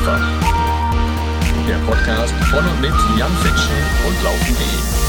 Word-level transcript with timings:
einfach. 0.00 0.20
Der 1.68 1.76
Podcast 1.86 2.34
von 2.50 2.64
und 2.64 2.80
mit 2.80 2.94
Jan 3.18 3.32
Fitschen 3.42 3.76
und 4.06 4.22
Laufen.de. 4.22 4.99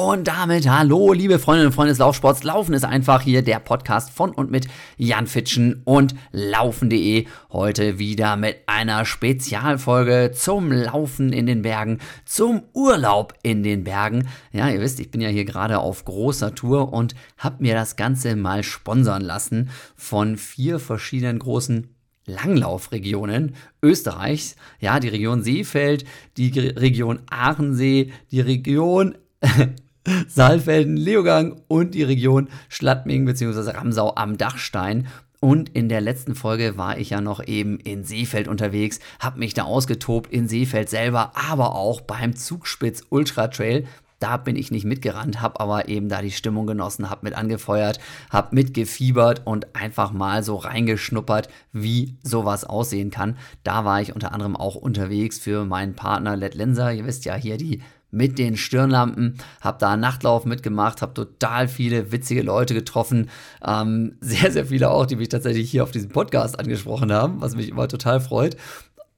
Und 0.00 0.28
damit 0.28 0.68
hallo, 0.68 1.12
liebe 1.12 1.40
Freundinnen 1.40 1.66
und 1.66 1.72
Freunde 1.72 1.90
des 1.90 1.98
Laufsports. 1.98 2.44
Laufen 2.44 2.72
ist 2.72 2.84
einfach 2.84 3.20
hier 3.20 3.42
der 3.42 3.58
Podcast 3.58 4.10
von 4.10 4.30
und 4.30 4.48
mit 4.48 4.68
Jan 4.96 5.26
Fitschen 5.26 5.82
und 5.82 6.14
Laufen.de. 6.30 7.26
Heute 7.50 7.98
wieder 7.98 8.36
mit 8.36 8.58
einer 8.66 9.04
Spezialfolge 9.04 10.30
zum 10.32 10.70
Laufen 10.70 11.32
in 11.32 11.46
den 11.46 11.62
Bergen, 11.62 11.98
zum 12.24 12.62
Urlaub 12.74 13.34
in 13.42 13.64
den 13.64 13.82
Bergen. 13.82 14.28
Ja, 14.52 14.68
ihr 14.68 14.80
wisst, 14.80 15.00
ich 15.00 15.10
bin 15.10 15.20
ja 15.20 15.30
hier 15.30 15.44
gerade 15.44 15.80
auf 15.80 16.04
großer 16.04 16.54
Tour 16.54 16.92
und 16.92 17.16
habe 17.36 17.60
mir 17.64 17.74
das 17.74 17.96
Ganze 17.96 18.36
mal 18.36 18.62
sponsern 18.62 19.22
lassen 19.22 19.68
von 19.96 20.36
vier 20.36 20.78
verschiedenen 20.78 21.40
großen 21.40 21.88
Langlaufregionen 22.24 23.56
Österreichs. 23.82 24.54
Ja, 24.78 25.00
die 25.00 25.08
Region 25.08 25.42
Seefeld, 25.42 26.04
die 26.36 26.56
Region 26.56 27.18
Aachensee, 27.28 28.12
die 28.30 28.40
Region 28.40 29.18
Saalfelden, 30.28 30.96
Leogang 30.96 31.60
und 31.68 31.94
die 31.94 32.02
Region 32.02 32.48
Schladming 32.68 33.24
bzw. 33.24 33.70
Ramsau 33.70 34.14
am 34.14 34.36
Dachstein. 34.38 35.08
Und 35.40 35.68
in 35.68 35.88
der 35.88 36.00
letzten 36.00 36.34
Folge 36.34 36.76
war 36.76 36.98
ich 36.98 37.10
ja 37.10 37.20
noch 37.20 37.46
eben 37.46 37.78
in 37.78 38.02
Seefeld 38.02 38.48
unterwegs, 38.48 38.98
habe 39.20 39.38
mich 39.38 39.54
da 39.54 39.62
ausgetobt 39.64 40.32
in 40.32 40.48
Seefeld 40.48 40.88
selber, 40.88 41.32
aber 41.34 41.76
auch 41.76 42.00
beim 42.00 42.34
Zugspitz 42.34 43.04
Ultra 43.10 43.46
Trail. 43.48 43.86
Da 44.18 44.36
bin 44.36 44.56
ich 44.56 44.72
nicht 44.72 44.84
mitgerannt, 44.84 45.40
habe 45.40 45.60
aber 45.60 45.88
eben 45.88 46.08
da 46.08 46.22
die 46.22 46.32
Stimmung 46.32 46.66
genossen, 46.66 47.08
habe 47.08 47.20
mit 47.22 47.34
angefeuert, 47.34 48.00
habe 48.30 48.52
mitgefiebert 48.52 49.46
und 49.46 49.76
einfach 49.76 50.10
mal 50.10 50.42
so 50.42 50.56
reingeschnuppert, 50.56 51.48
wie 51.72 52.16
sowas 52.24 52.64
aussehen 52.64 53.10
kann. 53.10 53.36
Da 53.62 53.84
war 53.84 54.02
ich 54.02 54.12
unter 54.12 54.32
anderem 54.32 54.56
auch 54.56 54.74
unterwegs 54.74 55.38
für 55.38 55.64
meinen 55.64 55.94
Partner 55.94 56.34
Led 56.34 56.56
Lenser. 56.56 56.92
Ihr 56.92 57.06
wisst 57.06 57.26
ja 57.26 57.36
hier 57.36 57.58
die 57.58 57.80
mit 58.10 58.38
den 58.38 58.56
Stirnlampen, 58.56 59.36
habe 59.60 59.78
da 59.78 59.92
einen 59.92 60.00
Nachtlauf 60.00 60.44
mitgemacht, 60.44 61.02
habe 61.02 61.14
total 61.14 61.68
viele 61.68 62.10
witzige 62.12 62.42
Leute 62.42 62.74
getroffen, 62.74 63.28
ähm, 63.64 64.16
sehr, 64.20 64.50
sehr 64.50 64.66
viele 64.66 64.90
auch, 64.90 65.06
die 65.06 65.16
mich 65.16 65.28
tatsächlich 65.28 65.70
hier 65.70 65.82
auf 65.82 65.90
diesem 65.90 66.10
Podcast 66.10 66.58
angesprochen 66.58 67.12
haben, 67.12 67.40
was 67.40 67.56
mich 67.56 67.68
immer 67.68 67.88
total 67.88 68.20
freut. 68.20 68.56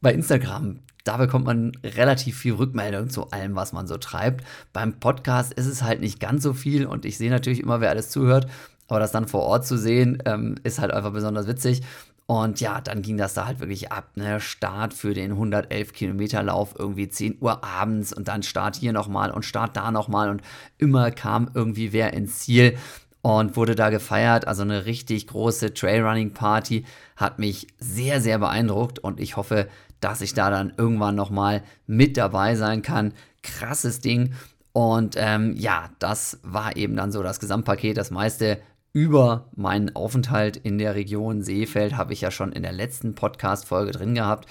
Bei 0.01 0.13
Instagram, 0.13 0.81
da 1.05 1.17
bekommt 1.17 1.47
man 1.47 1.73
relativ 1.85 2.39
viel 2.39 2.55
Rückmeldung 2.55 3.11
zu 3.11 3.31
allem, 3.31 3.55
was 3.55 3.73
man 3.73 3.87
so 3.87 3.97
treibt. 3.97 4.45
Beim 4.73 4.99
Podcast 4.99 5.53
ist 5.53 5.67
es 5.67 5.83
halt 5.83 6.01
nicht 6.01 6.21
ganz 6.21 6.43
so 6.43 6.53
viel 6.53 6.87
und 6.87 7.05
ich 7.05 7.19
sehe 7.19 7.31
natürlich 7.31 7.61
immer, 7.61 7.81
wer 7.81 7.91
alles 7.91 8.11
zuhört, 8.11 8.49
aber 8.89 8.99
das 8.99 9.13
dann 9.13 9.29
vor 9.29 9.43
Ort 9.43 9.67
zu 9.67 9.79
sehen, 9.79 10.23
ähm, 10.27 10.57
ist 10.65 10.81
halt 10.81 10.91
einfach 10.91 11.13
besonders 11.13 11.47
witzig. 11.47 11.83
Und 12.31 12.61
ja, 12.61 12.81
dann 12.81 13.03
ging 13.03 13.17
das 13.17 13.35
da 13.35 13.47
halt 13.47 13.59
wirklich 13.59 13.91
ab. 13.91 14.13
Ne? 14.15 14.39
Start 14.39 14.95
für 14.95 15.15
den 15.15 15.33
111 15.33 15.93
Kilometer 15.93 16.45
Lauf 16.45 16.77
irgendwie 16.79 17.09
10 17.09 17.39
Uhr 17.41 17.65
abends 17.65 18.13
und 18.13 18.29
dann 18.29 18.45
Start 18.45 18.77
hier 18.77 18.93
nochmal 18.93 19.33
und 19.33 19.45
Start 19.45 19.77
da 19.77 19.91
nochmal 19.91 20.31
und 20.31 20.41
immer 20.79 21.11
kam 21.11 21.51
irgendwie 21.55 21.93
wer 21.93 22.13
ins 22.13 22.39
Ziel 22.39 22.79
und 23.21 23.57
wurde 23.57 23.75
da 23.75 23.91
gefeiert. 23.91 24.47
Also 24.47 24.63
eine 24.63 24.87
richtig 24.87 25.27
große 25.27 25.75
Trailrunning 25.75 26.33
Party 26.33 26.85
hat 27.17 27.41
mich 27.41 27.67
sehr, 27.81 28.21
sehr 28.21 28.39
beeindruckt 28.39 29.01
und 29.01 29.19
ich 29.19 29.37
hoffe, 29.37 29.67
dass 29.99 30.21
ich 30.21 30.33
da 30.33 30.51
dann 30.51 30.73
irgendwann 30.77 31.17
nochmal 31.17 31.65
mit 31.89 32.17
dabei 32.17 32.55
sein 32.55 32.83
kann. 32.83 33.13
Krasses 33.43 33.99
Ding. 33.99 34.35
Und 34.73 35.17
ähm, 35.19 35.57
ja, 35.57 35.91
das 35.99 36.39
war 36.45 36.77
eben 36.77 36.95
dann 36.95 37.11
so 37.11 37.25
das 37.25 37.41
Gesamtpaket. 37.41 37.97
Das 37.97 38.13
meiste 38.13 38.61
über 38.93 39.49
meinen 39.55 39.95
Aufenthalt 39.95 40.57
in 40.57 40.79
der 40.79 40.95
Region 40.95 41.43
Seefeld 41.43 41.97
habe 41.97 42.13
ich 42.13 42.21
ja 42.21 42.31
schon 42.31 42.53
in 42.53 42.63
der 42.63 42.73
letzten 42.73 43.15
Podcast-Folge 43.15 43.93
drin 43.93 44.15
gehabt. 44.15 44.49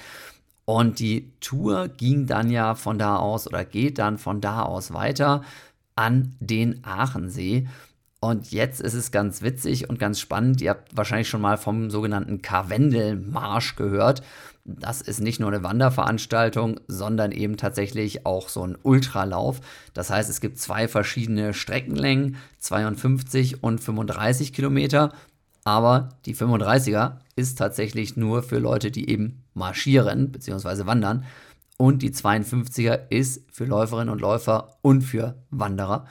Und 0.66 1.00
die 1.00 1.34
Tour 1.40 1.88
ging 1.88 2.28
dann 2.28 2.50
ja 2.50 2.76
von 2.76 3.00
da 3.00 3.16
aus 3.16 3.48
oder 3.48 3.66
geht 3.66 3.98
dann 3.98 4.18
von 4.18 4.40
da 4.40 4.62
aus 4.62 4.94
weiter 4.94 5.44
an 5.96 6.36
den 6.40 6.84
Aachensee. 6.84 7.68
Und 8.22 8.52
jetzt 8.52 8.82
ist 8.82 8.94
es 8.94 9.12
ganz 9.12 9.42
witzig 9.42 9.90
und 9.90 9.98
ganz 9.98 10.20
spannend. 10.20 10.62
Ihr 10.62 10.72
habt 10.72 10.96
wahrscheinlich 10.96 11.30
schon 11.30 11.42
mal 11.42 11.58
vom 11.58 11.90
sogenannten 11.90 12.42
Karwendelmarsch 12.42 13.76
gehört. 13.76 14.22
Das 14.80 15.02
ist 15.02 15.22
nicht 15.22 15.40
nur 15.40 15.50
eine 15.50 15.64
Wanderveranstaltung, 15.64 16.80
sondern 16.88 17.32
eben 17.32 17.58
tatsächlich 17.58 18.26
auch 18.26 18.50
so 18.50 18.66
ein 18.66 18.78
Ultralauf. 18.82 19.62
Das 19.94 20.10
heißt, 20.10 20.30
es 20.30 20.42
gibt 20.42 20.60
zwei 20.60 20.88
verschiedene 20.88 21.54
Streckenlängen, 21.54 22.38
52 22.60 23.64
und 23.64 23.80
35 23.80 24.54
Kilometer. 24.54 25.14
Aber 25.64 26.10
die 26.26 26.36
35er 26.36 27.18
ist 27.36 27.58
tatsächlich 27.58 28.16
nur 28.16 28.44
für 28.44 28.60
Leute, 28.60 28.92
die 28.92 29.10
eben 29.10 29.44
marschieren 29.54 30.32
bzw. 30.32 30.86
wandern. 30.86 31.26
Und 31.78 32.02
die 32.02 32.12
52er 32.12 33.10
ist 33.10 33.44
für 33.52 33.66
Läuferinnen 33.66 34.10
und 34.10 34.22
Läufer 34.22 34.78
und 34.82 35.02
für 35.02 35.36
Wanderer. 35.50 36.06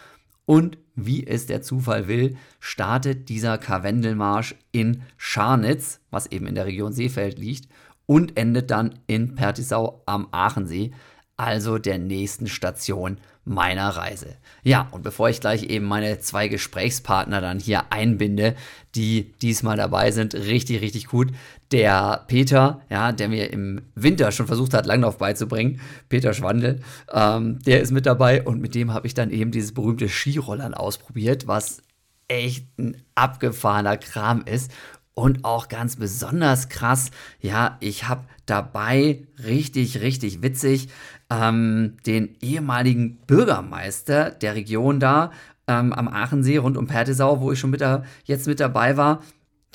Und 0.47 0.78
wie 0.94 1.26
es 1.26 1.47
der 1.47 1.60
Zufall 1.60 2.08
will, 2.08 2.36
startet 2.58 3.28
dieser 3.28 3.58
Karwendelmarsch 3.58 4.54
in 4.72 5.02
Scharnitz, 5.16 6.00
was 6.10 6.26
eben 6.26 6.47
in 6.47 6.54
der 6.54 6.66
Region 6.66 6.92
Seefeld 6.92 7.38
liegt, 7.38 7.68
und 8.08 8.38
endet 8.38 8.70
dann 8.70 8.98
in 9.06 9.34
Pertisau 9.34 10.02
am 10.06 10.28
Aachensee, 10.32 10.92
also 11.36 11.78
der 11.78 11.98
nächsten 11.98 12.48
Station 12.48 13.19
meiner 13.44 13.91
Reise. 13.91 14.36
Ja, 14.62 14.88
und 14.91 15.02
bevor 15.02 15.28
ich 15.28 15.41
gleich 15.41 15.64
eben 15.64 15.84
meine 15.84 16.18
zwei 16.18 16.48
Gesprächspartner 16.48 17.41
dann 17.41 17.60
hier 17.60 17.92
einbinde, 17.92 18.56
die 18.94 19.34
diesmal 19.42 19.76
dabei 19.76 20.10
sind, 20.10 20.34
richtig, 20.34 20.80
richtig 20.80 21.06
gut. 21.06 21.32
Der 21.70 22.24
Peter, 22.28 22.80
ja, 22.88 23.12
der 23.12 23.28
mir 23.28 23.52
im 23.52 23.82
Winter 23.94 24.32
schon 24.32 24.47
versucht 24.47 24.72
hat, 24.72 24.86
Langlauf 24.86 25.18
beizubringen, 25.18 25.80
Peter 26.08 26.32
Schwandel, 26.32 26.80
ähm, 27.12 27.58
der 27.60 27.82
ist 27.82 27.92
mit 27.92 28.06
dabei 28.06 28.42
und 28.42 28.60
mit 28.60 28.74
dem 28.74 28.94
habe 28.94 29.06
ich 29.06 29.14
dann 29.14 29.30
eben 29.30 29.50
dieses 29.50 29.74
berühmte 29.74 30.08
Skirollern 30.08 30.74
ausprobiert, 30.74 31.47
was 31.47 31.82
echt 32.26 32.66
ein 32.78 33.02
abgefahrener 33.14 33.97
Kram 33.97 34.42
ist 34.44 34.70
und 35.18 35.44
auch 35.44 35.68
ganz 35.68 35.96
besonders 35.96 36.68
krass, 36.68 37.10
ja, 37.40 37.76
ich 37.80 38.08
habe 38.08 38.24
dabei 38.46 39.26
richtig, 39.44 40.00
richtig 40.00 40.42
witzig 40.42 40.88
ähm, 41.30 41.96
den 42.06 42.36
ehemaligen 42.40 43.18
Bürgermeister 43.26 44.30
der 44.30 44.54
Region 44.54 45.00
da 45.00 45.32
ähm, 45.66 45.92
am 45.92 46.08
Aachensee 46.08 46.56
rund 46.56 46.76
um 46.76 46.86
Pertesau, 46.86 47.40
wo 47.40 47.52
ich 47.52 47.58
schon 47.58 47.70
mit 47.70 47.80
da, 47.80 48.04
jetzt 48.24 48.46
mit 48.46 48.60
dabei 48.60 48.96
war. 48.96 49.20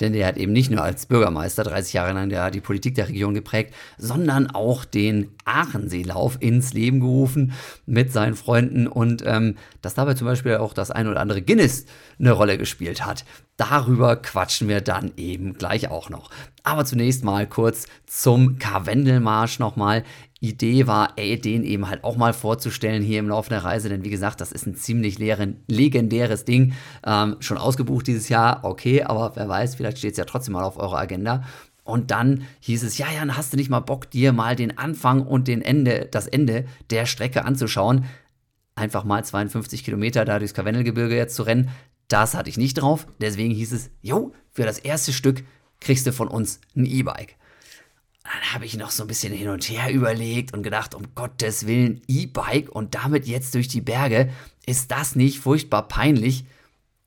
Denn 0.00 0.12
der 0.12 0.26
hat 0.26 0.36
eben 0.36 0.52
nicht 0.52 0.72
nur 0.72 0.82
als 0.82 1.06
Bürgermeister 1.06 1.62
30 1.62 1.92
Jahre 1.92 2.14
lang 2.14 2.28
der, 2.28 2.50
die 2.50 2.60
Politik 2.60 2.96
der 2.96 3.08
Region 3.08 3.32
geprägt, 3.32 3.74
sondern 3.96 4.50
auch 4.50 4.84
den 4.84 5.30
Aachenseelauf 5.44 6.38
ins 6.40 6.72
Leben 6.72 6.98
gerufen 6.98 7.52
mit 7.86 8.12
seinen 8.12 8.34
Freunden 8.34 8.88
und 8.88 9.22
ähm, 9.24 9.54
dass 9.82 9.94
dabei 9.94 10.14
zum 10.14 10.26
Beispiel 10.26 10.56
auch 10.56 10.72
das 10.72 10.90
ein 10.90 11.06
oder 11.06 11.20
andere 11.20 11.42
Guinness 11.42 11.86
eine 12.18 12.32
Rolle 12.32 12.58
gespielt 12.58 13.06
hat. 13.06 13.24
Darüber 13.56 14.16
quatschen 14.16 14.68
wir 14.68 14.80
dann 14.80 15.12
eben 15.16 15.54
gleich 15.54 15.88
auch 15.88 16.10
noch. 16.10 16.30
Aber 16.64 16.84
zunächst 16.84 17.24
mal 17.24 17.46
kurz 17.48 17.86
zum 18.06 18.58
Karwendelmarsch 18.58 19.60
nochmal. 19.60 20.02
Idee 20.40 20.86
war, 20.86 21.12
ey, 21.16 21.40
den 21.40 21.64
eben 21.64 21.88
halt 21.88 22.04
auch 22.04 22.16
mal 22.16 22.32
vorzustellen 22.32 23.02
hier 23.02 23.18
im 23.18 23.28
Laufe 23.28 23.48
der 23.48 23.64
Reise, 23.64 23.88
denn 23.88 24.04
wie 24.04 24.10
gesagt, 24.10 24.40
das 24.40 24.52
ist 24.52 24.66
ein 24.66 24.74
ziemlich 24.74 25.18
leeren, 25.18 25.62
legendäres 25.68 26.44
Ding. 26.44 26.74
Ähm, 27.06 27.36
schon 27.40 27.56
ausgebucht 27.56 28.06
dieses 28.06 28.28
Jahr, 28.28 28.60
okay, 28.62 29.02
aber 29.02 29.32
wer 29.36 29.48
weiß, 29.48 29.76
vielleicht 29.76 29.98
steht 29.98 30.12
es 30.12 30.18
ja 30.18 30.24
trotzdem 30.24 30.52
mal 30.52 30.64
auf 30.64 30.76
eurer 30.76 30.98
Agenda. 30.98 31.44
Und 31.84 32.10
dann 32.10 32.44
hieß 32.60 32.82
es, 32.82 32.98
ja, 32.98 33.06
Jan, 33.14 33.36
hast 33.36 33.52
du 33.52 33.56
nicht 33.56 33.70
mal 33.70 33.80
Bock, 33.80 34.10
dir 34.10 34.32
mal 34.32 34.56
den 34.56 34.76
Anfang 34.76 35.22
und 35.22 35.48
den 35.48 35.62
Ende, 35.62 36.08
das 36.10 36.26
Ende 36.26 36.64
der 36.90 37.06
Strecke 37.06 37.44
anzuschauen? 37.44 38.06
Einfach 38.74 39.04
mal 39.04 39.24
52 39.24 39.84
Kilometer 39.84 40.24
da 40.24 40.38
durchs 40.38 40.54
Karwendelgebirge 40.54 41.16
jetzt 41.16 41.36
zu 41.36 41.44
rennen, 41.44 41.70
das 42.14 42.34
hatte 42.34 42.48
ich 42.48 42.56
nicht 42.56 42.74
drauf. 42.74 43.06
Deswegen 43.20 43.54
hieß 43.54 43.72
es, 43.72 43.90
jo, 44.00 44.32
für 44.52 44.64
das 44.64 44.78
erste 44.78 45.12
Stück 45.12 45.44
kriegst 45.80 46.06
du 46.06 46.12
von 46.12 46.28
uns 46.28 46.60
ein 46.76 46.86
E-Bike 46.86 47.36
dann 48.24 48.54
habe 48.54 48.64
ich 48.64 48.76
noch 48.76 48.90
so 48.90 49.04
ein 49.04 49.06
bisschen 49.06 49.34
hin 49.34 49.50
und 49.50 49.68
her 49.68 49.92
überlegt 49.92 50.54
und 50.54 50.62
gedacht, 50.62 50.94
um 50.94 51.14
Gottes 51.14 51.66
Willen, 51.66 52.00
E-Bike 52.08 52.70
und 52.70 52.94
damit 52.94 53.26
jetzt 53.26 53.54
durch 53.54 53.68
die 53.68 53.82
Berge, 53.82 54.30
ist 54.66 54.90
das 54.90 55.14
nicht 55.14 55.40
furchtbar 55.40 55.88
peinlich? 55.88 56.46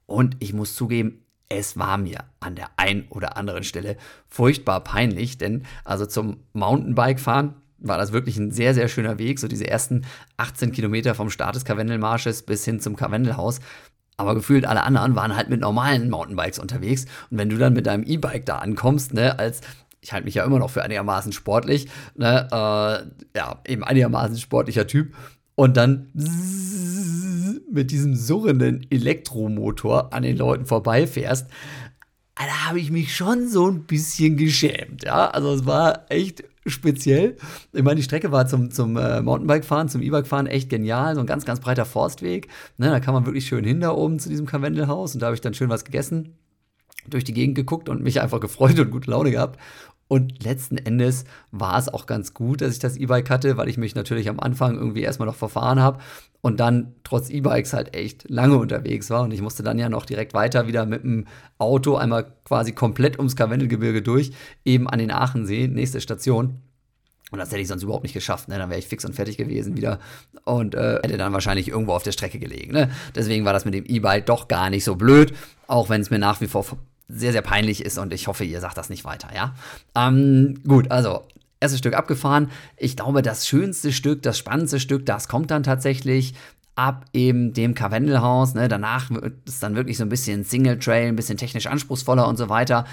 Und 0.06 0.38
ich 0.40 0.54
muss 0.54 0.76
zugeben, 0.76 1.26
es 1.50 1.78
war 1.78 1.98
mir 1.98 2.20
an 2.40 2.56
der 2.56 2.70
einen 2.78 3.08
oder 3.10 3.36
anderen 3.36 3.64
Stelle 3.64 3.98
furchtbar 4.28 4.84
peinlich, 4.84 5.38
denn 5.38 5.66
also 5.84 6.06
zum 6.06 6.38
Mountainbike 6.54 7.20
fahren 7.20 7.56
war 7.80 7.98
das 7.98 8.12
wirklich 8.12 8.38
ein 8.38 8.52
sehr, 8.52 8.74
sehr 8.74 8.88
schöner 8.88 9.20
Weg, 9.20 9.40
so 9.40 9.48
diese 9.48 9.68
ersten 9.68 10.06
18 10.38 10.72
Kilometer 10.72 11.16
vom 11.16 11.30
Start 11.30 11.56
des 11.56 11.66
Karwendelmarsches 11.66 12.44
bis 12.44 12.66
hin 12.66 12.80
zum 12.80 12.96
Karwendelhaus. 12.96 13.60
Aber 14.18 14.34
gefühlt 14.34 14.66
alle 14.66 14.84
anderen 14.84 15.16
waren 15.16 15.36
halt 15.36 15.50
mit 15.50 15.62
normalen 15.62 16.10
Mountainbikes 16.10 16.58
unterwegs. 16.58 17.06
Und 17.30 17.38
wenn 17.38 17.50
du 17.50 17.58
dann 17.58 17.74
mit 17.74 17.86
deinem 17.86 18.04
E-Bike 18.04 18.46
da 18.46 18.58
ankommst, 18.58 19.14
ne, 19.14 19.38
als 19.38 19.62
ich 20.02 20.14
halte 20.14 20.26
mich 20.26 20.36
ja 20.36 20.44
immer 20.44 20.60
noch 20.60 20.70
für 20.70 20.84
einigermaßen 20.84 21.32
sportlich, 21.32 21.88
ne, 22.16 22.48
äh, 22.52 23.38
ja, 23.38 23.62
eben 23.68 23.84
einigermaßen 23.84 24.38
sportlicher 24.38 24.88
Typ. 24.88 25.14
Und 25.56 25.78
dann 25.78 26.08
mit 27.72 27.92
diesem 27.92 28.16
surrenden 28.16 28.88
Elektromotor 28.90 30.14
an 30.14 30.24
den 30.24 30.38
Leuten 30.38 30.66
vorbeifährst. 30.66 31.48
da 32.36 32.68
habe 32.68 32.80
ich 32.80 32.90
mich 32.90 33.16
schon 33.16 33.48
so 33.48 33.68
ein 33.68 33.84
bisschen 33.84 34.38
geschämt. 34.38 35.04
Ja, 35.04 35.30
also 35.30 35.54
es 35.54 35.66
war 35.66 36.06
echt 36.10 36.44
speziell. 36.68 37.38
Ich 37.74 37.84
meine, 37.84 37.96
die 37.96 38.04
Strecke 38.04 38.32
war 38.32 38.48
zum, 38.48 38.72
zum 38.72 38.98
äh, 38.98 39.22
Mountainbike-Fahren, 39.22 39.90
zum 39.90 40.02
E-Bike-Fahren 40.02 40.48
echt 40.48 40.70
genial. 40.70 41.16
So 41.16 41.22
ein 41.22 41.28
ganz, 41.28 41.46
ganz 41.46 41.60
breiter 41.60 41.86
Forstweg. 41.86 42.48
Ne, 42.78 42.90
da 42.90 43.00
kann 43.00 43.14
man 43.14 43.26
wirklich 43.26 43.48
schön 43.48 43.64
hin 43.64 43.80
da 43.80 43.92
oben 43.92 44.20
zu 44.20 44.30
diesem 44.30 44.46
Karwendelhaus 44.46 45.14
und 45.14 45.22
da 45.22 45.28
habe 45.28 45.36
ich 45.36 45.42
dann 45.42 45.54
schön 45.54 45.70
was 45.70 45.86
gegessen, 45.86 46.38
durch 47.08 47.24
die 47.24 47.34
Gegend 47.34 47.56
geguckt 47.56 47.90
und 47.90 48.04
mich 48.04 48.22
einfach 48.22 48.40
gefreut 48.40 48.80
und 48.80 48.92
gute 48.92 49.12
Laune 49.12 49.32
gehabt. 49.32 49.60
Und 50.08 50.44
letzten 50.44 50.78
Endes 50.78 51.26
war 51.52 51.78
es 51.78 51.90
auch 51.90 52.06
ganz 52.06 52.34
gut, 52.34 52.62
dass 52.62 52.72
ich 52.72 52.80
das 52.80 52.96
E-Bike 52.96 53.30
hatte, 53.30 53.58
weil 53.58 53.68
ich 53.68 53.78
mich 53.78 53.94
natürlich 53.94 54.30
am 54.30 54.40
Anfang 54.40 54.76
irgendwie 54.76 55.02
erstmal 55.02 55.28
noch 55.28 55.36
verfahren 55.36 55.82
habe 55.82 56.00
und 56.42 56.60
dann 56.60 56.94
trotz 57.04 57.30
E-Bikes 57.30 57.74
halt 57.74 57.94
echt 57.94 58.30
lange 58.30 58.58
unterwegs 58.58 59.10
war. 59.10 59.24
Und 59.24 59.34
ich 59.34 59.42
musste 59.42 59.64
dann 59.64 59.80
ja 59.80 59.90
noch 59.90 60.06
direkt 60.06 60.34
weiter 60.34 60.68
wieder 60.68 60.86
mit 60.86 61.04
dem 61.04 61.26
Auto 61.58 61.96
einmal 61.96 62.32
quasi 62.46 62.72
komplett 62.72 63.18
ums 63.18 63.36
Karwendelgebirge 63.36 64.02
durch, 64.02 64.32
eben 64.64 64.88
an 64.88 65.00
den 65.00 65.12
Aachensee, 65.12 65.68
nächste 65.68 66.00
Station. 66.00 66.62
Und 67.30 67.40
das 67.40 67.52
hätte 67.52 67.60
ich 67.60 67.68
sonst 67.68 67.84
überhaupt 67.84 68.04
nicht 68.04 68.14
geschafft. 68.14 68.48
Ne? 68.48 68.58
Dann 68.58 68.70
wäre 68.70 68.80
ich 68.80 68.88
fix 68.88 69.04
und 69.04 69.14
fertig 69.14 69.36
gewesen 69.36 69.76
wieder 69.76 70.00
und 70.46 70.76
äh, 70.76 71.00
hätte 71.04 71.18
dann 71.18 71.34
wahrscheinlich 71.34 71.68
irgendwo 71.68 71.92
auf 71.92 72.04
der 72.04 72.14
Strecke 72.14 72.40
gelegen. 72.40 72.72
Ne? 72.72 72.90
Deswegen 73.16 73.44
war 73.44 73.52
das 73.52 73.66
mit 73.66 73.74
dem 73.74 73.84
E-Bike 73.86 74.26
doch 74.26 74.48
gar 74.48 74.70
nicht 74.70 74.86
so 74.86 74.96
blöd, 74.96 75.34
auch 75.68 75.90
wenn 75.90 76.00
es 76.00 76.10
mir 76.10 76.20
nach 76.20 76.40
wie 76.40 76.48
vor 76.48 76.64
sehr, 77.08 77.32
sehr 77.32 77.42
peinlich 77.42 77.84
ist 77.84 77.98
und 77.98 78.14
ich 78.14 78.28
hoffe, 78.28 78.44
ihr 78.44 78.60
sagt 78.60 78.78
das 78.78 78.90
nicht 78.90 79.06
weiter, 79.06 79.30
ja? 79.34 79.56
Ähm, 79.96 80.62
gut, 80.68 80.92
also 80.92 81.24
erstes 81.60 81.80
Stück 81.80 81.96
abgefahren. 81.96 82.52
Ich 82.76 82.96
glaube, 82.96 83.22
das 83.22 83.48
schönste 83.48 83.92
Stück, 83.92 84.22
das 84.22 84.38
spannendste 84.38 84.80
Stück, 84.80 85.06
das 85.06 85.28
kommt 85.28 85.52
dann 85.52 85.64
tatsächlich 85.64 86.34
ab 86.76 87.06
eben 87.14 87.54
dem 87.54 87.74
Karwendelhaus. 87.74 88.54
Ne? 88.54 88.68
Danach 88.68 89.10
wird 89.10 89.48
es 89.48 89.60
dann 89.60 89.76
wirklich 89.76 89.98
so 89.98 90.04
ein 90.04 90.10
bisschen 90.10 90.44
Single 90.44 90.78
Trail, 90.78 91.08
ein 91.08 91.16
bisschen 91.16 91.38
technisch 91.38 91.68
anspruchsvoller 91.68 92.28
und 92.28 92.38
so 92.38 92.50
weiter. 92.50 92.86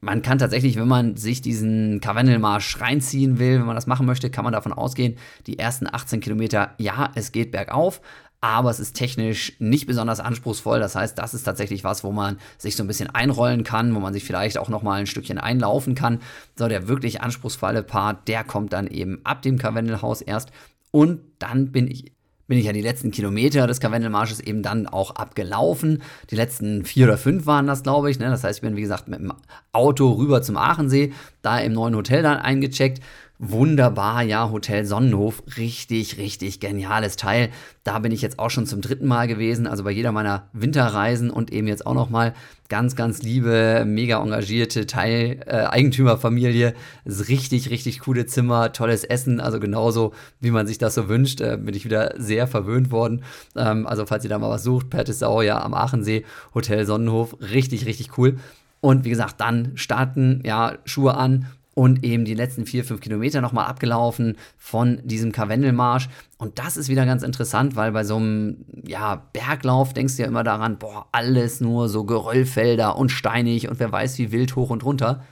Man 0.00 0.22
kann 0.22 0.38
tatsächlich, 0.38 0.76
wenn 0.76 0.88
man 0.88 1.16
sich 1.16 1.42
diesen 1.42 2.00
Karwendelmarsch 2.00 2.80
reinziehen 2.80 3.38
will, 3.38 3.58
wenn 3.58 3.66
man 3.66 3.74
das 3.74 3.88
machen 3.88 4.06
möchte, 4.06 4.30
kann 4.30 4.44
man 4.44 4.52
davon 4.52 4.72
ausgehen, 4.72 5.16
die 5.46 5.58
ersten 5.58 5.88
18 5.92 6.20
Kilometer, 6.20 6.74
ja, 6.78 7.10
es 7.16 7.32
geht 7.32 7.50
bergauf, 7.50 8.00
aber 8.40 8.70
es 8.70 8.78
ist 8.78 8.94
technisch 8.94 9.54
nicht 9.58 9.86
besonders 9.86 10.20
anspruchsvoll. 10.20 10.78
Das 10.78 10.94
heißt, 10.94 11.18
das 11.18 11.34
ist 11.34 11.42
tatsächlich 11.42 11.82
was, 11.82 12.04
wo 12.04 12.12
man 12.12 12.38
sich 12.56 12.76
so 12.76 12.84
ein 12.84 12.86
bisschen 12.86 13.10
einrollen 13.10 13.64
kann, 13.64 13.94
wo 13.94 14.00
man 14.00 14.12
sich 14.12 14.24
vielleicht 14.24 14.58
auch 14.58 14.68
noch 14.68 14.82
mal 14.82 15.00
ein 15.00 15.06
Stückchen 15.06 15.38
einlaufen 15.38 15.94
kann. 15.94 16.20
So, 16.56 16.68
der 16.68 16.86
wirklich 16.86 17.20
anspruchsvolle 17.20 17.82
Part, 17.82 18.28
der 18.28 18.44
kommt 18.44 18.72
dann 18.72 18.86
eben 18.86 19.20
ab 19.24 19.42
dem 19.42 19.58
Karwendelhaus 19.58 20.20
erst. 20.20 20.50
Und 20.90 21.20
dann 21.38 21.72
bin 21.72 21.88
ich 21.90 22.12
bin 22.48 22.56
ich 22.56 22.64
ja 22.64 22.72
die 22.72 22.80
letzten 22.80 23.10
Kilometer 23.10 23.66
des 23.66 23.78
Karwendelmarsches 23.78 24.40
eben 24.40 24.62
dann 24.62 24.86
auch 24.86 25.16
abgelaufen. 25.16 26.02
Die 26.30 26.34
letzten 26.34 26.86
vier 26.86 27.04
oder 27.04 27.18
fünf 27.18 27.44
waren 27.44 27.66
das, 27.66 27.82
glaube 27.82 28.10
ich. 28.10 28.18
Ne? 28.18 28.30
Das 28.30 28.42
heißt, 28.42 28.58
ich 28.58 28.62
bin, 28.62 28.74
wie 28.74 28.80
gesagt, 28.80 29.06
mit 29.06 29.20
dem 29.20 29.34
Auto 29.72 30.12
rüber 30.12 30.40
zum 30.40 30.56
Aachensee, 30.56 31.12
da 31.42 31.58
im 31.58 31.74
neuen 31.74 31.94
Hotel 31.94 32.22
dann 32.22 32.38
eingecheckt 32.38 33.02
wunderbar, 33.38 34.22
ja, 34.22 34.50
Hotel 34.50 34.84
Sonnenhof, 34.84 35.42
richtig, 35.56 36.18
richtig 36.18 36.58
geniales 36.58 37.16
Teil. 37.16 37.50
Da 37.84 38.00
bin 38.00 38.10
ich 38.10 38.20
jetzt 38.20 38.38
auch 38.38 38.50
schon 38.50 38.66
zum 38.66 38.80
dritten 38.80 39.06
Mal 39.06 39.28
gewesen, 39.28 39.68
also 39.68 39.84
bei 39.84 39.92
jeder 39.92 40.10
meiner 40.10 40.48
Winterreisen 40.52 41.30
und 41.30 41.52
eben 41.52 41.68
jetzt 41.68 41.86
auch 41.86 41.94
noch 41.94 42.10
mal 42.10 42.34
ganz, 42.68 42.96
ganz 42.96 43.22
liebe, 43.22 43.84
mega 43.86 44.20
engagierte 44.20 44.86
Teil 44.86 45.40
äh, 45.46 45.66
Eigentümerfamilie. 45.66 46.74
ist 47.04 47.28
richtig, 47.28 47.70
richtig 47.70 48.00
coole 48.00 48.26
Zimmer, 48.26 48.72
tolles 48.72 49.04
Essen, 49.04 49.40
also 49.40 49.60
genauso 49.60 50.12
wie 50.40 50.50
man 50.50 50.66
sich 50.66 50.78
das 50.78 50.96
so 50.96 51.08
wünscht, 51.08 51.40
äh, 51.40 51.56
bin 51.56 51.74
ich 51.74 51.84
wieder 51.84 52.14
sehr 52.18 52.48
verwöhnt 52.48 52.90
worden. 52.90 53.22
Ähm, 53.54 53.86
also 53.86 54.04
falls 54.04 54.24
ihr 54.24 54.30
da 54.30 54.38
mal 54.38 54.50
was 54.50 54.64
sucht, 54.64 54.90
Pertesau, 54.90 55.42
ja, 55.42 55.62
am 55.62 55.74
Aachensee, 55.74 56.24
Hotel 56.54 56.84
Sonnenhof, 56.84 57.36
richtig, 57.40 57.86
richtig 57.86 58.18
cool. 58.18 58.38
Und 58.80 59.04
wie 59.04 59.10
gesagt, 59.10 59.40
dann 59.40 59.72
starten, 59.74 60.42
ja, 60.44 60.78
Schuhe 60.84 61.14
an, 61.14 61.46
und 61.78 62.02
eben 62.02 62.24
die 62.24 62.34
letzten 62.34 62.66
vier, 62.66 62.84
fünf 62.84 63.00
Kilometer 63.00 63.40
nochmal 63.40 63.66
abgelaufen 63.66 64.36
von 64.56 65.00
diesem 65.04 65.30
Karwendelmarsch. 65.30 66.08
Und 66.36 66.58
das 66.58 66.76
ist 66.76 66.88
wieder 66.88 67.06
ganz 67.06 67.22
interessant, 67.22 67.76
weil 67.76 67.92
bei 67.92 68.02
so 68.02 68.16
einem 68.16 68.64
ja, 68.84 69.22
Berglauf 69.32 69.94
denkst 69.94 70.16
du 70.16 70.22
ja 70.22 70.28
immer 70.28 70.42
daran, 70.42 70.80
boah, 70.80 71.06
alles 71.12 71.60
nur 71.60 71.88
so 71.88 72.02
Geröllfelder 72.02 72.96
und 72.96 73.10
steinig 73.10 73.68
und 73.68 73.78
wer 73.78 73.92
weiß 73.92 74.18
wie 74.18 74.32
wild 74.32 74.56
hoch 74.56 74.70
und 74.70 74.84
runter. 74.84 75.22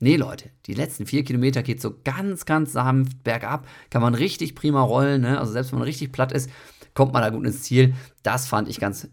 Nee, 0.00 0.16
Leute, 0.16 0.50
die 0.66 0.74
letzten 0.74 1.06
vier 1.06 1.22
Kilometer 1.22 1.62
geht 1.62 1.80
so 1.80 1.94
ganz, 2.02 2.46
ganz 2.46 2.72
sanft 2.72 3.22
bergab, 3.22 3.68
kann 3.88 4.02
man 4.02 4.16
richtig 4.16 4.56
prima 4.56 4.82
rollen, 4.82 5.20
ne? 5.20 5.38
also 5.38 5.52
selbst 5.52 5.70
wenn 5.70 5.78
man 5.78 5.86
richtig 5.86 6.10
platt 6.10 6.32
ist, 6.32 6.50
kommt 6.94 7.12
man 7.12 7.22
da 7.22 7.30
gut 7.30 7.46
ins 7.46 7.62
Ziel. 7.62 7.94
Das 8.24 8.48
fand 8.48 8.68
ich 8.68 8.80
ganz 8.80 9.06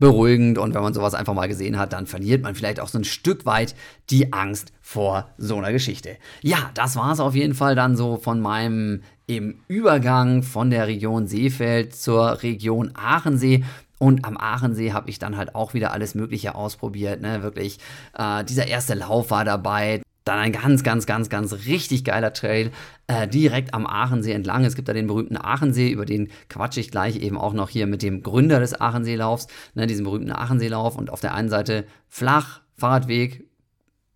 beruhigend 0.00 0.58
und 0.58 0.74
wenn 0.74 0.82
man 0.82 0.94
sowas 0.94 1.14
einfach 1.14 1.34
mal 1.34 1.46
gesehen 1.46 1.78
hat, 1.78 1.92
dann 1.92 2.06
verliert 2.06 2.42
man 2.42 2.56
vielleicht 2.56 2.80
auch 2.80 2.88
so 2.88 2.98
ein 2.98 3.04
Stück 3.04 3.46
weit 3.46 3.76
die 4.10 4.32
Angst 4.32 4.72
vor 4.80 5.28
so 5.38 5.56
einer 5.56 5.72
Geschichte. 5.72 6.16
Ja, 6.42 6.70
das 6.74 6.96
war 6.96 7.12
es 7.12 7.20
auf 7.20 7.36
jeden 7.36 7.54
Fall 7.54 7.76
dann 7.76 7.96
so 7.96 8.16
von 8.16 8.40
meinem 8.40 9.02
im 9.26 9.60
Übergang 9.68 10.42
von 10.42 10.70
der 10.70 10.88
Region 10.88 11.28
Seefeld 11.28 11.94
zur 11.94 12.42
Region 12.42 12.90
Aachensee. 12.94 13.62
Und 13.98 14.24
am 14.24 14.36
Aachensee 14.36 14.92
habe 14.92 15.10
ich 15.10 15.18
dann 15.18 15.36
halt 15.36 15.54
auch 15.54 15.74
wieder 15.74 15.92
alles 15.92 16.14
Mögliche 16.14 16.54
ausprobiert. 16.54 17.20
Ne? 17.20 17.42
Wirklich, 17.42 17.78
äh, 18.18 18.42
dieser 18.44 18.66
erste 18.66 18.94
Lauf 18.94 19.30
war 19.30 19.44
dabei. 19.44 20.00
Dann 20.30 20.38
ein 20.38 20.52
ganz, 20.52 20.84
ganz, 20.84 21.06
ganz, 21.06 21.28
ganz 21.28 21.52
richtig 21.66 22.04
geiler 22.04 22.32
Trail 22.32 22.70
äh, 23.08 23.26
direkt 23.26 23.74
am 23.74 23.84
Aachensee 23.84 24.30
entlang. 24.30 24.64
Es 24.64 24.76
gibt 24.76 24.86
da 24.86 24.92
den 24.92 25.08
berühmten 25.08 25.36
Aachensee, 25.36 25.90
über 25.90 26.04
den 26.04 26.30
quatsche 26.48 26.78
ich 26.78 26.92
gleich 26.92 27.16
eben 27.16 27.36
auch 27.36 27.52
noch 27.52 27.68
hier 27.68 27.88
mit 27.88 28.00
dem 28.00 28.22
Gründer 28.22 28.60
des 28.60 28.80
Aachenseelaufs, 28.80 29.48
ne, 29.74 29.88
diesem 29.88 30.04
berühmten 30.04 30.30
Aachenseelauf. 30.30 30.96
Und 30.96 31.10
auf 31.10 31.18
der 31.18 31.34
einen 31.34 31.48
Seite 31.48 31.84
flach, 32.06 32.60
Fahrradweg, 32.76 33.44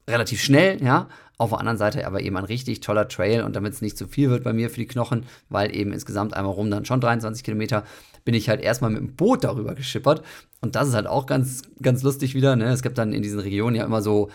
relativ 0.08 0.40
schnell, 0.40 0.80
ja. 0.80 1.08
Auf 1.36 1.50
der 1.50 1.58
anderen 1.58 1.78
Seite 1.78 2.06
aber 2.06 2.20
eben 2.20 2.36
ein 2.36 2.44
richtig 2.44 2.78
toller 2.78 3.08
Trail 3.08 3.42
und 3.42 3.56
damit 3.56 3.72
es 3.72 3.82
nicht 3.82 3.98
zu 3.98 4.06
viel 4.06 4.30
wird 4.30 4.44
bei 4.44 4.52
mir 4.52 4.70
für 4.70 4.78
die 4.78 4.86
Knochen, 4.86 5.26
weil 5.48 5.74
eben 5.74 5.92
insgesamt 5.92 6.34
einmal 6.34 6.52
rum 6.52 6.70
dann 6.70 6.84
schon 6.84 7.00
23 7.00 7.42
Kilometer, 7.42 7.82
bin 8.24 8.34
ich 8.34 8.48
halt 8.48 8.60
erstmal 8.60 8.92
mit 8.92 9.00
dem 9.00 9.16
Boot 9.16 9.42
darüber 9.42 9.74
geschippert. 9.74 10.22
Und 10.60 10.76
das 10.76 10.86
ist 10.86 10.94
halt 10.94 11.08
auch 11.08 11.26
ganz, 11.26 11.62
ganz 11.82 12.04
lustig 12.04 12.36
wieder. 12.36 12.54
Ne? 12.54 12.66
Es 12.66 12.82
gibt 12.82 12.98
dann 12.98 13.12
in 13.12 13.22
diesen 13.22 13.40
Regionen 13.40 13.74
ja 13.74 13.84
immer 13.84 14.00
so 14.00 14.30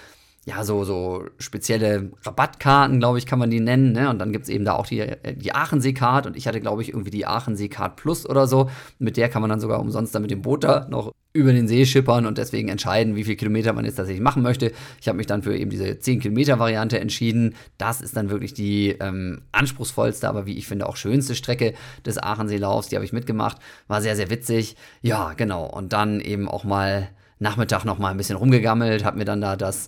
ja, 0.49 0.63
so, 0.63 0.83
so 0.83 1.25
spezielle 1.37 2.11
Rabattkarten, 2.23 2.99
glaube 2.99 3.19
ich, 3.19 3.27
kann 3.27 3.37
man 3.37 3.51
die 3.51 3.59
nennen. 3.59 3.91
Ne? 3.91 4.09
Und 4.09 4.17
dann 4.17 4.31
gibt 4.31 4.43
es 4.43 4.49
eben 4.49 4.65
da 4.65 4.73
auch 4.73 4.87
die, 4.87 5.05
die 5.35 5.53
Aachensee-Card 5.53 6.25
und 6.25 6.35
ich 6.35 6.47
hatte, 6.47 6.59
glaube 6.59 6.81
ich, 6.81 6.89
irgendwie 6.89 7.11
die 7.11 7.27
Aachensee-Card 7.27 7.95
Plus 7.95 8.27
oder 8.27 8.47
so. 8.47 8.69
Mit 8.97 9.15
der 9.15 9.29
kann 9.29 9.41
man 9.41 9.49
dann 9.49 9.59
sogar 9.59 9.79
umsonst 9.79 10.15
dann 10.15 10.23
mit 10.23 10.31
dem 10.31 10.41
Boot 10.41 10.63
da 10.63 10.87
noch 10.89 11.13
über 11.33 11.53
den 11.53 11.67
See 11.67 11.85
schippern 11.85 12.25
und 12.25 12.39
deswegen 12.39 12.69
entscheiden, 12.69 13.15
wie 13.15 13.23
viele 13.23 13.35
Kilometer 13.35 13.73
man 13.73 13.85
jetzt 13.85 13.97
tatsächlich 13.97 14.23
machen 14.23 14.41
möchte. 14.41 14.71
Ich 14.99 15.07
habe 15.07 15.17
mich 15.17 15.27
dann 15.27 15.43
für 15.43 15.55
eben 15.55 15.69
diese 15.69 15.99
10 15.99 16.19
Kilometer 16.19 16.57
Variante 16.57 16.99
entschieden. 16.99 17.53
Das 17.77 18.01
ist 18.01 18.17
dann 18.17 18.31
wirklich 18.31 18.55
die 18.55 18.95
ähm, 18.99 19.43
anspruchsvollste, 19.51 20.27
aber 20.27 20.47
wie 20.47 20.57
ich 20.57 20.67
finde 20.67 20.89
auch 20.89 20.95
schönste 20.95 21.35
Strecke 21.35 21.75
des 22.07 22.17
Aachenseelaufs. 22.17 22.87
Die 22.87 22.95
habe 22.95 23.05
ich 23.05 23.13
mitgemacht. 23.13 23.57
War 23.87 24.01
sehr, 24.01 24.15
sehr 24.15 24.31
witzig. 24.31 24.75
Ja, 25.03 25.33
genau. 25.33 25.65
Und 25.65 25.93
dann 25.93 26.19
eben 26.19 26.49
auch 26.49 26.63
mal 26.63 27.09
Nachmittag 27.39 27.85
noch 27.85 27.99
mal 27.99 28.11
ein 28.11 28.17
bisschen 28.17 28.35
rumgegammelt, 28.35 29.05
habe 29.05 29.17
mir 29.17 29.25
dann 29.25 29.41
da 29.41 29.55
das 29.55 29.87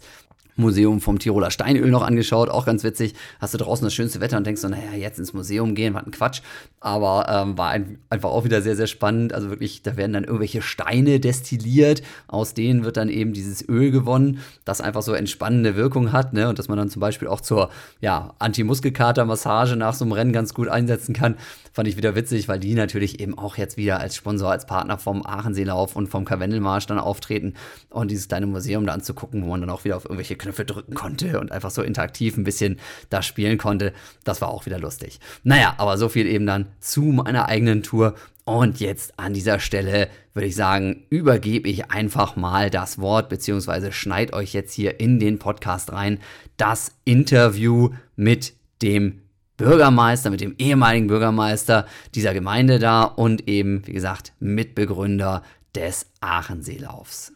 Museum 0.56 1.02
vom 1.02 1.20
Tiroler 1.20 1.52
Steinöl 1.52 1.90
noch 1.90 2.04
angeschaut, 2.04 2.50
auch 2.50 2.66
ganz 2.66 2.84
witzig. 2.84 3.14
Hast 3.40 3.54
du 3.54 3.58
draußen 3.58 3.86
das 3.86 3.94
schönste 3.94 4.22
Wetter 4.22 4.38
und 4.38 4.46
denkst 4.46 4.62
so, 4.62 4.70
naja, 4.70 4.94
jetzt 4.96 5.20
ins 5.20 5.34
Museum 5.34 5.76
gehen, 5.76 5.94
was 5.94 6.06
ein 6.06 6.12
Quatsch. 6.12 6.42
Aber 6.80 7.28
ähm, 7.30 7.58
war 7.58 7.70
ein, 7.70 8.00
einfach 8.10 8.30
auch 8.30 8.44
wieder 8.44 8.62
sehr, 8.62 8.76
sehr 8.76 8.88
spannend. 8.88 9.34
Also 9.34 9.50
wirklich, 9.50 9.82
da 9.84 9.98
werden 9.98 10.14
dann 10.14 10.24
irgendwelche 10.24 10.62
Steine 10.62 11.20
destilliert, 11.20 12.02
aus 12.28 12.54
denen 12.54 12.84
wird 12.84 12.98
dann 12.98 13.10
eben 13.10 13.34
dieses 13.34 13.68
Öl 13.68 13.92
gewonnen, 13.92 14.40
das 14.66 14.82
einfach 14.82 15.02
so 15.02 15.14
entspannende 15.14 15.76
Wirkung 15.76 16.12
hat, 16.12 16.34
ne? 16.34 16.50
Und 16.50 16.60
dass 16.60 16.68
man 16.68 16.78
dann 16.78 16.90
zum 16.90 17.00
Beispiel 17.00 17.28
auch 17.28 17.42
zur 17.42 17.70
ja, 18.00 18.34
Anti-Muskelkater-Massage 18.40 19.76
nach 19.76 19.94
so 19.94 20.06
einem 20.06 20.14
Rennen 20.14 20.34
ganz 20.34 20.54
gut 20.54 20.68
einsetzen 20.68 21.14
kann. 21.14 21.36
Fand 21.74 21.88
ich 21.88 21.98
wieder 21.98 22.16
witzig, 22.16 22.48
weil 22.48 22.60
die 22.60 22.74
natürlich 22.74 23.20
eben 23.20 23.38
auch 23.38 23.58
jetzt 23.58 23.78
wieder 23.78 24.00
als 24.00 24.16
Sponsor, 24.16 24.52
als 24.52 24.66
Partner 24.66 24.98
vom 24.98 25.26
Aachenseelauf 25.26 25.96
und 25.96 26.08
vom 26.08 26.26
Karwendelmarsch 26.26 26.86
dann 26.86 27.00
auftreten 27.00 27.54
und 27.90 28.12
dieses 28.12 28.28
kleine 28.28 28.48
Museum 28.48 28.86
da 28.86 28.94
anzugucken, 28.94 29.44
wo 29.44 29.48
man 29.48 29.62
dann 29.62 29.70
auch 29.70 29.86
wieder 29.86 29.96
auf 29.96 30.06
irgendwelche 30.06 30.36
Knöpfe 30.36 30.51
drücken 30.54 30.94
konnte 30.94 31.40
und 31.40 31.52
einfach 31.52 31.72
so 31.72 31.82
interaktiv 31.82 32.38
ein 32.38 32.44
bisschen 32.44 32.80
da 33.10 33.22
spielen 33.22 33.58
konnte. 33.58 33.94
Das 34.24 34.42
war 34.42 34.50
auch 34.50 34.66
wieder 34.66 34.80
lustig. 34.80 35.20
Naja, 35.44 35.76
aber 35.78 35.98
so 35.98 36.10
viel 36.10 36.28
eben 36.28 36.46
dann 36.46 36.68
zu 36.80 37.02
meiner 37.02 37.48
eigenen 37.48 37.84
Tour. 37.84 38.16
Und 38.44 38.80
jetzt 38.80 39.18
an 39.20 39.34
dieser 39.34 39.60
Stelle 39.60 40.10
würde 40.34 40.48
ich 40.48 40.56
sagen, 40.56 41.04
übergebe 41.10 41.70
ich 41.70 41.92
einfach 41.92 42.36
mal 42.36 42.70
das 42.70 43.00
Wort, 43.00 43.30
beziehungsweise 43.30 43.92
schneid 43.92 44.34
euch 44.34 44.54
jetzt 44.54 44.74
hier 44.74 45.00
in 45.00 45.20
den 45.20 45.40
Podcast 45.40 45.92
rein, 45.92 46.20
das 46.58 46.92
Interview 47.06 47.90
mit 48.16 48.54
dem 48.82 49.22
Bürgermeister, 49.58 50.32
mit 50.32 50.42
dem 50.42 50.56
ehemaligen 50.58 51.08
Bürgermeister 51.08 51.86
dieser 52.16 52.34
Gemeinde 52.34 52.80
da 52.80 53.04
und 53.04 53.48
eben, 53.48 53.86
wie 53.86 53.94
gesagt, 53.94 54.34
Mitbegründer 54.40 55.44
des 55.76 56.08
Aachenseelaufs. 56.20 57.32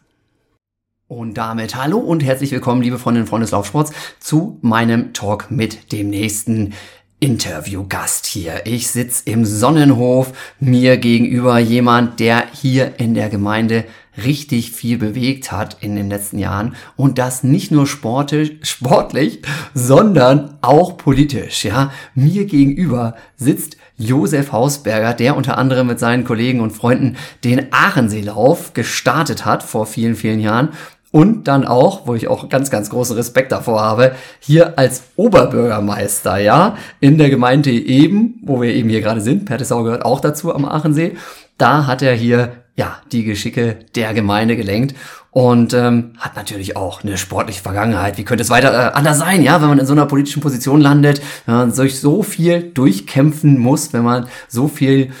Und 1.08 1.34
damit 1.34 1.76
hallo 1.76 1.98
und 1.98 2.24
herzlich 2.24 2.50
willkommen, 2.50 2.82
liebe 2.82 2.98
Freundinnen 2.98 3.26
und 3.26 3.28
Freunde 3.28 3.44
des 3.44 3.52
Laufsports, 3.52 3.92
zu 4.18 4.58
meinem 4.60 5.12
Talk 5.12 5.52
mit 5.52 5.92
dem 5.92 6.10
nächsten 6.10 6.74
Interviewgast 7.20 8.26
hier. 8.26 8.66
Ich 8.66 8.88
sitze 8.88 9.22
im 9.26 9.44
Sonnenhof, 9.44 10.32
mir 10.58 10.96
gegenüber 10.96 11.60
jemand, 11.60 12.18
der 12.18 12.48
hier 12.52 12.98
in 12.98 13.14
der 13.14 13.28
Gemeinde 13.28 13.84
richtig 14.24 14.72
viel 14.72 14.98
bewegt 14.98 15.52
hat 15.52 15.76
in 15.80 15.94
den 15.94 16.08
letzten 16.10 16.40
Jahren 16.40 16.74
und 16.96 17.18
das 17.18 17.44
nicht 17.44 17.70
nur 17.70 17.86
sportisch, 17.86 18.50
sportlich, 18.62 19.42
sondern 19.74 20.58
auch 20.60 20.96
politisch. 20.96 21.64
Ja, 21.64 21.92
mir 22.16 22.46
gegenüber 22.46 23.14
sitzt 23.36 23.76
Josef 23.96 24.52
Hausberger, 24.52 25.14
der 25.14 25.36
unter 25.36 25.56
anderem 25.56 25.86
mit 25.86 25.98
seinen 25.98 26.24
Kollegen 26.24 26.60
und 26.60 26.72
Freunden 26.72 27.16
den 27.44 27.72
Aarenseelauf 27.72 28.74
gestartet 28.74 29.44
hat 29.44 29.62
vor 29.62 29.86
vielen, 29.86 30.16
vielen 30.16 30.40
Jahren 30.40 30.70
und 31.16 31.48
dann 31.48 31.66
auch, 31.66 32.06
wo 32.06 32.14
ich 32.14 32.28
auch 32.28 32.50
ganz, 32.50 32.68
ganz 32.68 32.90
großen 32.90 33.16
Respekt 33.16 33.50
davor 33.50 33.80
habe, 33.80 34.12
hier 34.38 34.78
als 34.78 35.04
Oberbürgermeister, 35.16 36.36
ja, 36.36 36.76
in 37.00 37.16
der 37.16 37.30
Gemeinde 37.30 37.70
eben, 37.70 38.34
wo 38.42 38.60
wir 38.60 38.74
eben 38.74 38.90
hier 38.90 39.00
gerade 39.00 39.22
sind, 39.22 39.46
Pertesau 39.46 39.82
gehört 39.82 40.04
auch 40.04 40.20
dazu 40.20 40.54
am 40.54 40.66
Aachensee, 40.66 41.16
da 41.56 41.86
hat 41.86 42.02
er 42.02 42.12
hier 42.12 42.52
ja, 42.74 42.98
die 43.12 43.24
Geschicke 43.24 43.78
der 43.94 44.12
Gemeinde 44.12 44.58
gelenkt 44.58 44.94
und 45.30 45.72
ähm, 45.72 46.12
hat 46.18 46.36
natürlich 46.36 46.76
auch 46.76 47.02
eine 47.02 47.16
sportliche 47.16 47.62
Vergangenheit. 47.62 48.18
Wie 48.18 48.24
könnte 48.24 48.42
es 48.42 48.50
weiter 48.50 48.74
äh, 48.74 48.92
anders 48.92 49.16
sein, 49.18 49.42
ja, 49.42 49.62
wenn 49.62 49.70
man 49.70 49.78
in 49.78 49.86
so 49.86 49.94
einer 49.94 50.04
politischen 50.04 50.42
Position 50.42 50.82
landet, 50.82 51.22
wenn 51.46 51.54
man 51.54 51.72
sich 51.72 51.98
so 51.98 52.22
viel 52.22 52.60
durchkämpfen 52.60 53.58
muss, 53.58 53.94
wenn 53.94 54.04
man 54.04 54.26
so 54.48 54.68
viel 54.68 55.12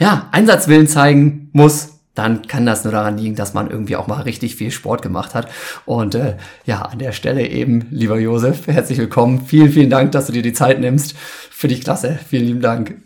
ja, 0.00 0.26
Einsatzwillen 0.32 0.88
zeigen 0.88 1.50
muss, 1.52 1.97
dann 2.18 2.48
kann 2.48 2.66
das 2.66 2.82
nur 2.82 2.92
daran 2.92 3.16
liegen, 3.16 3.36
dass 3.36 3.54
man 3.54 3.70
irgendwie 3.70 3.94
auch 3.94 4.08
mal 4.08 4.22
richtig 4.22 4.56
viel 4.56 4.72
Sport 4.72 5.02
gemacht 5.02 5.34
hat. 5.34 5.48
Und 5.86 6.16
äh, 6.16 6.34
ja, 6.64 6.82
an 6.82 6.98
der 6.98 7.12
Stelle 7.12 7.46
eben, 7.46 7.86
lieber 7.90 8.18
Josef, 8.18 8.66
herzlich 8.66 8.98
willkommen. 8.98 9.46
Vielen, 9.46 9.70
vielen 9.70 9.88
Dank, 9.88 10.10
dass 10.10 10.26
du 10.26 10.32
dir 10.32 10.42
die 10.42 10.52
Zeit 10.52 10.80
nimmst. 10.80 11.16
Für 11.16 11.68
dich 11.68 11.82
klasse. 11.82 12.18
Vielen 12.28 12.46
lieben 12.46 12.60
Dank. 12.60 12.96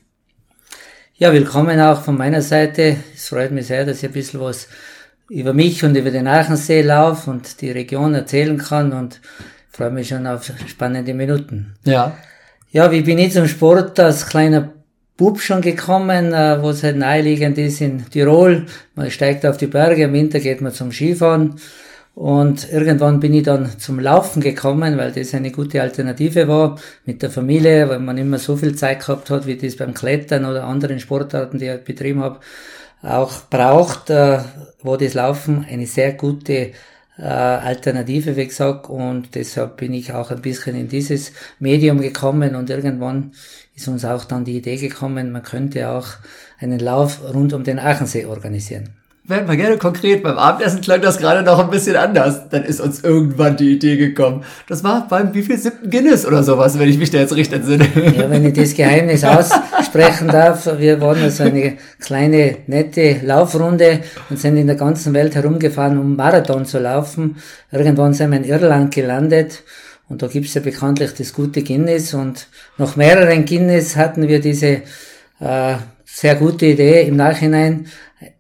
Ja, 1.15 1.33
willkommen 1.35 1.79
auch 1.79 2.01
von 2.01 2.17
meiner 2.17 2.41
Seite. 2.41 2.97
Es 3.15 3.29
freut 3.29 3.53
mich 3.53 3.67
sehr, 3.67 3.85
dass 3.85 3.99
ich 3.99 4.07
ein 4.07 4.13
bisschen 4.13 4.41
was 4.41 4.69
über 5.29 5.53
mich 5.53 5.85
und 5.85 5.95
über 5.95 6.11
den 6.11 6.27
Aachensee 6.27 6.81
lauf 6.81 7.29
und 7.29 7.61
die 7.61 7.71
Region 7.71 8.15
erzählen 8.15 8.57
kann 8.57 8.95
und 8.95 9.21
freue 9.71 9.91
mich 9.91 10.09
schon 10.09 10.27
auf 10.27 10.51
spannende 10.67 11.13
Minuten. 11.13 11.75
Ja. 11.85 12.17
Ja, 12.71 12.91
wie 12.91 13.03
bin 13.03 13.19
ich 13.19 13.35
zum 13.35 13.47
Sport 13.47 14.01
als 14.01 14.27
kleiner 14.27 14.73
Bub 15.23 15.41
schon 15.41 15.61
gekommen, 15.61 16.33
äh, 16.33 16.61
wo 16.61 16.71
es 16.71 16.83
halt 16.83 16.97
naheliegend 16.97 17.57
ist 17.57 17.81
in 17.81 18.11
Tirol. 18.11 18.67
Man 18.97 19.09
steigt 19.09 19.47
auf 19.47 19.57
die 19.57 19.69
Berge, 19.69 20.03
im 20.03 20.15
Winter 20.15 20.41
geht 20.41 20.61
man 20.61 20.73
zum 20.73 20.91
Skifahren. 20.91 21.61
Und 22.17 22.73
irgendwann 22.73 23.21
bin 23.21 23.33
ich 23.33 23.45
dann 23.45 23.71
zum 23.79 24.01
Laufen 24.01 24.43
gekommen, 24.43 24.99
weil 24.99 25.13
das 25.13 25.33
eine 25.33 25.53
gute 25.53 25.81
Alternative 25.81 26.49
war 26.49 26.77
mit 27.05 27.23
der 27.23 27.31
Familie, 27.31 27.89
weil 27.89 28.01
man 28.01 28.19
immer 28.19 28.39
so 28.39 28.57
viel 28.57 28.75
Zeit 28.75 28.99
gehabt 28.99 29.31
hat, 29.31 29.47
wie 29.47 29.57
das 29.57 29.77
beim 29.77 29.95
Klettern 29.95 30.45
oder 30.45 30.65
anderen 30.65 30.99
Sportarten, 30.99 31.61
die 31.61 31.69
ich 31.69 31.85
betrieben 31.85 32.21
habe, 32.21 32.41
auch 33.03 33.43
braucht, 33.49 34.11
äh, 34.11 34.41
wo 34.83 34.97
das 34.97 35.15
Laufen 35.15 35.65
eine 35.71 35.87
sehr 35.87 36.15
gute 36.15 36.73
äh, 37.19 37.23
Alternative, 37.23 38.37
wie 38.37 38.47
gesagt, 38.47 38.89
und 38.89 39.35
deshalb 39.35 39.77
bin 39.77 39.93
ich 39.93 40.13
auch 40.13 40.31
ein 40.31 40.43
bisschen 40.43 40.77
in 40.77 40.89
dieses 40.89 41.33
Medium 41.59 42.01
gekommen 42.01 42.55
und 42.57 42.71
irgendwann 42.71 43.33
ist 43.75 43.89
uns 43.89 44.05
auch 44.05 44.25
dann 44.25 44.45
die 44.45 44.57
Idee 44.57 44.77
gekommen, 44.77 45.33
man 45.33 45.43
könnte 45.43 45.91
auch 45.91 46.09
einen 46.59 46.79
Lauf 46.79 47.21
rund 47.35 47.53
um 47.53 47.65
den 47.65 47.79
Aachensee 47.79 48.27
organisieren 48.27 49.02
werden 49.25 49.49
wir 49.49 49.57
gerne 49.57 49.79
konkret. 49.79 50.23
Beim 50.23 50.37
Abendessen 50.37 50.81
klang 50.81 51.01
das 51.01 51.19
gerade 51.19 51.43
noch 51.43 51.61
ein 51.61 51.71
bisschen 51.71 51.95
anders. 51.95 52.49
Dann 52.49 52.65
ist 52.65 52.81
uns 52.81 53.05
irgendwann 53.05 53.57
die 53.57 53.73
Idee 53.73 53.97
gekommen. 53.97 54.45
Das 54.69 54.83
war 54.83 55.07
beim 55.09 55.33
wie 55.33 55.43
viel 55.43 55.59
siebten 55.59 55.91
Guinness 55.91 56.27
oder 56.27 56.43
sowas, 56.43 56.79
wenn 56.79 56.89
ich 56.89 56.99
mich 56.99 57.11
da 57.11 57.19
jetzt 57.19 57.35
richtig 57.37 57.59
entsinne. 57.59 57.87
Ja, 58.17 58.29
wenn 58.29 58.45
ich 58.45 58.55
das 58.55 58.75
Geheimnis 58.75 59.23
aussprechen 59.81 60.29
darf. 60.29 60.69
Wir 60.79 61.01
waren 61.01 61.23
also 61.23 61.45
eine 61.45 61.77
kleine, 62.01 62.57
nette 62.67 63.21
Laufrunde 63.23 64.01
und 64.29 64.41
sind 64.41 64.57
in 64.57 64.67
der 64.67 64.77
ganzen 64.77 65.15
Welt 65.15 65.37
herumgefahren, 65.37 65.99
um 65.99 66.17
Marathon 66.17 66.67
zu 66.67 66.81
laufen. 66.81 67.37
Irgendwann 67.71 68.15
sind 68.15 68.31
wir 68.31 68.39
in 68.39 68.45
Irland 68.45 68.93
gelandet. 68.93 69.63
Und 70.09 70.21
da 70.21 70.27
gibt's 70.27 70.55
ja 70.55 70.61
bekanntlich 70.61 71.15
das 71.15 71.33
gute 71.33 71.63
Guinness. 71.63 72.13
Und 72.13 72.49
nach 72.77 72.97
mehreren 72.97 73.45
Guinness 73.45 73.97
hatten 73.97 74.27
wir 74.27 74.41
diese 74.41 74.83
äh, 75.39 75.77
sehr 76.05 76.35
gute 76.35 76.67
Idee 76.67 77.03
im 77.03 77.17
Nachhinein, 77.17 77.87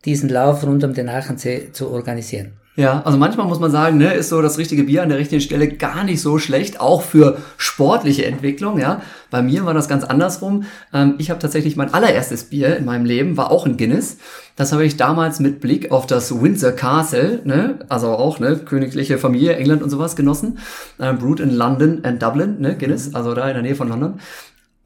diesen 0.04 0.28
Lauf 0.28 0.64
rund 0.64 0.84
um 0.84 0.94
den 0.94 1.08
Aachensee 1.08 1.70
zu 1.72 1.90
organisieren. 1.90 2.52
Ja, 2.74 3.02
also 3.04 3.18
manchmal 3.18 3.46
muss 3.46 3.60
man 3.60 3.70
sagen, 3.70 3.98
ne, 3.98 4.14
ist 4.14 4.30
so 4.30 4.40
das 4.40 4.56
richtige 4.56 4.84
Bier 4.84 5.02
an 5.02 5.10
der 5.10 5.18
richtigen 5.18 5.42
Stelle 5.42 5.68
gar 5.68 6.04
nicht 6.04 6.22
so 6.22 6.38
schlecht, 6.38 6.80
auch 6.80 7.02
für 7.02 7.36
sportliche 7.58 8.24
Entwicklung, 8.24 8.78
ja. 8.78 9.02
Bei 9.30 9.42
mir 9.42 9.66
war 9.66 9.74
das 9.74 9.88
ganz 9.88 10.04
andersrum. 10.04 10.64
Ähm, 10.94 11.16
ich 11.18 11.28
habe 11.28 11.38
tatsächlich 11.38 11.76
mein 11.76 11.92
allererstes 11.92 12.44
Bier 12.44 12.78
in 12.78 12.86
meinem 12.86 13.04
Leben, 13.04 13.36
war 13.36 13.50
auch 13.50 13.66
ein 13.66 13.76
Guinness. 13.76 14.16
Das 14.56 14.72
habe 14.72 14.86
ich 14.86 14.96
damals 14.96 15.38
mit 15.38 15.60
Blick 15.60 15.90
auf 15.90 16.06
das 16.06 16.40
Windsor 16.40 16.72
Castle, 16.72 17.42
ne, 17.44 17.80
also 17.90 18.08
auch, 18.08 18.38
ne, 18.38 18.56
königliche 18.56 19.18
Familie, 19.18 19.56
England 19.56 19.82
und 19.82 19.90
sowas 19.90 20.16
genossen. 20.16 20.58
Ähm, 20.98 21.18
brewed 21.18 21.40
in 21.40 21.50
London 21.50 22.02
and 22.04 22.22
Dublin, 22.22 22.58
ne, 22.58 22.74
Guinness, 22.74 23.14
also 23.14 23.34
da 23.34 23.48
in 23.48 23.54
der 23.54 23.62
Nähe 23.62 23.74
von 23.74 23.88
London. 23.88 24.18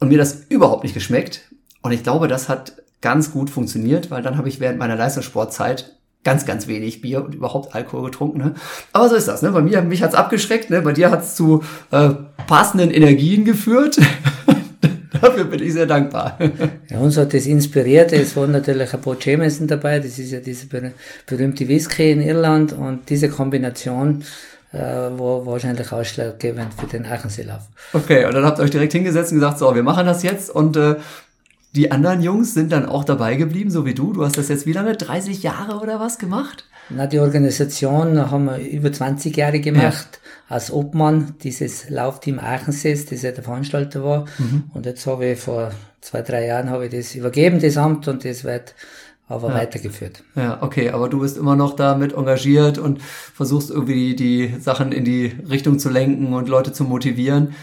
Und 0.00 0.08
mir 0.08 0.18
das 0.18 0.46
überhaupt 0.48 0.82
nicht 0.82 0.94
geschmeckt. 0.94 1.42
Und 1.82 1.92
ich 1.92 2.02
glaube, 2.02 2.26
das 2.26 2.48
hat 2.48 2.72
ganz 3.06 3.30
gut 3.30 3.50
funktioniert, 3.50 4.10
weil 4.10 4.20
dann 4.20 4.36
habe 4.36 4.48
ich 4.48 4.58
während 4.58 4.80
meiner 4.80 4.96
Leistungssportzeit 4.96 5.94
ganz, 6.24 6.44
ganz 6.44 6.66
wenig 6.66 7.02
Bier 7.02 7.24
und 7.24 7.36
überhaupt 7.36 7.72
Alkohol 7.72 8.10
getrunken. 8.10 8.38
Ne? 8.38 8.54
Aber 8.92 9.08
so 9.08 9.14
ist 9.14 9.28
das. 9.28 9.42
Ne? 9.42 9.52
Bei 9.52 9.62
mir, 9.62 9.80
mich 9.82 10.02
hat's 10.02 10.16
abgeschreckt. 10.16 10.70
Ne? 10.70 10.82
Bei 10.82 10.92
dir 10.92 11.12
hat's 11.12 11.36
zu 11.36 11.62
äh, 11.92 12.08
passenden 12.48 12.90
Energien 12.90 13.44
geführt. 13.44 13.96
Dafür 15.20 15.44
bin 15.44 15.62
ich 15.62 15.72
sehr 15.72 15.86
dankbar. 15.86 16.36
Ja, 16.90 16.98
uns 16.98 17.16
hat 17.16 17.32
das 17.32 17.46
inspiriert. 17.46 18.12
Es 18.12 18.36
war 18.36 18.48
natürlich 18.48 18.92
ein 18.92 19.00
paar 19.00 19.16
Jameson 19.20 19.68
dabei. 19.68 20.00
Das 20.00 20.18
ist 20.18 20.32
ja 20.32 20.40
dieser 20.40 20.66
berühmte 21.26 21.68
Whisky 21.68 22.10
in 22.10 22.20
Irland. 22.20 22.72
Und 22.72 23.08
diese 23.08 23.28
Kombination 23.28 24.24
äh, 24.72 24.78
war 24.78 25.46
wahrscheinlich 25.46 25.92
ausschlaggebend 25.92 26.74
für 26.74 26.86
den 26.86 27.06
Aachenseelauf. 27.06 27.62
Okay, 27.92 28.24
und 28.24 28.34
dann 28.34 28.44
habt 28.44 28.58
ihr 28.58 28.64
euch 28.64 28.70
direkt 28.70 28.92
hingesetzt 28.92 29.30
und 29.30 29.38
gesagt, 29.38 29.58
so, 29.58 29.74
wir 29.74 29.84
machen 29.84 30.06
das 30.06 30.24
jetzt. 30.24 30.50
Und 30.50 30.76
äh, 30.76 30.96
die 31.76 31.92
anderen 31.92 32.22
Jungs 32.22 32.54
sind 32.54 32.72
dann 32.72 32.86
auch 32.86 33.04
dabei 33.04 33.36
geblieben, 33.36 33.70
so 33.70 33.84
wie 33.84 33.94
du. 33.94 34.14
Du 34.14 34.24
hast 34.24 34.38
das 34.38 34.48
jetzt 34.48 34.66
wie 34.66 34.72
lange? 34.72 34.96
30 34.96 35.42
Jahre 35.42 35.78
oder 35.80 36.00
was 36.00 36.18
gemacht? 36.18 36.64
Na, 36.88 37.06
die 37.06 37.18
Organisation 37.18 38.30
haben 38.30 38.46
wir 38.46 38.58
über 38.58 38.90
20 38.90 39.36
Jahre 39.36 39.60
gemacht. 39.60 40.20
Ja. 40.48 40.54
Als 40.54 40.72
Obmann 40.72 41.34
dieses 41.42 41.90
Laufteam 41.90 42.38
Aachensees, 42.38 43.06
das 43.06 43.22
ja 43.22 43.32
der 43.32 43.44
Veranstalter 43.44 44.02
war. 44.02 44.24
Mhm. 44.38 44.64
Und 44.72 44.86
jetzt 44.86 45.06
habe 45.06 45.26
ich 45.26 45.38
vor 45.38 45.72
zwei, 46.00 46.22
drei 46.22 46.46
Jahren 46.46 46.70
habe 46.70 46.86
ich 46.86 46.92
das 46.92 47.14
übergeben, 47.14 47.60
das 47.60 47.76
Amt, 47.76 48.08
und 48.08 48.24
das 48.24 48.44
wird 48.44 48.74
aber 49.28 49.48
ja. 49.48 49.54
weitergeführt. 49.56 50.22
Ja, 50.36 50.62
okay, 50.62 50.90
aber 50.90 51.08
du 51.08 51.20
bist 51.20 51.36
immer 51.36 51.56
noch 51.56 51.74
damit 51.74 52.14
engagiert 52.14 52.78
und 52.78 53.02
versuchst 53.02 53.70
irgendwie 53.70 54.14
die, 54.14 54.48
die 54.50 54.60
Sachen 54.60 54.92
in 54.92 55.04
die 55.04 55.26
Richtung 55.50 55.78
zu 55.78 55.90
lenken 55.90 56.32
und 56.32 56.48
Leute 56.48 56.72
zu 56.72 56.84
motivieren. 56.84 57.54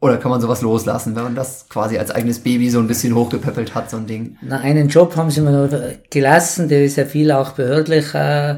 Oder 0.00 0.16
kann 0.16 0.30
man 0.30 0.40
sowas 0.40 0.62
loslassen, 0.62 1.14
wenn 1.14 1.24
man 1.24 1.34
das 1.34 1.68
quasi 1.68 1.98
als 1.98 2.10
eigenes 2.10 2.38
Baby 2.38 2.70
so 2.70 2.78
ein 2.78 2.86
bisschen 2.86 3.14
hochgepäppelt 3.14 3.74
hat, 3.74 3.90
so 3.90 3.98
ein 3.98 4.06
Ding? 4.06 4.38
Na, 4.40 4.58
einen 4.60 4.88
Job 4.88 5.14
haben 5.14 5.30
sie 5.30 5.42
mir 5.42 5.52
noch 5.52 5.70
gelassen, 6.08 6.68
der 6.68 6.84
ist 6.84 6.96
ja 6.96 7.04
viel 7.04 7.30
auch 7.30 7.52
behördlich 7.52 8.14
äh, 8.14 8.56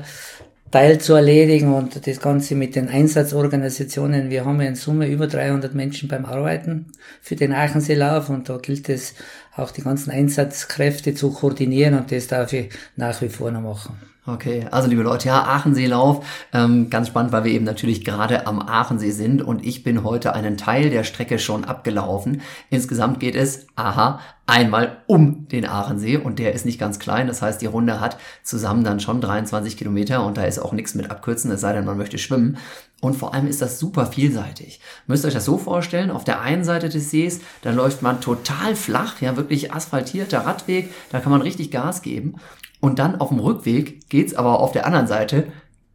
Teil 0.70 0.98
zu 0.98 1.14
erledigen 1.14 1.74
und 1.74 2.06
das 2.06 2.20
Ganze 2.20 2.54
mit 2.54 2.76
den 2.76 2.88
Einsatzorganisationen. 2.88 4.30
Wir 4.30 4.44
haben 4.44 4.60
ja 4.60 4.68
in 4.68 4.76
Summe 4.76 5.08
über 5.08 5.26
300 5.26 5.74
Menschen 5.74 6.08
beim 6.08 6.24
Arbeiten 6.24 6.92
für 7.20 7.34
den 7.34 7.52
Aachenseelauf 7.52 8.30
und 8.30 8.48
da 8.48 8.56
gilt 8.56 8.88
es 8.88 9.14
auch 9.56 9.72
die 9.72 9.82
ganzen 9.82 10.12
Einsatzkräfte 10.12 11.14
zu 11.14 11.32
koordinieren 11.32 11.94
und 11.94 12.12
das 12.12 12.28
darf 12.28 12.52
ich 12.52 12.70
nach 12.96 13.20
wie 13.20 13.28
vor 13.28 13.50
noch 13.50 13.60
machen. 13.60 14.11
Okay, 14.24 14.68
also 14.70 14.86
liebe 14.86 15.02
Leute, 15.02 15.26
ja, 15.26 15.42
Aacheneelauf, 15.42 16.24
ähm, 16.52 16.90
ganz 16.90 17.08
spannend, 17.08 17.32
weil 17.32 17.42
wir 17.42 17.50
eben 17.50 17.64
natürlich 17.64 18.04
gerade 18.04 18.46
am 18.46 18.60
Aachensee 18.60 19.10
sind 19.10 19.42
und 19.42 19.66
ich 19.66 19.82
bin 19.82 20.04
heute 20.04 20.32
einen 20.32 20.56
Teil 20.56 20.90
der 20.90 21.02
Strecke 21.02 21.40
schon 21.40 21.64
abgelaufen. 21.64 22.40
Insgesamt 22.70 23.18
geht 23.18 23.34
es, 23.34 23.66
aha, 23.74 24.20
einmal 24.46 24.98
um 25.08 25.48
den 25.48 25.66
Aachensee 25.66 26.18
und 26.18 26.38
der 26.38 26.52
ist 26.52 26.64
nicht 26.64 26.78
ganz 26.78 27.00
klein. 27.00 27.26
Das 27.26 27.42
heißt, 27.42 27.60
die 27.60 27.66
Runde 27.66 27.98
hat 27.98 28.16
zusammen 28.44 28.84
dann 28.84 29.00
schon 29.00 29.20
23 29.20 29.76
Kilometer 29.76 30.24
und 30.24 30.36
da 30.36 30.44
ist 30.44 30.60
auch 30.60 30.72
nichts 30.72 30.94
mit 30.94 31.10
abkürzen, 31.10 31.50
es 31.50 31.60
sei 31.60 31.72
denn, 31.72 31.84
man 31.84 31.98
möchte 31.98 32.18
schwimmen. 32.18 32.58
Und 33.00 33.14
vor 33.14 33.34
allem 33.34 33.48
ist 33.48 33.60
das 33.60 33.80
super 33.80 34.06
vielseitig. 34.06 34.78
Müsst 35.08 35.24
ihr 35.24 35.28
euch 35.28 35.34
das 35.34 35.44
so 35.44 35.58
vorstellen, 35.58 36.12
auf 36.12 36.22
der 36.22 36.40
einen 36.40 36.62
Seite 36.62 36.88
des 36.88 37.10
Sees, 37.10 37.40
da 37.62 37.72
läuft 37.72 38.02
man 38.02 38.20
total 38.20 38.76
flach, 38.76 39.20
ja, 39.20 39.36
wirklich 39.36 39.72
asphaltierter 39.74 40.46
Radweg, 40.46 40.94
da 41.10 41.18
kann 41.18 41.32
man 41.32 41.42
richtig 41.42 41.72
Gas 41.72 42.02
geben. 42.02 42.36
Und 42.82 42.98
dann 42.98 43.20
auf 43.20 43.28
dem 43.28 43.38
Rückweg 43.38 44.08
geht's 44.08 44.34
aber 44.34 44.58
auf 44.58 44.72
der 44.72 44.86
anderen 44.86 45.06
Seite 45.06 45.46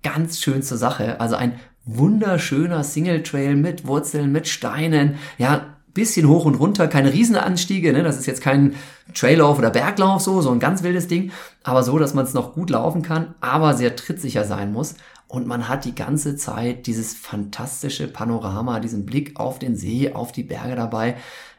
ganz 0.04 0.40
schön 0.40 0.64
zur 0.64 0.78
Sache. 0.78 1.20
Also 1.20 1.36
ein 1.36 1.60
wunderschöner 1.84 2.86
Single 2.86 3.24
Trail 3.24 3.58
mit 3.58 3.86
Wurzeln, 3.86 4.32
mit 4.32 4.48
Steinen, 4.48 5.16
ja, 5.38 5.76
bisschen 5.94 6.30
hoch 6.30 6.46
und 6.46 6.56
runter, 6.56 6.88
keine 6.88 7.12
Riesenanstiege, 7.12 7.92
ne? 7.92 8.04
das 8.04 8.18
ist 8.18 8.26
jetzt 8.26 8.42
kein 8.42 8.76
Traillauf 9.14 9.58
oder 9.58 9.72
Berglauf 9.72 10.22
so, 10.22 10.42
so 10.42 10.52
ein 10.52 10.60
ganz 10.60 10.84
wildes 10.84 11.08
Ding, 11.08 11.32
aber 11.64 11.84
so, 11.84 11.98
dass 11.98 12.14
man 12.14 12.24
es 12.24 12.36
noch 12.36 12.54
gut 12.54 12.70
laufen 12.70 13.02
kann, 13.02 13.34
aber 13.42 13.74
sehr 13.74 13.96
trittsicher 13.96 14.46
sein 14.46 14.72
muss 14.72 14.96
und 15.28 15.48
man 15.48 15.68
hat 15.68 15.86
die 15.86 15.96
ganze 15.96 16.38
Zeit 16.38 16.86
dieses 16.86 17.16
fantastische 17.16 18.08
Panorama, 18.08 18.80
diesen 18.80 19.06
Blick 19.06 19.40
auf 19.40 19.58
den 19.58 19.76
See, 19.76 20.14
auf 20.14 20.32
die 20.32 20.44
Berge 20.44 20.76
dabei. 20.76 21.16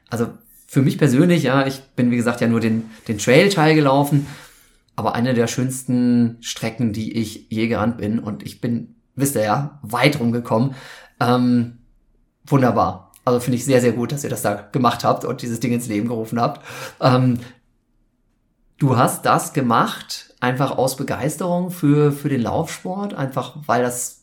Also 0.08 0.28
für 0.68 0.82
mich 0.82 0.98
persönlich, 0.98 1.42
ja, 1.42 1.66
ich 1.66 1.80
bin 1.96 2.12
wie 2.12 2.16
gesagt 2.16 2.40
ja 2.40 2.46
nur 2.46 2.60
den, 2.60 2.88
den 3.08 3.18
Trail-Teil 3.18 3.74
gelaufen, 3.74 4.26
aber 4.98 5.14
eine 5.14 5.32
der 5.32 5.46
schönsten 5.46 6.38
Strecken, 6.40 6.92
die 6.92 7.16
ich 7.16 7.46
je 7.50 7.68
gerannt 7.68 7.98
bin. 7.98 8.18
Und 8.18 8.42
ich 8.42 8.60
bin, 8.60 8.96
wisst 9.14 9.36
ihr 9.36 9.44
ja, 9.44 9.78
weit 9.82 10.18
rumgekommen. 10.18 10.74
Ähm, 11.20 11.78
wunderbar. 12.44 13.12
Also 13.24 13.38
finde 13.38 13.58
ich 13.58 13.64
sehr, 13.64 13.80
sehr 13.80 13.92
gut, 13.92 14.10
dass 14.10 14.24
ihr 14.24 14.30
das 14.30 14.42
da 14.42 14.54
gemacht 14.54 15.04
habt 15.04 15.24
und 15.24 15.40
dieses 15.40 15.60
Ding 15.60 15.70
ins 15.70 15.86
Leben 15.86 16.08
gerufen 16.08 16.40
habt. 16.40 16.66
Ähm, 17.00 17.38
du 18.78 18.96
hast 18.96 19.24
das 19.24 19.52
gemacht, 19.52 20.34
einfach 20.40 20.72
aus 20.72 20.96
Begeisterung 20.96 21.70
für, 21.70 22.10
für 22.10 22.28
den 22.28 22.42
Laufsport, 22.42 23.14
einfach 23.14 23.54
weil 23.66 23.82
das 23.82 24.17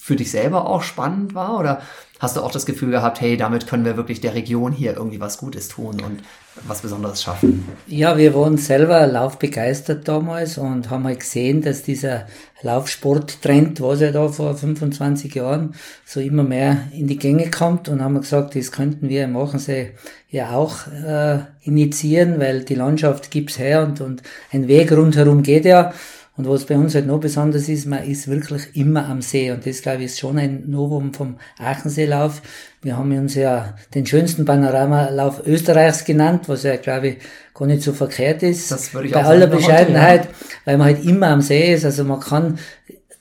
für 0.00 0.16
dich 0.16 0.30
selber 0.30 0.66
auch 0.66 0.82
spannend 0.82 1.34
war? 1.34 1.58
Oder 1.58 1.82
hast 2.18 2.36
du 2.36 2.40
auch 2.40 2.50
das 2.50 2.64
Gefühl 2.64 2.90
gehabt, 2.90 3.20
hey, 3.20 3.36
damit 3.36 3.66
können 3.66 3.84
wir 3.84 3.98
wirklich 3.98 4.20
der 4.22 4.34
Region 4.34 4.72
hier 4.72 4.96
irgendwie 4.96 5.20
was 5.20 5.36
Gutes 5.36 5.68
tun 5.68 6.00
und 6.00 6.22
was 6.66 6.80
Besonderes 6.80 7.22
schaffen? 7.22 7.68
Ja, 7.86 8.16
wir 8.16 8.34
waren 8.34 8.56
selber 8.56 9.06
laufbegeistert 9.06 10.08
damals 10.08 10.56
und 10.56 10.88
haben 10.88 11.04
halt 11.04 11.20
gesehen, 11.20 11.60
dass 11.60 11.82
dieser 11.82 12.26
Laufsporttrend, 12.62 13.80
was 13.82 14.00
ja 14.00 14.10
da 14.10 14.28
vor 14.28 14.56
25 14.56 15.34
Jahren 15.34 15.74
so 16.06 16.20
immer 16.20 16.44
mehr 16.44 16.88
in 16.92 17.06
die 17.06 17.18
Gänge 17.18 17.50
kommt 17.50 17.90
und 17.90 18.02
haben 18.02 18.20
gesagt, 18.20 18.56
das 18.56 18.72
könnten 18.72 19.10
wir 19.10 19.24
im 19.24 19.32
Machensee 19.32 19.92
ja 20.30 20.52
auch 20.52 20.86
äh, 20.86 21.40
initiieren, 21.62 22.40
weil 22.40 22.64
die 22.64 22.74
Landschaft 22.74 23.30
gibt's 23.30 23.58
her 23.58 23.82
und, 23.82 24.00
und 24.00 24.22
ein 24.50 24.66
Weg 24.66 24.92
rundherum 24.92 25.42
geht 25.42 25.66
ja. 25.66 25.92
Und 26.36 26.48
was 26.48 26.64
bei 26.64 26.76
uns 26.76 26.94
halt 26.94 27.06
noch 27.06 27.20
besonders 27.20 27.68
ist, 27.68 27.86
man 27.86 28.04
ist 28.04 28.28
wirklich 28.28 28.74
immer 28.74 29.06
am 29.08 29.20
See. 29.20 29.50
Und 29.50 29.66
das, 29.66 29.82
glaube 29.82 29.98
ich, 29.98 30.06
ist 30.06 30.20
schon 30.20 30.38
ein 30.38 30.70
Novum 30.70 31.12
vom 31.12 31.36
Aachenseelauf. 31.58 32.40
Wir 32.82 32.96
haben 32.96 33.12
uns 33.18 33.34
ja 33.34 33.74
den 33.94 34.06
schönsten 34.06 34.44
Panoramalauf 34.44 35.46
Österreichs 35.46 36.04
genannt, 36.04 36.48
was 36.48 36.62
ja, 36.62 36.76
glaube 36.76 37.08
ich, 37.08 37.16
gar 37.52 37.66
nicht 37.66 37.82
so 37.82 37.92
verkehrt 37.92 38.42
ist. 38.42 38.70
Das 38.70 38.94
würde 38.94 39.08
ich 39.08 39.14
bei 39.14 39.22
auch 39.22 39.28
aller 39.28 39.48
Bescheidenheit, 39.48 40.28
weil 40.64 40.78
man 40.78 40.86
halt 40.86 41.04
immer 41.04 41.28
am 41.28 41.42
See 41.42 41.74
ist. 41.74 41.84
Also 41.84 42.04
man 42.04 42.20
kann 42.20 42.58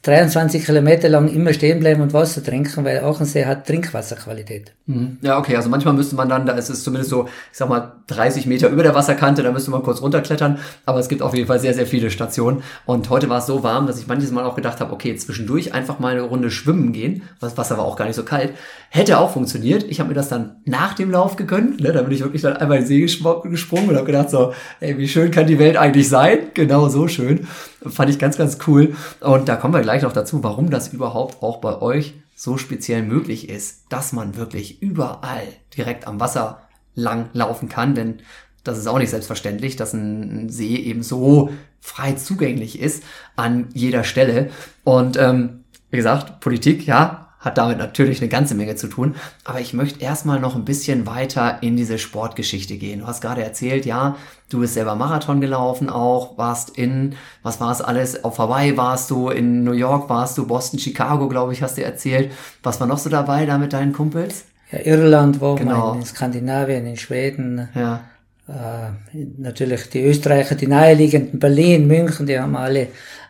23 0.04 0.66
Kilometer 0.66 1.10
lang 1.10 1.28
immer 1.28 1.52
stehen 1.52 1.82
bleiben 1.82 2.02
und 2.02 2.14
Wasser 2.14 2.42
trinken, 2.42 2.86
weil 2.86 3.00
Aachensee 3.00 3.46
hat 3.46 3.68
Trinkwasserqualität. 3.68 4.72
Mhm. 4.86 5.18
Ja, 5.22 5.38
okay, 5.38 5.58
also 5.58 5.68
manchmal 5.68 5.94
müsste 5.94 6.16
man 6.16 6.30
dann, 6.30 6.46
da 6.46 6.54
ist 6.54 6.70
es 6.70 6.84
zumindest 6.84 7.10
so, 7.10 7.26
ich 7.52 7.58
sag 7.58 7.68
mal, 7.68 7.92
30 8.08 8.46
Meter 8.46 8.70
über 8.70 8.82
der 8.82 8.96
Wasserkante, 8.96 9.44
da 9.44 9.52
müsste 9.52 9.72
man 9.72 9.84
kurz 9.84 10.02
runterklettern, 10.02 10.58
aber 10.86 11.00
es 11.00 11.10
gibt 11.10 11.22
auf 11.22 11.36
jeden 11.36 11.48
Fall 11.48 11.60
sehr, 11.60 11.74
sehr 11.74 11.86
viele 11.86 12.12
Stationen. 12.12 12.64
Und 12.86 13.10
heute 13.10 13.28
war 13.28 13.40
es 13.40 13.46
so 13.46 13.62
warm, 13.62 13.88
dass 13.88 14.00
ich 14.00 14.08
manches 14.08 14.32
Mal 14.32 14.46
auch 14.46 14.56
gedacht 14.56 14.80
habe, 14.80 14.94
okay, 14.94 15.18
zwischendurch 15.18 15.74
einfach 15.74 16.00
mal 16.00 16.14
eine 16.14 16.22
Runde 16.22 16.50
schwimmen 16.50 16.94
gehen, 16.94 17.24
das 17.42 17.58
Wasser 17.58 17.78
war 17.78 17.84
auch 17.84 17.98
gar 17.98 18.06
nicht 18.06 18.16
so 18.16 18.24
kalt, 18.24 18.54
hätte 18.90 19.18
auch 19.18 19.32
funktioniert. 19.32 19.84
Ich 19.84 20.00
habe 20.00 20.08
mir 20.08 20.16
das 20.16 20.30
dann 20.30 20.62
nach 20.64 20.94
dem 20.94 21.12
Lauf 21.12 21.36
gegönnt, 21.36 21.82
ne? 21.82 21.92
da 21.92 22.04
bin 22.04 22.14
ich 22.14 22.24
wirklich 22.24 22.42
dann 22.42 22.56
einmal 22.56 22.78
in 22.78 22.84
den 22.84 22.88
See 22.88 23.02
gesprungen 23.02 23.90
und 23.90 23.96
habe 23.98 24.06
gedacht 24.06 24.30
so, 24.30 24.54
ey, 24.80 24.98
wie 24.98 25.10
schön 25.10 25.30
kann 25.30 25.46
die 25.46 25.60
Welt 25.60 25.76
eigentlich 25.76 26.08
sein? 26.08 26.40
Genau 26.54 26.88
so 26.88 27.10
schön. 27.10 27.48
Fand 27.86 28.10
ich 28.10 28.20
ganz, 28.20 28.38
ganz 28.38 28.58
cool. 28.68 28.96
Und 29.22 29.48
da 29.48 29.56
kommen 29.56 29.74
wir 29.74 29.82
gleich 29.82 30.04
noch 30.04 30.14
dazu, 30.14 30.44
warum 30.44 30.70
das 30.70 30.94
überhaupt 30.94 31.42
auch 31.42 31.58
bei 31.58 31.82
euch 31.82 32.16
so 32.36 32.58
speziell 32.58 33.04
möglich 33.04 33.50
ist, 33.50 33.84
dass 33.90 34.14
man 34.14 34.36
wirklich 34.36 34.82
überall 34.82 35.44
direkt 35.76 36.08
am 36.08 36.20
Wasser 36.20 36.62
lang 36.96 37.30
laufen 37.34 37.70
kann, 37.70 37.96
denn 37.96 38.20
das 38.64 38.78
ist 38.78 38.88
auch 38.88 39.00
nicht 39.00 39.10
selbstverständlich, 39.10 39.76
dass 39.76 39.94
ein 39.94 40.50
See 40.50 40.76
eben 40.76 41.04
so 41.04 41.50
frei 41.80 42.14
zugänglich 42.14 42.80
ist 42.80 43.04
an 43.36 43.70
jeder 43.74 44.04
Stelle. 44.04 44.50
Und 44.84 45.18
ähm, 45.18 45.64
wie 45.90 45.98
gesagt, 45.98 46.40
Politik, 46.40 46.86
ja, 46.86 47.29
hat 47.40 47.58
damit 47.58 47.78
natürlich 47.78 48.20
eine 48.22 48.30
ganze 48.30 48.54
Menge 48.54 48.76
zu 48.76 48.88
tun. 48.88 49.16
Aber 49.46 49.62
ich 49.62 49.74
möchte 49.74 50.02
erstmal 50.04 50.40
noch 50.42 50.56
ein 50.56 50.66
bisschen 50.66 51.08
weiter 51.08 51.60
in 51.62 51.78
diese 51.78 51.98
Sportgeschichte 51.98 52.76
gehen. 52.78 53.00
Du 53.00 53.08
hast 53.08 53.22
gerade 53.22 53.44
erzählt, 53.44 53.86
ja, 53.86 54.18
du 54.50 54.60
bist 54.60 54.74
selber 54.74 54.96
Marathon 54.96 55.40
gelaufen 55.40 55.90
auch, 55.90 56.38
warst 56.38 56.78
in, 56.78 57.16
was 57.42 57.62
war 57.62 57.72
es 57.72 57.82
alles, 57.82 58.24
auf 58.26 58.40
Hawaii 58.40 58.76
warst 58.76 59.10
du, 59.10 59.30
in 59.30 59.64
New 59.64 59.72
York 59.72 60.10
warst 60.10 60.38
du, 60.38 60.46
Boston, 60.48 60.80
Chicago, 60.80 61.30
glaube 61.30 61.54
ich, 61.54 61.62
hast 61.64 61.78
du 61.78 61.84
erzählt. 61.84 62.32
Was 62.62 62.80
war 62.82 62.88
noch 62.88 62.98
so 62.98 63.10
dabei 63.10 63.46
da 63.46 63.58
mit 63.58 63.72
deinen 63.72 63.94
Kumpels? 63.94 64.44
Ja, 64.72 64.80
Irland 64.86 65.40
war 65.40 65.56
Genau. 65.56 65.90
man, 65.92 66.00
in 66.02 66.06
Skandinavien, 66.06 66.86
in 66.86 66.98
Schweden, 66.98 67.70
Ja. 67.74 68.02
äh, 68.50 68.92
natürlich 69.38 69.90
die 69.90 70.04
Österreicher, 70.04 70.56
die 70.56 70.68
naheliegenden, 70.68 71.40
Berlin, 71.40 71.88
München, 71.88 72.26
die 72.28 72.38
haben 72.40 72.56
alle 72.56 72.88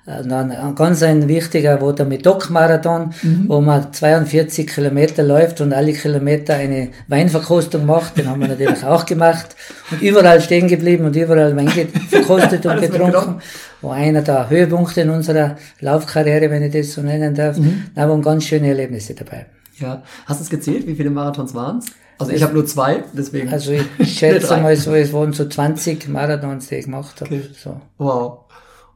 dann 0.10 0.52
ein 0.52 0.76
ganz 0.76 1.04
ein 1.04 1.28
wichtiger 1.28 1.80
war 1.82 1.94
der 1.94 2.06
Medoc-Marathon, 2.06 3.14
wo 3.48 3.62
man 3.62 3.94
42 3.94 4.68
Kilometer 4.68 5.24
läuft 5.24 5.62
und 5.62 5.72
alle 5.72 5.94
Kilometer 5.94 6.56
eine 6.56 6.90
Weinverkostung 7.08 7.86
macht. 7.86 8.18
Den 8.18 8.28
haben 8.28 8.42
wir 8.42 8.48
natürlich 8.48 8.84
auch 8.84 9.06
gemacht 9.06 9.56
und 9.92 10.02
überall 10.02 10.42
stehen 10.42 10.68
geblieben 10.68 11.06
und 11.06 11.16
überall 11.16 11.56
Wein 11.56 11.70
verkostet 12.10 12.66
und 12.66 12.82
getrunken. 12.82 13.42
War 13.82 13.94
einer 13.96 14.22
der 14.22 14.50
Höhepunkte 14.50 15.02
in 15.02 15.10
unserer 15.10 15.58
Laufkarriere, 15.80 16.50
wenn 16.50 16.64
ich 16.64 16.74
das 16.74 16.94
so 16.94 17.02
nennen 17.02 17.36
darf. 17.36 17.58
Da 17.96 18.10
waren 18.10 18.22
ganz 18.22 18.46
schöne 18.46 18.70
Erlebnisse 18.70 19.14
dabei. 19.14 19.46
Ja. 19.78 20.04
Hast 20.26 20.40
du 20.40 20.44
es 20.44 20.50
gezählt? 20.50 20.88
Wie 20.88 20.96
viele 20.96 21.10
Marathons 21.10 21.54
waren 21.54 21.80
es? 21.80 21.86
Also 22.18 22.34
ich 22.34 22.44
habe 22.44 22.54
nur 22.54 22.66
zwei, 22.66 23.04
deswegen. 23.14 23.50
Also 23.50 23.72
ich 23.72 24.18
schätze 24.20 24.58
mal 24.62 24.76
so, 24.76 24.94
es 24.94 25.14
waren 25.14 25.32
so 25.32 25.48
20 25.48 26.10
Marathons, 26.10 26.68
die 26.68 26.76
ich 26.76 26.86
gemacht 26.86 27.22
habe. 27.22 27.42
So. 27.58 27.80
Wow. 27.98 28.40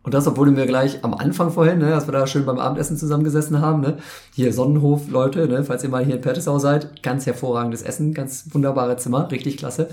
Und 0.04 0.13
das, 0.13 0.28
obwohl 0.28 0.52
mir 0.52 0.66
gleich 0.66 1.04
am 1.04 1.13
Anfang 1.13 1.50
vorhin, 1.50 1.80
ne, 1.80 1.96
als 1.96 2.08
wir 2.08 2.12
da 2.12 2.28
schön 2.28 2.46
beim 2.46 2.60
Abendessen 2.60 2.98
zusammengesessen 2.98 3.62
haben, 3.62 3.82
ne, 3.82 3.98
hier 4.34 4.52
Sonnenhof, 4.52 5.10
Leute, 5.10 5.48
ne, 5.48 5.63
falls 5.63 5.84
ihr 5.84 5.89
mal 5.89 6.04
hier 6.04 6.16
in 6.16 6.22
Pertesau 6.22 6.60
seid, 6.60 7.02
ganz 7.04 7.26
hervorragendes 7.26 7.84
Essen, 7.84 8.13
ganz 8.13 8.46
wunderbare 8.52 8.98
Zimmer, 8.98 9.32
richtig 9.32 9.56
klasse. 9.56 9.88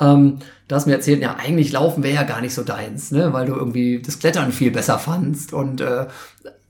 Ähm, 0.00 0.38
da 0.68 0.76
hast 0.76 0.86
mir 0.86 0.92
erzählt, 0.92 1.22
ja, 1.22 1.36
eigentlich 1.38 1.72
laufen 1.72 2.02
wäre 2.02 2.14
ja 2.14 2.22
gar 2.24 2.42
nicht 2.42 2.54
so 2.54 2.62
deins, 2.62 3.10
ne, 3.10 3.32
weil 3.32 3.46
du 3.46 3.54
irgendwie 3.54 4.02
das 4.04 4.18
Klettern 4.18 4.52
viel 4.52 4.70
besser 4.70 4.98
fandst 4.98 5.54
und 5.54 5.80
äh, 5.80 6.06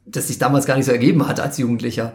das 0.07 0.29
sich 0.29 0.39
damals 0.39 0.65
gar 0.65 0.77
nicht 0.77 0.87
so 0.87 0.93
ergeben 0.93 1.27
hat 1.27 1.41
als 1.41 1.59
Jugendlicher. 1.59 2.13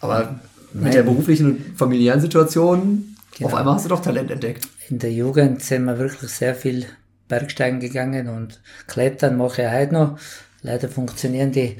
Aber 0.00 0.36
mit 0.72 0.94
der 0.94 1.02
beruflichen 1.02 1.46
und 1.46 1.76
familiären 1.76 2.20
Situation, 2.20 3.16
auf 3.42 3.54
einmal 3.54 3.74
hast 3.74 3.86
du 3.86 3.88
doch 3.88 4.00
Talent 4.02 4.30
entdeckt. 4.30 4.68
In 4.88 5.00
der 5.00 5.12
Jugend 5.12 5.62
sind 5.62 5.84
wir 5.84 5.98
wirklich 5.98 6.30
sehr 6.30 6.54
viel 6.54 6.86
Bergsteigen 7.30 7.80
gegangen 7.80 8.28
und 8.28 8.60
Klettern 8.86 9.38
mache 9.38 9.62
ich 9.62 9.70
heute 9.70 9.94
noch. 9.94 10.18
Leider 10.60 10.90
funktionieren 10.90 11.52
die, 11.52 11.78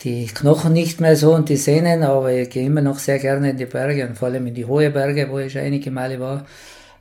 die 0.00 0.26
Knochen 0.26 0.72
nicht 0.72 1.00
mehr 1.02 1.16
so 1.16 1.34
und 1.34 1.50
die 1.50 1.56
Sehnen, 1.56 2.02
aber 2.02 2.32
ich 2.32 2.48
gehe 2.48 2.64
immer 2.64 2.80
noch 2.80 2.98
sehr 2.98 3.18
gerne 3.18 3.50
in 3.50 3.58
die 3.58 3.66
Berge 3.66 4.08
und 4.08 4.16
vor 4.16 4.28
allem 4.28 4.46
in 4.46 4.54
die 4.54 4.64
hohe 4.64 4.88
Berge, 4.90 5.28
wo 5.30 5.38
ich 5.38 5.52
schon 5.52 5.60
einige 5.60 5.90
Male 5.90 6.18
war. 6.18 6.46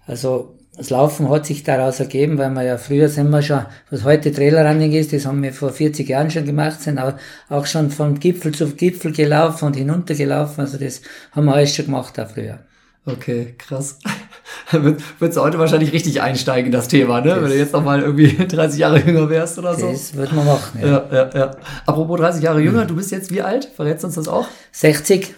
Also 0.06 0.58
das 0.78 0.89
Laufen 0.89 1.30
hat 1.30 1.45
sich 1.45 1.63
daraus 1.63 2.02
ergeben, 2.02 2.38
weil 2.38 2.50
wir 2.52 2.63
ja 2.63 2.78
früher 2.78 3.08
sind 3.08 3.30
wir 3.30 3.41
schon, 3.41 3.65
was 3.89 4.04
heute 4.04 4.34
Trailrunning 4.34 4.91
ist, 4.91 5.13
das 5.13 5.26
haben 5.26 5.41
wir 5.41 5.54
vor 5.54 5.71
40 5.71 6.10
Jahren 6.10 6.30
schon 6.30 6.45
gemacht, 6.45 6.82
sind 6.82 7.00
auch, 7.00 7.13
auch 7.48 7.65
schon 7.65 7.91
von 7.91 8.19
Gipfel 8.19 8.54
zu 8.54 8.67
Gipfel 8.76 9.13
gelaufen 9.13 9.65
und 9.65 9.78
hinuntergelaufen, 9.78 10.62
also 10.62 10.78
das 10.78 11.02
haben 11.32 11.45
wir 11.45 11.54
alles 11.54 11.74
schon 11.74 11.86
gemacht 11.86 12.19
auch 12.19 12.30
früher. 12.30 12.60
Okay, 13.06 13.56
krass. 13.58 14.00
Wird- 14.71 15.01
Würdest 15.19 15.38
du 15.38 15.41
heute 15.41 15.58
wahrscheinlich 15.60 15.91
richtig 15.91 16.21
einsteigen 16.21 16.67
in 16.67 16.71
das 16.71 16.88
Thema, 16.88 17.21
ne? 17.21 17.36
Wenn 17.41 17.49
du 17.49 17.58
jetzt 17.58 17.73
noch 17.73 17.84
mal 17.84 18.01
irgendwie 18.01 18.27
30 18.47 18.79
Jahre 18.79 18.99
jünger 18.99 19.29
wärst 19.29 19.58
oder 19.60 19.73
so. 19.75 19.91
Das 19.91 20.15
wird 20.15 20.31
man 20.34 20.45
machen, 20.45 20.79
ja. 20.81 20.88
Ja, 20.88 21.05
ja, 21.12 21.29
ja. 21.34 21.51
Apropos 21.86 22.19
30 22.19 22.43
Jahre 22.43 22.62
jünger, 22.62 22.86
du 22.86 22.95
bist 22.95 23.12
jetzt 23.12 23.31
wie 23.31 23.41
alt? 23.41 23.65
Verrätst 23.75 24.03
du 24.03 24.08
uns 24.08 24.15
das 24.15 24.27
auch? 24.27 24.47
60. 24.71 25.34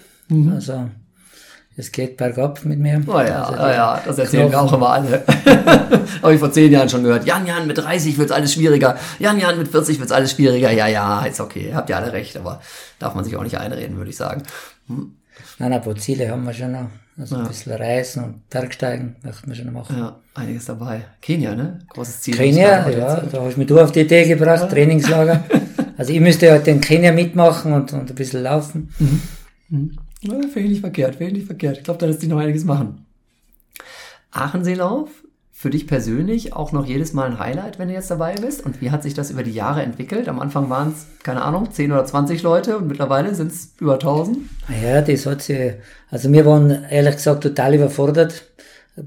Also, 0.54 0.90
es 1.78 1.92
geht 1.92 2.18
bergab 2.18 2.66
mit 2.66 2.80
mir. 2.80 3.02
Oh 3.08 3.12
ja, 3.20 3.44
also, 3.46 3.54
oh 3.64 3.68
ja, 3.68 4.02
das 4.06 4.18
erzählen 4.18 4.46
wir 4.52 4.58
Knochen. 4.58 4.70
auch 4.70 4.74
immer 4.74 4.90
alle. 4.90 5.24
Habe 6.24 6.34
ich 6.34 6.40
vor 6.40 6.52
10 6.52 6.72
Jahren 6.72 6.90
schon 6.90 7.04
gehört. 7.04 7.26
Jan, 7.26 7.46
Jan, 7.46 7.68
mit 7.68 7.78
30 7.78 8.18
wird's 8.18 8.32
alles 8.32 8.54
schwieriger. 8.54 8.98
Jan, 9.20 9.40
Jan, 9.40 9.58
mit 9.58 9.68
40 9.70 10.00
wird's 10.00 10.12
alles 10.12 10.32
schwieriger. 10.34 10.72
Ja, 10.72 10.88
ja, 10.88 11.22
ist 11.26 11.40
okay. 11.40 11.72
Habt 11.74 11.90
ihr 11.90 11.96
alle 11.98 12.12
recht, 12.12 12.36
aber 12.36 12.62
darf 13.00 13.14
man 13.16 13.24
sich 13.24 13.36
auch 13.38 13.44
nicht 13.44 13.58
einreden, 13.60 13.96
würde 13.98 14.10
ich 14.10 14.18
sagen. 14.18 14.44
Nein, 14.88 15.72
ein 15.74 15.82
paar 15.82 15.96
Ziele 15.96 16.30
haben 16.32 16.44
wir 16.46 16.54
schon 16.54 16.72
noch. 16.72 16.90
Also 17.20 17.36
ein 17.36 17.48
bisschen 17.48 17.74
Reisen 17.74 18.24
und 18.24 18.50
Bergsteigen 18.50 19.16
möchten 19.24 19.48
wir 19.48 19.56
schon 19.56 19.74
machen. 19.74 19.98
Ja, 19.98 20.20
einiges 20.36 20.66
dabei. 20.66 21.02
Kenia, 21.20 21.56
ne? 21.56 21.80
Großes 21.90 22.22
Ziel. 22.22 22.36
Kenia, 22.36 22.88
ja, 22.90 23.22
da 23.22 23.42
hast 23.42 23.56
du 23.56 23.60
mich 23.60 23.68
du 23.68 23.80
auf 23.80 23.92
die 23.92 24.02
Idee 24.02 24.28
gebracht, 24.28 24.70
Trainingslager. 24.70 25.44
Also 25.98 26.14
ich 26.14 26.20
müsste 26.20 26.52
halt 26.52 26.68
den 26.68 26.80
Kenia 26.80 27.12
mitmachen 27.12 27.74
und, 27.74 27.92
und 27.92 28.08
ein 28.08 28.16
bisschen 28.16 28.44
laufen. 28.44 28.94
Ja, 30.22 30.32
finde 30.32 30.60
ich 30.60 30.70
nicht 30.70 30.82
verkehrt, 30.82 31.20
ich 31.20 31.34
nicht 31.34 31.48
verkehrt. 31.48 31.78
Ich 31.80 31.84
glaube, 31.84 32.00
da 32.00 32.06
lässt 32.06 32.20
sich 32.20 32.30
noch 32.30 32.38
einiges 32.38 32.66
machen. 32.66 33.04
Aachenseelauf, 34.30 35.10
für 35.60 35.72
dich 35.72 35.88
persönlich 35.88 36.54
auch 36.54 36.72
noch 36.72 36.86
jedes 36.86 37.14
Mal 37.14 37.26
ein 37.26 37.40
Highlight, 37.40 37.80
wenn 37.80 37.88
du 37.88 37.96
jetzt 37.96 38.12
dabei 38.12 38.36
bist? 38.36 38.64
Und 38.64 38.80
wie 38.80 38.92
hat 38.92 39.02
sich 39.02 39.16
das 39.16 39.32
über 39.32 39.42
die 39.42 39.52
Jahre 39.54 39.82
entwickelt? 39.82 40.30
Am 40.30 40.40
Anfang 40.40 40.70
waren 40.70 40.90
es, 40.96 41.08
keine 41.24 41.42
Ahnung, 41.42 41.72
10 41.72 41.92
oder 41.92 42.06
20 42.06 42.44
Leute 42.44 42.78
und 42.78 42.88
mittlerweile 42.88 43.34
sind 43.34 43.52
es 43.52 43.70
über 43.80 43.94
1000. 43.94 44.38
Ja, 44.84 45.02
das 45.02 45.26
hat 45.26 45.42
sie, 45.42 45.74
also 46.12 46.32
wir 46.32 46.46
waren 46.46 46.84
ehrlich 46.92 47.16
gesagt 47.16 47.42
total 47.42 47.74
überfordert. 47.74 48.44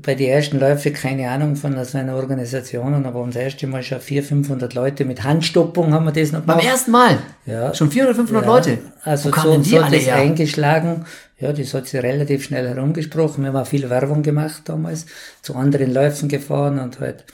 Bei 0.03 0.15
den 0.17 0.29
ersten 0.29 0.59
Läufen 0.59 0.93
keine 0.93 1.31
Ahnung 1.31 1.55
von 1.55 1.85
so 1.85 1.99
einer 1.99 2.15
Organisation 2.17 2.95
und 2.95 3.05
waren 3.15 3.27
das 3.27 3.37
erste 3.37 3.67
Mal 3.69 3.83
schon 3.85 4.01
400, 4.01 4.29
500 4.29 4.75
Leute 4.75 5.05
mit 5.05 5.23
Handstoppung 5.23 5.93
haben 5.93 6.05
wir 6.05 6.13
das 6.13 6.31
noch 6.33 6.41
Beim 6.43 6.59
gemacht. 6.59 6.73
ersten 6.73 6.91
Mal? 6.91 7.19
Ja. 7.47 7.73
Schon 7.75 7.91
400, 7.91 8.17
500 8.17 8.45
Ja, 8.45 8.53
Leute? 8.53 8.79
Also 9.05 9.31
so, 9.31 9.63
so 9.63 9.85
hat 9.85 9.93
her? 9.93 10.15
eingeschlagen. 10.17 11.05
Ja, 11.41 11.53
das 11.55 11.73
hat 11.73 11.87
sich 11.87 12.03
relativ 12.03 12.45
schnell 12.45 12.69
herumgesprochen. 12.69 13.43
Wir 13.43 13.49
haben 13.49 13.57
auch 13.57 13.67
viel 13.67 13.89
Werbung 13.89 14.23
gemacht 14.23 14.63
damals, 14.67 15.07
zu 15.41 15.57
anderen 15.57 15.93
Läufen 15.93 16.29
gefahren 16.29 16.79
und 16.79 17.01
halt 17.01 17.25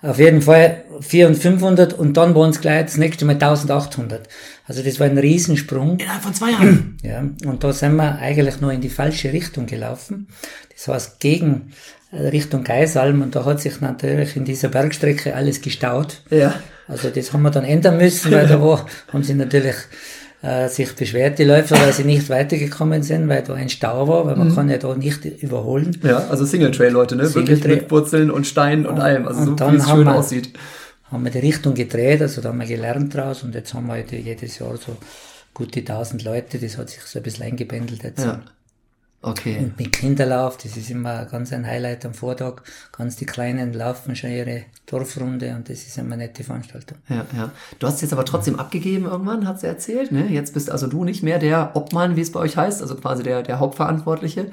auf 0.00 0.18
jeden 0.18 0.42
Fall 0.42 0.84
400 1.00 1.36
und 1.36 1.42
500 1.42 1.92
und 1.92 2.16
dann 2.16 2.34
waren 2.34 2.50
es 2.50 2.60
gleich 2.60 2.86
das 2.86 2.96
nächste 2.96 3.24
Mal 3.24 3.34
1800. 3.34 4.28
Also 4.66 4.82
das 4.82 4.98
war 4.98 5.06
ein 5.06 5.18
Riesensprung. 5.18 5.98
Innerhalb 5.98 6.22
von 6.22 6.34
zwei 6.34 6.50
Jahren. 6.50 6.96
Ja, 7.02 7.20
und 7.20 7.62
da 7.62 7.72
sind 7.72 7.96
wir 7.96 8.18
eigentlich 8.18 8.60
nur 8.60 8.72
in 8.72 8.80
die 8.80 8.88
falsche 8.88 9.32
Richtung 9.32 9.66
gelaufen. 9.66 10.28
Das 10.74 10.88
heißt 10.88 11.20
gegen 11.20 11.72
äh, 12.10 12.28
Richtung 12.28 12.64
Geisalm 12.64 13.22
und 13.22 13.36
da 13.36 13.44
hat 13.44 13.60
sich 13.60 13.80
natürlich 13.80 14.36
in 14.36 14.44
dieser 14.44 14.68
Bergstrecke 14.68 15.34
alles 15.34 15.60
gestaut. 15.60 16.22
Ja. 16.30 16.54
Also 16.88 17.10
das 17.10 17.32
haben 17.32 17.42
wir 17.42 17.50
dann 17.50 17.64
ändern 17.64 17.98
müssen, 17.98 18.32
weil 18.32 18.46
da 18.46 18.60
war, 18.62 18.86
haben 19.12 19.22
sie 19.22 19.34
natürlich 19.34 19.76
äh, 20.42 20.68
sich 20.68 20.94
beschwert, 20.96 21.38
die 21.38 21.44
Läufer, 21.44 21.76
weil 21.80 21.92
sie 21.92 22.04
nicht 22.04 22.28
weitergekommen 22.28 23.02
sind, 23.02 23.28
weil 23.28 23.42
da 23.42 23.54
ein 23.54 23.68
Stau 23.68 24.08
war, 24.08 24.26
weil 24.26 24.36
man 24.36 24.48
Mhm. 24.48 24.54
kann 24.54 24.68
ja 24.68 24.76
da 24.78 24.94
nicht 24.94 25.24
überholen. 25.42 25.96
Ja, 26.02 26.26
also 26.28 26.44
Single-Trail-Leute, 26.44 27.14
ne? 27.16 27.22
Wirklich 27.22 27.46
Single-Trail. 27.60 27.76
mit 27.76 27.90
Wurzeln 27.90 28.30
und 28.30 28.46
Steinen 28.46 28.86
und 28.86 28.98
allem. 28.98 29.28
Also 29.28 29.42
und 29.50 29.58
so, 29.60 29.72
wie 29.72 29.76
es 29.76 29.88
schön 29.88 30.04
wir- 30.06 30.14
aussieht. 30.16 30.50
Haben 31.10 31.24
wir 31.24 31.30
die 31.30 31.38
Richtung 31.40 31.74
gedreht, 31.74 32.22
also 32.22 32.40
da 32.40 32.48
haben 32.48 32.58
wir 32.60 32.66
gelernt 32.66 33.14
draus 33.14 33.42
und 33.42 33.54
jetzt 33.54 33.74
haben 33.74 33.86
wir 33.86 33.98
jedes 34.18 34.58
Jahr 34.58 34.76
so 34.78 34.96
gute 35.54 35.80
1000 35.84 36.24
Leute, 36.24 36.58
das 36.58 36.78
hat 36.78 36.88
sich 36.88 37.02
so 37.02 37.18
ein 37.18 37.22
bisschen 37.22 37.44
eingependelt 37.44 38.02
jetzt. 38.02 38.24
Ja. 38.24 38.40
Okay. 39.24 39.58
Und 39.58 39.78
mit 39.78 39.92
Kinderlauf, 39.92 40.56
das 40.56 40.76
ist 40.76 40.90
immer 40.90 41.24
ganz 41.26 41.52
ein 41.52 41.64
Highlight 41.64 42.04
am 42.04 42.12
Vortag. 42.12 42.62
Ganz 42.90 43.14
die 43.16 43.24
Kleinen 43.24 43.72
laufen 43.72 44.16
schon 44.16 44.32
ihre 44.32 44.64
Dorfrunde 44.86 45.54
und 45.54 45.68
das 45.68 45.78
ist 45.78 45.96
immer 45.96 46.14
eine 46.14 46.24
nette 46.24 46.42
Veranstaltung. 46.42 46.98
Ja, 47.08 47.24
ja. 47.36 47.52
Du 47.78 47.86
hast 47.86 47.96
es 47.96 48.00
jetzt 48.02 48.12
aber 48.12 48.24
trotzdem 48.24 48.58
abgegeben 48.58 49.04
irgendwann, 49.04 49.46
hat 49.46 49.60
sie 49.60 49.68
erzählt, 49.68 50.10
ne? 50.10 50.26
Jetzt 50.28 50.54
bist 50.54 50.70
also 50.70 50.88
du 50.88 51.04
nicht 51.04 51.22
mehr 51.22 51.38
der 51.38 51.70
Obmann, 51.74 52.16
wie 52.16 52.20
es 52.20 52.32
bei 52.32 52.40
euch 52.40 52.56
heißt, 52.56 52.82
also 52.82 52.96
quasi 52.96 53.22
der, 53.22 53.42
der 53.42 53.60
Hauptverantwortliche. 53.60 54.46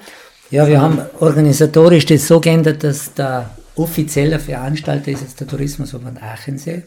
Ja, 0.52 0.68
wir 0.68 0.82
haben 0.82 1.00
organisatorisch 1.20 2.06
das 2.06 2.28
so 2.28 2.40
geändert, 2.40 2.84
dass 2.84 3.14
der 3.16 3.50
offizielle 3.76 4.40
Veranstalter 4.40 5.12
ist 5.12 5.22
jetzt 5.22 5.40
der 5.40 5.48
Tourismusverband 5.48 6.22
Aachensee. 6.22 6.84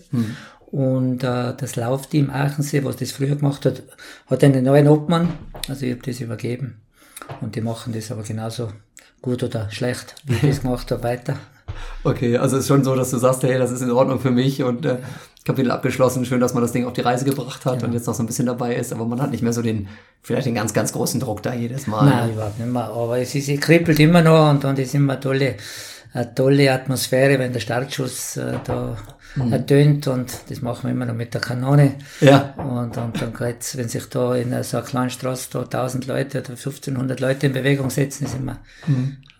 Und 0.66 1.23
äh, 1.23 1.53
das 1.57 1.77
Laufteam 1.77 2.31
Aachensee, 2.31 2.85
was 2.85 2.97
das 2.97 3.12
früher 3.12 3.37
gemacht 3.37 3.66
hat, 3.66 3.83
hat 4.27 4.45
einen 4.45 4.64
neuen 4.64 4.88
Obmann. 4.88 5.29
Also 5.68 5.85
ich 5.85 5.92
habe 5.92 6.03
das 6.03 6.21
übergeben. 6.21 6.83
Und 7.40 7.56
die 7.56 7.61
machen 7.61 7.92
das 7.92 8.11
aber 8.11 8.22
genauso 8.22 8.68
gut 9.20 9.42
oder 9.42 9.70
schlecht, 9.70 10.14
wie 10.24 10.35
ich 10.35 10.40
das 10.40 10.61
gemacht 10.62 10.90
habe, 10.90 11.02
weiter. 11.02 11.37
Okay, 12.04 12.37
also 12.37 12.56
ist 12.56 12.68
schon 12.68 12.85
so, 12.85 12.94
dass 12.94 13.11
du 13.11 13.18
sagst, 13.18 13.42
hey, 13.44 13.58
das 13.58 13.70
ist 13.70 13.80
in 13.80 13.90
Ordnung 13.90 14.20
für 14.20 14.30
mich 14.30 14.62
und 14.62 14.85
äh, 14.85 14.98
Kapitel 15.44 15.70
abgeschlossen, 15.70 16.24
schön, 16.24 16.40
dass 16.40 16.54
man 16.54 16.62
das 16.62 16.72
Ding 16.72 16.87
auf 16.87 16.92
die 16.92 17.00
Reise 17.00 17.24
gebracht 17.24 17.64
hat 17.64 17.82
und 17.82 17.92
jetzt 17.92 18.06
noch 18.06 18.14
so 18.14 18.22
ein 18.22 18.26
bisschen 18.26 18.46
dabei 18.46 18.76
ist, 18.76 18.92
aber 18.92 19.04
man 19.06 19.20
hat 19.20 19.30
nicht 19.30 19.42
mehr 19.42 19.52
so 19.52 19.62
den, 19.62 19.88
vielleicht 20.22 20.46
den 20.46 20.54
ganz, 20.54 20.72
ganz 20.72 20.92
großen 20.92 21.18
Druck 21.18 21.42
da 21.42 21.52
jedes 21.54 21.87
Mal. 21.87 22.04
Nein, 22.04 22.32
überhaupt 22.32 22.58
nicht 22.58 22.70
mehr. 22.70 22.85
Aber 22.85 23.18
es 23.18 23.35
ist, 23.35 23.48
es 23.48 23.61
kribbelt 23.61 23.98
immer 23.98 24.22
noch 24.22 24.50
und 24.50 24.62
dann 24.62 24.76
ist 24.76 24.94
immer 24.94 25.14
eine 25.14 25.20
tolle, 25.20 25.56
eine 26.12 26.35
tolle 26.35 26.72
Atmosphäre, 26.72 27.38
wenn 27.38 27.52
der 27.52 27.61
Startschuss 27.61 28.37
äh, 28.37 28.54
da 28.64 28.96
ertönt 29.51 30.07
und 30.09 30.31
das 30.49 30.62
machen 30.62 30.85
wir 30.85 30.90
immer 30.90 31.07
noch 31.07 31.14
mit 31.14 31.35
der 31.35 31.40
Kanone. 31.40 31.95
Ja. 32.21 32.55
Und, 32.57 32.97
und 32.97 33.21
dann 33.21 33.33
geht's, 33.33 33.77
wenn 33.77 33.88
sich 33.88 34.09
da 34.09 34.35
in 34.35 34.51
so 34.62 34.77
einer 34.77 34.87
kleinen 34.87 35.11
Straße 35.11 35.49
da 35.53 35.61
1000 35.62 36.07
Leute 36.07 36.40
oder 36.40 36.51
1500 36.51 37.21
Leute 37.21 37.47
in 37.47 37.53
Bewegung 37.53 37.90
setzen, 37.90 38.25
ist 38.25 38.35
immer 38.35 38.59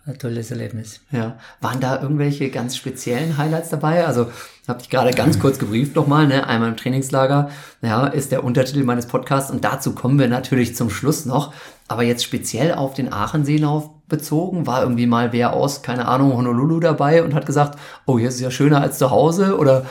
ein 0.05 0.17
tolles 0.17 0.51
Erlebnis. 0.51 0.99
Ja. 1.11 1.37
Waren 1.61 1.79
da 1.79 2.01
irgendwelche 2.01 2.49
ganz 2.49 2.75
speziellen 2.75 3.37
Highlights 3.37 3.69
dabei? 3.69 4.05
Also, 4.05 4.31
habe 4.67 4.81
ich 4.81 4.89
gerade 4.89 5.11
ganz 5.11 5.39
kurz 5.39 5.59
gebrieft 5.59 5.95
nochmal, 5.95 6.27
ne? 6.27 6.47
Einmal 6.47 6.69
im 6.69 6.77
Trainingslager, 6.77 7.49
ja, 7.81 8.07
ist 8.07 8.31
der 8.31 8.43
Untertitel 8.43 8.83
meines 8.83 9.05
Podcasts 9.05 9.51
und 9.51 9.63
dazu 9.63 9.93
kommen 9.93 10.19
wir 10.19 10.27
natürlich 10.27 10.75
zum 10.75 10.89
Schluss 10.89 11.25
noch. 11.25 11.53
Aber 11.87 12.03
jetzt 12.03 12.23
speziell 12.23 12.73
auf 12.73 12.93
den 12.93 13.11
Aachenseelauf 13.11 13.89
bezogen, 14.17 14.65
war 14.67 14.79
irgendwie 14.83 15.07
mal 15.07 15.33
wer 15.33 15.47
aus, 15.53 15.81
keine 15.81 16.07
Ahnung, 16.07 16.29
Honolulu 16.37 16.79
dabei 16.79 17.23
und 17.23 17.33
hat 17.33 17.45
gesagt, 17.45 17.77
oh, 18.05 18.17
hier 18.19 18.29
ist 18.29 18.35
es 18.35 18.41
ja 18.41 18.51
schöner 18.51 18.79
als 18.81 18.97
zu 18.97 19.11
Hause 19.11 19.57
oder 19.57 19.85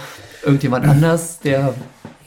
irgendjemand 0.44 0.86
anders, 0.86 1.40
der 1.40 1.74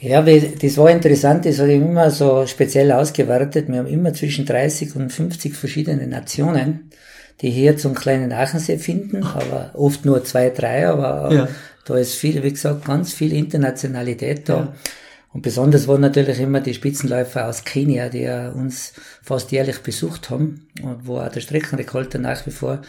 Ja, 0.00 0.20
das 0.22 0.76
war 0.76 0.90
interessant, 0.90 1.44
das 1.46 1.58
habe 1.58 1.72
ich 1.72 1.80
immer 1.80 2.10
so 2.10 2.46
speziell 2.46 2.92
ausgewertet. 2.92 3.68
Wir 3.68 3.78
haben 3.80 3.86
immer 3.98 4.12
zwischen 4.12 4.44
30 4.44 4.94
und 4.96 5.10
50 5.10 5.54
verschiedene 5.56 6.06
Nationen, 6.06 6.90
die 7.40 7.50
hier 7.50 7.76
zum 7.76 7.94
kleinen 7.94 8.30
Aachensee 8.32 8.78
finden, 8.78 9.24
aber 9.24 9.70
oft 9.74 10.04
nur 10.04 10.22
zwei, 10.24 10.50
drei, 10.50 10.86
aber 10.88 11.32
Ja. 11.32 11.48
da 11.86 11.94
ist 11.96 12.14
viel, 12.14 12.42
wie 12.42 12.52
gesagt, 12.52 12.84
ganz 12.84 13.12
viel 13.12 13.32
Internationalität 13.32 14.48
da. 14.48 14.74
Und 15.36 15.42
besonders 15.42 15.86
waren 15.86 16.00
natürlich 16.00 16.40
immer 16.40 16.62
die 16.62 16.72
Spitzenläufer 16.72 17.46
aus 17.46 17.64
Kenia, 17.64 18.08
die 18.08 18.22
ja 18.22 18.48
uns 18.48 18.94
fast 19.22 19.52
jährlich 19.52 19.80
besucht 19.80 20.30
haben 20.30 20.66
und 20.82 21.06
wo 21.06 21.18
auch 21.18 21.28
der 21.28 21.42
Streckenrekord 21.42 22.14
nach 22.14 22.46
wie 22.46 22.50
vor 22.50 22.80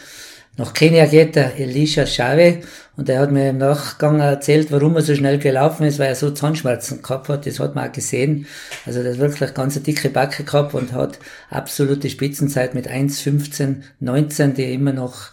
nach 0.56 0.72
Kenia 0.72 1.04
geht, 1.04 1.36
der 1.36 1.60
Elisha 1.60 2.06
Shave, 2.06 2.62
und 2.96 3.08
der 3.08 3.20
hat 3.20 3.32
mir 3.32 3.50
im 3.50 3.58
Nachgang 3.58 4.20
erzählt, 4.20 4.72
warum 4.72 4.96
er 4.96 5.02
so 5.02 5.14
schnell 5.14 5.38
gelaufen 5.38 5.84
ist, 5.84 5.98
weil 5.98 6.08
er 6.08 6.14
so 6.14 6.30
Zahnschmerzen 6.30 7.02
gehabt 7.02 7.28
hat. 7.28 7.44
Das 7.44 7.60
hat 7.60 7.74
man 7.74 7.86
auch 7.86 7.92
gesehen. 7.92 8.46
Also 8.86 9.02
der 9.02 9.12
hat 9.12 9.18
wirklich 9.18 9.52
ganz 9.52 9.76
eine 9.76 9.84
dicke 9.84 10.08
Backe 10.08 10.42
gehabt 10.44 10.72
und 10.72 10.94
hat 10.94 11.18
absolute 11.50 12.08
Spitzenzeit 12.08 12.74
mit 12.74 12.88
1,15, 12.88 13.82
19, 14.00 14.54
die 14.54 14.72
immer 14.72 14.94
noch 14.94 15.32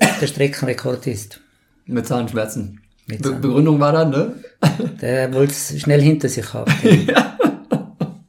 der 0.00 0.26
Streckenrekord 0.26 1.06
ist. 1.08 1.42
mit 1.84 2.06
Zahnschmerzen. 2.06 2.80
Be 3.08 3.16
Begründung 3.18 3.80
war 3.80 3.92
dann, 3.92 4.10
ne? 4.10 4.32
Der 5.00 5.32
wollte 5.32 5.52
es 5.52 5.80
schnell 5.80 6.00
hinter 6.00 6.28
sich 6.28 6.52
haben. 6.52 6.70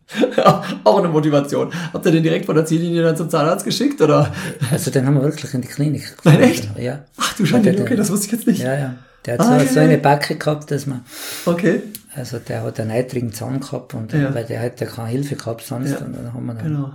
Auch 0.83 0.99
eine 0.99 1.07
Motivation. 1.09 1.71
Habt 1.93 2.05
ihr 2.05 2.11
den 2.11 2.23
direkt 2.23 2.45
von 2.45 2.55
der 2.55 2.65
Ziellinie 2.65 3.03
dann 3.03 3.15
zum 3.17 3.29
Zahnarzt 3.29 3.65
geschickt 3.65 4.01
oder? 4.01 4.33
Also 4.71 4.89
den 4.91 5.05
haben 5.05 5.15
wir 5.15 5.23
wirklich 5.23 5.53
in 5.53 5.61
die 5.61 5.67
Klinik. 5.67 6.15
Nein, 6.23 6.41
echt? 6.41 6.69
Ja. 6.79 7.05
Ach 7.17 7.33
du 7.35 7.45
Schande, 7.45 7.77
okay, 7.79 7.95
das 7.95 8.09
wusste 8.11 8.27
ich 8.27 8.31
jetzt 8.31 8.47
nicht. 8.47 8.61
Ja, 8.63 8.73
ja. 8.75 8.95
Der 9.25 9.33
hat 9.35 9.41
Ah, 9.41 9.59
so, 9.59 9.65
ja, 9.65 9.71
so 9.71 9.79
eine 9.81 9.97
Backe 9.97 10.35
gehabt, 10.35 10.71
dass 10.71 10.85
man, 10.87 11.03
Okay. 11.45 11.81
also 12.15 12.39
der 12.39 12.63
hat 12.63 12.79
einen 12.79 12.91
eitrigen 12.91 13.33
Zahn 13.33 13.59
gehabt 13.59 13.93
und 13.93 14.13
Ja. 14.13 14.33
weil 14.33 14.45
der 14.45 14.61
hat 14.61 14.79
ja 14.79 14.87
keine 14.87 15.09
Hilfe 15.09 15.35
gehabt 15.35 15.61
sonst 15.61 15.91
Ja, 15.91 15.97
und 15.97 16.15
dann 16.15 16.33
haben 16.33 16.45
wir 16.45 16.53
dann, 16.53 16.63
Genau. 16.63 16.91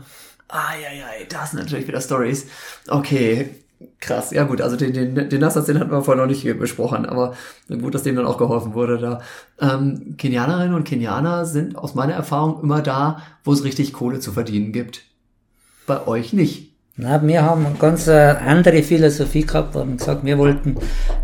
Ah, 0.49 0.73
ja, 0.83 0.97
ja, 0.99 1.05
das 1.29 1.51
sind 1.51 1.61
natürlich 1.61 1.87
wieder 1.87 2.01
Stories. 2.01 2.47
Okay, 2.89 3.51
krass. 4.01 4.31
Ja 4.31 4.45
gut, 4.45 4.61
also 4.61 4.77
den, 4.77 4.93
den, 4.93 5.29
den 5.29 5.41
Nassatz, 5.41 5.67
den 5.67 5.79
hatten 5.79 5.91
wir 5.91 6.03
vorher 6.03 6.23
noch 6.23 6.31
nicht 6.31 6.45
besprochen, 6.59 7.07
aber 7.07 7.35
gut, 7.69 7.95
dass 7.95 8.03
dem 8.03 8.17
dann 8.17 8.27
auch 8.27 8.39
geholfen 8.39 8.75
wurde 8.75 8.99
da. 8.99 9.21
Ähm, 9.61 10.17
Kenianerinnen 10.17 10.75
und 10.75 10.85
Kenianer 10.85 11.47
sind 11.47 11.77
aus 11.77 11.95
meiner 11.95 12.15
Erfahrung 12.15 12.63
immer 12.63 12.83
da, 12.83 13.23
wo 13.45 13.53
es 13.53 13.65
richtig 13.65 13.93
Kohle 13.93 14.21
zu 14.21 14.33
verdienen 14.33 14.73
gibt. 14.73 15.03
Bei 15.87 16.07
euch 16.07 16.33
nicht. 16.33 16.73
Na, 16.97 17.27
wir 17.27 17.43
haben 17.43 17.67
eine 17.67 17.75
ganz 17.77 18.07
äh, 18.07 18.13
andere 18.13 18.83
Philosophie 18.83 19.43
gehabt. 19.43 19.75
Haben 19.75 19.97
gesagt, 19.97 20.25
wir 20.25 20.39
wollten 20.39 20.77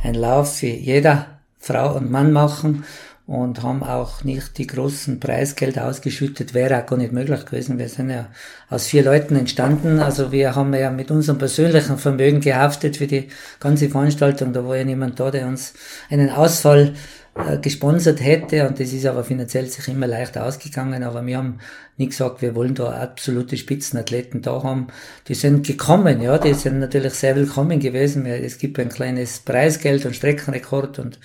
einen 0.03 0.17
Lauf 0.17 0.57
für 0.57 0.67
jeder 0.67 1.27
Frau 1.59 1.97
und 1.97 2.11
Mann 2.11 2.33
machen 2.33 2.85
und 3.31 3.63
haben 3.63 3.85
auch 3.85 4.25
nicht 4.25 4.59
die 4.59 4.67
großen 4.67 5.21
Preisgelder 5.21 5.87
ausgeschüttet. 5.87 6.53
Wäre 6.53 6.83
auch 6.83 6.87
gar 6.87 6.97
nicht 6.97 7.13
möglich 7.13 7.47
gewesen. 7.47 7.79
Wir 7.79 7.89
sind 7.89 8.11
ja 8.11 8.27
aus 8.69 8.89
vier 8.89 9.05
Leuten 9.05 9.37
entstanden. 9.37 10.01
Also 10.01 10.33
wir 10.33 10.57
haben 10.57 10.75
ja 10.75 10.91
mit 10.91 11.13
unserem 11.13 11.39
persönlichen 11.39 11.97
Vermögen 11.97 12.41
gehaftet 12.41 12.97
für 12.97 13.07
die 13.07 13.29
ganze 13.61 13.89
Veranstaltung. 13.89 14.53
Da 14.53 14.67
war 14.67 14.77
ja 14.77 14.83
niemand 14.83 15.21
da, 15.21 15.31
der 15.31 15.47
uns 15.47 15.75
einen 16.11 16.29
Ausfall 16.29 16.95
äh, 17.37 17.59
gesponsert 17.59 18.21
hätte 18.21 18.67
und 18.67 18.81
das 18.81 18.93
ist 18.93 19.07
aber 19.07 19.23
finanziell 19.23 19.67
sich 19.67 19.87
immer 19.87 20.09
leicht 20.09 20.37
ausgegangen, 20.37 21.05
aber 21.05 21.25
wir 21.25 21.39
haben 21.39 21.61
nie 21.99 22.09
gesagt, 22.09 22.43
wir 22.43 22.57
wollen 22.57 22.75
da 22.75 22.91
absolute 22.91 23.57
Spitzenathleten 23.57 24.43
da 24.43 24.65
haben. 24.65 24.89
Die 25.29 25.35
sind 25.35 25.65
gekommen, 25.65 26.21
ja, 26.21 26.37
die 26.37 26.55
sind 26.55 26.81
natürlich 26.81 27.15
sehr 27.15 27.37
willkommen 27.37 27.79
gewesen. 27.79 28.27
Es 28.27 28.59
gibt 28.59 28.81
ein 28.81 28.89
kleines 28.89 29.39
Preisgeld 29.39 30.05
und 30.05 30.17
Streckenrekord 30.17 30.99
und 30.99 31.21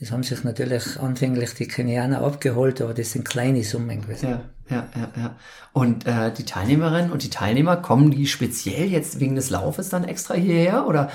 das 0.00 0.12
haben 0.12 0.22
sich 0.22 0.42
natürlich 0.44 0.98
anfänglich 0.98 1.52
die 1.52 1.68
Kenianer 1.68 2.22
abgeholt, 2.22 2.80
aber 2.80 2.94
das 2.94 3.12
sind 3.12 3.28
kleine 3.28 3.62
Summen 3.62 4.00
gewesen. 4.00 4.30
Ja, 4.30 4.40
ja, 4.70 4.88
ja, 4.96 5.08
ja. 5.14 5.36
Und 5.74 6.06
äh, 6.06 6.32
die 6.32 6.44
Teilnehmerinnen 6.44 7.12
und 7.12 7.22
die 7.22 7.28
Teilnehmer, 7.28 7.76
kommen 7.76 8.10
die 8.10 8.26
speziell 8.26 8.88
jetzt 8.88 9.20
wegen 9.20 9.34
des 9.34 9.50
Laufes 9.50 9.90
dann 9.90 10.04
extra 10.04 10.34
hierher? 10.34 10.86
Oder 10.86 11.10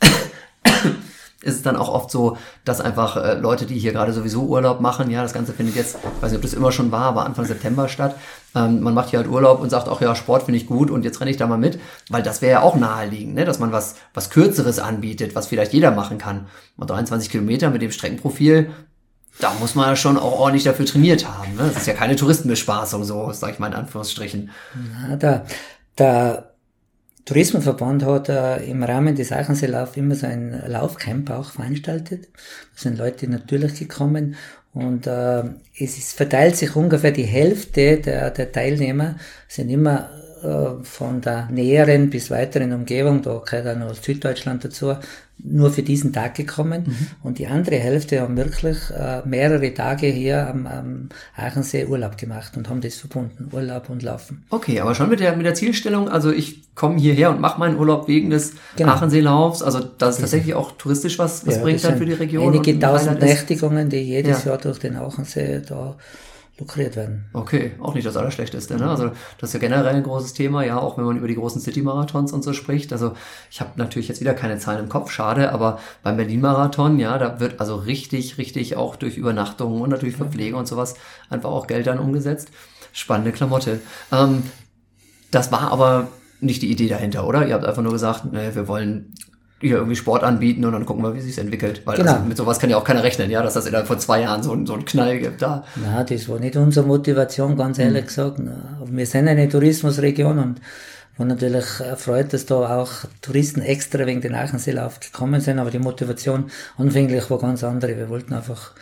ist 1.42 1.56
es 1.56 1.62
dann 1.62 1.74
auch 1.74 1.88
oft 1.88 2.12
so, 2.12 2.36
dass 2.64 2.80
einfach 2.80 3.16
äh, 3.16 3.34
Leute, 3.34 3.66
die 3.66 3.80
hier 3.80 3.92
gerade 3.92 4.12
sowieso 4.12 4.44
Urlaub 4.44 4.80
machen, 4.80 5.10
ja, 5.10 5.24
das 5.24 5.32
Ganze 5.32 5.52
findet 5.52 5.74
jetzt, 5.74 5.96
ich 5.96 6.22
weiß 6.22 6.30
nicht, 6.30 6.38
ob 6.38 6.42
das 6.42 6.54
immer 6.54 6.70
schon 6.70 6.92
war, 6.92 7.06
aber 7.06 7.26
Anfang 7.26 7.46
September 7.46 7.88
statt. 7.88 8.14
Ähm, 8.54 8.80
man 8.80 8.94
macht 8.94 9.10
hier 9.10 9.20
halt 9.20 9.28
Urlaub 9.28 9.60
und 9.60 9.70
sagt 9.70 9.88
auch, 9.88 10.00
ja, 10.00 10.14
Sport 10.14 10.44
finde 10.44 10.58
ich 10.58 10.66
gut 10.66 10.90
und 10.90 11.04
jetzt 11.04 11.20
renne 11.20 11.30
ich 11.30 11.36
da 11.36 11.46
mal 11.46 11.58
mit, 11.58 11.78
weil 12.08 12.22
das 12.22 12.42
wäre 12.42 12.52
ja 12.52 12.62
auch 12.62 12.76
naheliegend, 12.76 13.34
ne? 13.34 13.44
dass 13.44 13.58
man 13.58 13.72
was, 13.72 13.96
was 14.12 14.30
Kürzeres 14.30 14.78
anbietet, 14.78 15.34
was 15.34 15.46
vielleicht 15.46 15.72
jeder 15.72 15.90
machen 15.92 16.18
kann. 16.18 16.46
Und 16.76 16.90
23 16.90 17.30
Kilometer 17.30 17.70
mit 17.70 17.82
dem 17.82 17.92
Streckenprofil, 17.92 18.70
da 19.38 19.54
muss 19.60 19.74
man 19.74 19.88
ja 19.88 19.96
schon 19.96 20.16
auch 20.16 20.40
ordentlich 20.40 20.64
dafür 20.64 20.86
trainiert 20.86 21.28
haben. 21.28 21.54
Ne? 21.56 21.70
Das 21.72 21.82
ist 21.82 21.86
ja 21.86 21.94
keine 21.94 22.16
Touristenbespaßung, 22.16 23.04
so 23.04 23.32
sage 23.32 23.52
ich 23.52 23.58
mal 23.58 23.68
in 23.68 23.74
Anführungsstrichen. 23.74 24.50
Ja, 25.08 25.16
der, 25.16 25.46
der 25.96 26.50
Tourismusverband 27.24 28.04
hat 28.04 28.28
äh, 28.28 28.64
im 28.64 28.82
Rahmen 28.82 29.14
des 29.14 29.30
Aachenseelauf 29.30 29.96
immer 29.96 30.16
so 30.16 30.26
ein 30.26 30.60
Laufcamp 30.66 31.30
auch 31.30 31.52
veranstaltet. 31.52 32.24
Da 32.34 32.82
sind 32.82 32.98
Leute 32.98 33.30
natürlich 33.30 33.78
gekommen 33.78 34.34
und 34.72 35.06
äh, 35.06 35.42
es 35.78 35.98
ist, 35.98 36.12
verteilt 36.12 36.56
sich 36.56 36.76
ungefähr 36.76 37.10
die 37.10 37.24
Hälfte 37.24 37.98
der, 37.98 38.30
der 38.30 38.52
Teilnehmer 38.52 39.16
sind 39.48 39.68
immer 39.70 40.10
äh, 40.42 40.84
von 40.84 41.20
der 41.20 41.48
näheren 41.50 42.08
bis 42.10 42.30
weiteren 42.30 42.72
Umgebung, 42.72 43.22
da 43.22 43.42
gehört 43.44 43.66
auch 43.66 43.78
noch 43.78 43.94
Süddeutschland 43.94 44.64
dazu, 44.64 44.94
nur 45.44 45.70
für 45.70 45.82
diesen 45.82 46.12
Tag 46.12 46.34
gekommen 46.34 46.84
mhm. 46.86 47.06
und 47.22 47.38
die 47.38 47.46
andere 47.46 47.76
Hälfte 47.76 48.20
haben 48.20 48.36
wirklich 48.36 48.78
äh, 48.90 49.22
mehrere 49.24 49.72
Tage 49.74 50.06
hier 50.06 50.48
am, 50.48 50.66
am 50.66 51.08
Aachensee 51.36 51.86
Urlaub 51.86 52.16
gemacht 52.16 52.56
und 52.56 52.68
haben 52.68 52.80
das 52.80 52.96
verbunden, 52.96 53.48
Urlaub 53.52 53.88
und 53.90 54.02
Laufen. 54.02 54.44
Okay, 54.50 54.80
aber 54.80 54.94
schon 54.94 55.08
mit 55.08 55.20
der, 55.20 55.36
mit 55.36 55.46
der 55.46 55.54
Zielstellung, 55.54 56.08
also 56.08 56.30
ich 56.30 56.74
komme 56.74 56.98
hierher 56.98 57.30
und 57.30 57.40
mache 57.40 57.58
meinen 57.58 57.78
Urlaub 57.78 58.08
wegen 58.08 58.30
des 58.30 58.54
genau. 58.76 58.92
Aachenseelaufs, 58.92 59.62
also 59.62 59.80
das 59.80 60.16
ist 60.16 60.20
tatsächlich 60.20 60.54
auch 60.54 60.72
touristisch 60.72 61.18
was, 61.18 61.46
was 61.46 61.56
ja, 61.56 61.62
bringt 61.62 61.84
dann 61.84 61.98
für 61.98 62.06
die 62.06 62.12
Region. 62.12 62.48
Einige 62.48 62.78
tausend 62.78 63.20
Nächtigungen, 63.20 63.88
die 63.88 63.98
jedes 63.98 64.44
ja. 64.44 64.50
Jahr 64.50 64.58
durch 64.58 64.78
den 64.78 64.96
Aachensee 64.96 65.62
da 65.66 65.96
lukriert 66.60 66.94
werden. 66.94 67.24
Okay, 67.32 67.72
auch 67.80 67.94
nicht 67.94 68.06
das 68.06 68.16
Allerschlechteste. 68.16 68.76
Ne? 68.76 68.88
Also 68.88 69.10
das 69.38 69.50
ist 69.50 69.54
ja 69.54 69.58
generell 69.58 69.96
ein 69.96 70.02
großes 70.02 70.34
Thema, 70.34 70.64
ja, 70.64 70.78
auch 70.78 70.98
wenn 70.98 71.04
man 71.04 71.16
über 71.16 71.26
die 71.26 71.34
großen 71.34 71.60
City-Marathons 71.60 72.32
und 72.32 72.44
so 72.44 72.52
spricht. 72.52 72.92
Also 72.92 73.14
ich 73.50 73.60
habe 73.60 73.70
natürlich 73.76 74.08
jetzt 74.08 74.20
wieder 74.20 74.34
keine 74.34 74.58
Zahlen 74.58 74.84
im 74.84 74.88
Kopf, 74.88 75.10
schade, 75.10 75.52
aber 75.52 75.80
beim 76.02 76.16
Berlin-Marathon, 76.16 76.98
ja, 76.98 77.18
da 77.18 77.40
wird 77.40 77.60
also 77.60 77.76
richtig, 77.76 78.38
richtig 78.38 78.76
auch 78.76 78.96
durch 78.96 79.16
Übernachtungen 79.16 79.80
und 79.80 79.90
natürlich 79.90 80.16
Verpflege 80.16 80.56
und 80.56 80.68
sowas 80.68 80.94
einfach 81.30 81.50
auch 81.50 81.66
Geld 81.66 81.86
dann 81.86 81.98
umgesetzt. 81.98 82.50
Spannende 82.92 83.32
Klamotte. 83.32 83.80
Ähm, 84.12 84.42
das 85.30 85.50
war 85.50 85.72
aber 85.72 86.08
nicht 86.40 86.62
die 86.62 86.70
Idee 86.70 86.88
dahinter, 86.88 87.26
oder? 87.26 87.46
Ihr 87.46 87.54
habt 87.54 87.64
einfach 87.64 87.82
nur 87.82 87.92
gesagt, 87.92 88.32
ne, 88.32 88.54
wir 88.54 88.68
wollen 88.68 89.14
hier 89.60 89.76
irgendwie 89.76 89.96
Sport 89.96 90.24
anbieten 90.24 90.64
und 90.64 90.72
dann 90.72 90.86
gucken 90.86 91.02
wir, 91.02 91.14
wie 91.14 91.20
sich 91.20 91.38
entwickelt. 91.38 91.82
Weil 91.84 91.98
genau. 91.98 92.12
also 92.12 92.24
mit 92.24 92.36
sowas 92.36 92.58
kann 92.58 92.70
ja 92.70 92.76
auch 92.76 92.84
keiner 92.84 93.02
rechnen, 93.02 93.30
ja, 93.30 93.42
dass 93.42 93.54
das 93.54 93.66
innerhalb 93.66 93.86
von 93.86 93.98
zwei 93.98 94.22
Jahren 94.22 94.42
so, 94.42 94.56
so 94.64 94.74
einen 94.74 94.84
Knall 94.84 95.18
gibt 95.18 95.42
da. 95.42 95.64
Na, 95.76 96.02
das 96.02 96.28
war 96.28 96.38
nicht 96.38 96.56
unsere 96.56 96.86
Motivation, 96.86 97.56
ganz 97.56 97.78
hm. 97.78 97.84
ehrlich 97.84 98.02
mhm. 98.02 98.06
gesagt. 98.06 98.40
Wir 98.86 99.06
sind 99.06 99.28
eine 99.28 99.48
Tourismusregion 99.48 100.38
und 100.38 100.60
war 101.20 101.26
natürlich 101.26 101.80
erfreut, 101.80 102.32
dass 102.32 102.46
da 102.46 102.78
auch 102.80 102.90
Touristen 103.20 103.60
extra 103.60 104.06
wegen 104.06 104.22
den 104.22 104.34
Aachenseelauf 104.34 105.00
gekommen 105.00 105.40
sind, 105.40 105.58
aber 105.58 105.70
die 105.70 105.78
Motivation 105.78 106.50
anfänglich 106.78 107.28
war 107.30 107.38
ganz 107.38 107.62
andere. 107.62 107.96
Wir 107.96 108.08
wollten 108.08 108.32
einfach 108.32 108.72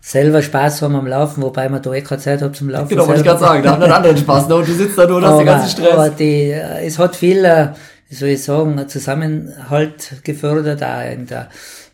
selber 0.00 0.40
Spaß 0.40 0.80
haben 0.82 0.96
am 0.96 1.06
Laufen, 1.06 1.42
wobei 1.42 1.68
man 1.68 1.82
da 1.82 1.92
eh 1.92 2.00
keine 2.00 2.20
Zeit 2.20 2.40
hat 2.40 2.56
zum 2.56 2.70
Laufen. 2.70 2.88
Genau, 2.88 3.06
wollte 3.06 3.20
ich 3.20 3.26
gerade 3.26 3.40
sagen, 3.40 3.62
da 3.62 3.72
haben 3.72 3.82
einen 3.82 3.92
anderen 3.92 4.16
Spaß, 4.16 4.48
ne? 4.48 4.54
und 4.54 4.68
du 4.68 4.72
sitzt 4.72 4.96
da 4.96 5.06
nur 5.06 5.18
und 5.18 5.26
hast 5.26 5.38
den 5.38 5.46
ganzen 5.46 5.68
Stress. 5.68 5.92
Aber 5.92 6.08
die, 6.08 6.50
es 6.52 6.98
hat 6.98 7.14
viel, 7.14 7.44
äh, 7.44 7.68
wie 8.12 8.16
soll 8.16 8.28
ich 8.28 8.42
sagen, 8.42 8.88
Zusammenhalt 8.90 10.22
gefördert, 10.22 10.82
auch 10.82 11.10
in 11.10 11.26
der, 11.26 11.48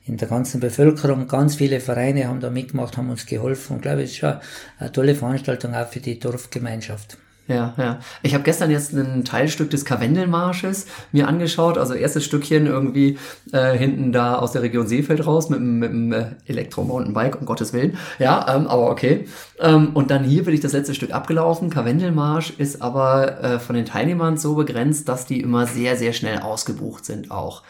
in 0.05 0.17
der 0.17 0.27
ganzen 0.27 0.59
Bevölkerung. 0.59 1.29
Ganz 1.29 1.55
viele 1.55 1.79
Vereine 1.79 2.27
haben 2.27 2.41
da 2.41 2.51
mitgemacht, 2.51 2.97
haben 2.97 3.09
uns 3.09 3.25
geholfen. 3.25 3.77
Und 3.77 3.83
glaube, 3.83 4.03
es 4.03 4.11
ist 4.11 4.17
schon 4.17 4.35
eine 4.81 4.91
tolle 4.91 5.15
Veranstaltung 5.15 5.77
auch 5.77 5.87
für 5.87 6.01
die 6.01 6.19
Dorfgemeinschaft. 6.19 7.19
Ja, 7.49 7.73
ja. 7.79 7.99
Ich 8.23 8.35
habe 8.35 8.45
gestern 8.45 8.71
jetzt 8.71 8.93
ein 8.93 9.25
Teilstück 9.25 9.71
des 9.71 9.87
Karwendelmarsches 9.87 10.87
mir 11.13 11.27
angeschaut. 11.27 11.79
Also 11.79 11.95
erstes 11.95 12.25
Stückchen 12.27 12.67
irgendwie 12.67 13.19
äh, 13.53 13.73
hinten 13.73 14.13
da 14.13 14.37
aus 14.37 14.53
der 14.53 14.61
Region 14.61 14.87
Seefeld 14.87 15.27
raus 15.27 15.49
mit, 15.49 15.61
mit 15.61 15.91
dem 15.91 16.13
äh, 16.13 16.27
Elektro-Mountainbike, 16.45 17.41
um 17.41 17.47
Gottes 17.47 17.73
Willen. 17.73 17.97
Ja, 18.19 18.55
ähm, 18.55 18.67
aber 18.67 18.91
okay. 18.91 19.27
Ähm, 19.61 19.93
und 19.95 20.11
dann 20.11 20.25
hier 20.25 20.45
bin 20.45 20.53
ich 20.53 20.61
das 20.61 20.75
letzte 20.75 20.95
Stück 20.95 21.13
abgelaufen. 21.13 21.71
Karwendelmarsch 21.71 22.51
ist 22.59 22.83
aber 22.83 23.43
äh, 23.43 23.59
von 23.59 23.75
den 23.75 23.87
Teilnehmern 23.87 24.37
so 24.37 24.55
begrenzt, 24.55 25.09
dass 25.09 25.25
die 25.25 25.41
immer 25.41 25.67
sehr, 25.67 25.97
sehr 25.97 26.13
schnell 26.13 26.41
ausgebucht 26.41 27.07
sind 27.07 27.31
auch. 27.31 27.63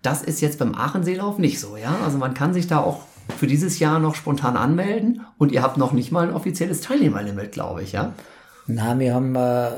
Das 0.00 0.22
ist 0.22 0.40
jetzt 0.40 0.58
beim 0.58 0.74
Aachenseelauf 0.74 1.36
nicht 1.36 1.60
so, 1.60 1.76
ja. 1.76 1.94
Also 2.06 2.16
man 2.16 2.32
kann 2.32 2.54
sich 2.54 2.68
da 2.68 2.78
auch 2.78 3.00
für 3.36 3.46
dieses 3.46 3.80
Jahr 3.80 3.98
noch 3.98 4.14
spontan 4.14 4.56
anmelden 4.56 5.26
und 5.36 5.52
ihr 5.52 5.62
habt 5.62 5.76
noch 5.76 5.92
nicht 5.92 6.10
mal 6.10 6.26
ein 6.26 6.34
offizielles 6.34 6.80
Teilnehmerlimit, 6.80 7.52
glaube 7.52 7.82
ich, 7.82 7.92
ja. 7.92 8.14
Na, 8.66 8.98
wir 8.98 9.14
haben, 9.14 9.34
äh, 9.34 9.70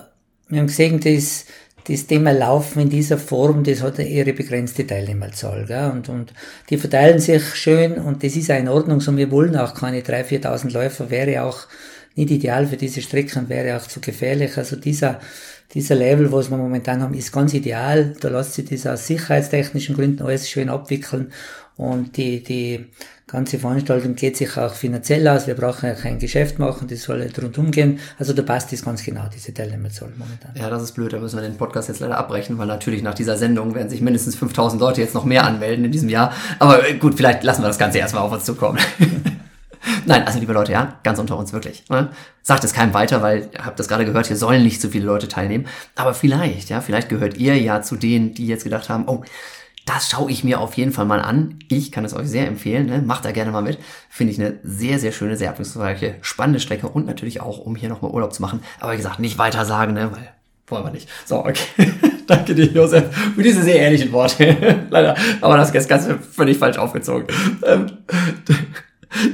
wir 0.49 0.59
haben 0.59 0.67
gesehen, 0.67 1.01
dass 1.01 1.45
das 1.89 2.07
Thema 2.07 2.33
Laufen 2.33 2.81
in 2.81 2.91
dieser 2.91 3.17
Form, 3.19 3.65
das 3.65 3.83
hat 3.83 3.99
eine 3.99 4.09
ihre 4.09 4.33
begrenzte 4.33 4.87
Teilnehmerzahl. 4.87 5.65
Gell? 5.67 5.91
Und, 5.91 6.09
und 6.09 6.35
die 6.69 6.77
verteilen 6.77 7.19
sich 7.19 7.55
schön 7.55 7.95
und 7.95 8.23
das 8.23 8.37
ist 8.37 8.51
auch 8.51 8.59
in 8.59 8.69
Ordnung. 8.69 9.01
So, 9.01 9.17
wir 9.17 9.31
wollen 9.31 9.57
auch 9.57 9.75
keine 9.75 10.01
3.000, 10.01 10.43
4.000 10.43 10.73
Läufer, 10.73 11.11
wäre 11.11 11.45
auch 11.45 11.67
nicht 12.15 12.31
ideal 12.31 12.67
für 12.67 12.77
diese 12.77 13.01
Strecken, 13.01 13.49
wäre 13.49 13.77
auch 13.77 13.87
zu 13.87 14.01
gefährlich. 14.01 14.59
Also 14.59 14.77
dieser, 14.77 15.21
dieser 15.73 15.95
Level, 15.95 16.31
was 16.33 16.51
wir 16.51 16.59
momentan 16.59 17.01
haben, 17.01 17.15
ist 17.15 17.33
ganz 17.33 17.55
ideal. 17.55 18.15
Da 18.21 18.29
lässt 18.29 18.55
sich 18.55 18.69
das 18.69 18.87
aus 18.87 19.07
sicherheitstechnischen 19.07 19.95
Gründen 19.95 20.23
alles 20.23 20.51
schön 20.51 20.69
abwickeln. 20.69 21.33
Und 21.79 22.17
die, 22.17 22.43
die 22.43 22.87
ganze 23.29 23.61
Veranstaltung 23.61 24.17
geht 24.17 24.37
sich 24.37 24.57
auch 24.57 24.75
finanziell 24.75 25.27
aus. 25.29 25.47
Wir 25.47 25.55
brauchen 25.55 25.87
ja 25.87 25.95
kein 25.95 26.19
Geschäft 26.19 26.59
machen, 26.59 26.89
das 26.89 27.05
soll 27.05 27.21
nicht 27.23 27.41
rundum 27.41 27.71
gehen. 27.71 28.01
Also 28.19 28.33
da 28.33 28.43
passt 28.43 28.73
das 28.73 28.85
ganz 28.85 29.05
genau, 29.05 29.23
diese 29.33 29.55
Teilnehmerzahl 29.55 30.11
momentan. 30.17 30.51
Ja, 30.57 30.69
das 30.71 30.83
ist 30.83 30.93
blöd, 30.93 31.13
da 31.13 31.21
müssen 31.21 31.37
wir 31.37 31.49
den 31.49 31.57
Podcast 31.57 31.89
jetzt 31.89 32.01
leider 32.01 32.19
abbrechen, 32.19 32.59
weil 32.59 32.67
natürlich 32.67 33.03
nach 33.03 33.15
dieser 33.15 33.37
Sendung 33.37 33.77
werden 33.77 33.89
sich 33.89 34.01
mindestens 34.01 34.35
5000 34.35 34.83
Leute 34.83 35.01
jetzt 35.01 35.15
noch 35.15 35.25
mehr 35.25 35.45
anmelden 35.45 35.85
in 35.85 35.93
diesem 35.93 36.09
Jahr. 36.09 36.33
Aber 36.59 36.83
gut, 36.99 37.15
vielleicht 37.15 37.45
lassen 37.45 37.63
wir 37.63 37.69
das 37.69 37.79
Ganze 37.79 37.99
erstmal 37.99 38.25
auf 38.25 38.33
uns 38.33 38.45
zukommen. 38.45 38.79
Nein, 40.05 40.27
also 40.27 40.41
liebe 40.41 40.53
Leute, 40.53 40.73
ja, 40.73 40.99
ganz 41.05 41.21
unter 41.21 41.37
uns 41.37 41.53
wirklich. 41.53 41.85
Ne? 41.91 42.09
Sagt 42.43 42.65
es 42.65 42.73
keinem 42.73 42.93
weiter, 42.93 43.23
weil 43.23 43.51
ihr 43.53 43.65
habt 43.65 43.79
das 43.79 43.87
gerade 43.87 44.05
gehört, 44.05 44.27
hier 44.27 44.37
sollen 44.37 44.65
nicht 44.65 44.81
so 44.81 44.89
viele 44.89 45.07
Leute 45.07 45.29
teilnehmen. 45.29 45.67
Aber 45.95 46.13
vielleicht, 46.13 46.71
ja, 46.71 46.81
vielleicht 46.81 47.09
gehört 47.09 47.37
ihr 47.37 47.57
ja 47.57 47.83
zu 47.83 47.95
denen, 47.95 48.35
die 48.35 48.49
jetzt 48.49 48.65
gedacht 48.65 48.89
haben, 48.89 49.05
oh, 49.07 49.23
das 49.89 50.11
schaue 50.11 50.31
ich 50.31 50.45
mir 50.45 50.61
auf 50.61 50.75
jeden 50.75 50.93
Fall 50.93 51.07
mal 51.07 51.21
an. 51.21 51.59
Ich 51.69 51.91
kann 51.91 52.05
es 52.05 52.15
euch 52.15 52.29
sehr 52.29 52.47
empfehlen. 52.47 52.87
Ne? 52.87 53.01
Macht 53.01 53.25
da 53.25 53.33
gerne 53.33 53.51
mal 53.51 53.63
mit. 53.63 53.79
Finde 54.11 54.33
ich 54.33 54.39
eine 54.39 54.59
sehr, 54.63 54.99
sehr 54.99 55.13
schöne, 55.13 55.37
sehr 55.37 55.49
abwechslungsreiche, 55.51 56.17
spannende 56.21 56.61
Strecke 56.61 56.89
und 56.89 57.07
natürlich 57.07 57.41
auch, 57.41 57.59
um 57.59 57.75
hier 57.75 57.89
nochmal 57.89 58.11
Urlaub 58.11 58.35
zu 58.35 58.43
machen. 58.43 58.61
Aber 58.81 58.93
wie 58.93 58.97
gesagt, 58.97 59.19
nicht 59.19 59.39
weiter 59.39 59.65
sagen, 59.65 59.95
ne? 59.95 60.11
weil 60.13 60.29
wollen 60.67 60.85
wir 60.85 60.91
nicht. 60.91 61.09
So, 61.25 61.39
okay. 61.39 61.91
Danke 62.27 62.55
dir, 62.55 62.67
Josef, 62.67 63.05
für 63.35 63.43
diese 63.43 63.63
sehr 63.63 63.77
ehrlichen 63.77 64.13
Worte. 64.13 64.87
Leider, 64.91 65.17
aber 65.41 65.57
das 65.57 65.75
ist 65.75 65.89
ganz 65.89 66.07
völlig 66.31 66.59
falsch 66.59 66.77
aufgezogen. 66.77 67.27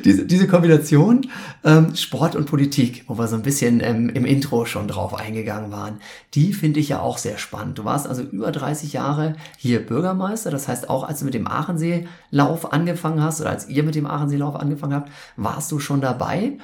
Diese, 0.05 0.25
diese 0.25 0.47
Kombination 0.47 1.29
ähm, 1.65 1.97
Sport 1.97 2.37
und 2.37 2.47
Politik, 2.47 3.05
wo 3.09 3.19
wir 3.19 3.27
so 3.27 3.35
ein 3.35 3.43
bisschen 3.43 3.81
ähm, 3.81 4.09
im 4.09 4.25
Intro 4.25 4.67
schon 4.67 4.87
drauf 4.87 5.15
eingegangen 5.15 5.73
waren, 5.73 6.01
die 6.35 6.53
finde 6.53 6.79
ich 6.79 6.91
ja 6.91 7.01
auch 7.01 7.19
sehr 7.19 7.39
spannend. 7.39 7.79
Du 7.79 7.85
warst 7.85 8.07
also 8.07 8.23
über 8.23 8.53
30 8.53 8.93
Jahre 8.93 9.35
hier 9.59 9.85
Bürgermeister, 9.85 10.51
das 10.51 10.69
heißt 10.69 10.89
auch 10.89 11.03
als 11.03 11.19
du 11.19 11.25
mit 11.25 11.35
dem 11.35 11.49
Aacheneelauf 11.49 12.73
angefangen 12.73 13.23
hast 13.23 13.41
oder 13.41 13.51
als 13.51 13.69
ihr 13.69 13.83
mit 13.83 13.97
dem 13.97 14.07
Aacheneelauf 14.07 14.57
angefangen 14.57 14.95
habt, 14.95 15.11
warst 15.37 15.73
du 15.73 15.81
schon 15.81 16.01
dabei. 16.01 16.59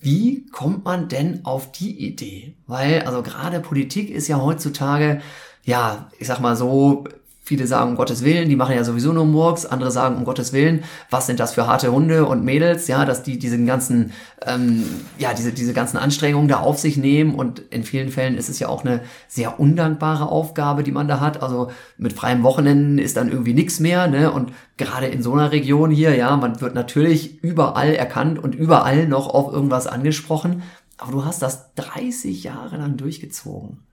Wie 0.00 0.46
kommt 0.46 0.84
man 0.84 1.08
denn 1.08 1.44
auf 1.44 1.72
die 1.72 2.06
Idee? 2.06 2.54
Weil, 2.66 3.02
also 3.02 3.22
gerade 3.22 3.60
Politik 3.60 4.10
ist 4.10 4.28
ja 4.28 4.40
heutzutage, 4.40 5.20
ja, 5.64 6.08
ich 6.18 6.28
sag 6.28 6.40
mal 6.40 6.56
so, 6.56 7.04
Viele 7.48 7.66
sagen 7.66 7.92
um 7.92 7.96
Gottes 7.96 8.24
Willen, 8.24 8.50
die 8.50 8.56
machen 8.56 8.76
ja 8.76 8.84
sowieso 8.84 9.10
nur 9.10 9.24
Murks. 9.24 9.64
Andere 9.64 9.90
sagen 9.90 10.16
um 10.16 10.26
Gottes 10.26 10.52
Willen, 10.52 10.84
was 11.08 11.26
sind 11.26 11.40
das 11.40 11.54
für 11.54 11.66
harte 11.66 11.90
Hunde 11.90 12.26
und 12.26 12.44
Mädels, 12.44 12.88
ja, 12.88 13.06
dass 13.06 13.22
die 13.22 13.38
diesen 13.38 13.64
ganzen, 13.64 14.12
ähm, 14.44 14.84
ja, 15.16 15.32
diese, 15.32 15.52
diese 15.52 15.72
ganzen 15.72 15.96
Anstrengungen 15.96 16.48
da 16.48 16.58
auf 16.58 16.78
sich 16.78 16.98
nehmen. 16.98 17.34
Und 17.34 17.60
in 17.70 17.84
vielen 17.84 18.10
Fällen 18.10 18.36
ist 18.36 18.50
es 18.50 18.58
ja 18.58 18.68
auch 18.68 18.84
eine 18.84 19.00
sehr 19.28 19.58
undankbare 19.58 20.28
Aufgabe, 20.28 20.82
die 20.82 20.92
man 20.92 21.08
da 21.08 21.20
hat. 21.20 21.42
Also 21.42 21.70
mit 21.96 22.12
freiem 22.12 22.42
Wochenenden 22.42 22.98
ist 22.98 23.16
dann 23.16 23.30
irgendwie 23.30 23.54
nichts 23.54 23.80
mehr, 23.80 24.08
ne? 24.08 24.30
Und 24.30 24.52
gerade 24.76 25.06
in 25.06 25.22
so 25.22 25.32
einer 25.32 25.50
Region 25.50 25.90
hier, 25.90 26.14
ja, 26.14 26.36
man 26.36 26.60
wird 26.60 26.74
natürlich 26.74 27.42
überall 27.42 27.94
erkannt 27.94 28.38
und 28.38 28.54
überall 28.54 29.08
noch 29.08 29.26
auf 29.26 29.50
irgendwas 29.54 29.86
angesprochen. 29.86 30.64
Aber 30.98 31.12
du 31.12 31.24
hast 31.24 31.40
das 31.40 31.72
30 31.76 32.44
Jahre 32.44 32.76
lang 32.76 32.98
durchgezogen. 32.98 33.87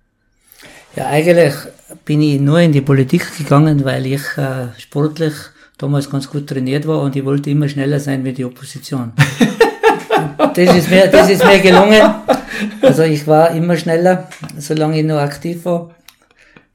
Ja, 0.96 1.08
eigentlich 1.08 1.54
bin 2.06 2.22
ich 2.22 2.40
nur 2.40 2.60
in 2.60 2.72
die 2.72 2.82
Politik 2.82 3.38
gegangen, 3.38 3.84
weil 3.84 4.06
ich 4.06 4.22
äh, 4.38 4.68
sportlich 4.78 5.34
damals 5.78 6.10
ganz 6.10 6.30
gut 6.30 6.48
trainiert 6.48 6.88
war 6.88 7.02
und 7.02 7.16
ich 7.16 7.26
wollte 7.26 7.50
immer 7.50 7.68
schneller 7.68 8.00
sein 8.00 8.24
wie 8.24 8.34
die 8.34 8.46
Opposition. 8.46 9.12
das, 10.38 10.76
ist 10.76 10.90
mir, 10.90 11.08
das 11.08 11.30
ist 11.30 11.44
mir 11.44 11.60
gelungen. 11.60 12.02
Also 12.82 13.04
ich 13.04 13.28
war 13.28 13.52
immer 13.52 13.76
schneller, 13.76 14.30
solange 14.58 15.00
ich 15.00 15.06
noch 15.06 15.18
aktiv 15.18 15.66
war. 15.66 15.92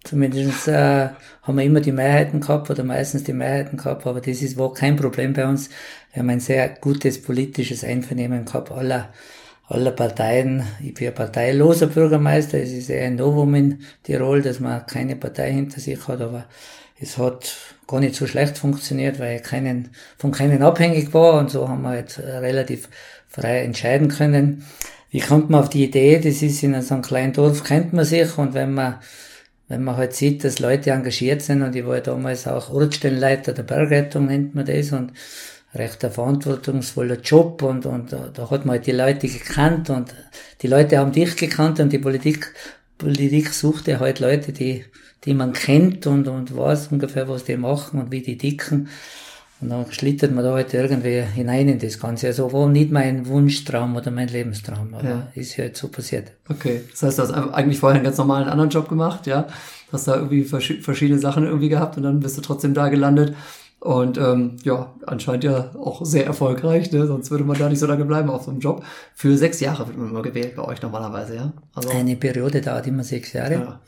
Zumindest 0.05 0.68
äh, 0.68 1.09
haben 1.42 1.57
wir 1.57 1.64
immer 1.64 1.81
die 1.81 1.92
Mehrheiten 1.92 2.40
gehabt 2.40 2.70
oder 2.70 2.85
meistens 2.85 3.24
die 3.24 3.33
Mehrheiten 3.33 3.76
gehabt, 3.76 4.07
aber 4.07 4.20
das 4.20 4.42
ist, 4.42 4.59
war 4.59 4.72
kein 4.72 4.96
Problem 4.96 5.33
bei 5.33 5.46
uns. 5.46 5.70
Wir 6.12 6.20
haben 6.20 6.31
ein 6.31 6.40
sehr 6.40 6.68
gutes 6.68 7.22
politisches 7.22 7.85
Einvernehmen 7.85 8.44
gehabt 8.44 8.70
aller 8.70 9.11
aller 9.70 9.92
Parteien. 9.92 10.64
Ich 10.83 10.94
bin 10.94 11.09
ein 11.09 11.14
parteiloser 11.14 11.87
Bürgermeister. 11.87 12.59
Es 12.59 12.72
ist 12.72 12.90
eher 12.90 13.06
ein 13.06 13.16
Novum 13.16 13.54
in 13.54 13.78
Tirol, 14.02 14.42
dass 14.42 14.59
man 14.61 14.85
keine 14.87 15.16
Partei 15.16 15.52
hinter 15.52 15.80
sich 15.80 16.06
hat, 16.09 16.20
aber 16.20 16.46
es 17.00 17.16
hat 17.16 17.56
gar 17.87 18.00
nicht 18.00 18.16
so 18.16 18.26
schlecht 18.26 18.59
funktioniert, 18.59 19.18
weil 19.20 19.37
ich 19.37 19.42
keinen, 19.42 19.90
von 20.18 20.33
keinen 20.33 20.62
abhängig 20.62 21.14
war 21.14 21.38
und 21.38 21.50
so 21.50 21.68
haben 21.68 21.83
wir 21.83 21.96
jetzt 21.96 22.18
relativ 22.18 22.88
frei 23.28 23.62
entscheiden 23.62 24.09
können. 24.09 24.66
Wie 25.11 25.20
kommt 25.20 25.50
man 25.50 25.61
auf 25.61 25.70
die 25.70 25.85
Idee? 25.85 26.18
Das 26.18 26.42
ist 26.42 26.62
in 26.62 26.80
so 26.83 26.94
einem 26.94 27.02
kleinen 27.02 27.33
Dorf, 27.33 27.64
kennt 27.64 27.92
man 27.92 28.04
sich 28.04 28.37
und 28.37 28.54
wenn 28.54 28.74
man 28.74 28.98
wenn 29.68 29.85
man 29.85 29.96
halt 29.96 30.14
sieht, 30.14 30.42
dass 30.42 30.59
Leute 30.59 30.90
engagiert 30.90 31.42
sind 31.42 31.62
und 31.62 31.76
ich 31.76 31.87
war 31.87 32.00
damals 32.00 32.48
auch 32.48 32.70
Ortsstellenleiter 32.70 33.52
der 33.52 33.62
Bergrettung, 33.62 34.26
nennt 34.26 34.52
man 34.52 34.66
das 34.66 34.90
und 34.90 35.12
recht 35.74 36.04
ein 36.04 36.11
verantwortungsvoller 36.11 37.20
Job 37.20 37.62
und, 37.62 37.87
und 37.87 38.12
da, 38.12 38.50
hat 38.50 38.64
man 38.66 38.76
halt 38.76 38.87
die 38.87 38.92
Leute 38.92 39.28
gekannt 39.28 39.88
und 39.90 40.14
die 40.62 40.66
Leute 40.66 40.98
haben 40.98 41.12
dich 41.12 41.37
gekannt 41.37 41.80
und 41.80 41.92
die 41.92 41.98
Politik 41.98 42.54
Politik 42.98 43.48
sucht 43.54 43.88
ja 43.88 43.98
halt 43.98 44.20
Leute, 44.20 44.52
die, 44.52 44.85
die 45.24 45.33
man 45.33 45.54
kennt 45.54 46.06
und, 46.06 46.28
und 46.28 46.54
weiß 46.54 46.88
ungefähr, 46.88 47.28
was 47.30 47.44
die 47.44 47.56
machen 47.56 47.98
und 47.98 48.12
wie 48.12 48.20
die 48.20 48.37
dicken. 48.37 48.88
Und 49.62 49.70
dann 49.70 49.90
schlittert 49.90 50.33
man 50.33 50.44
da 50.44 50.52
halt 50.52 50.72
irgendwie 50.72 51.20
hinein 51.22 51.68
in 51.68 51.78
das 51.78 51.98
Ganze. 51.98 52.26
Also 52.26 52.52
war 52.52 52.68
nicht 52.68 52.90
mein 52.90 53.26
Wunschtraum 53.26 53.96
oder 53.96 54.11
mein 54.11 54.28
Lebenstraum, 54.28 54.94
aber 54.94 55.09
Ja. 55.09 55.28
ist 55.35 55.56
ja 55.56 55.64
halt 55.64 55.76
so 55.76 55.88
passiert. 55.88 56.33
Okay, 56.48 56.83
das 56.90 57.02
heißt, 57.02 57.18
du 57.18 57.22
hast 57.22 57.30
eigentlich 57.33 57.78
vorher 57.78 57.96
einen 57.96 58.04
ganz 58.04 58.18
normalen 58.18 58.48
anderen 58.48 58.70
Job 58.70 58.88
gemacht, 58.88 59.26
ja? 59.26 59.46
Hast 59.92 60.06
da 60.09 60.16
irgendwie 60.16 60.44
verschi- 60.44 60.83
verschiedene 60.83 61.18
Sachen 61.18 61.44
irgendwie 61.44 61.68
gehabt 61.68 61.96
und 61.96 62.02
dann 62.02 62.20
bist 62.20 62.37
du 62.37 62.42
trotzdem 62.42 62.74
da 62.74 62.88
gelandet. 62.88 63.35
Und 63.80 64.18
ähm, 64.18 64.56
ja, 64.62 64.94
anscheinend 65.06 65.44
ja 65.44 65.70
auch 65.74 66.04
sehr 66.04 66.26
erfolgreich, 66.26 66.92
ne? 66.92 67.06
sonst 67.06 67.30
würde 67.30 67.44
man 67.44 67.58
da 67.58 67.68
nicht 67.68 67.78
so 67.78 67.86
lange 67.86 68.04
bleiben 68.04 68.28
auf 68.28 68.44
so 68.44 68.50
einem 68.50 68.60
Job. 68.60 68.84
Für 69.14 69.38
sechs 69.38 69.58
Jahre 69.60 69.86
wird 69.86 69.96
man 69.96 70.10
immer 70.10 70.20
gewählt 70.22 70.54
bei 70.54 70.62
euch 70.62 70.82
normalerweise, 70.82 71.36
ja? 71.36 71.52
Also, 71.74 71.88
Eine 71.88 72.16
Periode 72.16 72.60
dauert 72.60 72.86
immer 72.86 73.04
sechs 73.04 73.32
Jahre. 73.32 73.54
ja. 73.54 73.80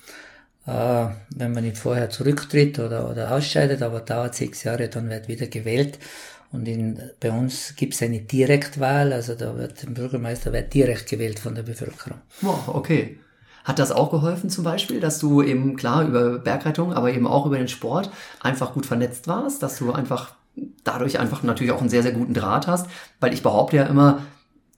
Äh, 0.65 1.11
wenn 1.37 1.53
man 1.53 1.65
nicht 1.65 1.77
vorher 1.77 2.09
zurücktritt 2.09 2.79
oder, 2.79 3.11
oder 3.11 3.33
ausscheidet, 3.33 3.83
aber 3.83 4.01
dauert 4.01 4.35
sechs 4.35 4.63
Jahre, 4.63 4.89
dann 4.89 5.11
wird 5.11 5.29
wieder 5.29 5.47
gewählt. 5.47 5.99
Und 6.53 6.69
in, 6.69 6.99
bei 7.21 7.31
uns 7.31 7.75
gibt 7.77 7.95
es 7.95 8.03
eine 8.03 8.21
Direktwahl, 8.21 9.13
also 9.13 9.35
da 9.35 9.57
wird 9.57 9.83
der 9.83 9.91
Bürgermeister 9.91 10.53
wird 10.53 10.73
direkt 10.73 11.09
gewählt 11.09 11.39
von 11.39 11.55
der 11.55 11.63
Bevölkerung. 11.65 12.19
Wow, 12.43 12.69
okay. 12.69 13.19
Hat 13.65 13.79
das 13.79 13.93
auch 13.93 14.11
geholfen 14.11 14.51
zum 14.51 14.65
Beispiel, 14.65 15.01
dass 15.01 15.19
du 15.19 15.43
eben 15.43 15.77
klar 15.77 16.05
über 16.07 16.39
Bergrettung, 16.39 16.93
aber 16.93 17.13
eben 17.13 17.27
auch 17.27 17.47
über 17.47 17.59
den 17.59 17.69
Sport 17.69 18.11
einfach 18.41 18.75
gut 18.75 18.87
vernetzt 18.87 19.29
warst, 19.29 19.63
dass 19.63 19.79
du 19.79 19.93
einfach 19.93 20.35
dadurch 20.85 21.19
einfach 21.19 21.43
natürlich 21.43 21.73
auch 21.73 21.81
einen 21.81 21.89
sehr, 21.89 22.03
sehr 22.03 22.13
guten 22.13 22.35
Draht 22.35 22.67
hast? 22.67 22.87
Weil 23.21 23.33
ich 23.33 23.43
behaupte 23.43 23.77
ja 23.77 23.85
immer, 23.85 24.23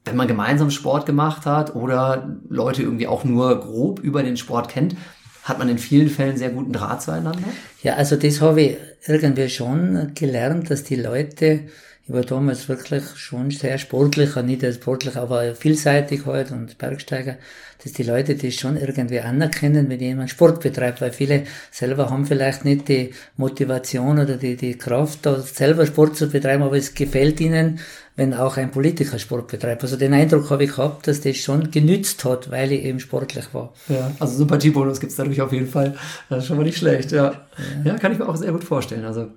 wenn 0.04 0.16
man 0.16 0.28
gemeinsam 0.28 0.70
Sport 0.70 1.06
gemacht 1.06 1.46
hat 1.46 1.74
oder 1.74 2.36
Leute 2.48 2.82
irgendwie 2.82 3.06
auch 3.06 3.24
nur 3.24 3.58
grob 3.60 4.00
über 4.00 4.22
den 4.22 4.36
Sport 4.36 4.68
kennt, 4.68 4.96
hat 5.44 5.58
man 5.58 5.68
in 5.68 5.78
vielen 5.78 6.08
Fällen 6.08 6.36
sehr 6.36 6.50
guten 6.50 6.72
Draht 6.72 7.02
zueinander. 7.02 7.48
Ja, 7.82 7.94
also 7.94 8.16
das 8.16 8.40
habe 8.40 8.62
ich 8.62 8.76
irgendwie 9.06 9.48
schon 9.48 10.12
gelernt, 10.14 10.70
dass 10.70 10.84
die 10.84 10.96
Leute, 10.96 11.60
ich 12.06 12.12
war 12.12 12.22
damals 12.22 12.68
wirklich 12.68 13.02
schon 13.14 13.50
sehr 13.50 13.78
sportlich, 13.78 14.36
nicht 14.36 14.62
als 14.62 14.76
sportlich, 14.76 15.16
aber 15.16 15.54
vielseitig 15.54 16.26
halt 16.26 16.50
und 16.50 16.76
Bergsteiger, 16.76 17.36
dass 17.82 17.92
die 17.94 18.02
Leute 18.02 18.34
das 18.34 18.54
schon 18.54 18.76
irgendwie 18.76 19.20
anerkennen, 19.20 19.88
wenn 19.88 20.00
jemand 20.00 20.28
Sport 20.28 20.60
betreibt, 20.60 21.00
weil 21.00 21.12
viele 21.12 21.44
selber 21.70 22.10
haben 22.10 22.26
vielleicht 22.26 22.66
nicht 22.66 22.88
die 22.88 23.14
Motivation 23.38 24.18
oder 24.18 24.36
die, 24.36 24.56
die 24.56 24.76
Kraft, 24.76 25.20
da 25.22 25.40
selber 25.40 25.86
Sport 25.86 26.16
zu 26.16 26.28
betreiben, 26.28 26.62
aber 26.62 26.76
es 26.76 26.94
gefällt 26.94 27.40
ihnen, 27.40 27.78
wenn 28.16 28.34
auch 28.34 28.58
ein 28.58 28.70
Politiker 28.70 29.18
Sport 29.18 29.48
betreibt. 29.48 29.82
Also 29.82 29.96
den 29.96 30.12
Eindruck 30.12 30.50
habe 30.50 30.64
ich 30.64 30.76
gehabt, 30.76 31.08
dass 31.08 31.22
das 31.22 31.38
schon 31.38 31.70
genützt 31.70 32.24
hat, 32.26 32.50
weil 32.50 32.70
ich 32.72 32.84
eben 32.84 33.00
sportlich 33.00 33.52
war. 33.52 33.72
Ja, 33.88 34.10
also 34.20 34.36
Sympathiebonus 34.36 35.00
gibt's 35.00 35.16
dadurch 35.16 35.40
auf 35.40 35.52
jeden 35.52 35.68
Fall. 35.68 35.96
Das 36.28 36.40
ist 36.40 36.48
schon 36.48 36.58
mal 36.58 36.64
nicht 36.64 36.78
schlecht, 36.78 37.12
ja. 37.12 37.46
Ja, 37.82 37.98
kann 37.98 38.12
ich 38.12 38.18
mir 38.18 38.28
auch 38.28 38.36
sehr 38.36 38.52
gut 38.52 38.64
vorstellen. 38.64 39.04
Also, 39.04 39.28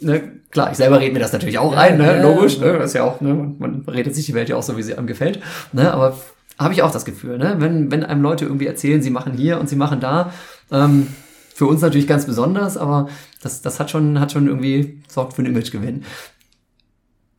ne, 0.00 0.40
klar, 0.50 0.70
ich 0.70 0.76
selber 0.76 1.00
rede 1.00 1.12
mir 1.12 1.20
das 1.20 1.32
natürlich 1.32 1.58
auch 1.58 1.74
ein, 1.74 1.98
ne, 1.98 2.22
logisch, 2.22 2.58
ne, 2.58 2.74
das 2.74 2.86
ist 2.86 2.94
ja 2.94 3.04
auch, 3.04 3.20
ne, 3.20 3.34
man, 3.34 3.58
man 3.58 3.82
redet 3.88 4.14
sich 4.14 4.26
die 4.26 4.34
Welt 4.34 4.48
ja 4.48 4.56
auch 4.56 4.62
so, 4.62 4.76
wie 4.76 4.82
sie 4.82 4.94
einem 4.94 5.06
gefällt, 5.06 5.40
ne, 5.72 5.92
aber 5.92 6.18
habe 6.58 6.74
ich 6.74 6.82
auch 6.82 6.90
das 6.90 7.04
Gefühl, 7.04 7.38
ne, 7.38 7.56
wenn, 7.58 7.90
wenn 7.90 8.04
einem 8.04 8.22
Leute 8.22 8.44
irgendwie 8.44 8.66
erzählen, 8.66 9.02
sie 9.02 9.10
machen 9.10 9.32
hier 9.34 9.60
und 9.60 9.68
sie 9.68 9.76
machen 9.76 10.00
da, 10.00 10.32
ähm, 10.70 11.08
für 11.54 11.66
uns 11.66 11.80
natürlich 11.80 12.06
ganz 12.06 12.26
besonders, 12.26 12.76
aber 12.76 13.08
das, 13.42 13.62
das 13.62 13.80
hat 13.80 13.90
schon, 13.90 14.20
hat 14.20 14.32
schon 14.32 14.46
irgendwie, 14.46 15.02
sorgt 15.08 15.34
für 15.34 15.42
einen 15.42 15.52
Imagegewinn. 15.52 16.04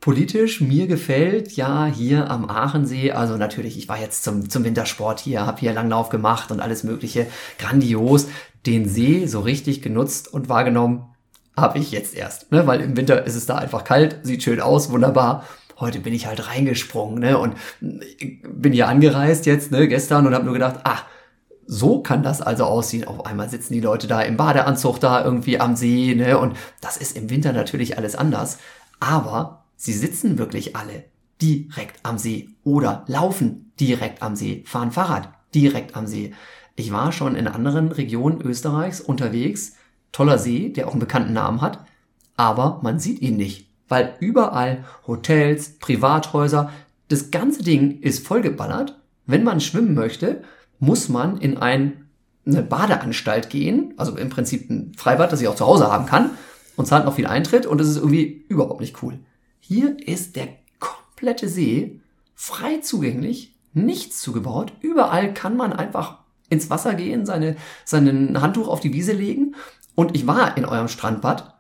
Politisch, 0.02 0.62
mir 0.62 0.88
gefällt 0.88 1.52
ja 1.54 1.86
hier 1.86 2.30
am 2.30 2.50
Aachensee, 2.50 3.12
also 3.12 3.38
natürlich, 3.38 3.78
ich 3.78 3.90
war 3.90 4.00
jetzt 4.00 4.24
zum, 4.24 4.50
zum 4.50 4.64
Wintersport 4.64 5.20
hier, 5.20 5.46
habe 5.46 5.60
hier 5.60 5.74
Langlauf 5.74 6.10
gemacht 6.10 6.52
und 6.52 6.62
alles 6.62 6.84
mögliche, 6.84 7.28
grandios, 7.58 8.28
den 8.66 8.88
See 8.88 9.26
so 9.26 9.42
richtig 9.42 9.82
genutzt 9.82 10.34
und 10.34 10.50
wahrgenommen 10.50 11.06
habe 11.62 11.80
ich 11.80 11.92
jetzt 11.92 12.16
erst, 12.16 12.52
ne? 12.52 12.68
weil 12.68 12.82
im 12.82 12.98
Winter 12.98 13.26
ist 13.26 13.36
es 13.36 13.46
da 13.46 13.56
einfach 13.56 13.84
kalt, 13.84 14.20
sieht 14.24 14.44
schön 14.44 14.62
aus, 14.62 14.92
wunderbar. 14.92 15.46
Heute 15.80 16.00
bin 16.00 16.14
ich 16.14 16.28
halt 16.28 16.48
reingesprungen 16.48 17.20
ne? 17.20 17.38
und 17.38 17.56
bin 17.80 18.74
hier 18.74 18.88
angereist 18.88 19.46
jetzt 19.46 19.72
ne? 19.72 19.88
gestern 19.88 20.28
und 20.28 20.34
habe 20.34 20.44
nur 20.46 20.54
gedacht, 20.54 20.82
ah, 20.84 21.00
so 21.72 22.02
kann 22.02 22.24
das 22.24 22.42
also 22.42 22.66
aussehen. 22.66 23.06
Auf 23.06 23.28
einmal 23.28 23.48
sitzen 23.48 23.74
die 23.74 23.80
Leute 23.80 24.08
da 24.08 24.22
im 24.22 24.38
Badeanzug 24.38 25.00
da 25.00 25.24
irgendwie 25.24 25.60
am 25.60 25.76
See, 25.76 26.16
ne? 26.16 26.40
Und 26.40 26.58
das 26.82 26.98
ist 26.98 27.16
im 27.16 27.30
Winter 27.30 27.54
natürlich 27.54 27.96
alles 27.96 28.16
anders. 28.16 28.58
Aber 29.00 29.66
sie 29.76 29.94
sitzen 29.94 30.40
wirklich 30.40 30.76
alle 30.76 31.04
direkt 31.40 32.00
am 32.04 32.18
See 32.18 32.50
oder 32.64 33.04
laufen 33.06 33.72
direkt 33.80 34.24
am 34.24 34.36
See, 34.36 34.64
fahren 34.66 34.92
Fahrrad 34.92 35.30
direkt 35.54 35.96
am 35.96 36.08
See. 36.08 36.34
Ich 36.76 36.92
war 36.92 37.12
schon 37.12 37.36
in 37.36 37.48
anderen 37.48 37.92
Regionen 37.92 38.42
Österreichs 38.42 39.00
unterwegs. 39.00 39.76
Toller 40.12 40.38
See, 40.38 40.70
der 40.70 40.88
auch 40.88 40.92
einen 40.92 41.00
bekannten 41.00 41.34
Namen 41.34 41.62
hat. 41.62 41.86
Aber 42.36 42.80
man 42.84 43.00
sieht 43.00 43.22
ihn 43.22 43.38
nicht, 43.38 43.70
weil 43.88 44.16
überall 44.20 44.86
Hotels, 45.08 45.78
Privathäuser, 45.80 46.72
das 47.10 47.32
ganze 47.32 47.64
Ding 47.64 48.00
ist 48.00 48.26
vollgeballert. 48.26 49.00
Wenn 49.26 49.44
man 49.44 49.60
schwimmen 49.60 49.94
möchte, 49.94 50.44
muss 50.80 51.10
man 51.10 51.38
in 51.38 51.58
ein, 51.58 52.06
eine 52.46 52.64
Badeanstalt 52.64 53.50
gehen, 53.50 53.94
also 53.98 54.16
im 54.16 54.30
Prinzip 54.30 54.70
ein 54.70 54.94
Freibad, 54.96 55.32
das 55.32 55.42
ich 55.42 55.48
auch 55.48 55.56
zu 55.56 55.66
Hause 55.66 55.92
haben 55.92 56.06
kann, 56.06 56.32
und 56.78 56.86
zahlt 56.86 57.04
noch 57.06 57.16
viel 57.16 57.28
Eintritt 57.28 57.66
und 57.66 57.80
das 57.80 57.90
ist 57.90 57.98
irgendwie 57.98 58.46
überhaupt 58.48 58.80
nicht 58.80 59.04
cool. 59.04 59.20
Hier 59.60 59.98
ist 60.08 60.38
der 60.38 60.48
komplette 60.80 61.50
See 61.50 62.00
frei 62.36 62.78
zugänglich, 62.78 63.54
nichts 63.74 64.22
zugebaut, 64.22 64.72
überall 64.80 65.34
kann 65.34 65.58
man 65.58 65.74
einfach 65.74 66.20
ins 66.50 66.70
Wasser 66.70 66.94
gehen, 66.96 67.26
seine, 67.26 67.58
sein 67.86 68.42
Handtuch 68.42 68.70
auf 68.70 68.80
die 68.80 68.94
Wiese 68.94 69.12
legen 69.12 69.56
und 70.00 70.16
ich 70.16 70.26
war 70.28 70.56
in 70.56 70.64
eurem 70.64 70.88
Strandbad 70.88 71.56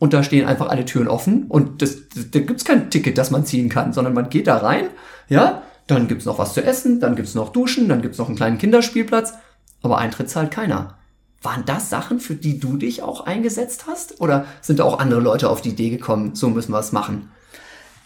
und 0.00 0.12
da 0.12 0.24
stehen 0.24 0.48
einfach 0.48 0.68
alle 0.68 0.84
Türen 0.84 1.06
offen 1.06 1.44
und 1.44 1.80
das, 1.80 2.08
das, 2.12 2.28
da 2.32 2.40
gibt's 2.40 2.64
kein 2.64 2.90
Ticket, 2.90 3.16
das 3.16 3.30
man 3.30 3.46
ziehen 3.46 3.68
kann, 3.68 3.92
sondern 3.92 4.14
man 4.14 4.30
geht 4.30 4.48
da 4.48 4.56
rein, 4.56 4.88
ja, 5.28 5.62
dann 5.86 6.08
gibt's 6.08 6.24
noch 6.24 6.40
was 6.40 6.54
zu 6.54 6.64
essen, 6.64 6.98
dann 6.98 7.14
gibt's 7.14 7.36
noch 7.36 7.50
Duschen, 7.50 7.88
dann 7.88 8.02
gibt's 8.02 8.18
noch 8.18 8.26
einen 8.26 8.34
kleinen 8.34 8.58
Kinderspielplatz, 8.58 9.34
aber 9.80 9.98
Eintritt 9.98 10.28
zahlt 10.28 10.50
keiner. 10.50 10.98
Waren 11.40 11.64
das 11.66 11.88
Sachen, 11.88 12.18
für 12.18 12.34
die 12.34 12.58
du 12.58 12.78
dich 12.78 13.04
auch 13.04 13.26
eingesetzt 13.26 13.84
hast? 13.86 14.20
Oder 14.20 14.46
sind 14.60 14.80
da 14.80 14.84
auch 14.84 14.98
andere 14.98 15.20
Leute 15.20 15.48
auf 15.48 15.60
die 15.60 15.68
Idee 15.68 15.90
gekommen, 15.90 16.34
so 16.34 16.50
müssen 16.50 16.72
wir 16.72 16.80
es 16.80 16.90
machen? 16.90 17.30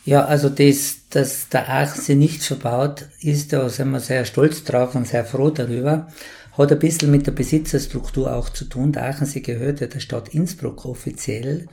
Ja, 0.04 0.26
also 0.26 0.50
das, 0.50 1.08
dass 1.08 1.48
der 1.48 1.66
Aachensee 1.70 2.14
nicht 2.14 2.42
verbaut 2.42 3.06
ist, 3.22 3.54
da 3.54 3.70
sind 3.70 3.90
wir 3.90 4.00
sehr 4.00 4.26
stolz 4.26 4.64
drauf 4.64 4.94
und 4.94 5.06
sehr 5.06 5.24
froh 5.24 5.48
darüber. 5.48 6.08
Hat 6.52 6.70
ein 6.70 6.78
bisschen 6.78 7.10
mit 7.10 7.26
der 7.26 7.32
Besitzerstruktur 7.32 8.34
auch 8.34 8.50
zu 8.50 8.66
tun. 8.66 8.92
Der 8.92 9.04
Aachensee 9.06 9.40
gehört 9.40 9.80
ja 9.80 9.86
der 9.86 10.00
Stadt 10.00 10.28
Innsbruck 10.34 10.84
offiziell. 10.84 11.66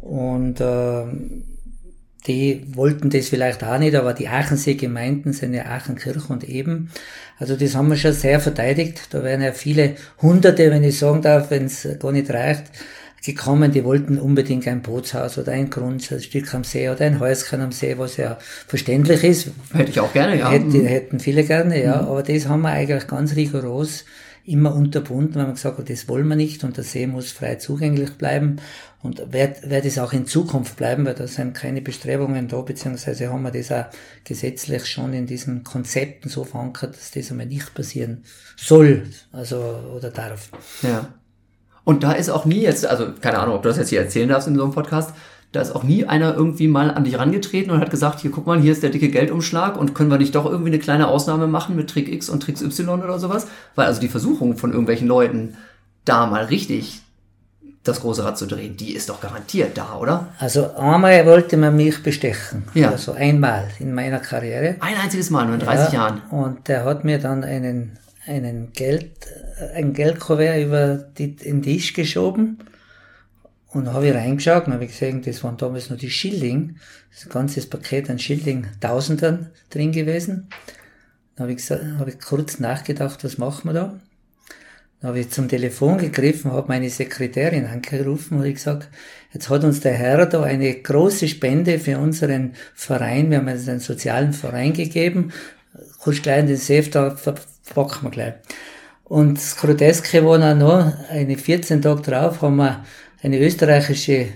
Und 0.00 0.60
äh, 0.60 1.04
die 2.26 2.64
wollten 2.74 3.10
das 3.10 3.28
vielleicht 3.28 3.62
auch 3.64 3.78
nicht, 3.78 3.94
aber 3.94 4.14
die 4.14 4.28
Aachensee-Gemeinden 4.28 5.34
sind 5.34 5.52
ja 5.52 5.66
Aachenkirch 5.66 6.30
und 6.30 6.44
eben. 6.44 6.90
Also 7.38 7.54
das 7.56 7.74
haben 7.74 7.90
wir 7.90 7.96
schon 7.96 8.14
sehr 8.14 8.40
verteidigt. 8.40 9.08
Da 9.10 9.22
werden 9.22 9.42
ja 9.42 9.52
viele 9.52 9.96
Hunderte, 10.22 10.70
wenn 10.70 10.84
ich 10.84 10.98
sagen 10.98 11.20
darf, 11.20 11.50
wenn 11.50 11.66
es 11.66 11.86
gar 11.98 12.12
nicht 12.12 12.30
reicht, 12.30 12.64
gekommen, 13.24 13.72
die 13.72 13.84
wollten 13.84 14.18
unbedingt 14.18 14.66
ein 14.68 14.82
Bootshaus 14.82 15.38
oder 15.38 15.52
ein 15.52 15.70
Grundstück 15.70 16.52
am 16.54 16.64
See 16.64 16.88
oder 16.88 17.06
ein 17.06 17.20
Häuschen 17.20 17.60
am 17.60 17.72
See, 17.72 17.96
was 17.96 18.16
ja 18.16 18.38
verständlich 18.66 19.24
ist. 19.24 19.50
Hätte 19.72 19.90
ich 19.90 20.00
auch 20.00 20.12
gerne, 20.12 20.38
ja. 20.38 20.50
Hätte, 20.50 20.86
hätten 20.86 21.20
viele 21.20 21.44
gerne, 21.44 21.82
ja. 21.82 22.00
Aber 22.00 22.22
das 22.22 22.48
haben 22.48 22.62
wir 22.62 22.70
eigentlich 22.70 23.06
ganz 23.06 23.34
rigoros 23.34 24.04
immer 24.46 24.74
unterbunden, 24.74 25.36
weil 25.36 25.46
wir 25.46 25.54
gesagt 25.54 25.78
haben, 25.78 25.86
das 25.86 26.06
wollen 26.08 26.28
wir 26.28 26.36
nicht 26.36 26.64
und 26.64 26.76
der 26.76 26.84
See 26.84 27.06
muss 27.06 27.32
frei 27.32 27.54
zugänglich 27.54 28.12
bleiben 28.12 28.56
und 29.02 29.32
wird, 29.32 29.70
wird 29.70 29.84
es 29.86 29.98
auch 29.98 30.12
in 30.12 30.26
Zukunft 30.26 30.76
bleiben, 30.76 31.06
weil 31.06 31.14
da 31.14 31.26
sind 31.26 31.54
keine 31.54 31.80
Bestrebungen 31.80 32.48
da, 32.48 32.60
beziehungsweise 32.60 33.30
haben 33.30 33.42
wir 33.42 33.50
das 33.50 33.72
auch 33.72 33.86
gesetzlich 34.24 34.86
schon 34.86 35.14
in 35.14 35.26
diesen 35.26 35.64
Konzepten 35.64 36.28
so 36.28 36.44
verankert, 36.44 36.94
dass 36.94 37.10
das 37.10 37.30
einmal 37.30 37.46
nicht 37.46 37.74
passieren 37.74 38.24
soll, 38.56 39.04
also 39.32 39.56
oder 39.96 40.10
darf. 40.10 40.50
Ja. 40.82 41.08
Und 41.84 42.02
da 42.02 42.12
ist 42.12 42.30
auch 42.30 42.44
nie 42.44 42.62
jetzt, 42.62 42.86
also 42.86 43.08
keine 43.20 43.38
Ahnung, 43.38 43.56
ob 43.56 43.62
du 43.62 43.68
das 43.68 43.78
jetzt 43.78 43.90
hier 43.90 44.00
erzählen 44.00 44.28
darfst 44.28 44.48
in 44.48 44.56
so 44.56 44.64
einem 44.64 44.72
Podcast, 44.72 45.10
da 45.52 45.60
ist 45.60 45.76
auch 45.76 45.84
nie 45.84 46.04
einer 46.04 46.34
irgendwie 46.34 46.66
mal 46.66 46.90
an 46.90 47.04
dich 47.04 47.16
rangetreten 47.18 47.70
und 47.70 47.80
hat 47.80 47.90
gesagt, 47.90 48.20
hier 48.20 48.32
guck 48.32 48.46
mal, 48.46 48.60
hier 48.60 48.72
ist 48.72 48.82
der 48.82 48.90
dicke 48.90 49.08
Geldumschlag 49.08 49.76
und 49.76 49.94
können 49.94 50.10
wir 50.10 50.18
nicht 50.18 50.34
doch 50.34 50.46
irgendwie 50.46 50.70
eine 50.70 50.80
kleine 50.80 51.06
Ausnahme 51.06 51.46
machen 51.46 51.76
mit 51.76 51.88
Trick 51.90 52.12
X 52.12 52.28
und 52.28 52.42
Tricks 52.42 52.60
Y 52.60 53.02
oder 53.02 53.18
sowas? 53.18 53.46
Weil 53.76 53.86
also 53.86 54.00
die 54.00 54.08
Versuchung 54.08 54.56
von 54.56 54.70
irgendwelchen 54.70 55.06
Leuten, 55.06 55.56
da 56.04 56.26
mal 56.26 56.44
richtig 56.46 57.02
das 57.84 58.00
große 58.00 58.24
Rad 58.24 58.38
zu 58.38 58.46
drehen, 58.46 58.76
die 58.76 58.94
ist 58.94 59.10
doch 59.10 59.20
garantiert 59.20 59.76
da, 59.76 59.98
oder? 60.00 60.28
Also 60.38 60.74
einmal 60.74 61.24
wollte 61.26 61.56
man 61.58 61.76
mich 61.76 62.02
bestechen. 62.02 62.64
Ja. 62.72 62.90
Also 62.90 63.12
einmal 63.12 63.68
in 63.78 63.94
meiner 63.94 64.20
Karriere. 64.20 64.76
Ein 64.80 64.96
einziges 64.96 65.30
Mal, 65.30 65.44
nur 65.44 65.54
in 65.54 65.60
30 65.60 65.92
Ja, 65.92 66.00
Jahren. 66.00 66.22
Und 66.30 66.66
der 66.66 66.84
hat 66.84 67.04
mir 67.04 67.18
dann 67.18 67.44
einen, 67.44 67.98
einen 68.26 68.72
Geld, 68.72 69.12
ein 69.74 69.92
Geldkuvert 69.92 70.62
über 70.62 70.96
die, 70.96 71.36
den 71.36 71.62
Tisch 71.62 71.92
geschoben. 71.92 72.58
Und 73.68 73.92
habe 73.92 74.08
ich 74.08 74.14
reingeschaut 74.14 74.66
und 74.66 74.74
habe 74.74 74.86
gesehen, 74.86 75.22
das 75.22 75.42
waren 75.42 75.56
damals 75.56 75.90
nur 75.90 75.98
die 75.98 76.10
Schilling. 76.10 76.76
Das 77.12 77.28
ganze 77.28 77.60
Paket 77.66 78.08
an 78.08 78.20
Schilling 78.20 78.68
Tausendern 78.80 79.50
drin 79.70 79.90
gewesen. 79.90 80.48
Dann 81.34 81.44
habe 81.44 81.52
ich, 81.52 81.58
gesagt, 81.58 81.84
habe 81.98 82.10
ich 82.10 82.20
kurz 82.20 82.60
nachgedacht, 82.60 83.24
was 83.24 83.38
machen 83.38 83.68
wir 83.68 83.72
da? 83.72 84.00
Dann 85.00 85.08
habe 85.08 85.18
ich 85.18 85.30
zum 85.30 85.48
Telefon 85.48 85.98
gegriffen, 85.98 86.52
habe 86.52 86.68
meine 86.68 86.88
Sekretärin 86.88 87.66
angerufen 87.66 88.38
und 88.38 88.46
ich 88.46 88.54
gesagt, 88.54 88.88
jetzt 89.32 89.50
hat 89.50 89.64
uns 89.64 89.80
der 89.80 89.94
Herr 89.94 90.24
da 90.26 90.44
eine 90.44 90.72
große 90.72 91.26
Spende 91.28 91.78
für 91.78 91.98
unseren 91.98 92.52
Verein, 92.74 93.30
wir 93.30 93.38
haben 93.38 93.48
einen 93.48 93.80
sozialen 93.80 94.32
Verein 94.32 94.72
gegeben, 94.72 95.32
kurz 95.98 96.22
gleich 96.22 96.40
in 96.40 96.46
den 96.46 96.56
Safe, 96.56 96.88
da 96.88 97.16
verpacken 97.64 98.04
wir 98.04 98.10
gleich. 98.10 98.34
Und 99.04 99.36
das 99.36 99.56
Groteske 99.56 100.24
war 100.24 100.38
dann 100.38 100.58
noch, 100.58 100.92
eine 101.10 101.36
14 101.36 101.82
Tage 101.82 102.02
drauf 102.02 102.42
haben 102.42 102.56
wir 102.56 102.84
eine 103.22 103.38
österreichische, 103.38 104.28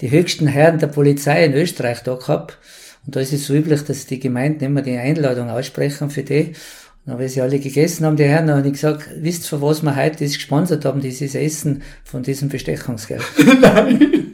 die 0.00 0.10
höchsten 0.10 0.46
Herren 0.46 0.78
der 0.78 0.86
Polizei 0.86 1.44
in 1.44 1.54
Österreich 1.54 2.02
da 2.02 2.14
gehabt. 2.14 2.58
Und 3.06 3.16
da 3.16 3.20
ist 3.20 3.32
es 3.32 3.46
so 3.46 3.54
üblich, 3.54 3.82
dass 3.84 4.06
die 4.06 4.18
Gemeinden 4.18 4.64
immer 4.64 4.82
die 4.82 4.96
Einladung 4.96 5.50
aussprechen 5.50 6.10
für 6.10 6.22
die. 6.22 6.52
Und 7.06 7.18
weil 7.18 7.28
sie 7.28 7.42
alle 7.42 7.58
gegessen 7.58 8.06
haben, 8.06 8.16
die 8.16 8.24
Herren, 8.24 8.46
dann 8.46 8.58
habe 8.58 8.68
ich 8.68 8.74
gesagt, 8.74 9.10
wisst 9.16 9.44
ihr, 9.44 9.48
für 9.48 9.62
was 9.62 9.82
wir 9.82 9.94
heute 9.94 10.24
das 10.24 10.34
gesponsert 10.34 10.86
haben, 10.86 11.00
dieses 11.00 11.34
Essen 11.34 11.82
von 12.02 12.22
diesem 12.22 12.48
Bestechungsgeld? 12.48 13.22
Nein. 13.60 14.32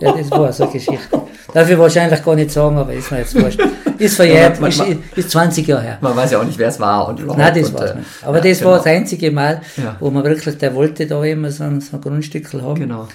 Ja, 0.00 0.12
das 0.12 0.30
war 0.30 0.52
so 0.52 0.64
eine 0.64 0.72
Geschichte. 0.72 1.22
Darf 1.52 1.68
ich 1.68 1.78
wahrscheinlich 1.78 2.24
gar 2.24 2.34
nicht 2.34 2.50
sagen, 2.50 2.78
aber 2.78 2.92
ist 2.92 3.10
mir 3.10 3.18
jetzt 3.18 3.40
wurscht. 3.40 3.60
Ist 3.98 4.16
verjährt, 4.16 4.60
ja, 4.60 4.66
ist, 4.66 4.82
ist 5.14 5.30
20 5.30 5.66
Jahre 5.68 5.82
her. 5.82 5.98
Man 6.00 6.16
weiß 6.16 6.32
ja 6.32 6.40
auch 6.40 6.44
nicht, 6.44 6.58
wer 6.58 6.68
es 6.68 6.80
war 6.80 7.08
und. 7.08 7.24
Nein, 7.24 7.54
das 7.54 7.72
war 7.72 7.84
es 7.84 7.94
nicht. 7.94 8.06
Aber 8.22 8.38
ja, 8.38 8.50
das 8.50 8.58
genau. 8.58 8.70
war 8.70 8.78
das 8.78 8.86
einzige 8.86 9.30
Mal, 9.30 9.62
ja. 9.76 9.96
wo 10.00 10.10
man 10.10 10.24
wirklich, 10.24 10.58
der 10.58 10.74
wollte 10.74 11.06
da 11.06 11.22
immer 11.22 11.50
so 11.52 11.64
ein, 11.64 11.80
so 11.80 11.96
ein 11.96 12.00
Grundstückel 12.00 12.62
haben. 12.62 12.80
Genau. 12.80 13.06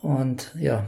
Und 0.00 0.50
ja, 0.58 0.82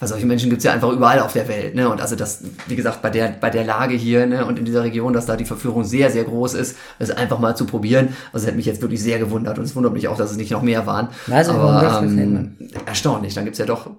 weil 0.00 0.08
solche 0.08 0.24
Menschen 0.24 0.48
gibt's 0.48 0.64
ja 0.64 0.72
einfach 0.72 0.90
überall 0.90 1.20
auf 1.20 1.34
der 1.34 1.46
Welt. 1.46 1.74
Ne? 1.74 1.86
Und 1.86 2.00
also 2.00 2.16
das, 2.16 2.42
wie 2.66 2.74
gesagt, 2.74 3.02
bei 3.02 3.10
der, 3.10 3.34
bei 3.38 3.50
der 3.50 3.64
Lage 3.64 3.94
hier 3.94 4.26
ne? 4.26 4.46
und 4.46 4.58
in 4.58 4.64
dieser 4.64 4.82
Region, 4.82 5.12
dass 5.12 5.26
da 5.26 5.36
die 5.36 5.44
Verführung 5.44 5.84
sehr, 5.84 6.10
sehr 6.10 6.24
groß 6.24 6.54
ist, 6.54 6.76
es 6.98 7.10
einfach 7.10 7.38
mal 7.38 7.54
zu 7.54 7.66
probieren. 7.66 8.16
Also 8.32 8.46
hätte 8.46 8.56
mich 8.56 8.64
jetzt 8.64 8.80
wirklich 8.80 9.02
sehr 9.02 9.18
gewundert 9.18 9.58
und 9.58 9.64
es 9.64 9.76
wundert 9.76 9.92
mich 9.92 10.08
auch, 10.08 10.16
dass 10.16 10.30
es 10.30 10.38
nicht 10.38 10.52
noch 10.52 10.62
mehr 10.62 10.86
waren. 10.86 11.08
Also, 11.30 11.52
Aber 11.52 12.02
ähm, 12.02 12.56
erstaunlich, 12.86 13.34
dann 13.34 13.44
gibt's 13.44 13.58
ja 13.58 13.66
doch 13.66 13.90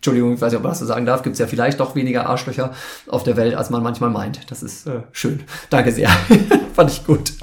Entschuldigung, 0.00 0.32
ich 0.32 0.40
weiß 0.40 0.52
nicht, 0.52 0.56
ob 0.56 0.62
man 0.62 0.72
das 0.72 0.78
so 0.78 0.86
sagen 0.86 1.04
darf, 1.04 1.22
gibt 1.22 1.34
es 1.34 1.40
ja 1.40 1.46
vielleicht 1.46 1.78
doch 1.78 1.94
weniger 1.94 2.26
Arschlöcher 2.26 2.72
auf 3.06 3.22
der 3.22 3.36
Welt, 3.36 3.54
als 3.54 3.68
man 3.68 3.82
manchmal 3.82 4.08
meint. 4.08 4.50
Das 4.50 4.62
ist 4.62 4.86
äh, 4.86 5.02
schön. 5.12 5.42
Danke 5.68 5.92
sehr. 5.92 6.08
Fand 6.74 6.90
ich 6.90 7.04
gut. 7.04 7.34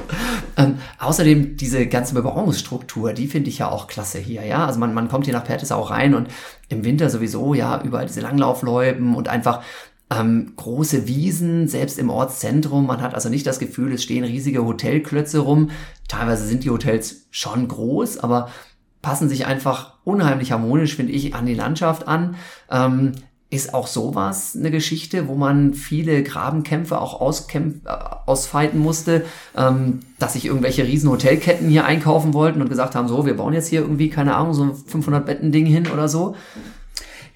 Ähm, 0.57 0.79
außerdem 0.97 1.55
diese 1.55 1.85
ganze 1.85 2.15
Bebauungsstruktur, 2.15 3.13
die 3.13 3.27
finde 3.27 3.51
ich 3.51 3.59
ja 3.59 3.69
auch 3.69 3.85
klasse 3.85 4.17
hier, 4.17 4.43
ja. 4.43 4.65
Also 4.65 4.79
man, 4.79 4.95
man 4.95 5.07
kommt 5.07 5.25
hier 5.25 5.35
nach 5.35 5.43
Pertes 5.43 5.71
auch 5.71 5.91
rein 5.91 6.15
und 6.15 6.29
im 6.69 6.83
Winter 6.83 7.11
sowieso, 7.11 7.53
ja, 7.53 7.79
überall 7.83 8.07
diese 8.07 8.21
Langlaufläuben 8.21 9.15
und 9.15 9.27
einfach 9.27 9.61
ähm, 10.09 10.53
große 10.55 11.05
Wiesen, 11.05 11.67
selbst 11.67 11.99
im 11.99 12.09
Ortszentrum. 12.09 12.87
Man 12.87 13.01
hat 13.01 13.13
also 13.13 13.29
nicht 13.29 13.45
das 13.45 13.59
Gefühl, 13.59 13.93
es 13.93 14.01
stehen 14.01 14.23
riesige 14.23 14.65
Hotelklötze 14.65 15.37
rum. 15.37 15.69
Teilweise 16.07 16.47
sind 16.47 16.63
die 16.63 16.71
Hotels 16.71 17.27
schon 17.29 17.67
groß, 17.67 18.17
aber 18.17 18.49
passen 19.03 19.29
sich 19.29 19.45
einfach 19.45 19.96
unheimlich 20.07 20.51
harmonisch, 20.51 20.95
finde 20.95 21.13
ich, 21.13 21.35
an 21.35 21.45
die 21.45 21.53
Landschaft 21.53 22.07
an. 22.07 22.35
Ähm, 22.71 23.11
ist 23.49 23.73
auch 23.73 23.87
sowas 23.87 24.57
eine 24.57 24.71
Geschichte, 24.71 25.29
wo 25.29 25.35
man 25.35 25.73
viele 25.73 26.21
Grabenkämpfe 26.21 26.99
auch 26.99 27.21
äh, 27.21 27.61
ausfeiten 28.25 28.79
musste, 28.79 29.25
ähm, 29.55 29.99
dass 30.19 30.33
sich 30.33 30.45
irgendwelche 30.45 30.83
riesen 30.85 31.09
Hotelketten 31.09 31.69
hier 31.69 31.85
einkaufen 31.85 32.33
wollten 32.33 32.61
und 32.61 32.69
gesagt 32.69 32.95
haben, 32.95 33.07
so, 33.07 33.25
wir 33.25 33.37
bauen 33.37 33.53
jetzt 33.53 33.69
hier 33.69 33.81
irgendwie, 33.81 34.09
keine 34.09 34.35
Ahnung, 34.35 34.53
so 34.53 34.63
ein 34.63 34.75
500 34.75 35.25
Betten 35.25 35.51
Ding 35.51 35.65
hin 35.65 35.87
oder 35.87 36.09
so. 36.09 36.35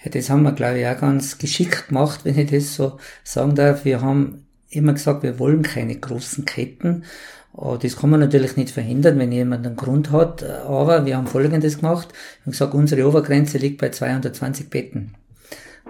Ja, 0.04 0.12
das 0.12 0.30
haben 0.30 0.44
wir, 0.44 0.52
glaube 0.52 0.80
ich, 0.80 0.88
auch 0.88 1.00
ganz 1.00 1.38
geschickt 1.38 1.88
gemacht, 1.90 2.22
wenn 2.24 2.38
ich 2.38 2.52
das 2.52 2.76
so 2.76 2.98
sagen 3.24 3.56
darf. 3.56 3.86
Wir 3.86 4.02
haben 4.02 4.46
immer 4.70 4.94
gesagt, 4.94 5.24
wir 5.24 5.40
wollen 5.40 5.62
keine 5.62 5.96
großen 5.96 6.44
Ketten, 6.44 7.04
das 7.54 7.98
kann 7.98 8.10
man 8.10 8.20
natürlich 8.20 8.56
nicht 8.56 8.72
verhindern, 8.72 9.20
wenn 9.20 9.32
jemand 9.32 9.66
einen 9.66 9.76
Grund 9.76 10.12
hat. 10.12 10.44
Aber 10.44 11.06
wir 11.06 11.18
haben 11.18 11.28
Folgendes 11.28 11.80
gemacht. 11.80 12.10
Wir 12.12 12.46
haben 12.46 12.52
gesagt, 12.52 12.74
unsere 12.74 13.08
Obergrenze 13.08 13.58
liegt 13.58 13.80
bei 13.80 13.90
220 13.90 14.70
Betten. 14.70 15.16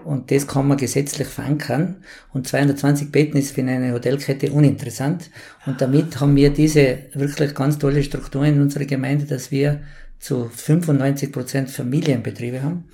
Und 0.04 0.32
das 0.32 0.48
kann 0.48 0.68
man 0.68 0.78
gesetzlich 0.78 1.28
verankern. 1.28 1.98
Und 2.34 2.48
220 2.48 3.12
Betten 3.12 3.38
ist 3.38 3.52
für 3.52 3.62
eine 3.62 3.94
Hotelkette 3.94 4.52
uninteressant. 4.52 5.30
Und 5.66 5.80
damit 5.82 6.20
haben 6.20 6.36
wir 6.36 6.50
diese 6.50 7.00
wirklich 7.14 7.54
ganz 7.54 7.78
tolle 7.78 8.02
Struktur 8.02 8.44
in 8.46 8.60
unserer 8.62 8.86
Gemeinde, 8.86 9.26
dass 9.26 9.52
wir 9.52 9.82
zu 10.22 10.50
95 10.50 11.32
Prozent 11.32 11.70
Familienbetriebe 11.70 12.64
haben 12.64 12.86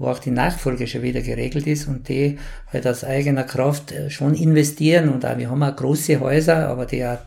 wo 0.00 0.06
auch 0.06 0.18
die 0.18 0.30
Nachfolge 0.30 0.86
schon 0.86 1.02
wieder 1.02 1.20
geregelt 1.20 1.66
ist 1.66 1.86
und 1.86 2.08
die 2.08 2.38
halt 2.72 2.86
aus 2.86 3.04
eigener 3.04 3.44
Kraft 3.44 3.92
äh, 3.92 4.08
schon 4.08 4.34
investieren 4.34 5.10
und 5.10 5.26
auch 5.26 5.36
wir 5.36 5.50
haben 5.50 5.62
auch 5.62 5.76
große 5.76 6.20
Häuser, 6.20 6.68
aber 6.68 6.86
die 6.86 7.04
auch 7.04 7.18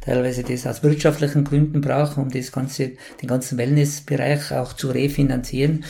teilweise 0.00 0.42
das 0.42 0.66
aus 0.66 0.82
wirtschaftlichen 0.82 1.44
Gründen 1.44 1.82
brauchen, 1.82 2.22
um 2.22 2.30
das 2.30 2.50
ganze, 2.50 2.92
den 3.20 3.28
ganzen 3.28 3.58
Wellnessbereich 3.58 4.50
auch 4.52 4.72
zu 4.72 4.88
refinanzieren. 4.88 5.84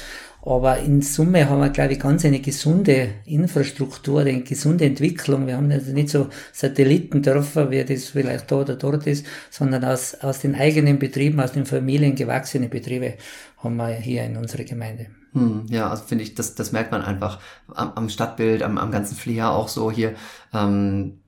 Aber 0.44 0.78
in 0.78 1.02
Summe 1.02 1.48
haben 1.48 1.60
wir, 1.60 1.70
glaube 1.70 1.92
ich, 1.92 2.00
ganz 2.00 2.24
eine 2.24 2.40
gesunde 2.40 3.10
Infrastruktur, 3.26 4.22
eine 4.22 4.42
gesunde 4.42 4.84
Entwicklung. 4.84 5.46
Wir 5.46 5.56
haben 5.56 5.70
also 5.70 5.92
nicht 5.92 6.08
so 6.08 6.28
Satellitendörfer, 6.52 7.70
wie 7.70 7.84
das 7.84 8.06
vielleicht 8.06 8.50
da 8.50 8.56
oder 8.56 8.74
dort 8.74 9.06
ist, 9.06 9.24
sondern 9.50 9.84
aus, 9.84 10.14
aus 10.16 10.40
den 10.40 10.56
eigenen 10.56 10.98
Betrieben, 10.98 11.38
aus 11.38 11.52
den 11.52 11.64
Familien 11.64 12.16
gewachsene 12.16 12.68
Betriebe 12.68 13.14
haben 13.58 13.76
wir 13.76 13.90
hier 13.92 14.24
in 14.24 14.36
unserer 14.36 14.64
Gemeinde. 14.64 15.06
Hm, 15.32 15.66
ja, 15.68 15.88
also 15.88 16.02
finde 16.04 16.24
ich, 16.24 16.34
das, 16.34 16.56
das 16.56 16.72
merkt 16.72 16.90
man 16.90 17.02
einfach 17.02 17.38
am, 17.72 17.92
am 17.94 18.08
Stadtbild, 18.08 18.64
am, 18.64 18.78
am 18.78 18.90
ganzen 18.90 19.16
Flair 19.16 19.52
auch 19.52 19.68
so 19.68 19.92
hier. 19.92 20.14
Ähm, 20.52 21.21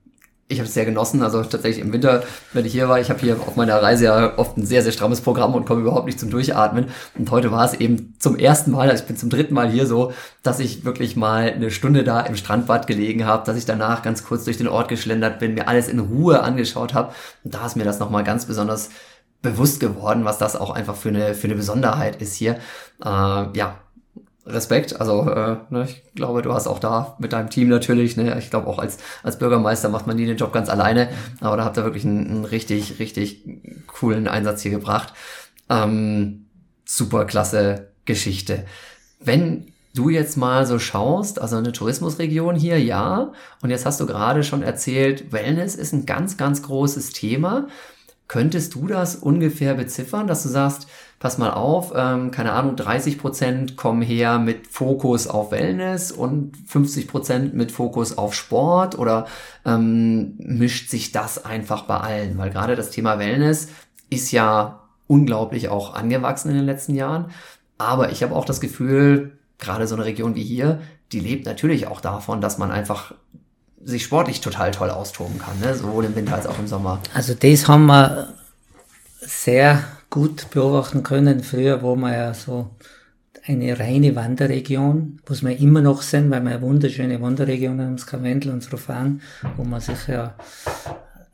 ich 0.47 0.59
habe 0.59 0.67
es 0.67 0.75
sehr 0.75 0.85
genossen, 0.85 1.23
also 1.23 1.41
tatsächlich 1.43 1.83
im 1.83 1.91
Winter, 1.91 2.23
wenn 2.53 2.65
ich 2.65 2.71
hier 2.71 2.87
war, 2.87 2.99
ich 2.99 3.09
habe 3.09 3.19
hier 3.19 3.35
auf 3.35 3.55
meiner 3.55 3.81
Reise 3.81 4.05
ja 4.05 4.37
oft 4.37 4.57
ein 4.57 4.65
sehr, 4.65 4.83
sehr 4.83 4.91
strammes 4.91 5.21
Programm 5.21 5.55
und 5.55 5.65
komme 5.65 5.81
überhaupt 5.81 6.05
nicht 6.05 6.19
zum 6.19 6.29
Durchatmen. 6.29 6.85
Und 7.17 7.31
heute 7.31 7.51
war 7.51 7.65
es 7.65 7.73
eben 7.73 8.13
zum 8.19 8.37
ersten 8.37 8.69
Mal, 8.69 8.89
also 8.89 9.01
ich 9.01 9.07
bin 9.07 9.17
zum 9.17 9.31
dritten 9.31 9.55
Mal 9.55 9.69
hier 9.69 9.87
so, 9.87 10.13
dass 10.43 10.59
ich 10.59 10.85
wirklich 10.85 11.15
mal 11.15 11.51
eine 11.51 11.71
Stunde 11.71 12.03
da 12.03 12.21
im 12.21 12.35
Strandbad 12.35 12.85
gelegen 12.85 13.25
habe, 13.25 13.43
dass 13.43 13.57
ich 13.57 13.65
danach 13.65 14.03
ganz 14.03 14.23
kurz 14.23 14.43
durch 14.43 14.57
den 14.57 14.67
Ort 14.67 14.87
geschlendert 14.87 15.39
bin, 15.39 15.55
mir 15.55 15.67
alles 15.67 15.87
in 15.87 15.97
Ruhe 15.97 16.43
angeschaut 16.43 16.93
habe. 16.93 17.13
Und 17.43 17.55
da 17.55 17.65
ist 17.65 17.75
mir 17.75 17.83
das 17.83 17.97
nochmal 17.97 18.23
ganz 18.23 18.45
besonders 18.45 18.91
bewusst 19.41 19.79
geworden, 19.79 20.25
was 20.25 20.37
das 20.37 20.55
auch 20.55 20.69
einfach 20.69 20.95
für 20.95 21.09
eine, 21.09 21.33
für 21.33 21.47
eine 21.47 21.55
Besonderheit 21.55 22.21
ist 22.21 22.35
hier. 22.35 22.59
Äh, 23.03 23.07
ja, 23.57 23.79
Respekt. 24.45 24.99
Also 24.99 25.29
äh, 25.29 25.57
ne, 25.69 25.87
ich 25.87 26.03
glaube, 26.13 26.41
du 26.41 26.53
hast 26.53 26.67
auch 26.67 26.79
da 26.79 27.15
mit 27.19 27.33
deinem 27.33 27.49
Team 27.49 27.69
natürlich, 27.69 28.15
ne, 28.15 28.37
ich 28.37 28.49
glaube 28.49 28.67
auch 28.67 28.79
als, 28.79 28.97
als 29.23 29.39
Bürgermeister 29.39 29.89
macht 29.89 30.07
man 30.07 30.15
nie 30.15 30.25
den 30.25 30.37
Job 30.37 30.53
ganz 30.53 30.69
alleine, 30.69 31.09
aber 31.41 31.57
da 31.57 31.65
habt 31.65 31.77
ihr 31.77 31.83
wirklich 31.83 32.05
einen, 32.05 32.29
einen 32.29 32.45
richtig, 32.45 32.99
richtig 32.99 33.43
coolen 33.87 34.27
Einsatz 34.27 34.61
hier 34.61 34.71
gebracht. 34.71 35.13
Ähm, 35.69 36.45
super 36.85 37.25
klasse 37.25 37.87
Geschichte. 38.05 38.65
Wenn 39.19 39.71
du 39.95 40.09
jetzt 40.09 40.37
mal 40.37 40.67
so 40.67 40.77
schaust, 40.77 41.41
also 41.41 41.55
eine 41.55 41.71
Tourismusregion 41.71 42.55
hier, 42.55 42.79
ja, 42.79 43.31
und 43.61 43.69
jetzt 43.69 43.85
hast 43.85 43.99
du 43.99 44.05
gerade 44.05 44.43
schon 44.43 44.61
erzählt, 44.61 45.31
Wellness 45.31 45.75
ist 45.75 45.93
ein 45.93 46.05
ganz, 46.05 46.37
ganz 46.37 46.61
großes 46.61 47.11
Thema. 47.11 47.67
Könntest 48.27 48.73
du 48.73 48.87
das 48.87 49.15
ungefähr 49.15 49.75
beziffern, 49.75 50.25
dass 50.25 50.43
du 50.43 50.49
sagst, 50.49 50.87
pass 51.19 51.37
mal 51.37 51.51
auf, 51.51 51.93
ähm, 51.95 52.31
keine 52.31 52.53
Ahnung, 52.53 52.75
30 52.75 53.19
Prozent 53.19 53.77
kommen 53.77 54.01
her 54.01 54.39
mit 54.39 54.67
Fokus 54.67 55.27
auf 55.27 55.51
Wellness 55.51 56.11
und 56.11 56.57
50 56.67 57.07
Prozent 57.07 57.53
mit 57.53 57.71
Fokus 57.71 58.17
auf 58.17 58.33
Sport 58.33 58.97
oder 58.97 59.27
ähm, 59.65 60.35
mischt 60.37 60.89
sich 60.89 61.11
das 61.11 61.45
einfach 61.45 61.83
bei 61.83 61.97
allen? 61.97 62.37
Weil 62.37 62.49
gerade 62.49 62.75
das 62.75 62.89
Thema 62.89 63.19
Wellness 63.19 63.69
ist 64.09 64.31
ja 64.31 64.81
unglaublich 65.07 65.69
auch 65.69 65.93
angewachsen 65.93 66.49
in 66.49 66.55
den 66.55 66.65
letzten 66.65 66.95
Jahren. 66.95 67.31
Aber 67.77 68.11
ich 68.11 68.23
habe 68.23 68.35
auch 68.35 68.45
das 68.45 68.59
Gefühl, 68.59 69.37
gerade 69.59 69.87
so 69.87 69.95
eine 69.95 70.05
Region 70.05 70.35
wie 70.35 70.43
hier, 70.43 70.81
die 71.11 71.19
lebt 71.19 71.45
natürlich 71.45 71.87
auch 71.87 72.01
davon, 72.01 72.41
dass 72.41 72.57
man 72.57 72.71
einfach 72.71 73.13
sich 73.85 74.03
sportlich 74.03 74.41
total 74.41 74.71
toll 74.71 74.89
austoben 74.89 75.37
kann, 75.37 75.59
ne? 75.59 75.75
sowohl 75.75 76.05
im 76.05 76.15
Winter 76.15 76.35
als 76.35 76.47
auch 76.47 76.57
im 76.57 76.67
Sommer. 76.67 76.99
Also 77.13 77.35
das 77.35 77.67
haben 77.67 77.85
wir 77.85 78.33
sehr 79.19 79.83
gut 80.09 80.49
beobachten 80.49 81.03
können. 81.03 81.43
Früher 81.43 81.83
war 81.83 81.95
man 81.95 82.13
ja 82.13 82.33
so 82.33 82.71
eine 83.45 83.79
reine 83.79 84.15
Wanderregion, 84.15 85.19
was 85.27 85.43
wir 85.43 85.57
immer 85.59 85.81
noch 85.81 86.01
sind, 86.01 86.31
weil 86.31 86.41
wir 86.43 86.51
eine 86.51 86.61
wunderschöne 86.61 87.21
Wanderregion 87.21 87.79
haben, 87.79 87.95
das 87.95 88.07
Karwendel 88.07 88.51
und 88.51 88.73
Rofan, 88.73 89.21
wo 89.55 89.63
man 89.63 89.81
sich 89.81 90.07
ja 90.07 90.33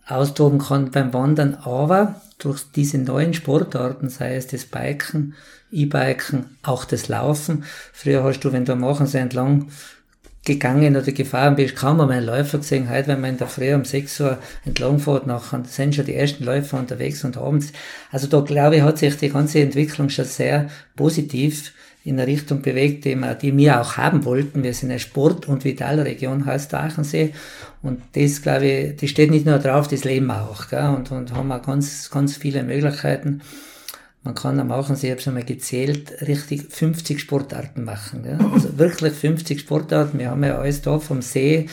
austoben 0.07 0.59
kann 0.59 0.91
beim 0.91 1.13
Wandern. 1.13 1.55
Aber 1.55 2.21
durch 2.37 2.63
diese 2.75 2.97
neuen 2.97 3.33
Sportarten, 3.33 4.09
sei 4.09 4.35
es 4.35 4.47
das 4.47 4.65
Biken, 4.65 5.35
E-Biken, 5.71 6.57
auch 6.63 6.83
das 6.83 7.07
Laufen. 7.07 7.63
Früher 7.93 8.25
hast 8.25 8.41
du, 8.41 8.51
wenn 8.51 8.65
du 8.65 8.73
am 8.73 8.83
Aachen 8.83 9.11
entlang 9.13 9.69
gegangen 10.43 10.95
oder 10.95 11.11
gefahren 11.11 11.55
bist, 11.55 11.75
kaum 11.75 12.01
einmal 12.01 12.17
einen 12.17 12.25
Läufer 12.25 12.57
gesehen. 12.57 12.89
Heute, 12.89 13.09
wenn 13.09 13.21
man 13.21 13.31
in 13.31 13.37
der 13.37 13.47
Früh 13.47 13.73
um 13.73 13.85
6 13.85 14.19
Uhr 14.21 14.37
entlang 14.65 14.99
fährt, 14.99 15.27
nachher 15.27 15.63
sind 15.65 15.93
schon 15.93 16.05
die 16.05 16.15
ersten 16.15 16.43
Läufer 16.43 16.79
unterwegs 16.79 17.23
und 17.23 17.37
abends. 17.37 17.71
Also 18.11 18.27
da 18.27 18.41
glaube 18.41 18.77
ich, 18.77 18.81
hat 18.81 18.97
sich 18.97 19.15
die 19.17 19.29
ganze 19.29 19.59
Entwicklung 19.59 20.09
schon 20.09 20.25
sehr 20.25 20.69
positiv 20.95 21.73
in 22.03 22.19
eine 22.19 22.25
Richtung 22.25 22.63
bewegt, 22.63 23.05
die 23.05 23.15
wir, 23.15 23.35
die 23.35 23.55
wir 23.55 23.79
auch 23.79 23.97
haben 23.97 24.25
wollten. 24.25 24.63
Wir 24.63 24.73
sind 24.73 24.89
eine 24.89 24.99
Sport- 24.99 25.47
und 25.47 25.63
Vitalregion, 25.63 26.47
heißt 26.47 26.73
Aachensee. 26.73 27.33
Und 27.83 28.01
das, 28.13 28.41
glaube 28.41 28.65
ich, 28.65 28.95
das 28.95 29.09
steht 29.11 29.29
nicht 29.29 29.45
nur 29.45 29.59
drauf, 29.59 29.87
das 29.87 30.03
leben 30.03 30.25
wir 30.27 30.41
auch. 30.49 30.67
Gell? 30.69 30.89
Und, 30.89 31.11
und 31.11 31.33
haben 31.33 31.51
auch 31.51 31.61
ganz, 31.61 32.09
ganz 32.09 32.37
viele 32.37 32.63
Möglichkeiten. 32.63 33.41
Man 34.23 34.35
kann 34.35 34.59
am 34.59 34.67
machen, 34.67 34.95
ich 35.01 35.09
habe 35.09 35.19
es 35.19 35.27
einmal 35.27 35.43
gezählt, 35.43 36.21
richtig 36.27 36.71
50 36.71 37.19
Sportarten 37.19 37.83
machen. 37.83 38.23
Ja? 38.23 38.37
Also 38.53 38.77
wirklich 38.77 39.13
50 39.13 39.59
Sportarten. 39.59 40.19
Wir 40.19 40.29
haben 40.29 40.43
ja 40.43 40.59
alles 40.59 40.83
da 40.83 40.99
vom 40.99 41.23
See 41.23 41.67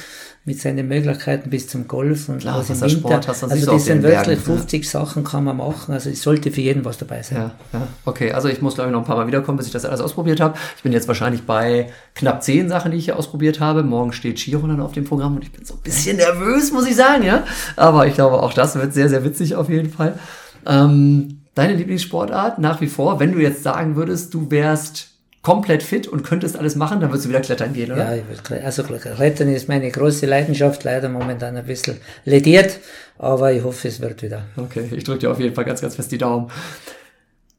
mit 0.47 0.59
seinen 0.59 0.89
Möglichkeiten 0.89 1.51
bis 1.51 1.69
zum 1.69 1.87
Golf 1.87 2.31
und 2.31 2.39
Klar, 2.39 2.61
was 2.61 2.71
im 2.71 2.81
Winter. 2.81 2.89
Sport 2.89 3.29
also 3.29 3.47
das 3.47 3.85
sind 3.85 4.03
wirklich 4.03 4.23
Bergen, 4.23 4.31
ja. 4.31 4.57
50 4.57 4.89
Sachen 4.89 5.25
kann 5.25 5.45
man 5.45 5.59
machen. 5.59 5.93
Also 5.93 6.09
es 6.09 6.23
sollte 6.23 6.51
für 6.51 6.63
jeden 6.63 6.87
was 6.87 6.97
dabei 6.97 7.23
sein. 7.23 7.37
Ja, 7.39 7.79
ja, 7.79 7.87
okay. 8.07 8.33
Also 8.33 8.49
ich 8.49 8.63
muss, 8.63 8.77
glaube 8.77 8.89
ich, 8.89 8.93
noch 8.95 9.01
ein 9.01 9.07
paar 9.07 9.17
Mal 9.17 9.27
wiederkommen, 9.27 9.59
bis 9.59 9.67
ich 9.67 9.73
das 9.75 9.85
alles 9.85 10.01
ausprobiert 10.01 10.41
habe. 10.41 10.57
Ich 10.79 10.83
bin 10.83 10.93
jetzt 10.93 11.07
wahrscheinlich 11.07 11.43
bei 11.43 11.91
knapp 12.15 12.43
zehn 12.43 12.71
Sachen, 12.71 12.93
die 12.93 12.97
ich 12.97 13.05
hier 13.05 13.19
ausprobiert 13.19 13.61
habe. 13.61 13.83
Morgen 13.83 14.15
steht 14.15 14.41
Skirollern 14.41 14.81
auf 14.81 14.93
dem 14.93 15.05
Programm 15.05 15.37
und 15.37 15.43
ich 15.43 15.53
bin 15.53 15.67
so 15.67 15.75
ein 15.75 15.81
bisschen 15.81 16.17
nervös, 16.17 16.73
muss 16.73 16.87
ich 16.87 16.97
sagen, 16.97 17.25
ja. 17.25 17.45
Aber 17.77 18.07
ich 18.07 18.15
glaube, 18.15 18.43
auch 18.43 18.55
das 18.55 18.75
wird 18.75 18.95
sehr, 18.95 19.11
sehr 19.11 19.25
witzig 19.25 19.55
auf 19.55 19.69
jeden 19.69 19.91
Fall. 19.91 20.19
Ähm, 20.65 21.38
deine 21.59 21.75
Lieblingssportart 21.75 22.59
nach 22.59 22.81
wie 22.81 22.87
vor, 22.87 23.21
wenn 23.21 23.33
du 23.33 23.39
jetzt 23.39 23.63
sagen 23.63 23.97
würdest, 23.97 24.33
du 24.35 24.51
wärst 24.51 25.09
komplett 25.43 25.83
fit 25.83 26.07
und 26.07 26.25
könntest 26.25 26.59
alles 26.59 26.75
machen, 26.77 27.01
dann 27.01 27.11
würdest 27.11 27.25
du 27.25 27.29
wieder 27.31 27.41
klettern 27.41 27.73
gehen, 27.73 27.93
oder? 27.93 28.15
Ja, 28.17 28.23
ich 28.33 28.41
kle- 28.41 28.63
also 28.63 28.83
Klettern 28.83 29.49
ist 29.49 29.69
meine 29.69 29.91
große 29.91 30.27
Leidenschaft, 30.27 30.85
leider 30.85 31.09
momentan 31.09 31.57
ein 31.57 31.65
bisschen 31.65 31.97
lediert, 32.25 32.79
aber 33.19 33.53
ich 33.53 33.63
hoffe, 33.63 33.89
es 33.89 34.01
wird 34.01 34.23
wieder. 34.23 34.43
Okay, 34.57 34.89
ich 34.91 35.05
drücke 35.05 35.21
dir 35.21 35.31
auf 35.31 35.41
jeden 35.41 35.55
Fall 35.55 35.65
ganz, 35.65 35.81
ganz 35.81 35.95
fest 35.95 36.11
die 36.13 36.19
Daumen. 36.19 36.51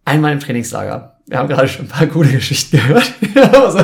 Einmal 0.06 0.34
im 0.34 0.40
Trainingslager. 0.40 1.18
Wir 1.28 1.38
haben 1.38 1.48
gerade 1.48 1.68
schon 1.68 1.86
ein 1.86 1.90
paar 1.90 2.08
coole 2.08 2.30
Geschichten 2.32 2.78
gehört. 2.78 3.12
also, 3.54 3.84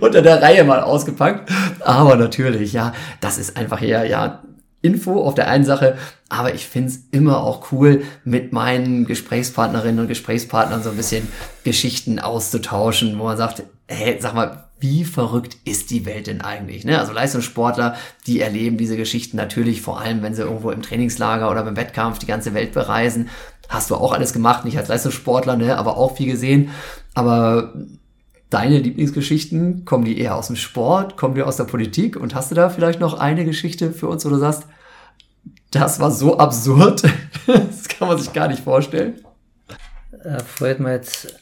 unter 0.00 0.20
der 0.20 0.42
Reihe 0.42 0.64
mal 0.64 0.80
ausgepackt. 0.80 1.50
Aber 1.80 2.16
natürlich, 2.16 2.72
ja, 2.72 2.92
das 3.20 3.38
ist 3.38 3.56
einfach 3.56 3.80
eher, 3.80 4.04
ja, 4.04 4.42
Info 4.82 5.22
auf 5.22 5.34
der 5.34 5.48
einen 5.48 5.64
Sache, 5.64 5.96
aber 6.28 6.54
ich 6.54 6.66
find's 6.66 7.00
immer 7.12 7.42
auch 7.42 7.72
cool, 7.72 8.02
mit 8.24 8.52
meinen 8.52 9.06
Gesprächspartnerinnen 9.06 10.00
und 10.00 10.08
Gesprächspartnern 10.08 10.82
so 10.82 10.90
ein 10.90 10.96
bisschen 10.96 11.28
Geschichten 11.64 12.18
auszutauschen, 12.18 13.18
wo 13.18 13.24
man 13.24 13.36
sagt, 13.36 13.62
hey, 13.86 14.18
sag 14.20 14.34
mal, 14.34 14.64
wie 14.80 15.04
verrückt 15.04 15.56
ist 15.64 15.90
die 15.90 16.04
Welt 16.06 16.26
denn 16.26 16.40
eigentlich? 16.40 16.84
Ne? 16.84 16.98
Also 16.98 17.12
Leistungssportler, 17.12 17.94
die 18.26 18.40
erleben 18.40 18.76
diese 18.76 18.96
Geschichten 18.96 19.36
natürlich 19.36 19.80
vor 19.80 20.00
allem, 20.00 20.22
wenn 20.22 20.34
sie 20.34 20.42
irgendwo 20.42 20.72
im 20.72 20.82
Trainingslager 20.82 21.48
oder 21.50 21.62
beim 21.62 21.76
Wettkampf 21.76 22.18
die 22.18 22.26
ganze 22.26 22.52
Welt 22.52 22.72
bereisen. 22.72 23.28
Hast 23.68 23.90
du 23.90 23.94
auch 23.94 24.12
alles 24.12 24.32
gemacht, 24.32 24.64
nicht 24.64 24.76
als 24.76 24.88
Leistungssportler, 24.88 25.56
ne? 25.56 25.78
aber 25.78 25.96
auch 25.96 26.16
viel 26.16 26.26
gesehen. 26.26 26.70
Aber 27.14 27.74
deine 28.52 28.78
Lieblingsgeschichten, 28.78 29.84
kommen 29.84 30.04
die 30.04 30.18
eher 30.18 30.36
aus 30.36 30.48
dem 30.48 30.56
Sport, 30.56 31.16
kommen 31.16 31.34
die 31.34 31.42
aus 31.42 31.56
der 31.56 31.64
Politik? 31.64 32.16
Und 32.16 32.34
hast 32.34 32.50
du 32.50 32.54
da 32.54 32.68
vielleicht 32.68 33.00
noch 33.00 33.14
eine 33.14 33.44
Geschichte 33.44 33.92
für 33.92 34.08
uns, 34.08 34.24
wo 34.24 34.28
du 34.28 34.36
sagst, 34.36 34.64
das 35.70 36.00
war 36.00 36.10
so 36.10 36.38
absurd, 36.38 37.02
das 37.46 37.88
kann 37.88 38.08
man 38.08 38.18
sich 38.18 38.32
gar 38.32 38.48
nicht 38.48 38.62
vorstellen? 38.62 39.20
Äh, 40.22 40.40
fällt 40.40 40.80
mir 40.80 40.92
jetzt 40.92 41.34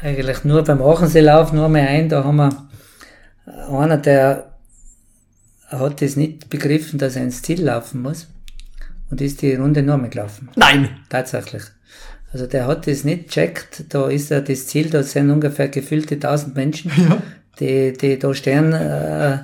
eigentlich 0.00 0.44
nur 0.44 0.62
beim 0.62 0.82
Achenseelauf 0.82 1.52
nur 1.52 1.68
mehr 1.68 1.88
ein, 1.88 2.08
da 2.08 2.24
haben 2.24 2.36
wir 2.36 2.68
einer, 3.68 3.98
der 3.98 4.54
hat 5.68 6.02
das 6.02 6.16
nicht 6.16 6.48
begriffen, 6.48 6.98
dass 6.98 7.16
er 7.16 7.22
ins 7.22 7.42
Ziel 7.42 7.62
laufen 7.62 8.02
muss 8.02 8.26
und 9.10 9.20
ist 9.20 9.42
die 9.42 9.54
Runde 9.54 9.82
nur 9.82 9.98
mehr 9.98 10.10
gelaufen. 10.10 10.48
Nein! 10.56 10.88
Tatsächlich. 11.08 11.64
Also 12.32 12.46
der 12.46 12.66
hat 12.68 12.86
das 12.86 13.02
nicht 13.04 13.28
checkt, 13.28 13.84
da 13.88 14.08
ist 14.08 14.30
er 14.30 14.40
das 14.40 14.68
Ziel, 14.68 14.88
da 14.88 15.02
sind 15.02 15.30
ungefähr 15.30 15.68
gefüllte 15.68 16.14
1000 16.14 16.54
Menschen, 16.54 16.92
die, 17.60 17.92
die 17.92 18.18
da 18.20 18.32
stehen 18.34 18.72
äh, 18.72 19.38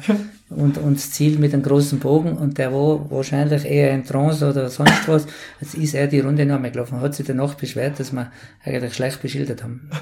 und, 0.51 0.78
und 0.78 0.95
das 0.97 1.11
Ziel 1.11 1.39
mit 1.39 1.53
einem 1.53 1.64
großen 1.64 1.99
Bogen 1.99 2.37
und 2.37 2.59
der 2.59 2.72
war 2.72 3.11
wahrscheinlich 3.11 3.64
eher 3.64 3.93
in 3.93 4.05
Trance 4.05 4.49
oder 4.49 4.68
sonst 4.68 5.09
was, 5.09 5.26
jetzt 5.61 5.74
ist 5.74 5.95
er 5.95 6.07
die 6.07 6.20
Runde 6.20 6.47
noch 6.47 6.61
mal 6.61 6.70
gelaufen, 6.70 7.01
hat 7.01 7.16
sich 7.16 7.26
danach 7.26 7.55
beschwert, 7.55 7.99
dass 7.99 8.12
wir 8.12 8.30
eigentlich 8.64 8.95
schlecht 8.95 9.20
beschildert 9.20 9.64
haben. 9.64 9.91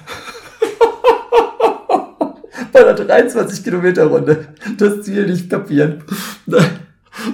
Bei 2.72 2.82
der 2.82 2.95
23 2.95 3.64
Kilometer 3.64 4.05
Runde 4.07 4.49
das 4.76 5.01
Ziel 5.03 5.26
nicht 5.26 5.49
kapieren. 5.49 6.03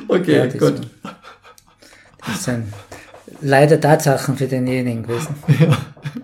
Okay, 0.08 0.36
Ja, 0.36 0.46
das, 0.46 0.58
gut. 0.58 0.74
das 2.26 2.44
sind 2.44 2.64
leider 3.40 3.80
Tatsachen 3.80 4.36
für 4.36 4.46
denjenigen 4.46 5.02
gewesen. 5.02 5.34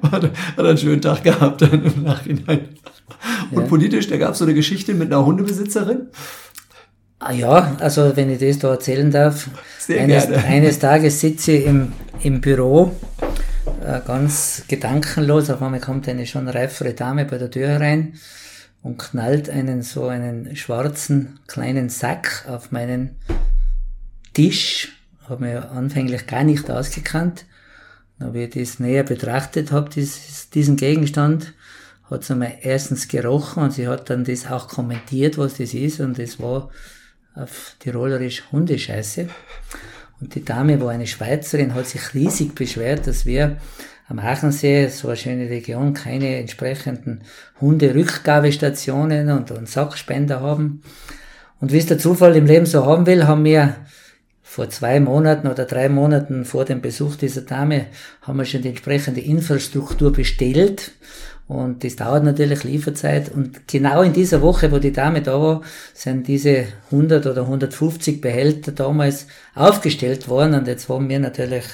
Ja, 0.02 0.10
hat, 0.10 0.30
einen 0.58 0.78
schönen 0.78 1.00
Tag 1.02 1.24
gehabt 1.24 1.62
dann 1.62 1.84
im 1.84 2.02
Nachhinein. 2.02 2.68
Und 3.50 3.60
Ja. 3.62 3.66
politisch, 3.66 4.08
da 4.08 4.16
gab 4.16 4.32
es 4.32 4.38
so 4.38 4.44
eine 4.44 4.54
Geschichte 4.54 4.94
mit 4.94 5.12
einer 5.12 5.24
Hundebesitzerin. 5.24 6.08
Ah 7.18 7.32
ja, 7.32 7.76
also 7.80 8.16
wenn 8.16 8.30
ich 8.30 8.38
das 8.38 8.58
da 8.58 8.70
erzählen 8.72 9.10
darf. 9.10 9.48
Sehr 9.78 10.02
eines, 10.02 10.26
gerne. 10.28 10.44
eines 10.46 10.78
Tages 10.78 11.20
sitze 11.20 11.52
ich 11.52 11.66
im, 11.66 11.92
im 12.22 12.40
Büro, 12.40 12.92
äh, 13.84 14.00
ganz 14.06 14.64
gedankenlos, 14.68 15.50
auf 15.50 15.62
einmal 15.62 15.80
kommt 15.80 16.08
eine 16.08 16.26
schon 16.26 16.48
reifere 16.48 16.92
Dame 16.94 17.24
bei 17.24 17.38
der 17.38 17.50
Tür 17.50 17.68
herein 17.68 18.14
und 18.82 18.98
knallt 18.98 19.50
einen 19.50 19.82
so 19.82 20.06
einen 20.06 20.54
schwarzen 20.56 21.40
kleinen 21.46 21.88
Sack 21.88 22.44
auf 22.48 22.70
meinen 22.70 23.16
Tisch. 24.34 24.95
Habe 25.28 25.44
mir 25.44 25.70
anfänglich 25.70 26.26
gar 26.26 26.44
nicht 26.44 26.70
ausgekannt. 26.70 27.44
Dann 28.18 28.28
habe 28.28 28.40
ich 28.40 28.50
das 28.50 28.78
näher 28.78 29.02
betrachtet 29.02 29.72
habe, 29.72 29.90
dieses, 29.90 30.50
diesen 30.50 30.76
Gegenstand, 30.76 31.54
hat 32.10 32.24
sie 32.24 32.34
mir 32.34 32.62
erstens 32.62 33.08
gerochen 33.08 33.64
und 33.64 33.72
sie 33.72 33.88
hat 33.88 34.08
dann 34.10 34.24
das 34.24 34.46
auch 34.46 34.68
kommentiert, 34.68 35.38
was 35.38 35.58
das 35.58 35.74
ist 35.74 36.00
und 36.00 36.18
das 36.18 36.40
war 36.40 36.70
auf 37.34 37.76
Tirolerisch 37.80 38.44
Hundescheiße. 38.52 39.28
Und 40.20 40.34
die 40.34 40.44
Dame 40.44 40.80
war 40.80 40.90
eine 40.90 41.06
Schweizerin, 41.06 41.74
hat 41.74 41.86
sich 41.86 42.14
riesig 42.14 42.54
beschwert, 42.54 43.06
dass 43.06 43.26
wir 43.26 43.58
am 44.08 44.18
Aachensee, 44.18 44.88
so 44.88 45.08
eine 45.08 45.16
schöne 45.16 45.50
Region, 45.50 45.92
keine 45.92 46.36
entsprechenden 46.36 47.22
Hunderückgabestationen 47.60 49.30
und, 49.30 49.50
und 49.50 49.68
Sackspender 49.68 50.40
haben. 50.40 50.82
Und 51.60 51.72
wie 51.72 51.78
es 51.78 51.86
der 51.86 51.98
Zufall 51.98 52.36
im 52.36 52.46
Leben 52.46 52.66
so 52.66 52.86
haben 52.86 53.06
will, 53.06 53.26
haben 53.26 53.44
wir 53.44 53.74
vor 54.56 54.70
zwei 54.70 55.00
Monaten 55.00 55.48
oder 55.48 55.66
drei 55.66 55.90
Monaten 55.90 56.46
vor 56.46 56.64
dem 56.64 56.80
Besuch 56.80 57.16
dieser 57.16 57.42
Dame 57.42 57.88
haben 58.22 58.38
wir 58.38 58.46
schon 58.46 58.62
die 58.62 58.70
entsprechende 58.70 59.20
Infrastruktur 59.20 60.14
bestellt. 60.14 60.92
Und 61.46 61.84
das 61.84 61.96
dauert 61.96 62.24
natürlich 62.24 62.64
Lieferzeit. 62.64 63.30
Und 63.30 63.68
genau 63.68 64.00
in 64.00 64.14
dieser 64.14 64.40
Woche, 64.40 64.72
wo 64.72 64.78
die 64.78 64.94
Dame 64.94 65.20
da 65.20 65.38
war, 65.38 65.60
sind 65.92 66.26
diese 66.26 66.68
100 66.90 67.26
oder 67.26 67.42
150 67.42 68.22
Behälter 68.22 68.72
damals 68.72 69.26
aufgestellt 69.54 70.26
worden. 70.26 70.54
Und 70.54 70.68
jetzt 70.68 70.88
haben 70.88 71.10
wir 71.10 71.20
natürlich 71.20 71.64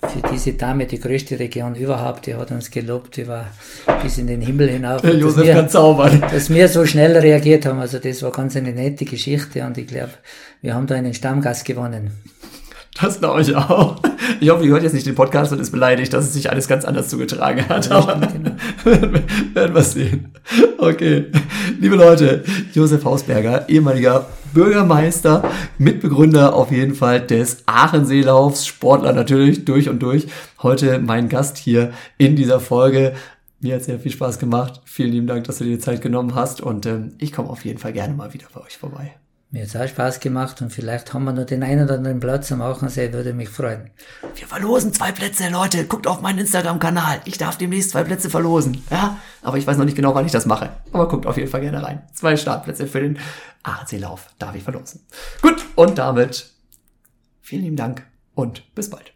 für 0.00 0.22
diese 0.32 0.52
Dame 0.54 0.86
die 0.86 1.00
größte 1.00 1.38
Region 1.38 1.74
überhaupt. 1.74 2.26
Die 2.26 2.34
hat 2.34 2.50
uns 2.50 2.70
gelobt 2.70 3.18
über 3.18 3.46
bis 4.02 4.18
in 4.18 4.26
den 4.28 4.40
Himmel 4.40 4.68
hinauf. 4.68 5.00
Der 5.02 5.14
Josef 5.16 5.44
wir- 5.44 5.54
kann 5.54 5.68
zaubern. 5.68 6.22
dass 6.30 6.50
wir 6.50 6.68
so 6.68 6.86
schnell 6.86 7.16
reagiert 7.16 7.66
haben. 7.66 7.80
Also 7.80 7.98
das 7.98 8.22
war 8.22 8.30
ganz 8.30 8.56
eine 8.56 8.72
nette 8.72 9.04
Geschichte 9.04 9.64
und 9.64 9.76
ich 9.76 9.86
glaube, 9.88 10.10
wir 10.62 10.74
haben 10.74 10.86
da 10.86 10.94
einen 10.94 11.14
Stammgast 11.14 11.64
gewonnen. 11.64 12.12
Das 13.00 13.20
glaube 13.20 13.42
ich 13.42 13.54
auch. 13.54 14.00
Ich 14.40 14.50
hoffe, 14.50 14.64
ihr 14.64 14.70
hört 14.72 14.82
jetzt 14.82 14.92
nicht 14.92 15.06
den 15.06 15.14
Podcast 15.14 15.52
und 15.52 15.60
ist 15.60 15.70
beleidigt, 15.70 16.12
dass 16.12 16.24
es 16.24 16.32
sich 16.32 16.50
alles 16.50 16.66
ganz 16.66 16.84
anders 16.84 17.08
zugetragen 17.08 17.68
hat. 17.68 17.90
Aber 17.92 18.14
genau. 18.26 18.50
werden 19.54 19.74
wir 19.74 19.82
sehen. 19.82 20.32
Okay. 20.78 21.26
Liebe 21.80 21.94
Leute, 21.94 22.42
Josef 22.72 23.04
Hausberger, 23.04 23.68
ehemaliger 23.68 24.26
Bürgermeister, 24.52 25.50
Mitbegründer 25.78 26.54
auf 26.54 26.70
jeden 26.70 26.94
Fall 26.94 27.20
des 27.20 27.62
Aachenseelaufs, 27.66 28.66
Sportler 28.66 29.12
natürlich 29.12 29.64
durch 29.64 29.88
und 29.88 30.00
durch. 30.02 30.26
Heute 30.62 30.98
mein 30.98 31.28
Gast 31.28 31.58
hier 31.58 31.92
in 32.16 32.36
dieser 32.36 32.60
Folge. 32.60 33.14
Mir 33.60 33.76
hat 33.76 33.84
sehr 33.84 33.98
viel 33.98 34.12
Spaß 34.12 34.38
gemacht. 34.38 34.80
Vielen 34.84 35.12
lieben 35.12 35.26
Dank, 35.26 35.44
dass 35.44 35.58
du 35.58 35.64
dir 35.64 35.76
die 35.76 35.78
Zeit 35.78 36.00
genommen 36.00 36.34
hast 36.34 36.60
und 36.60 36.86
ähm, 36.86 37.14
ich 37.18 37.32
komme 37.32 37.50
auf 37.50 37.64
jeden 37.64 37.78
Fall 37.78 37.92
gerne 37.92 38.14
mal 38.14 38.32
wieder 38.32 38.46
bei 38.54 38.60
euch 38.60 38.78
vorbei. 38.78 39.14
Mir 39.50 39.66
hat 39.66 39.74
auch 39.76 39.88
Spaß 39.88 40.20
gemacht 40.20 40.60
und 40.60 40.70
vielleicht 40.70 41.14
haben 41.14 41.24
wir 41.24 41.32
noch 41.32 41.46
den 41.46 41.62
einen 41.62 41.84
oder 41.84 41.94
anderen 41.94 42.20
Platz 42.20 42.52
am 42.52 42.60
Aachensee, 42.60 43.14
würde 43.14 43.32
mich 43.32 43.48
freuen. 43.48 43.88
Wir 44.34 44.46
verlosen 44.46 44.92
zwei 44.92 45.10
Plätze, 45.10 45.48
Leute. 45.48 45.86
Guckt 45.86 46.06
auf 46.06 46.20
meinen 46.20 46.40
Instagram-Kanal. 46.40 47.22
Ich 47.24 47.38
darf 47.38 47.56
demnächst 47.56 47.92
zwei 47.92 48.04
Plätze 48.04 48.28
verlosen. 48.28 48.84
Ja, 48.90 49.16
aber 49.42 49.56
ich 49.56 49.66
weiß 49.66 49.78
noch 49.78 49.86
nicht 49.86 49.96
genau, 49.96 50.14
wann 50.14 50.26
ich 50.26 50.32
das 50.32 50.44
mache. 50.44 50.68
Aber 50.92 51.08
guckt 51.08 51.24
auf 51.24 51.38
jeden 51.38 51.48
Fall 51.48 51.62
gerne 51.62 51.82
rein. 51.82 52.02
Zwei 52.12 52.36
Startplätze 52.36 52.86
für 52.86 53.00
den 53.00 53.18
AC-Lauf 53.72 54.30
darf 54.38 54.54
ich 54.54 54.62
verlosen. 54.62 55.06
Gut, 55.42 55.64
und 55.76 55.98
damit 55.98 56.52
vielen 57.40 57.62
lieben 57.62 57.76
Dank 57.76 58.06
und 58.34 58.74
bis 58.74 58.90
bald. 58.90 59.12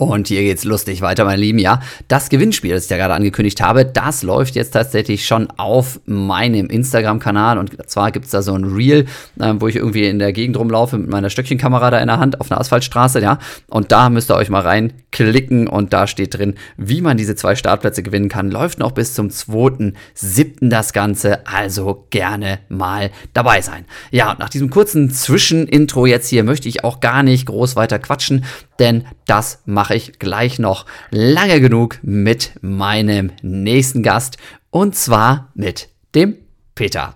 Und 0.00 0.28
hier 0.28 0.40
geht's 0.40 0.64
lustig 0.64 1.02
weiter, 1.02 1.26
meine 1.26 1.42
Lieben. 1.42 1.58
Ja, 1.58 1.80
das 2.08 2.30
Gewinnspiel, 2.30 2.72
das 2.72 2.84
ich 2.84 2.90
ja 2.90 2.96
gerade 2.96 3.12
angekündigt 3.12 3.60
habe, 3.60 3.84
das 3.84 4.22
läuft 4.22 4.54
jetzt 4.54 4.70
tatsächlich 4.70 5.26
schon 5.26 5.48
auf 5.58 6.00
meinem 6.06 6.68
Instagram-Kanal. 6.68 7.58
Und 7.58 7.76
zwar 7.86 8.10
gibt's 8.10 8.30
da 8.30 8.40
so 8.40 8.54
ein 8.54 8.64
Reel, 8.64 9.04
äh, 9.38 9.52
wo 9.58 9.68
ich 9.68 9.76
irgendwie 9.76 10.06
in 10.06 10.18
der 10.18 10.32
Gegend 10.32 10.56
rumlaufe 10.56 10.96
mit 10.96 11.10
meiner 11.10 11.28
Stöckchenkamera 11.28 11.90
da 11.90 11.98
in 11.98 12.06
der 12.06 12.18
Hand 12.18 12.40
auf 12.40 12.50
einer 12.50 12.58
Asphaltstraße, 12.60 13.20
ja. 13.20 13.38
Und 13.68 13.92
da 13.92 14.08
müsst 14.08 14.30
ihr 14.30 14.36
euch 14.36 14.48
mal 14.48 14.62
reinklicken 14.62 15.68
und 15.68 15.92
da 15.92 16.06
steht 16.06 16.38
drin, 16.38 16.54
wie 16.78 17.02
man 17.02 17.18
diese 17.18 17.36
zwei 17.36 17.54
Startplätze 17.54 18.02
gewinnen 18.02 18.30
kann. 18.30 18.50
Läuft 18.50 18.78
noch 18.78 18.92
bis 18.92 19.12
zum 19.12 19.28
2.7. 19.28 20.70
das 20.70 20.94
Ganze, 20.94 21.46
also 21.46 22.06
gerne 22.08 22.60
mal 22.70 23.10
dabei 23.34 23.60
sein. 23.60 23.84
Ja, 24.10 24.30
und 24.30 24.38
nach 24.38 24.48
diesem 24.48 24.70
kurzen 24.70 25.10
Zwischenintro 25.10 26.06
jetzt 26.06 26.28
hier 26.28 26.42
möchte 26.42 26.70
ich 26.70 26.84
auch 26.84 27.00
gar 27.00 27.22
nicht 27.22 27.44
groß 27.44 27.76
weiter 27.76 27.98
quatschen, 27.98 28.46
denn 28.80 29.06
das 29.26 29.62
mache 29.66 29.94
ich 29.94 30.18
gleich 30.18 30.58
noch 30.58 30.86
lange 31.10 31.60
genug 31.60 31.98
mit 32.02 32.52
meinem 32.62 33.30
nächsten 33.42 34.02
Gast 34.02 34.38
und 34.70 34.96
zwar 34.96 35.50
mit 35.54 35.90
dem 36.14 36.36
Peter. 36.74 37.14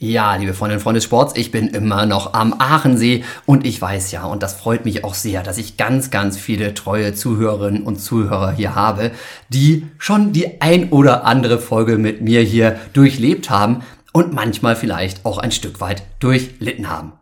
Ja, 0.00 0.36
liebe 0.36 0.54
Freundinnen 0.54 0.78
und 0.78 0.82
Freunde 0.84 0.98
des 0.98 1.04
Sports, 1.04 1.32
ich 1.34 1.50
bin 1.50 1.66
immer 1.66 2.06
noch 2.06 2.32
am 2.32 2.54
Aachensee 2.56 3.24
und 3.46 3.66
ich 3.66 3.82
weiß 3.82 4.12
ja, 4.12 4.26
und 4.26 4.44
das 4.44 4.54
freut 4.54 4.84
mich 4.84 5.02
auch 5.02 5.14
sehr, 5.14 5.42
dass 5.42 5.58
ich 5.58 5.76
ganz, 5.76 6.12
ganz 6.12 6.38
viele 6.38 6.72
treue 6.72 7.14
Zuhörerinnen 7.14 7.82
und 7.82 7.96
Zuhörer 7.96 8.52
hier 8.52 8.76
habe, 8.76 9.10
die 9.48 9.88
schon 9.98 10.32
die 10.32 10.60
ein 10.60 10.90
oder 10.90 11.24
andere 11.24 11.58
Folge 11.58 11.98
mit 11.98 12.20
mir 12.20 12.42
hier 12.42 12.78
durchlebt 12.92 13.50
haben 13.50 13.82
und 14.12 14.32
manchmal 14.32 14.76
vielleicht 14.76 15.26
auch 15.26 15.38
ein 15.38 15.50
Stück 15.50 15.80
weit 15.80 16.04
durchlitten 16.20 16.88
haben. 16.88 17.14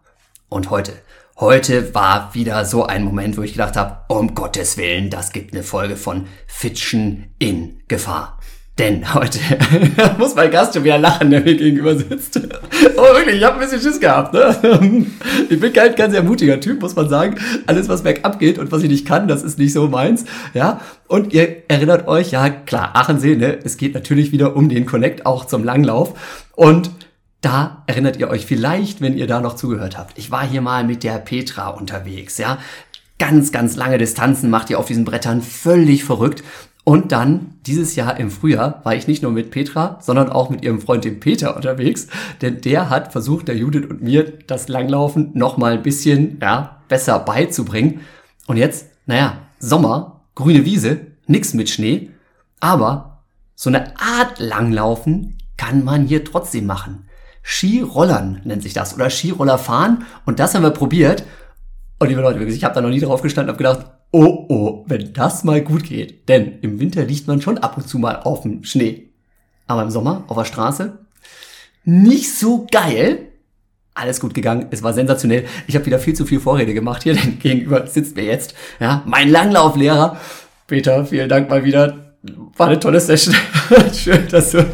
Und 0.51 0.69
heute, 0.69 0.93
heute 1.39 1.95
war 1.95 2.35
wieder 2.35 2.65
so 2.65 2.85
ein 2.85 3.05
Moment, 3.05 3.37
wo 3.37 3.43
ich 3.43 3.53
gedacht 3.53 3.77
habe, 3.77 3.99
um 4.09 4.35
Gottes 4.35 4.77
Willen, 4.77 5.11
das 5.11 5.33
gibt 5.33 5.53
eine 5.53 5.63
Folge 5.63 5.97
von 5.97 6.27
Fitschen 6.47 7.35
in 7.39 7.81
Gefahr. 7.89 8.39
Denn 8.79 9.15
heute 9.15 9.39
muss 10.19 10.35
mein 10.35 10.51
Gast 10.51 10.75
schon 10.75 10.85
wieder 10.85 10.99
lachen, 10.99 11.31
der 11.31 11.41
mir 11.41 11.57
gegenüber 11.57 11.97
sitzt. 11.97 12.39
Oh, 12.97 13.15
wirklich, 13.15 13.37
ich 13.37 13.45
habe 13.45 13.55
ein 13.55 13.61
bisschen 13.61 13.81
Schiss 13.81 13.99
gehabt. 13.99 14.35
Ne? 14.35 15.07
Ich 15.49 15.61
bin 15.61 15.73
kein 15.73 15.95
ganz 15.95 16.13
sehr 16.13 16.23
mutiger 16.23 16.61
Typ, 16.61 16.83
muss 16.83 16.95
man 16.95 17.09
sagen. 17.09 17.37
Alles, 17.67 17.89
was 17.89 18.03
bergab 18.03 18.39
geht 18.39 18.59
und 18.59 18.73
was 18.73 18.83
ich 18.83 18.91
nicht 18.91 19.07
kann, 19.07 19.29
das 19.29 19.43
ist 19.43 19.59
nicht 19.59 19.73
so 19.73 19.89
meins. 19.89 20.27
Ja, 20.53 20.81
und 21.09 21.33
ihr 21.33 21.63
erinnert 21.69 22.07
euch, 22.07 22.33
ja 22.33 22.51
klar, 22.51 22.91
Aachensee, 22.95 23.37
ne? 23.37 23.59
es 23.65 23.79
geht 23.79 23.95
natürlich 23.95 24.33
wieder 24.33 24.57
um 24.57 24.69
den 24.69 24.85
Connect, 24.85 25.25
auch 25.25 25.47
zum 25.47 25.65
Langlauf. 25.65 26.15
Und 26.55 26.91
da 27.47 27.85
erinnert 27.87 28.17
ihr 28.17 28.29
euch 28.29 28.45
vielleicht, 28.45 29.01
wenn 29.01 29.17
ihr 29.17 29.29
da 29.29 29.41
noch 29.41 29.55
zugehört 29.55 29.97
habt. 29.97 30.19
Ich 30.19 30.33
war 30.33 30.45
hier 30.45 30.61
mal 30.63 30.83
mit 30.83 31.05
der 31.05 31.19
Petra 31.19 31.69
unterwegs, 31.69 32.39
ja. 32.39 32.59
Ganz, 33.21 33.53
ganz 33.53 33.77
lange 33.77 33.99
Distanzen 33.99 34.51
macht 34.51 34.69
ihr 34.69 34.81
auf 34.81 34.87
diesen 34.87 35.05
Brettern 35.05 35.43
völlig 35.43 36.03
verrückt. 36.03 36.43
Und 36.83 37.13
dann, 37.13 37.55
dieses 37.65 37.95
Jahr 37.95 38.19
im 38.19 38.33
Frühjahr, 38.33 38.81
war 38.83 38.97
ich 38.97 39.07
nicht 39.07 39.23
nur 39.23 39.31
mit 39.31 39.53
Petra, 39.53 40.01
sondern 40.03 40.29
auch 40.29 40.51
mit 40.51 40.65
ihrem 40.65 40.81
Freund 40.81 41.05
dem 41.05 41.21
Peter 41.21 41.55
unterwegs. 41.55 42.09
Denn 42.43 42.61
der 42.63 42.91
hat 42.91 43.13
versucht, 43.13 43.47
der 43.47 43.57
Judith 43.57 43.87
und 43.89 44.03
mir 44.03 44.25
das 44.49 44.67
Langlaufen 44.67 45.31
noch 45.35 45.57
mal 45.57 45.75
ein 45.75 45.83
bisschen, 45.85 46.39
ja, 46.43 46.81
besser 46.89 47.21
beizubringen. 47.21 48.01
Und 48.49 48.57
jetzt, 48.57 48.87
naja, 49.07 49.39
Sommer, 49.61 50.23
grüne 50.35 50.65
Wiese, 50.65 50.99
nix 51.29 51.55
mit 51.55 51.71
Schnee. 51.71 52.11
Aber 52.59 53.23
so 53.55 53.71
eine 53.71 53.97
Art 54.01 54.41
Langlaufen 54.41 55.39
kann 55.57 55.85
man 55.85 56.07
hier 56.07 56.25
trotzdem 56.25 56.67
machen. 56.67 57.06
Skirollern 57.49 58.41
nennt 58.43 58.65
sich 58.65 58.75
das 58.75 58.95
oder 58.95 59.09
Skiroller 59.09 59.57
fahren. 59.57 60.05
Und 60.25 60.41
das 60.41 60.55
haben 60.55 60.65
wir 60.65 60.71
probiert. 60.71 61.23
Und 62.01 62.09
liebe 62.09 62.21
Leute, 62.21 62.43
ich 62.43 62.65
habe 62.65 62.75
da 62.75 62.81
noch 62.81 62.91
nie 62.91 63.01
drauf 63.01 63.23
gestanden 63.23 63.53
und 63.53 63.57
gedacht, 63.57 63.87
oh 64.11 64.47
oh, 64.49 64.85
wenn 64.89 65.13
das 65.13 65.45
mal 65.45 65.63
gut 65.63 65.85
geht. 65.85 66.29
Denn 66.29 66.59
im 66.61 66.81
Winter 66.81 67.05
liegt 67.05 67.29
man 67.29 67.41
schon 67.41 67.59
ab 67.59 67.77
und 67.77 67.89
zu 67.89 67.99
mal 67.99 68.17
auf 68.17 68.43
dem 68.43 68.65
Schnee. 68.65 69.11
Aber 69.69 69.83
im 69.83 69.91
Sommer 69.91 70.25
auf 70.27 70.37
der 70.37 70.45
Straße 70.45 70.99
nicht 71.85 72.37
so 72.37 72.67
geil. 72.71 73.29
Alles 73.95 74.21
gut 74.21 74.35
gegangen, 74.35 74.67
es 74.73 74.83
war 74.83 74.93
sensationell. 74.93 75.47
Ich 75.69 75.77
habe 75.77 75.87
wieder 75.87 76.01
viel 76.01 76.15
zu 76.15 76.27
viel 76.27 76.41
Vorrede 76.41 76.75
gemacht 76.75 77.05
hier, 77.05 77.15
denn 77.15 77.39
gegenüber 77.39 77.87
sitzt 77.87 78.17
mir 78.17 78.25
jetzt 78.25 78.55
ja, 78.81 79.03
mein 79.07 79.29
Langlauflehrer. 79.29 80.21
Peter, 80.67 81.07
vielen 81.07 81.29
Dank 81.29 81.49
mal 81.49 81.65
wieder. 81.65 82.06
War 82.23 82.69
eine 82.69 82.81
tolle 82.81 83.01
Session. 83.01 83.35
Schön, 83.95 84.27
dass 84.29 84.51
du 84.51 84.65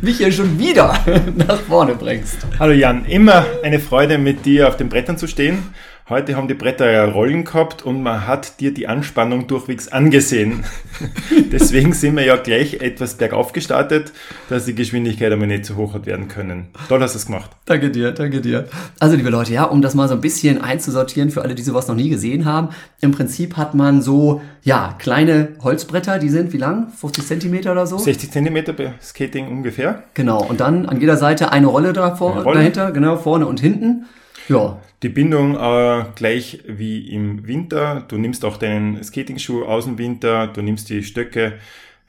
mich 0.00 0.18
hier 0.18 0.32
schon 0.32 0.58
wieder 0.58 0.98
nach 1.36 1.60
vorne 1.60 1.94
bringst. 1.94 2.38
Hallo 2.58 2.72
Jan, 2.72 3.04
immer 3.06 3.44
eine 3.62 3.80
Freude 3.80 4.18
mit 4.18 4.44
dir 4.44 4.68
auf 4.68 4.76
den 4.76 4.88
Brettern 4.88 5.18
zu 5.18 5.26
stehen. 5.26 5.74
Heute 6.06 6.36
haben 6.36 6.48
die 6.48 6.54
Bretter 6.54 6.90
ja 6.90 7.06
Rollen 7.06 7.44
gehabt 7.44 7.82
und 7.82 8.02
man 8.02 8.26
hat 8.26 8.60
dir 8.60 8.74
die 8.74 8.86
Anspannung 8.86 9.46
durchwegs 9.46 9.88
angesehen. 9.88 10.62
Deswegen 11.50 11.94
sind 11.94 12.14
wir 12.16 12.26
ja 12.26 12.36
gleich 12.36 12.82
etwas 12.82 13.14
bergauf 13.14 13.54
gestartet, 13.54 14.12
dass 14.50 14.66
die 14.66 14.74
Geschwindigkeit 14.74 15.32
aber 15.32 15.46
nicht 15.46 15.64
so 15.64 15.76
hoch 15.76 15.94
hat 15.94 16.04
werden 16.04 16.28
können. 16.28 16.66
Toll 16.90 17.00
hast 17.00 17.14
du 17.14 17.18
es 17.20 17.24
gemacht. 17.24 17.52
Danke 17.64 17.90
dir, 17.90 18.12
danke 18.12 18.42
dir. 18.42 18.68
Also 19.00 19.16
liebe 19.16 19.30
Leute, 19.30 19.54
ja, 19.54 19.64
um 19.64 19.80
das 19.80 19.94
mal 19.94 20.06
so 20.06 20.12
ein 20.12 20.20
bisschen 20.20 20.60
einzusortieren 20.60 21.30
für 21.30 21.40
alle, 21.40 21.54
die 21.54 21.62
sowas 21.62 21.88
noch 21.88 21.94
nie 21.94 22.10
gesehen 22.10 22.44
haben. 22.44 22.68
Im 23.00 23.12
Prinzip 23.12 23.56
hat 23.56 23.74
man 23.74 24.02
so, 24.02 24.42
ja, 24.62 24.96
kleine 24.98 25.54
Holzbretter, 25.62 26.18
die 26.18 26.28
sind 26.28 26.52
wie 26.52 26.58
lang? 26.58 26.88
50 26.88 27.26
Zentimeter 27.26 27.72
oder 27.72 27.86
so? 27.86 27.96
60 27.96 28.30
Zentimeter 28.30 28.74
bei 28.74 28.92
Skating 29.00 29.48
ungefähr. 29.48 30.02
Genau, 30.12 30.42
und 30.44 30.60
dann 30.60 30.84
an 30.84 31.00
jeder 31.00 31.16
Seite 31.16 31.50
eine 31.50 31.68
Rolle, 31.68 31.94
davor, 31.94 32.32
eine 32.34 32.42
Rolle. 32.42 32.58
dahinter, 32.58 32.92
genau, 32.92 33.16
vorne 33.16 33.46
und 33.46 33.58
hinten. 33.58 34.04
Ja. 34.48 34.80
Die 35.02 35.08
Bindung 35.08 35.56
äh, 35.56 36.04
gleich 36.14 36.60
wie 36.66 37.08
im 37.08 37.46
Winter. 37.46 38.04
Du 38.08 38.16
nimmst 38.16 38.44
auch 38.44 38.56
deinen 38.56 39.02
Skating-Schuh 39.02 39.64
aus 39.64 39.84
dem 39.84 39.98
Winter, 39.98 40.46
du 40.48 40.62
nimmst 40.62 40.90
die 40.90 41.02
Stöcke, 41.02 41.58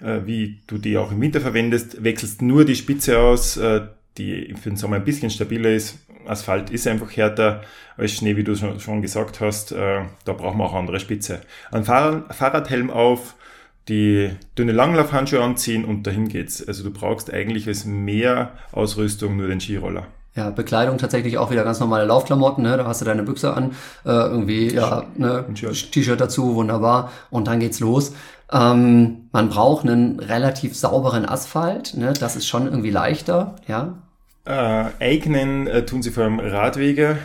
äh, 0.01 0.19
wie 0.25 0.59
du 0.67 0.77
die 0.77 0.97
auch 0.97 1.11
im 1.11 1.21
Winter 1.21 1.41
verwendest, 1.41 2.03
wechselst 2.03 2.41
nur 2.41 2.65
die 2.65 2.75
Spitze 2.75 3.19
aus, 3.19 3.57
äh, 3.57 3.81
die 4.17 4.53
für 4.61 4.69
den 4.69 4.77
Sommer 4.77 4.97
ein 4.97 5.05
bisschen 5.05 5.29
stabiler 5.29 5.71
ist. 5.71 5.99
Asphalt 6.25 6.69
ist 6.69 6.87
einfach 6.87 7.15
härter 7.15 7.63
als 7.97 8.13
Schnee, 8.13 8.35
wie 8.35 8.43
du 8.43 8.55
schon, 8.55 8.79
schon 8.79 9.01
gesagt 9.01 9.39
hast. 9.41 9.71
Äh, 9.71 10.01
da 10.25 10.33
brauchen 10.33 10.57
wir 10.57 10.65
auch 10.65 10.73
andere 10.73 10.99
Spitze. 10.99 11.41
Ein 11.71 11.85
Fahrrad, 11.85 12.35
Fahrradhelm 12.35 12.89
auf, 12.89 13.35
die 13.87 14.31
dünne 14.57 14.71
Langlaufhandschuhe 14.71 15.41
anziehen 15.41 15.85
und 15.85 16.07
dahin 16.07 16.27
geht's. 16.27 16.65
Also 16.67 16.83
du 16.83 16.91
brauchst 16.91 17.31
eigentlich 17.31 17.67
als 17.67 17.85
mehr 17.85 18.53
Ausrüstung 18.71 19.37
nur 19.37 19.47
den 19.47 19.59
Skiroller. 19.59 20.07
Ja, 20.35 20.49
Bekleidung 20.49 20.97
tatsächlich 20.97 21.37
auch 21.37 21.49
wieder 21.49 21.63
ganz 21.63 21.79
normale 21.79 22.05
Laufklamotten, 22.05 22.61
ne? 22.61 22.75
Da 22.75 22.85
hast 22.85 22.99
du 22.99 23.05
deine 23.05 23.23
Büchse 23.23 23.53
an, 23.53 23.71
äh, 24.05 24.09
irgendwie, 24.09 24.73
ja, 24.73 25.03
ne, 25.15 25.45
T-Shirt 25.53 26.19
dazu, 26.19 26.55
wunderbar. 26.55 27.11
Und 27.29 27.47
dann 27.47 27.61
geht's 27.61 27.79
los. 27.79 28.13
Ähm, 28.51 29.29
man 29.31 29.49
braucht 29.49 29.85
einen 29.85 30.19
relativ 30.19 30.75
sauberen 30.75 31.27
Asphalt, 31.27 31.95
ne? 31.95 32.13
Das 32.19 32.35
ist 32.35 32.47
schon 32.47 32.65
irgendwie 32.65 32.91
leichter, 32.91 33.55
ja. 33.67 33.93
Äh, 34.43 34.85
eignen 34.99 35.67
äh, 35.67 35.85
tun 35.85 36.03
sie 36.03 36.11
vor 36.11 36.23
allem 36.23 36.39
Radwege 36.39 37.17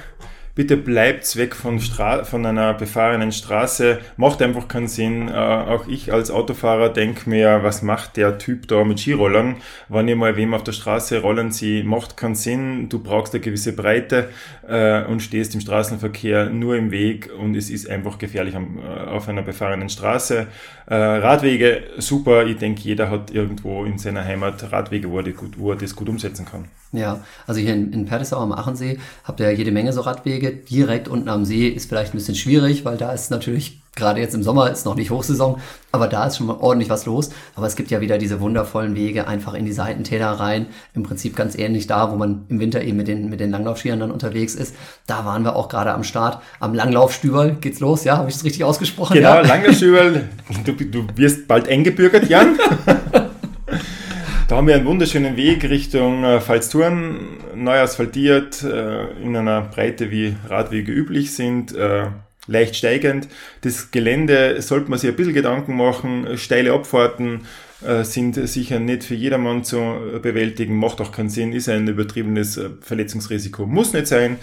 bitte 0.61 0.77
bleibt 0.77 1.37
weg 1.37 1.57
von, 1.57 1.81
Stra 1.81 2.23
von 2.25 2.45
einer 2.45 2.75
befahrenen 2.75 3.33
Straße, 3.33 3.99
macht 4.19 4.43
einfach 4.43 4.69
keinen 4.69 4.89
Sinn. 4.89 5.29
Äh, 5.29 5.33
auch 5.33 5.89
ich 5.89 6.13
als 6.13 6.31
Autofahrer 6.31 6.91
denke 6.91 7.31
mir, 7.31 7.61
was 7.63 7.81
macht 7.81 8.19
der 8.19 8.37
Typ 8.37 8.69
da 8.69 8.85
mit 8.85 9.01
Skirollern? 9.01 9.57
Wenn 9.89 10.09
ich 10.09 10.17
mal 10.17 10.37
wem 10.37 10.53
auf 10.53 10.63
der 10.63 10.73
Straße 10.73 11.23
rollen 11.23 11.51
sie, 11.51 11.83
macht 11.83 12.19
keinen 12.19 12.35
Sinn. 12.35 12.91
Du 12.91 12.99
brauchst 12.99 13.33
eine 13.33 13.41
gewisse 13.41 13.73
Breite 13.73 14.29
äh, 14.69 15.03
und 15.05 15.21
stehst 15.21 15.55
im 15.55 15.63
Straßenverkehr 15.63 16.51
nur 16.51 16.77
im 16.77 16.91
Weg 16.91 17.31
und 17.39 17.57
es 17.57 17.71
ist 17.71 17.89
einfach 17.89 18.19
gefährlich 18.19 18.55
am, 18.55 18.81
äh, 18.81 19.09
auf 19.09 19.31
einer 19.31 19.41
befahrenen 19.41 19.89
Straße. 19.89 20.47
Äh, 20.85 20.95
Radwege, 20.95 21.85
super. 21.97 22.45
Ich 22.45 22.59
denke, 22.59 22.83
jeder 22.83 23.09
hat 23.09 23.31
irgendwo 23.31 23.87
in 23.87 23.97
seiner 23.97 24.27
Heimat 24.27 24.71
Radwege, 24.71 25.11
wo 25.11 25.21
er, 25.21 25.33
gut, 25.33 25.59
wo 25.59 25.71
er 25.71 25.79
das 25.79 25.97
gut 25.97 26.11
umsetzen 26.11 26.45
kann. 26.45 26.67
Ja, 26.93 27.21
also 27.47 27.61
hier 27.61 27.73
in, 27.73 27.93
in 27.93 28.05
Perdesau 28.05 28.39
am 28.39 28.51
Achensee 28.51 28.99
habt 29.23 29.39
ihr 29.39 29.53
jede 29.53 29.71
Menge 29.71 29.93
so 29.93 30.01
Radwege. 30.01 30.50
Direkt 30.53 31.09
unten 31.09 31.29
am 31.29 31.45
See 31.45 31.69
ist 31.69 31.89
vielleicht 31.89 32.15
ein 32.15 32.19
bisschen 32.19 32.35
schwierig, 32.35 32.85
weil 32.85 32.97
da 32.97 33.13
ist 33.13 33.31
natürlich, 33.31 33.81
gerade 33.97 34.21
jetzt 34.21 34.35
im 34.35 34.43
Sommer 34.43 34.71
ist 34.71 34.85
noch 34.85 34.95
nicht 34.95 35.11
Hochsaison, 35.11 35.61
aber 35.93 36.07
da 36.07 36.27
ist 36.27 36.37
schon 36.37 36.47
mal 36.47 36.57
ordentlich 36.61 36.91
was 36.91 37.07
los. 37.07 37.31
Aber 37.55 37.67
es 37.67 37.77
gibt 37.77 37.91
ja 37.91 38.01
wieder 38.01 38.19
diese 38.19 38.41
wundervollen 38.41 38.95
Wege 38.95 39.27
einfach 39.27 39.55
in 39.55 39.65
die 39.65 39.73
Seitentäler 39.73 40.29
rein. 40.33 40.67
Im 40.95 41.03
Prinzip 41.03 41.37
ganz 41.37 41.57
ähnlich 41.57 41.87
da, 41.87 42.11
wo 42.13 42.17
man 42.17 42.45
im 42.49 42.61
Winter 42.61 42.83
eben 42.83 42.97
mit 42.97 43.09
den, 43.09 43.29
mit 43.29 43.41
den 43.41 43.51
Langlaufskiern 43.51 44.01
dann 44.01 44.11
unterwegs 44.11 44.55
ist. 44.55 44.75
Da 45.07 45.25
waren 45.25 45.43
wir 45.45 45.57
auch 45.57 45.69
gerade 45.69 45.93
am 45.93 46.05
Start. 46.05 46.43
Am 46.61 46.75
Langlaufstüberl 46.75 47.57
geht's 47.61 47.81
los, 47.81 48.05
ja? 48.05 48.19
Habe 48.19 48.31
ich 48.31 48.37
es 48.37 48.45
richtig 48.45 48.65
ausgesprochen? 48.65 49.15
Genau, 49.15 49.35
ja? 49.37 49.41
Langlaufstüberl. 49.41 50.29
Du, 50.65 50.73
du 50.73 51.07
wirst 51.17 51.49
bald 51.49 51.69
eingebürgert, 51.69 52.29
Jan. 52.29 52.59
Da 54.51 54.57
haben 54.57 54.67
wir 54.67 54.75
einen 54.75 54.85
wunderschönen 54.85 55.37
Weg 55.37 55.63
Richtung 55.71 56.25
äh, 56.25 56.41
Pfalztouren, 56.41 57.39
neu 57.55 57.79
asphaltiert, 57.79 58.65
äh, 58.65 59.09
in 59.23 59.37
einer 59.37 59.61
Breite 59.61 60.11
wie 60.11 60.35
Radwege 60.49 60.91
üblich 60.91 61.37
sind, 61.37 61.73
äh, 61.73 62.07
leicht 62.49 62.75
steigend. 62.75 63.29
Das 63.61 63.93
Gelände 63.93 64.61
sollte 64.61 64.91
man 64.91 64.99
sich 64.99 65.09
ein 65.09 65.15
bisschen 65.15 65.35
Gedanken 65.35 65.77
machen. 65.77 66.37
Steile 66.37 66.73
Abfahrten 66.73 67.43
sind 68.03 68.35
sicher 68.35 68.79
nicht 68.79 69.05
für 69.05 69.15
jedermann 69.15 69.65
zu 69.65 69.81
bewältigen, 70.21 70.77
macht 70.77 71.01
auch 71.01 71.13
keinen 71.13 71.31
Sinn, 71.31 71.55
ist 71.55 71.69
ein 71.69 71.89
übertriebenes 71.89 72.61
Verletzungsrisiko, 72.83 73.65
muss 73.65 73.95
nicht 73.95 74.07
sein. 74.07 74.37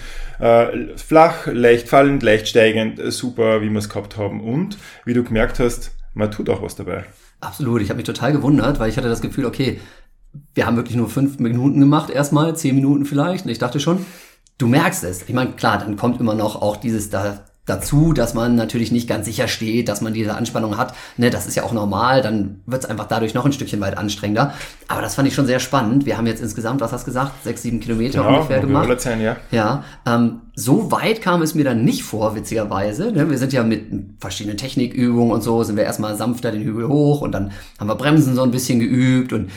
Flach, 0.95 1.45
leicht 1.45 1.87
fallend, 1.87 2.23
leicht 2.23 2.47
steigend, 2.47 2.99
super, 3.13 3.61
wie 3.61 3.69
wir 3.69 3.77
es 3.77 3.89
gehabt 3.89 4.17
haben. 4.17 4.41
Und 4.41 4.79
wie 5.05 5.13
du 5.13 5.23
gemerkt 5.23 5.59
hast, 5.59 5.91
man 6.15 6.31
tut 6.31 6.49
auch 6.49 6.63
was 6.63 6.75
dabei. 6.75 7.03
Absolut, 7.39 7.81
ich 7.81 7.89
habe 7.89 7.97
mich 7.97 8.05
total 8.05 8.31
gewundert, 8.31 8.79
weil 8.79 8.89
ich 8.89 8.97
hatte 8.97 9.09
das 9.09 9.21
Gefühl, 9.21 9.45
okay, 9.45 9.79
wir 10.53 10.65
haben 10.65 10.75
wirklich 10.75 10.97
nur 10.97 11.09
fünf 11.09 11.39
Minuten 11.39 11.79
gemacht, 11.79 12.09
erstmal, 12.09 12.55
zehn 12.55 12.75
Minuten 12.75 13.05
vielleicht. 13.05 13.45
Und 13.45 13.51
ich 13.51 13.59
dachte 13.59 13.79
schon, 13.79 14.05
du 14.57 14.67
merkst 14.67 15.03
es. 15.03 15.23
Ich 15.23 15.33
meine, 15.33 15.53
klar, 15.53 15.77
dann 15.77 15.97
kommt 15.97 16.19
immer 16.19 16.33
noch 16.33 16.61
auch 16.61 16.77
dieses, 16.77 17.09
da 17.09 17.45
dazu, 17.67 18.13
dass 18.13 18.33
man 18.33 18.55
natürlich 18.55 18.91
nicht 18.91 19.07
ganz 19.07 19.25
sicher 19.25 19.47
steht, 19.47 19.89
dass 19.89 20.01
man 20.01 20.13
diese 20.13 20.33
Anspannung 20.35 20.77
hat. 20.77 20.95
Ne, 21.17 21.29
das 21.29 21.45
ist 21.45 21.55
ja 21.55 21.63
auch 21.63 21.73
normal, 21.73 22.23
dann 22.23 22.61
wird 22.65 22.83
es 22.83 22.89
einfach 22.89 23.07
dadurch 23.07 23.35
noch 23.35 23.45
ein 23.45 23.51
Stückchen 23.51 23.79
weit 23.81 23.97
anstrengender. 23.97 24.53
Aber 24.87 25.01
das 25.01 25.15
fand 25.15 25.27
ich 25.27 25.35
schon 25.35 25.45
sehr 25.45 25.59
spannend. 25.59 26.05
Wir 26.05 26.17
haben 26.17 26.25
jetzt 26.25 26.41
insgesamt, 26.41 26.81
was 26.81 26.91
hast 26.91 27.03
du 27.03 27.07
gesagt, 27.07 27.43
sechs, 27.43 27.61
sieben 27.61 27.79
Kilometer 27.79 28.23
Genau, 28.23 28.37
ungefähr 28.37 28.61
gemacht. 28.61 29.01
Sein, 29.01 29.21
ja. 29.21 29.35
Ja, 29.51 29.83
ähm, 30.07 30.41
so 30.55 30.91
weit 30.91 31.21
kam 31.21 31.41
es 31.41 31.53
mir 31.53 31.65
dann 31.65 31.83
nicht 31.83 32.03
vor, 32.03 32.35
witzigerweise. 32.35 33.11
Ne? 33.11 33.29
Wir 33.29 33.37
sind 33.37 33.53
ja 33.53 33.63
mit 33.63 33.85
verschiedenen 34.19 34.57
Technikübungen 34.57 35.31
und 35.31 35.43
so, 35.43 35.61
sind 35.63 35.75
wir 35.75 35.83
erstmal 35.83 36.15
sanfter 36.15 36.51
den 36.51 36.63
Hügel 36.63 36.87
hoch 36.87 37.21
und 37.21 37.33
dann 37.33 37.51
haben 37.79 37.87
wir 37.87 37.95
Bremsen 37.95 38.33
so 38.33 38.43
ein 38.43 38.51
bisschen 38.51 38.79
geübt 38.79 39.33
und 39.33 39.51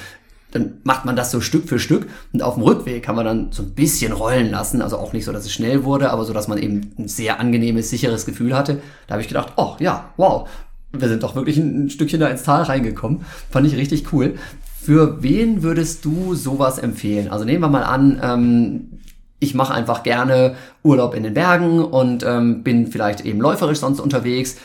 dann 0.51 0.75
macht 0.85 1.05
man 1.05 1.17
das 1.17 1.31
so 1.31 1.41
Stück 1.41 1.69
für 1.69 1.79
Stück 1.79 2.09
und 2.33 2.43
auf 2.43 2.55
dem 2.55 2.63
Rückweg 2.63 3.03
kann 3.03 3.17
man 3.17 3.25
dann 3.25 3.53
so 3.53 3.63
ein 3.63 3.71
bisschen 3.71 4.13
rollen 4.13 4.51
lassen, 4.51 4.83
also 4.83 4.99
auch 4.99 5.13
nicht 5.13 5.25
so, 5.25 5.33
dass 5.33 5.45
es 5.45 5.53
schnell 5.53 5.85
wurde, 5.85 6.11
aber 6.11 6.25
so, 6.25 6.33
dass 6.33 6.49
man 6.49 6.59
eben 6.59 6.93
ein 6.99 7.09
sehr 7.09 7.41
angenehmes, 7.41 7.91
sicheres 7.91 8.27
Gefühl 8.27 8.57
hatte. 8.57 8.81
Da 9.07 9.15
habe 9.15 9.23
ich 9.23 9.29
gedacht, 9.29 9.53
oh 9.57 9.77
ja, 9.79 10.11
wow, 10.17 10.49
wir 10.93 11.09
sind 11.09 11.23
doch 11.23 11.35
wirklich 11.35 11.57
ein 11.57 11.91
Stückchen 11.91 12.21
da 12.21 12.29
ins 12.29 12.43
Tal 12.43 12.63
reingekommen. 12.63 13.25
Fand 13.51 13.67
ich 13.67 13.77
richtig 13.77 14.13
cool. 14.13 14.35
Für 14.83 15.23
wen 15.23 15.63
würdest 15.63 16.05
du 16.05 16.35
sowas 16.35 16.79
empfehlen? 16.79 17.29
Also 17.29 17.45
nehmen 17.45 17.61
wir 17.61 17.69
mal 17.69 17.85
an, 17.85 18.19
ähm, 18.23 19.01
ich 19.39 19.55
mache 19.55 19.75
einfach 19.75 20.03
gerne 20.03 20.55
Urlaub 20.83 21.15
in 21.15 21.23
den 21.23 21.35
Bergen 21.35 21.83
und 21.83 22.25
ähm, 22.25 22.63
bin 22.63 22.89
vielleicht 22.89 23.23
eben 23.23 23.41
läuferisch 23.41 23.79
sonst 23.79 24.01
unterwegs. 24.01 24.57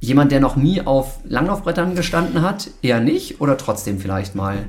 Jemand, 0.00 0.32
der 0.32 0.40
noch 0.40 0.56
nie 0.56 0.80
auf 0.80 1.20
Langlaufbrettern 1.24 1.94
gestanden 1.94 2.42
hat, 2.42 2.70
eher 2.82 3.00
nicht 3.00 3.40
oder 3.40 3.56
trotzdem 3.56 4.00
vielleicht 4.00 4.34
mal? 4.34 4.68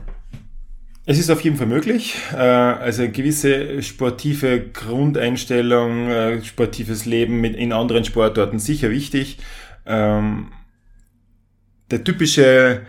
Es 1.06 1.20
ist 1.20 1.30
auf 1.30 1.42
jeden 1.42 1.58
Fall 1.58 1.68
möglich. 1.68 2.16
Äh, 2.34 2.38
Also 2.38 3.10
gewisse 3.10 3.82
sportive 3.84 4.62
Grundeinstellung, 4.72 6.10
äh, 6.10 6.44
sportives 6.44 7.06
Leben 7.06 7.44
in 7.44 7.74
anderen 7.74 8.06
Sportarten 8.06 8.60
sicher 8.60 8.90
wichtig. 8.90 9.38
Ähm, 9.86 10.52
Der 11.92 12.04
typische 12.04 12.82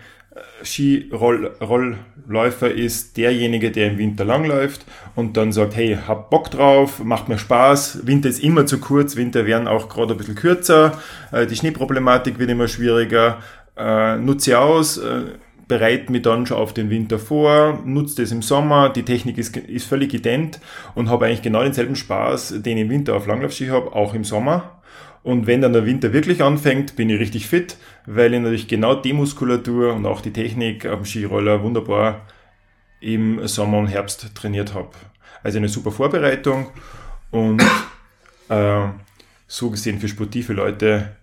Skirolläufer 0.63 2.71
ist 2.71 3.17
derjenige, 3.17 3.71
der 3.71 3.91
im 3.91 3.97
Winter 3.97 4.25
langläuft 4.25 4.85
und 5.15 5.37
dann 5.37 5.51
sagt, 5.51 5.75
hey, 5.75 5.97
hab 6.07 6.29
Bock 6.29 6.49
drauf, 6.49 7.03
macht 7.03 7.29
mir 7.29 7.37
Spaß. 7.37 8.07
Winter 8.07 8.29
ist 8.29 8.41
immer 8.43 8.65
zu 8.65 8.79
kurz, 8.79 9.15
Winter 9.15 9.45
werden 9.45 9.67
auch 9.67 9.89
gerade 9.89 10.13
ein 10.13 10.17
bisschen 10.17 10.35
kürzer, 10.35 10.99
äh, 11.31 11.45
die 11.45 11.55
Schneeproblematik 11.55 12.39
wird 12.39 12.49
immer 12.49 12.67
schwieriger. 12.67 13.39
Äh, 13.77 14.17
Nutze 14.17 14.57
aus, 14.57 14.97
äh, 14.97 15.25
bereite 15.67 16.11
mich 16.11 16.21
dann 16.21 16.45
schon 16.45 16.57
auf 16.57 16.73
den 16.73 16.89
Winter 16.89 17.19
vor, 17.19 17.81
nutze 17.85 18.21
das 18.21 18.31
im 18.31 18.41
Sommer, 18.41 18.89
die 18.89 19.03
Technik 19.03 19.37
ist, 19.37 19.57
ist 19.57 19.87
völlig 19.87 20.13
ident 20.13 20.59
und 20.93 21.09
habe 21.09 21.25
eigentlich 21.25 21.41
genau 21.41 21.63
denselben 21.63 21.95
Spaß, 21.95 22.61
den 22.61 22.77
ich 22.77 22.83
im 22.83 22.89
Winter 22.89 23.15
auf 23.15 23.27
Langlaufski 23.27 23.67
habe, 23.67 23.93
auch 23.93 24.13
im 24.13 24.23
Sommer. 24.23 24.81
Und 25.23 25.47
wenn 25.47 25.61
dann 25.61 25.73
der 25.73 25.87
Winter 25.87 26.13
wirklich 26.13 26.43
anfängt, 26.43 26.95
bin 26.95 27.09
ich 27.09 27.19
richtig 27.19 27.47
fit, 27.47 27.77
weil 28.05 28.33
ich 28.33 28.39
natürlich 28.39 28.67
genau 28.67 28.93
die 28.93 29.13
Muskulatur 29.13 29.93
und 29.93 30.05
auch 30.05 30.21
die 30.21 30.31
Technik 30.31 30.85
am 30.85 31.03
Skiroller 31.03 31.63
wunderbar 31.63 32.27
im 33.01 33.47
Sommer 33.47 33.79
und 33.79 33.87
Herbst 33.87 34.35
trainiert 34.35 34.75
habe. 34.75 34.91
Also 35.41 35.57
eine 35.57 35.69
super 35.69 35.91
Vorbereitung 35.91 36.67
und 37.31 37.63
äh, 38.49 38.87
so 39.47 39.71
gesehen 39.71 39.99
für 39.99 40.07
sportive 40.07 40.53
Leute 40.53 41.15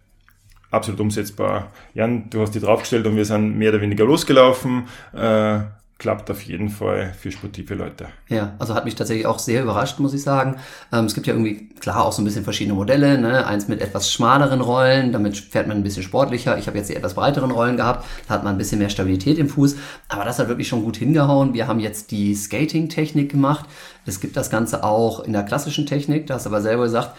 absolut 0.72 1.00
umsetzbar. 1.00 1.70
Jan, 1.94 2.28
du 2.30 2.40
hast 2.40 2.54
die 2.54 2.60
draufgestellt 2.60 3.06
und 3.06 3.16
wir 3.16 3.24
sind 3.24 3.56
mehr 3.56 3.70
oder 3.70 3.80
weniger 3.80 4.04
losgelaufen. 4.04 4.88
Äh, 5.14 5.60
klappt 6.02 6.32
auf 6.32 6.42
jeden 6.42 6.68
Fall 6.68 7.14
für 7.16 7.30
sportive 7.30 7.76
Leute. 7.76 8.08
Ja, 8.28 8.54
also 8.58 8.74
hat 8.74 8.84
mich 8.84 8.96
tatsächlich 8.96 9.24
auch 9.24 9.38
sehr 9.38 9.62
überrascht, 9.62 10.00
muss 10.00 10.12
ich 10.12 10.22
sagen. 10.22 10.56
Ähm, 10.92 11.04
es 11.04 11.14
gibt 11.14 11.28
ja 11.28 11.32
irgendwie, 11.32 11.68
klar, 11.78 12.04
auch 12.04 12.12
so 12.12 12.20
ein 12.20 12.24
bisschen 12.24 12.42
verschiedene 12.42 12.74
Modelle. 12.74 13.18
Ne? 13.18 13.46
Eins 13.46 13.68
mit 13.68 13.80
etwas 13.80 14.12
schmaleren 14.12 14.60
Rollen, 14.60 15.12
damit 15.12 15.36
fährt 15.36 15.68
man 15.68 15.76
ein 15.76 15.84
bisschen 15.84 16.02
sportlicher. 16.02 16.58
Ich 16.58 16.66
habe 16.66 16.76
jetzt 16.76 16.90
die 16.90 16.96
etwas 16.96 17.14
breiteren 17.14 17.52
Rollen 17.52 17.76
gehabt, 17.76 18.04
da 18.26 18.34
hat 18.34 18.42
man 18.42 18.56
ein 18.56 18.58
bisschen 18.58 18.80
mehr 18.80 18.88
Stabilität 18.88 19.38
im 19.38 19.48
Fuß. 19.48 19.76
Aber 20.08 20.24
das 20.24 20.40
hat 20.40 20.48
wirklich 20.48 20.66
schon 20.66 20.82
gut 20.82 20.96
hingehauen. 20.96 21.54
Wir 21.54 21.68
haben 21.68 21.78
jetzt 21.78 22.10
die 22.10 22.34
Skating-Technik 22.34 23.30
gemacht. 23.30 23.66
Es 24.04 24.18
gibt 24.18 24.36
das 24.36 24.50
Ganze 24.50 24.82
auch 24.82 25.20
in 25.20 25.32
der 25.32 25.44
klassischen 25.44 25.86
Technik, 25.86 26.26
da 26.26 26.34
hast 26.34 26.46
du 26.46 26.50
aber 26.50 26.62
selber 26.62 26.82
gesagt, 26.82 27.12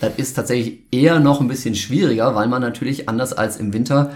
das 0.00 0.14
ist 0.16 0.34
tatsächlich 0.34 0.80
eher 0.90 1.20
noch 1.20 1.40
ein 1.40 1.48
bisschen 1.48 1.74
schwieriger, 1.74 2.34
weil 2.34 2.48
man 2.48 2.60
natürlich 2.60 3.08
anders 3.08 3.32
als 3.32 3.56
im 3.56 3.72
Winter 3.72 4.12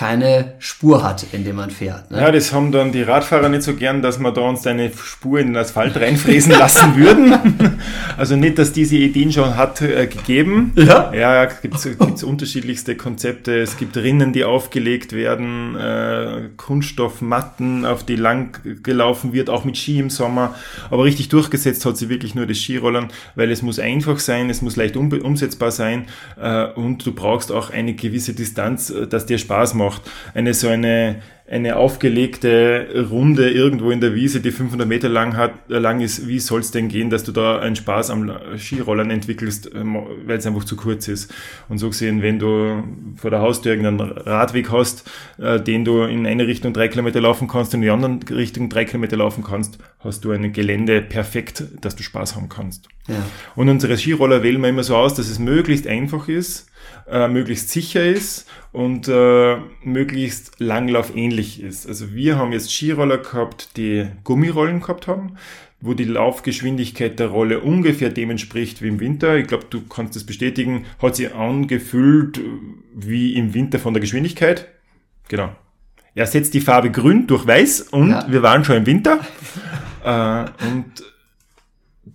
keine 0.00 0.54
Spur 0.60 1.02
hat, 1.02 1.26
in 1.32 1.44
dem 1.44 1.56
man 1.56 1.68
fährt. 1.68 2.10
Ne? 2.10 2.22
Ja, 2.22 2.32
das 2.32 2.54
haben 2.54 2.72
dann 2.72 2.90
die 2.90 3.02
Radfahrer 3.02 3.50
nicht 3.50 3.64
so 3.64 3.74
gern, 3.74 4.00
dass 4.00 4.18
wir 4.18 4.32
da 4.32 4.40
uns 4.40 4.66
eine 4.66 4.90
Spur 4.90 5.40
in 5.40 5.48
den 5.48 5.56
Asphalt 5.58 5.94
reinfräsen 5.94 6.52
lassen 6.52 6.96
würden. 6.96 7.34
Also 8.16 8.36
nicht, 8.36 8.58
dass 8.58 8.72
diese 8.72 8.96
Ideen 8.96 9.32
schon 9.32 9.56
hat 9.56 9.80
äh, 9.80 10.06
gegeben. 10.06 10.72
Ja? 10.76 11.10
Ja, 11.14 11.46
gibt's 11.46 11.84
gibt's 11.84 12.22
unterschiedlichste 12.22 12.94
Konzepte. 12.94 13.58
Es 13.58 13.78
gibt 13.78 13.96
Rinnen, 13.96 14.34
die 14.34 14.44
aufgelegt 14.44 15.14
werden, 15.14 15.74
äh, 15.76 16.50
Kunststoffmatten, 16.56 17.86
auf 17.86 18.04
die 18.04 18.16
lang 18.16 18.58
gelaufen 18.82 19.32
wird, 19.32 19.48
auch 19.48 19.64
mit 19.64 19.78
Ski 19.78 19.98
im 19.98 20.10
Sommer. 20.10 20.54
Aber 20.90 21.04
richtig 21.04 21.30
durchgesetzt 21.30 21.86
hat 21.86 21.96
sie 21.96 22.10
wirklich 22.10 22.34
nur 22.34 22.46
das 22.46 22.58
Skirollern, 22.58 23.08
weil 23.36 23.50
es 23.50 23.62
muss 23.62 23.78
einfach 23.78 24.18
sein, 24.18 24.50
es 24.50 24.60
muss 24.60 24.76
leicht 24.76 24.98
um, 24.98 25.10
umsetzbar 25.10 25.70
sein 25.70 26.06
äh, 26.38 26.66
und 26.66 27.06
du 27.06 27.12
brauchst 27.12 27.50
auch 27.50 27.70
eine 27.70 27.94
gewisse 27.94 28.34
Distanz, 28.34 28.90
äh, 28.90 29.06
dass 29.06 29.24
dir 29.24 29.38
Spaß 29.38 29.72
macht. 29.74 29.89
Eine 30.34 30.54
so 30.54 30.68
eine, 30.68 31.22
eine 31.50 31.76
aufgelegte 31.76 33.06
Runde 33.10 33.50
irgendwo 33.50 33.90
in 33.90 34.00
der 34.00 34.14
Wiese, 34.14 34.40
die 34.40 34.52
500 34.52 34.86
Meter 34.86 35.08
lang, 35.08 35.36
hat, 35.36 35.52
äh, 35.68 35.78
lang 35.78 36.00
ist, 36.00 36.28
wie 36.28 36.38
soll 36.38 36.60
es 36.60 36.70
denn 36.70 36.88
gehen, 36.88 37.10
dass 37.10 37.24
du 37.24 37.32
da 37.32 37.58
einen 37.58 37.74
Spaß 37.74 38.10
am 38.10 38.30
Skirollern 38.56 39.10
entwickelst, 39.10 39.68
ähm, 39.74 39.98
weil 40.26 40.38
es 40.38 40.46
einfach 40.46 40.64
zu 40.64 40.76
kurz 40.76 41.08
ist. 41.08 41.34
Und 41.68 41.78
so 41.78 41.88
gesehen, 41.88 42.22
wenn 42.22 42.38
du 42.38 42.84
vor 43.16 43.30
der 43.30 43.40
Haustür 43.40 43.72
irgendeinen 43.72 44.12
Radweg 44.12 44.70
hast, 44.70 45.10
äh, 45.38 45.60
den 45.60 45.84
du 45.84 46.02
in 46.02 46.24
eine 46.24 46.46
Richtung 46.46 46.72
drei 46.72 46.86
Kilometer 46.86 47.20
laufen 47.20 47.48
kannst 47.48 47.74
und 47.74 47.80
in 47.80 47.82
die 47.82 47.90
andere 47.90 48.36
Richtung 48.36 48.68
drei 48.68 48.84
Kilometer 48.84 49.16
laufen 49.16 49.42
kannst, 49.42 49.78
hast 49.98 50.24
du 50.24 50.30
ein 50.30 50.52
Gelände 50.52 51.02
perfekt, 51.02 51.64
dass 51.80 51.96
du 51.96 52.04
Spaß 52.04 52.36
haben 52.36 52.48
kannst. 52.48 52.86
Ja. 53.08 53.16
Und 53.56 53.68
unsere 53.68 53.96
Skiroller 53.96 54.44
wählen 54.44 54.60
wir 54.60 54.68
immer 54.68 54.84
so 54.84 54.94
aus, 54.94 55.14
dass 55.14 55.28
es 55.28 55.40
möglichst 55.40 55.88
einfach 55.88 56.28
ist, 56.28 56.69
äh, 57.10 57.28
möglichst 57.28 57.70
sicher 57.70 58.04
ist 58.04 58.46
und 58.72 59.08
äh, 59.08 59.56
möglichst 59.82 60.52
langlaufähnlich 60.58 61.62
ist. 61.62 61.86
Also 61.86 62.12
wir 62.14 62.36
haben 62.36 62.52
jetzt 62.52 62.72
Skiroller 62.72 63.18
gehabt, 63.18 63.76
die 63.76 64.06
Gummirollen 64.24 64.80
gehabt 64.80 65.06
haben, 65.06 65.36
wo 65.80 65.94
die 65.94 66.04
Laufgeschwindigkeit 66.04 67.18
der 67.18 67.28
Rolle 67.28 67.60
ungefähr 67.60 68.10
dem 68.10 68.30
entspricht 68.30 68.82
wie 68.82 68.88
im 68.88 69.00
Winter. 69.00 69.36
Ich 69.38 69.46
glaube, 69.46 69.64
du 69.70 69.80
kannst 69.86 70.14
das 70.14 70.24
bestätigen. 70.24 70.84
Hat 71.00 71.16
sich 71.16 71.34
angefühlt 71.34 72.40
wie 72.94 73.34
im 73.34 73.54
Winter 73.54 73.78
von 73.78 73.94
der 73.94 74.00
Geschwindigkeit. 74.00 74.68
Genau. 75.28 75.50
Er 76.14 76.26
setzt 76.26 76.54
die 76.54 76.60
Farbe 76.60 76.90
grün 76.90 77.26
durch 77.26 77.46
weiß 77.46 77.82
und 77.92 78.10
Ja. 78.10 78.26
wir 78.28 78.42
waren 78.42 78.64
schon 78.64 78.76
im 78.76 78.86
Winter. 78.86 79.20
äh, 80.04 80.44
und 80.66 80.84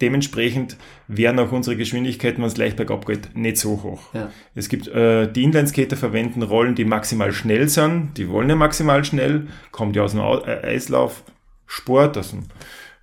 dementsprechend 0.01 0.77
wären 1.07 1.39
auch 1.39 1.51
unsere 1.51 1.75
Geschwindigkeiten, 1.75 2.41
wenn 2.41 2.47
es 2.47 2.57
leicht 2.57 2.77
bergab 2.77 3.05
geht, 3.05 3.35
nicht 3.35 3.57
so 3.57 3.83
hoch. 3.83 4.13
Ja. 4.13 4.31
Es 4.53 4.69
gibt, 4.69 4.87
äh, 4.87 5.31
die 5.31 5.43
Inlineskater 5.43 5.97
verwenden 5.97 6.43
Rollen, 6.43 6.75
die 6.75 6.85
maximal 6.85 7.31
schnell 7.31 7.69
sind. 7.69 8.17
Die 8.17 8.29
wollen 8.29 8.49
ja 8.49 8.55
maximal 8.55 9.03
schnell. 9.03 9.47
Kommt 9.71 9.95
ja 9.95 10.03
aus 10.03 10.11
dem 10.11 10.21
äh, 10.21 10.65
Eislaufsport. 10.65 12.17
Also, 12.17 12.37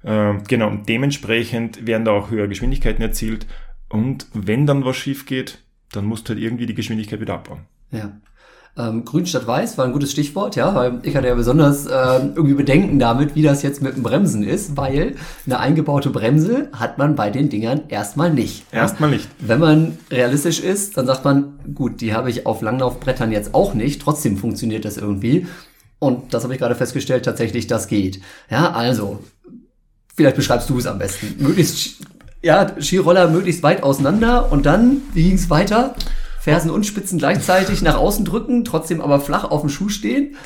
äh, 0.04 0.34
genau, 0.48 0.68
und 0.68 0.88
dementsprechend 0.88 1.86
werden 1.86 2.04
da 2.04 2.12
auch 2.12 2.30
höhere 2.30 2.48
Geschwindigkeiten 2.48 3.02
erzielt. 3.02 3.46
Und 3.88 4.26
wenn 4.32 4.66
dann 4.66 4.84
was 4.84 4.96
schief 4.96 5.26
geht, 5.26 5.58
dann 5.92 6.06
musst 6.06 6.28
du 6.28 6.34
halt 6.34 6.42
irgendwie 6.42 6.66
die 6.66 6.74
Geschwindigkeit 6.74 7.20
wieder 7.20 7.34
abbauen. 7.34 7.66
Ja. 7.90 8.18
Ähm, 8.74 9.04
Grün 9.04 9.26
statt 9.26 9.46
Weiß 9.46 9.76
war 9.76 9.84
ein 9.84 9.92
gutes 9.92 10.12
Stichwort, 10.12 10.56
ja, 10.56 10.74
weil 10.74 11.00
ich 11.02 11.14
hatte 11.14 11.26
ja 11.26 11.34
besonders 11.34 11.84
ähm, 11.84 12.32
irgendwie 12.34 12.54
Bedenken 12.54 12.98
damit, 12.98 13.34
wie 13.34 13.42
das 13.42 13.62
jetzt 13.62 13.82
mit 13.82 13.96
dem 13.96 14.02
Bremsen 14.02 14.42
ist, 14.42 14.78
weil 14.78 15.16
eine 15.44 15.58
eingebaute 15.58 16.08
Bremse 16.08 16.70
hat 16.72 16.96
man 16.96 17.14
bei 17.14 17.28
den 17.28 17.50
Dingern 17.50 17.82
erstmal 17.88 18.32
nicht. 18.32 18.64
Erstmal 18.72 19.10
nicht. 19.10 19.28
Wenn 19.38 19.60
man 19.60 19.98
realistisch 20.10 20.60
ist, 20.60 20.96
dann 20.96 21.06
sagt 21.06 21.22
man, 21.22 21.58
gut, 21.74 22.00
die 22.00 22.14
habe 22.14 22.30
ich 22.30 22.46
auf 22.46 22.62
Langlaufbrettern 22.62 23.30
jetzt 23.30 23.54
auch 23.54 23.74
nicht, 23.74 24.00
trotzdem 24.00 24.38
funktioniert 24.38 24.86
das 24.86 24.96
irgendwie. 24.96 25.46
Und 25.98 26.32
das 26.32 26.42
habe 26.44 26.54
ich 26.54 26.58
gerade 26.58 26.74
festgestellt, 26.74 27.26
tatsächlich, 27.26 27.66
das 27.66 27.88
geht. 27.88 28.22
Ja, 28.50 28.72
also, 28.72 29.20
vielleicht 30.16 30.36
beschreibst 30.36 30.70
du 30.70 30.78
es 30.78 30.86
am 30.86 30.98
besten. 30.98 31.34
Möglichst, 31.38 31.98
ja, 32.40 32.72
Skiroller 32.80 33.28
möglichst 33.28 33.62
weit 33.62 33.82
auseinander 33.82 34.50
und 34.50 34.64
dann, 34.64 35.02
wie 35.12 35.24
ging 35.24 35.34
es 35.34 35.50
weiter? 35.50 35.94
Fersen 36.42 36.70
und 36.70 36.84
Spitzen 36.84 37.18
gleichzeitig 37.18 37.82
nach 37.82 37.96
außen 37.96 38.24
drücken, 38.24 38.64
trotzdem 38.64 39.00
aber 39.00 39.20
flach 39.20 39.44
auf 39.44 39.60
dem 39.60 39.70
Schuh 39.70 39.88
stehen. 39.88 40.36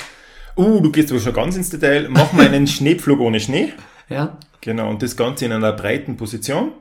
Uh, 0.55 0.79
du 0.79 0.91
gehst 0.91 1.11
aber 1.11 1.19
schon 1.19 1.33
ganz 1.33 1.55
ins 1.55 1.69
Detail. 1.69 2.07
Mach 2.09 2.33
mal 2.33 2.47
einen 2.47 2.67
Schneepflug 2.67 3.19
ohne 3.19 3.39
Schnee. 3.39 3.73
Ja, 4.09 4.37
Genau, 4.61 4.89
und 4.89 5.01
das 5.01 5.15
Ganze 5.15 5.45
in 5.45 5.53
einer 5.53 5.71
breiten 5.71 6.17
Position, 6.17 6.71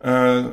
äh, 0.00 0.44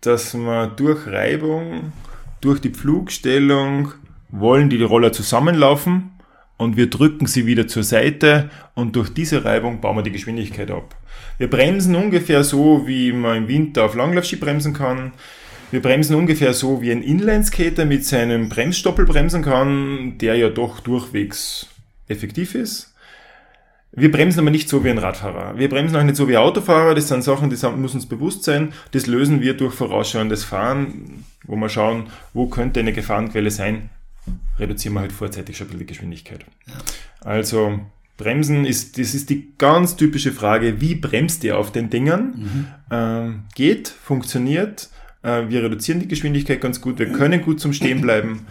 dass 0.00 0.34
man 0.34 0.76
durch 0.76 1.06
Reibung, 1.06 1.92
durch 2.40 2.60
die 2.60 2.70
Pflugstellung, 2.70 3.92
wollen 4.30 4.70
die 4.70 4.82
Roller 4.82 5.12
zusammenlaufen 5.12 6.12
und 6.56 6.76
wir 6.76 6.88
drücken 6.88 7.26
sie 7.26 7.46
wieder 7.46 7.66
zur 7.66 7.82
Seite 7.82 8.50
und 8.74 8.96
durch 8.96 9.12
diese 9.12 9.44
Reibung 9.44 9.80
bauen 9.80 9.96
wir 9.96 10.02
die 10.02 10.12
Geschwindigkeit 10.12 10.70
ab. 10.70 10.94
Wir 11.36 11.50
bremsen 11.50 11.94
ungefähr 11.94 12.42
so, 12.44 12.86
wie 12.86 13.12
man 13.12 13.36
im 13.36 13.48
Winter 13.48 13.84
auf 13.84 13.94
Langlaufski 13.94 14.36
bremsen 14.36 14.72
kann. 14.72 15.12
Wir 15.74 15.82
bremsen 15.82 16.14
ungefähr 16.14 16.54
so, 16.54 16.82
wie 16.82 16.92
ein 16.92 17.02
Inlineskater 17.02 17.84
mit 17.84 18.04
seinem 18.04 18.48
Bremsstoppel 18.48 19.06
bremsen 19.06 19.42
kann, 19.42 20.18
der 20.18 20.36
ja 20.36 20.48
doch 20.48 20.78
durchwegs 20.78 21.66
effektiv 22.06 22.54
ist. 22.54 22.94
Wir 23.90 24.12
bremsen 24.12 24.38
aber 24.38 24.52
nicht 24.52 24.68
so 24.68 24.84
wie 24.84 24.90
ein 24.90 24.98
Radfahrer. 24.98 25.58
Wir 25.58 25.68
bremsen 25.68 25.96
auch 25.96 26.04
nicht 26.04 26.14
so 26.14 26.28
wie 26.28 26.36
Autofahrer. 26.36 26.94
Das 26.94 27.08
sind 27.08 27.24
Sachen, 27.24 27.50
die 27.50 27.56
müssen 27.56 27.96
uns 27.96 28.06
bewusst 28.06 28.44
sein. 28.44 28.72
Das 28.92 29.08
lösen 29.08 29.40
wir 29.40 29.54
durch 29.54 29.74
vorausschauendes 29.74 30.44
Fahren, 30.44 31.24
wo 31.42 31.56
wir 31.56 31.68
schauen, 31.68 32.06
wo 32.34 32.46
könnte 32.46 32.78
eine 32.78 32.92
Gefahrenquelle 32.92 33.50
sein. 33.50 33.90
Reduzieren 34.60 34.94
wir 34.94 35.00
halt 35.00 35.10
vorzeitig 35.10 35.56
schon 35.56 35.66
ein 35.66 35.70
bisschen 35.70 35.80
die 35.80 35.86
Geschwindigkeit. 35.86 36.44
Also 37.20 37.80
Bremsen 38.16 38.64
ist, 38.64 38.96
das 38.96 39.12
ist 39.12 39.28
die 39.28 39.54
ganz 39.58 39.96
typische 39.96 40.30
Frage, 40.30 40.80
wie 40.80 40.94
bremst 40.94 41.42
ihr 41.42 41.58
auf 41.58 41.72
den 41.72 41.90
Dingern? 41.90 42.34
Mhm. 42.36 42.66
Ähm, 42.92 43.42
geht, 43.56 43.88
funktioniert. 43.88 44.90
Äh, 45.24 45.48
wir 45.48 45.64
reduzieren 45.64 46.00
die 46.00 46.08
Geschwindigkeit 46.08 46.60
ganz 46.60 46.80
gut. 46.80 46.98
Wir 46.98 47.10
können 47.10 47.42
gut 47.42 47.60
zum 47.60 47.72
Stehen 47.72 48.00
bleiben 48.00 48.46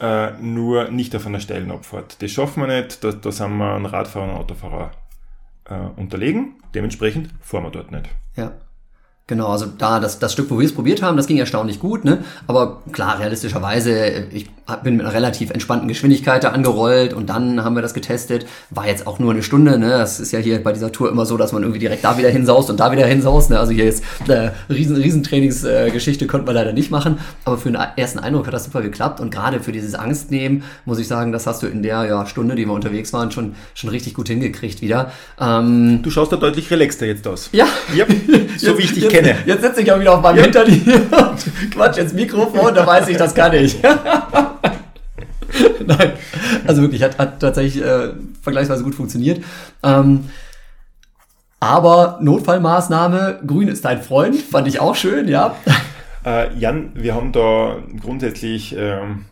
äh, 0.00 0.32
nur 0.40 0.90
nicht 0.90 1.14
auf 1.14 1.26
einer 1.26 1.40
steilen 1.40 1.70
Abfahrt. 1.70 2.20
Das 2.20 2.30
schaffen 2.30 2.66
wir 2.66 2.82
nicht, 2.82 3.04
da, 3.04 3.12
da 3.12 3.30
sind 3.30 3.56
wir 3.58 3.74
einem 3.74 3.86
Radfahrer 3.86 4.24
und 4.24 4.36
Autofahrer 4.36 4.90
äh, 5.66 5.74
unterlegen. 5.96 6.56
Dementsprechend 6.74 7.30
fahren 7.40 7.64
wir 7.64 7.70
dort 7.70 7.92
nicht. 7.92 8.08
Ja. 8.36 8.52
Genau, 9.26 9.48
also 9.48 9.64
da 9.78 10.00
das, 10.00 10.18
das 10.18 10.34
Stück, 10.34 10.50
wo 10.50 10.58
wir 10.58 10.66
es 10.66 10.74
probiert 10.74 11.00
haben, 11.00 11.16
das 11.16 11.26
ging 11.26 11.38
erstaunlich 11.38 11.80
gut, 11.80 12.04
ne? 12.04 12.18
Aber 12.46 12.82
klar, 12.92 13.18
realistischerweise, 13.18 14.26
ich 14.30 14.50
bin 14.82 14.96
mit 14.96 15.06
einer 15.06 15.14
relativ 15.14 15.50
entspannten 15.50 15.88
Geschwindigkeit 15.88 16.44
da 16.44 16.50
angerollt 16.50 17.12
und 17.14 17.28
dann 17.30 17.64
haben 17.64 17.74
wir 17.74 17.82
das 17.82 17.94
getestet. 17.94 18.46
War 18.68 18.86
jetzt 18.86 19.06
auch 19.06 19.18
nur 19.18 19.30
eine 19.30 19.42
Stunde, 19.42 19.78
ne? 19.78 19.90
Das 19.90 20.20
ist 20.20 20.32
ja 20.32 20.38
hier 20.40 20.62
bei 20.62 20.72
dieser 20.72 20.92
Tour 20.92 21.10
immer 21.10 21.24
so, 21.24 21.38
dass 21.38 21.52
man 21.52 21.62
irgendwie 21.62 21.78
direkt 21.78 22.04
da 22.04 22.18
wieder 22.18 22.28
hinsaust 22.28 22.68
und 22.68 22.80
da 22.80 22.92
wieder 22.92 23.06
hinsaust. 23.06 23.48
Ne? 23.48 23.58
Also 23.58 23.72
hier 23.72 23.84
jetzt 23.84 24.02
eine 24.24 24.52
riesen, 24.68 24.96
riesen 24.96 25.22
Trainingsgeschichte 25.22 26.24
äh, 26.24 26.28
konnten 26.28 26.46
wir 26.46 26.52
leider 26.52 26.72
nicht 26.72 26.90
machen. 26.90 27.18
Aber 27.46 27.56
für 27.56 27.68
einen 27.68 27.82
ersten 27.96 28.18
Eindruck 28.18 28.46
hat 28.46 28.54
das 28.54 28.64
super 28.64 28.82
geklappt 28.82 29.20
und 29.20 29.30
gerade 29.30 29.60
für 29.60 29.72
dieses 29.72 29.94
Angstnehmen 29.94 30.64
muss 30.84 30.98
ich 30.98 31.08
sagen, 31.08 31.32
das 31.32 31.46
hast 31.46 31.62
du 31.62 31.66
in 31.66 31.82
der 31.82 32.04
ja, 32.04 32.26
Stunde, 32.26 32.56
die 32.56 32.66
wir 32.66 32.72
unterwegs 32.72 33.12
waren, 33.12 33.30
schon, 33.30 33.54
schon 33.74 33.90
richtig 33.90 34.14
gut 34.14 34.28
hingekriegt 34.28 34.82
wieder. 34.82 35.12
Ähm, 35.40 36.00
du 36.02 36.10
schaust 36.10 36.32
da 36.32 36.36
deutlich 36.36 36.70
relaxter 36.70 37.06
jetzt 37.06 37.26
aus. 37.26 37.48
Ja. 37.52 37.66
Yep. 37.94 38.08
So 38.56 38.78
wie 38.78 38.82
ich 38.82 38.94
dich 38.94 39.13
kenne. 39.14 39.36
Jetzt 39.46 39.62
sitze 39.62 39.80
ich 39.80 39.86
ja 39.86 39.98
wieder 39.98 40.14
auf 40.14 40.22
meinem 40.22 40.38
ja. 40.38 40.42
Hinterrad 40.44 41.46
und 41.46 41.70
quatsch 41.70 41.98
ins 41.98 42.12
Mikrofon, 42.12 42.74
da 42.74 42.86
weiß 42.86 43.08
ich, 43.08 43.16
das 43.16 43.34
kann 43.34 43.52
ich. 43.54 43.78
Nein, 45.86 46.12
also 46.66 46.82
wirklich, 46.82 47.02
hat, 47.02 47.18
hat 47.18 47.40
tatsächlich 47.40 47.84
äh, 47.84 48.10
vergleichsweise 48.42 48.82
gut 48.82 48.94
funktioniert. 48.94 49.44
Ähm, 49.82 50.30
aber 51.60 52.18
Notfallmaßnahme, 52.20 53.40
Grün 53.46 53.68
ist 53.68 53.84
dein 53.84 54.02
Freund, 54.02 54.36
fand 54.36 54.68
ich 54.68 54.80
auch 54.80 54.96
schön, 54.96 55.28
ja. 55.28 55.56
Äh, 56.26 56.56
Jan, 56.56 56.92
wir 56.94 57.14
haben 57.14 57.32
da 57.32 57.82
grundsätzlich 58.00 58.74
ähm, 58.74 59.26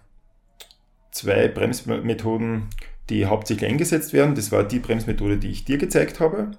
zwei 1.10 1.48
Bremsmethoden, 1.48 2.64
die 3.08 3.24
hauptsächlich 3.24 3.70
eingesetzt 3.70 4.12
werden. 4.12 4.34
Das 4.34 4.52
war 4.52 4.62
die 4.62 4.78
Bremsmethode, 4.78 5.38
die 5.38 5.48
ich 5.48 5.64
dir 5.64 5.78
gezeigt 5.78 6.20
habe. 6.20 6.50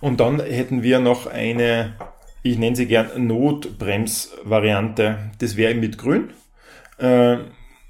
Und 0.00 0.20
dann 0.20 0.40
hätten 0.40 0.82
wir 0.82 1.00
noch 1.00 1.26
eine, 1.26 1.94
ich 2.42 2.58
nenne 2.58 2.76
sie 2.76 2.86
gern 2.86 3.26
Notbremsvariante. 3.26 5.18
Das 5.38 5.56
wäre 5.56 5.74
mit 5.74 5.98
Grün. 5.98 6.30
Äh, 6.98 7.38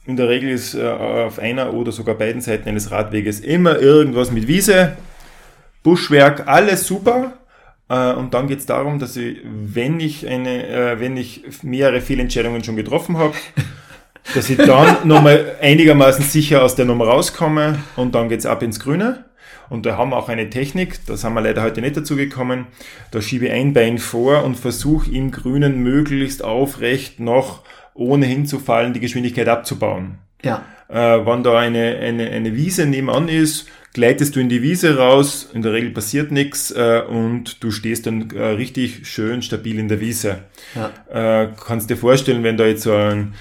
in 0.06 0.16
der 0.16 0.28
Regel 0.28 0.50
ist 0.50 0.74
äh, 0.74 0.86
auf 0.86 1.38
einer 1.38 1.74
oder 1.74 1.92
sogar 1.92 2.14
beiden 2.14 2.40
Seiten 2.40 2.68
eines 2.68 2.90
Radweges 2.90 3.40
immer 3.40 3.78
irgendwas 3.78 4.30
mit 4.30 4.48
Wiese, 4.48 4.96
Buschwerk, 5.82 6.48
alles 6.48 6.86
super. 6.86 7.34
Äh, 7.88 8.12
und 8.12 8.32
dann 8.32 8.48
geht 8.48 8.60
es 8.60 8.66
darum, 8.66 8.98
dass 8.98 9.16
ich, 9.16 9.38
wenn 9.44 10.00
ich 10.00 10.26
eine, 10.26 10.96
wenn 10.98 11.16
ich 11.16 11.42
mehrere 11.62 12.00
Fehlentscheidungen 12.00 12.64
schon 12.64 12.76
getroffen 12.76 13.18
habe, 13.18 13.34
dass 14.34 14.48
ich 14.50 14.56
dann 14.56 15.06
nochmal 15.06 15.56
einigermaßen 15.60 16.24
sicher 16.24 16.62
aus 16.62 16.74
der 16.74 16.84
Nummer 16.84 17.06
rauskomme 17.06 17.78
und 17.96 18.14
dann 18.14 18.28
geht 18.28 18.40
es 18.40 18.46
ab 18.46 18.62
ins 18.62 18.80
Grüne. 18.80 19.24
Und 19.70 19.86
da 19.86 19.96
haben 19.96 20.10
wir 20.10 20.16
auch 20.16 20.28
eine 20.28 20.50
Technik, 20.50 21.04
da 21.06 21.16
sind 21.16 21.34
wir 21.34 21.40
leider 21.40 21.62
heute 21.62 21.80
nicht 21.80 21.96
dazu 21.96 22.16
gekommen. 22.16 22.66
Da 23.10 23.20
schiebe 23.20 23.46
ich 23.46 23.52
ein 23.52 23.72
Bein 23.72 23.98
vor 23.98 24.44
und 24.44 24.56
versuche 24.56 25.10
im 25.10 25.30
Grünen 25.30 25.82
möglichst 25.82 26.42
aufrecht 26.42 27.20
noch, 27.20 27.62
ohne 27.94 28.26
hinzufallen, 28.26 28.92
die 28.92 29.00
Geschwindigkeit 29.00 29.48
abzubauen. 29.48 30.18
Ja. 30.42 30.64
Äh, 30.88 31.26
wenn 31.26 31.42
da 31.42 31.58
eine, 31.58 31.98
eine, 31.98 32.30
eine 32.30 32.56
Wiese 32.56 32.86
nebenan 32.86 33.28
ist, 33.28 33.68
gleitest 33.92 34.36
du 34.36 34.40
in 34.40 34.48
die 34.48 34.62
Wiese 34.62 34.96
raus, 34.96 35.50
in 35.52 35.62
der 35.62 35.72
Regel 35.72 35.90
passiert 35.90 36.30
nichts 36.30 36.70
äh, 36.70 37.02
und 37.06 37.62
du 37.62 37.70
stehst 37.70 38.06
dann 38.06 38.30
äh, 38.30 38.42
richtig 38.42 39.06
schön 39.08 39.42
stabil 39.42 39.78
in 39.78 39.88
der 39.88 40.00
Wiese. 40.00 40.44
Ja. 40.74 41.42
Äh, 41.42 41.48
kannst 41.66 41.90
dir 41.90 41.96
vorstellen, 41.96 42.42
wenn 42.42 42.56
da 42.56 42.66
jetzt 42.66 42.82
so 42.82 42.94
ein 42.94 43.34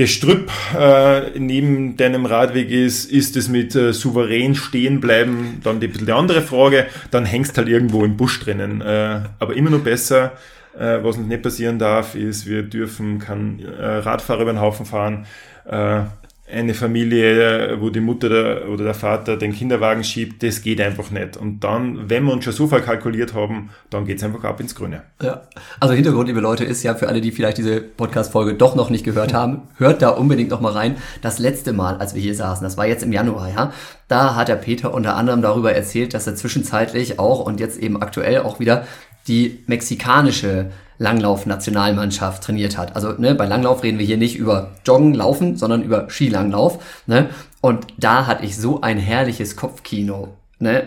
Gestrüpp 0.00 0.50
äh, 0.78 1.38
neben 1.38 1.98
deinem 1.98 2.24
Radweg 2.24 2.70
ist, 2.70 3.12
ist 3.12 3.36
es 3.36 3.50
mit 3.50 3.74
äh, 3.74 3.92
souverän 3.92 4.54
stehen 4.54 4.98
bleiben 4.98 5.60
dann 5.62 5.78
die, 5.78 5.88
die 5.88 6.10
andere 6.10 6.40
Frage, 6.40 6.86
dann 7.10 7.26
hängst 7.26 7.58
halt 7.58 7.68
irgendwo 7.68 8.02
im 8.06 8.16
Busch 8.16 8.40
drinnen. 8.40 8.80
Äh, 8.80 9.20
aber 9.38 9.54
immer 9.54 9.68
nur 9.68 9.84
besser, 9.84 10.32
äh, 10.74 11.00
was 11.02 11.18
uns 11.18 11.26
nicht 11.26 11.42
passieren 11.42 11.78
darf, 11.78 12.14
ist, 12.14 12.46
wir 12.46 12.62
dürfen 12.62 13.18
kein 13.18 13.60
äh, 13.60 13.84
Radfahrer 13.84 14.40
über 14.40 14.52
den 14.54 14.62
Haufen 14.62 14.86
fahren. 14.86 15.26
Äh, 15.66 16.04
eine 16.52 16.74
Familie, 16.74 17.76
wo 17.80 17.90
die 17.90 18.00
Mutter 18.00 18.68
oder 18.68 18.84
der 18.84 18.94
Vater 18.94 19.36
den 19.36 19.52
Kinderwagen 19.52 20.04
schiebt, 20.04 20.42
das 20.42 20.62
geht 20.62 20.80
einfach 20.80 21.10
nicht. 21.10 21.36
Und 21.36 21.60
dann, 21.60 22.08
wenn 22.10 22.24
wir 22.24 22.32
uns 22.32 22.44
schon 22.44 22.52
so 22.52 22.66
verkalkuliert 22.66 23.34
haben, 23.34 23.70
dann 23.90 24.04
geht's 24.04 24.22
einfach 24.22 24.44
ab 24.44 24.60
ins 24.60 24.74
Grüne. 24.74 25.02
Ja, 25.22 25.42
also 25.78 25.94
Hintergrund, 25.94 26.28
liebe 26.28 26.40
Leute, 26.40 26.64
ist 26.64 26.82
ja 26.82 26.94
für 26.94 27.08
alle, 27.08 27.20
die 27.20 27.32
vielleicht 27.32 27.58
diese 27.58 27.80
Podcast-Folge 27.80 28.54
doch 28.54 28.74
noch 28.74 28.90
nicht 28.90 29.04
gehört 29.04 29.32
haben, 29.32 29.62
hört 29.76 30.02
da 30.02 30.10
unbedingt 30.10 30.50
noch 30.50 30.60
mal 30.60 30.72
rein. 30.72 30.96
Das 31.22 31.38
letzte 31.38 31.72
Mal, 31.72 31.96
als 31.96 32.14
wir 32.14 32.22
hier 32.22 32.34
saßen, 32.34 32.64
das 32.64 32.76
war 32.76 32.86
jetzt 32.86 33.02
im 33.02 33.12
Januar, 33.12 33.48
ja, 33.48 33.72
da 34.08 34.34
hat 34.34 34.48
der 34.48 34.56
Peter 34.56 34.92
unter 34.92 35.16
anderem 35.16 35.42
darüber 35.42 35.72
erzählt, 35.72 36.14
dass 36.14 36.26
er 36.26 36.34
zwischenzeitlich 36.34 37.18
auch 37.18 37.40
und 37.40 37.60
jetzt 37.60 37.78
eben 37.78 38.00
aktuell 38.02 38.40
auch 38.40 38.60
wieder 38.60 38.86
die 39.28 39.60
mexikanische 39.66 40.70
Langlauf-Nationalmannschaft 41.00 42.44
trainiert 42.44 42.76
hat. 42.76 42.94
Also 42.94 43.12
ne, 43.12 43.34
bei 43.34 43.46
Langlauf 43.46 43.82
reden 43.82 43.98
wir 43.98 44.06
hier 44.06 44.18
nicht 44.18 44.36
über 44.36 44.70
Joggen, 44.86 45.14
Laufen, 45.14 45.56
sondern 45.56 45.82
über 45.82 46.08
Skilanglauf. 46.10 46.78
Ne? 47.06 47.30
Und 47.62 47.86
da 47.96 48.26
hatte 48.26 48.44
ich 48.44 48.56
so 48.56 48.82
ein 48.82 48.98
herrliches 48.98 49.56
Kopfkino, 49.56 50.28
ne? 50.58 50.84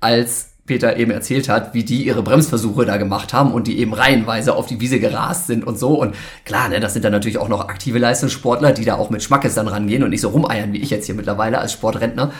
als 0.00 0.52
Peter 0.66 0.96
eben 0.96 1.10
erzählt 1.10 1.48
hat, 1.48 1.74
wie 1.74 1.84
die 1.84 2.04
ihre 2.04 2.22
Bremsversuche 2.22 2.84
da 2.86 2.96
gemacht 2.96 3.32
haben 3.32 3.52
und 3.52 3.66
die 3.66 3.78
eben 3.78 3.94
reihenweise 3.94 4.54
auf 4.54 4.66
die 4.66 4.80
Wiese 4.80 5.00
gerast 5.00 5.46
sind 5.46 5.64
und 5.64 5.78
so. 5.78 6.00
Und 6.00 6.14
klar, 6.44 6.68
ne, 6.68 6.80
das 6.80 6.92
sind 6.92 7.04
dann 7.04 7.12
natürlich 7.12 7.38
auch 7.38 7.48
noch 7.48 7.68
aktive 7.68 7.98
Leistungssportler, 7.98 8.72
die 8.72 8.84
da 8.84 8.96
auch 8.96 9.10
mit 9.10 9.22
Schmackes 9.22 9.54
dann 9.54 9.68
rangehen 9.68 10.02
und 10.02 10.10
nicht 10.10 10.20
so 10.20 10.28
rumeiern 10.28 10.72
wie 10.72 10.78
ich 10.78 10.90
jetzt 10.90 11.06
hier 11.06 11.14
mittlerweile 11.14 11.58
als 11.58 11.72
Sportrentner. 11.72 12.32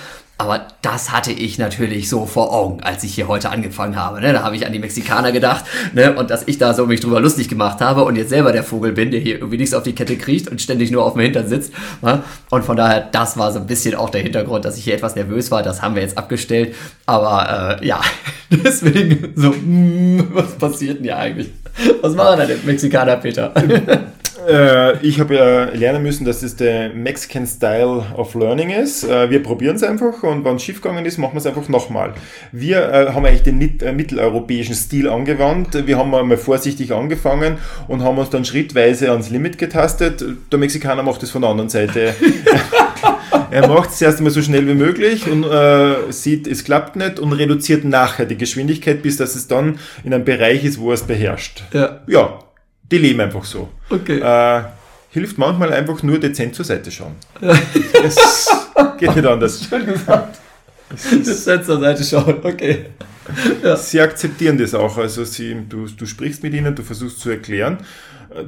Aber 0.43 0.66
das 0.82 1.12
hatte 1.12 1.30
ich 1.30 1.57
natürlich 1.59 2.09
so 2.09 2.26
vor 2.26 2.53
Augen, 2.53 2.82
als 2.82 3.05
ich 3.05 3.14
hier 3.14 3.28
heute 3.28 3.51
angefangen 3.51 3.95
habe. 3.95 4.20
Ne? 4.20 4.32
Da 4.32 4.43
habe 4.43 4.57
ich 4.57 4.66
an 4.66 4.72
die 4.72 4.80
Mexikaner 4.80 5.30
gedacht 5.30 5.64
ne? 5.95 6.16
und 6.16 6.30
dass 6.30 6.49
ich 6.49 6.59
da 6.59 6.74
so 6.74 6.84
mich 6.84 6.99
drüber 6.99 7.20
lustig 7.20 7.49
gemacht 7.49 7.80
habe 7.80 8.03
und 8.03 8.16
jetzt 8.16 8.30
selber 8.30 8.51
der 8.51 8.64
Vogel 8.64 8.90
bin, 8.90 9.12
der 9.12 9.20
hier 9.20 9.36
irgendwie 9.36 9.59
nichts 9.59 9.72
auf 9.72 9.84
die 9.84 9.95
Kette 9.95 10.16
kriegt 10.16 10.49
und 10.49 10.61
ständig 10.61 10.90
nur 10.90 11.05
auf 11.05 11.12
dem 11.12 11.22
Hintern 11.22 11.47
sitzt. 11.47 11.72
Ne? 12.03 12.24
Und 12.51 12.64
von 12.64 12.76
daher, 12.76 13.09
das 13.12 13.36
war 13.36 13.53
so 13.53 13.61
ein 13.61 13.68
bisschen 13.68 13.95
auch 13.95 14.11
der 14.11 14.22
Hintergrund, 14.22 14.64
dass 14.64 14.76
ich 14.76 14.82
hier 14.82 14.95
etwas 14.95 15.14
nervös 15.14 15.53
war. 15.53 15.62
Das 15.62 15.80
haben 15.80 15.95
wir 15.95 16.03
jetzt 16.03 16.18
abgestellt. 16.18 16.74
Aber 17.07 17.78
äh, 17.80 17.86
ja, 17.86 18.01
deswegen 18.51 19.34
so, 19.36 19.51
mm, 19.51 20.26
was 20.32 20.59
passiert 20.59 20.97
denn 20.97 21.05
hier 21.05 21.18
eigentlich? 21.18 21.51
Was 22.01 22.16
machen 22.16 22.36
da 22.36 22.47
denn 22.47 22.59
Mexikaner, 22.66 23.14
Peter? 23.14 23.55
Äh, 24.49 25.07
ich 25.07 25.20
habe 25.20 25.34
ja 25.34 25.64
lernen 25.64 26.03
müssen, 26.03 26.24
dass 26.24 26.43
es 26.43 26.57
der 26.57 26.90
Mexican 26.90 27.47
Style 27.47 28.05
of 28.16 28.34
Learning 28.34 28.70
ist. 28.70 29.05
Äh, 29.05 29.30
wir 29.30 29.43
probieren 29.43 29.76
es 29.76 29.82
einfach 29.82 30.22
und 30.22 30.45
wenn 30.45 30.57
es 30.57 30.62
schiefgegangen 30.62 31.05
ist, 31.05 31.18
machen 31.18 31.34
wir 31.34 31.38
es 31.38 31.47
einfach 31.47 31.68
nochmal. 31.68 32.14
Wir 32.51 32.93
äh, 32.93 33.12
haben 33.12 33.24
eigentlich 33.24 33.43
den 33.43 33.59
mit, 33.59 33.82
äh, 33.82 33.93
mitteleuropäischen 33.93 34.74
Stil 34.74 35.09
angewandt. 35.09 35.86
Wir 35.86 35.99
haben 35.99 36.11
mal 36.11 36.36
vorsichtig 36.36 36.93
angefangen 36.93 37.59
und 37.88 38.03
haben 38.03 38.18
uns 38.18 38.30
dann 38.30 38.45
schrittweise 38.45 39.11
ans 39.11 39.30
Limit 39.30 39.59
getastet. 39.59 40.24
Der 40.51 40.59
Mexikaner 40.59 41.03
macht 41.03 41.22
es 41.22 41.30
von 41.30 41.43
der 41.43 41.51
anderen 41.51 41.68
Seite. 41.70 42.14
er 43.51 43.68
macht 43.68 43.90
es 43.90 44.03
erst 44.03 44.18
einmal 44.18 44.32
so 44.32 44.43
schnell 44.43 44.66
wie 44.66 44.74
möglich 44.74 45.30
und 45.30 45.45
äh, 45.45 46.11
sieht, 46.11 46.47
es 46.47 46.64
klappt 46.64 46.97
nicht 46.97 47.18
und 47.18 47.32
reduziert 47.32 47.84
nachher 47.84 48.26
die 48.26 48.36
Geschwindigkeit, 48.36 49.03
bis 49.03 49.16
dass 49.16 49.34
es 49.34 49.47
dann 49.47 49.78
in 50.05 50.12
einem 50.14 50.24
Bereich 50.24 50.64
ist, 50.64 50.80
wo 50.80 50.88
er 50.88 50.95
es 50.95 51.03
beherrscht. 51.03 51.62
Ja. 51.72 52.01
ja, 52.07 52.38
die 52.93 52.99
leben 52.99 53.20
einfach 53.20 53.45
so. 53.45 53.68
Okay. 53.90 54.20
Äh, 54.20 54.62
hilft 55.11 55.38
manchmal 55.38 55.72
einfach 55.72 56.03
nur 56.03 56.20
dezent 56.20 56.55
zur 56.55 56.64
Seite 56.64 56.90
schauen. 56.90 57.16
Es 57.40 58.49
geht 58.99 59.16
nicht 59.16 59.26
anders. 59.26 59.64
Schön 59.68 59.86
gesagt. 59.86 60.38
Dezent 60.90 61.64
zur 61.64 61.80
Seite 61.80 62.05
schauen, 62.05 62.36
okay. 62.43 62.86
Ja. 63.62 63.76
Sie 63.76 64.01
akzeptieren 64.01 64.59
das 64.59 64.74
auch. 64.74 64.99
Also 64.99 65.24
sie, 65.24 65.57
du, 65.68 65.86
du 65.86 66.07
sprichst 66.07 66.43
mit 66.43 66.55
ihnen, 66.55 66.74
du 66.74 66.82
versuchst 66.82 67.20
zu 67.20 67.30
erklären. 67.30 67.78
Äh, 68.30 68.45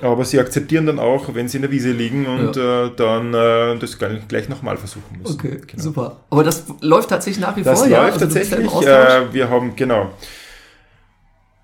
aber 0.00 0.24
sie 0.24 0.38
akzeptieren 0.38 0.86
dann 0.86 1.00
auch, 1.00 1.34
wenn 1.34 1.48
sie 1.48 1.58
in 1.58 1.62
der 1.62 1.72
Wiese 1.72 1.90
liegen 1.90 2.26
und 2.26 2.54
ja. 2.54 2.86
äh, 2.86 2.90
dann 2.96 3.34
äh, 3.34 3.76
das 3.78 3.98
gleich 3.98 4.48
nochmal 4.48 4.76
versuchen 4.76 5.18
müssen. 5.20 5.34
Okay, 5.34 5.60
genau. 5.66 5.82
super. 5.82 6.20
Aber 6.30 6.44
das 6.44 6.64
läuft 6.80 7.10
tatsächlich 7.10 7.44
nach 7.44 7.56
wie 7.56 7.62
das 7.62 7.80
vor, 7.80 7.88
Das 7.88 7.98
läuft 7.98 8.20
ja? 8.20 8.26
also 8.26 8.38
tatsächlich. 8.40 8.86
Äh, 8.86 9.32
wir 9.32 9.50
haben, 9.50 9.74
genau. 9.74 10.12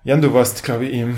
Jan, 0.05 0.21
du 0.21 0.31
warst, 0.35 0.63
glaube 0.63 0.85
ich, 0.85 0.93
im 0.93 1.17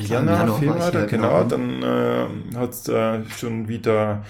Januar, 0.00 0.40
Januar 0.40 0.58
Februar, 0.58 0.90
hier, 0.90 1.06
genau. 1.06 1.44
genau. 1.44 1.44
Dann 1.44 1.82
äh, 1.84 2.56
hat 2.56 2.70
es 2.72 2.88
äh, 2.88 3.20
schon 3.38 3.68
wieder 3.68 4.24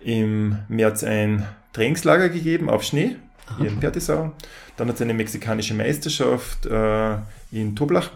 im 0.00 0.58
März 0.68 1.02
ein 1.02 1.44
Trainingslager 1.72 2.28
gegeben 2.28 2.70
auf 2.70 2.84
Schnee 2.84 3.16
hier 3.58 3.68
in 3.68 3.80
Pertisau. 3.80 4.30
Dann 4.76 4.86
hat 4.86 4.94
es 4.94 5.02
eine 5.02 5.12
mexikanische 5.12 5.74
Meisterschaft 5.74 6.66
äh, 6.66 7.14
in 7.50 7.74
Toblach 7.74 8.10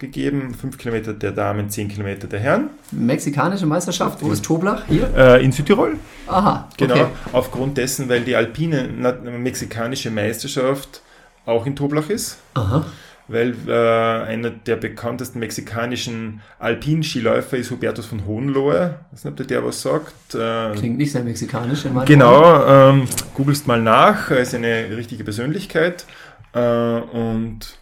gegeben. 0.00 0.52
Fünf 0.54 0.76
Kilometer 0.76 1.12
der 1.12 1.30
Damen, 1.30 1.70
zehn 1.70 1.86
Kilometer 1.86 2.26
der 2.26 2.40
Herren. 2.40 2.70
Mexikanische 2.90 3.66
Meisterschaft, 3.66 4.22
wo 4.22 4.32
ist 4.32 4.44
Toblach? 4.44 4.86
Hier? 4.88 5.08
Äh, 5.16 5.44
in 5.44 5.52
Südtirol. 5.52 5.98
Aha, 6.26 6.68
Genau, 6.76 6.94
okay. 6.94 7.06
aufgrund 7.32 7.78
dessen, 7.78 8.08
weil 8.08 8.22
die 8.22 8.34
alpine 8.34 8.88
mexikanische 9.22 10.10
Meisterschaft 10.10 11.00
auch 11.46 11.64
in 11.64 11.76
Toblach 11.76 12.10
ist. 12.10 12.38
Aha. 12.54 12.84
Weil 13.28 13.54
äh, 13.66 13.72
einer 13.72 14.50
der 14.50 14.76
bekanntesten 14.76 15.38
mexikanischen 15.38 16.40
Alpinskiläufer 16.58 17.56
ist 17.56 17.70
Hubertus 17.70 18.06
von 18.06 18.26
Hohenlohe. 18.26 19.00
Ich 19.06 19.12
weiß 19.14 19.24
nicht, 19.24 19.40
ob 19.40 19.48
der 19.48 19.64
was 19.64 19.80
sagt. 19.80 20.34
Äh, 20.34 20.72
Klingt 20.76 20.98
nicht 20.98 21.12
sehr 21.12 21.24
mexikanisch 21.24 21.84
in 21.86 21.98
genau, 22.04 22.66
ähm, 22.66 23.08
googelst 23.34 23.66
mal 23.66 23.80
nach. 23.80 24.30
Er 24.30 24.40
ist 24.40 24.54
eine 24.54 24.96
richtige 24.96 25.24
Persönlichkeit 25.24 26.04
äh, 26.52 26.58
und 26.58 27.78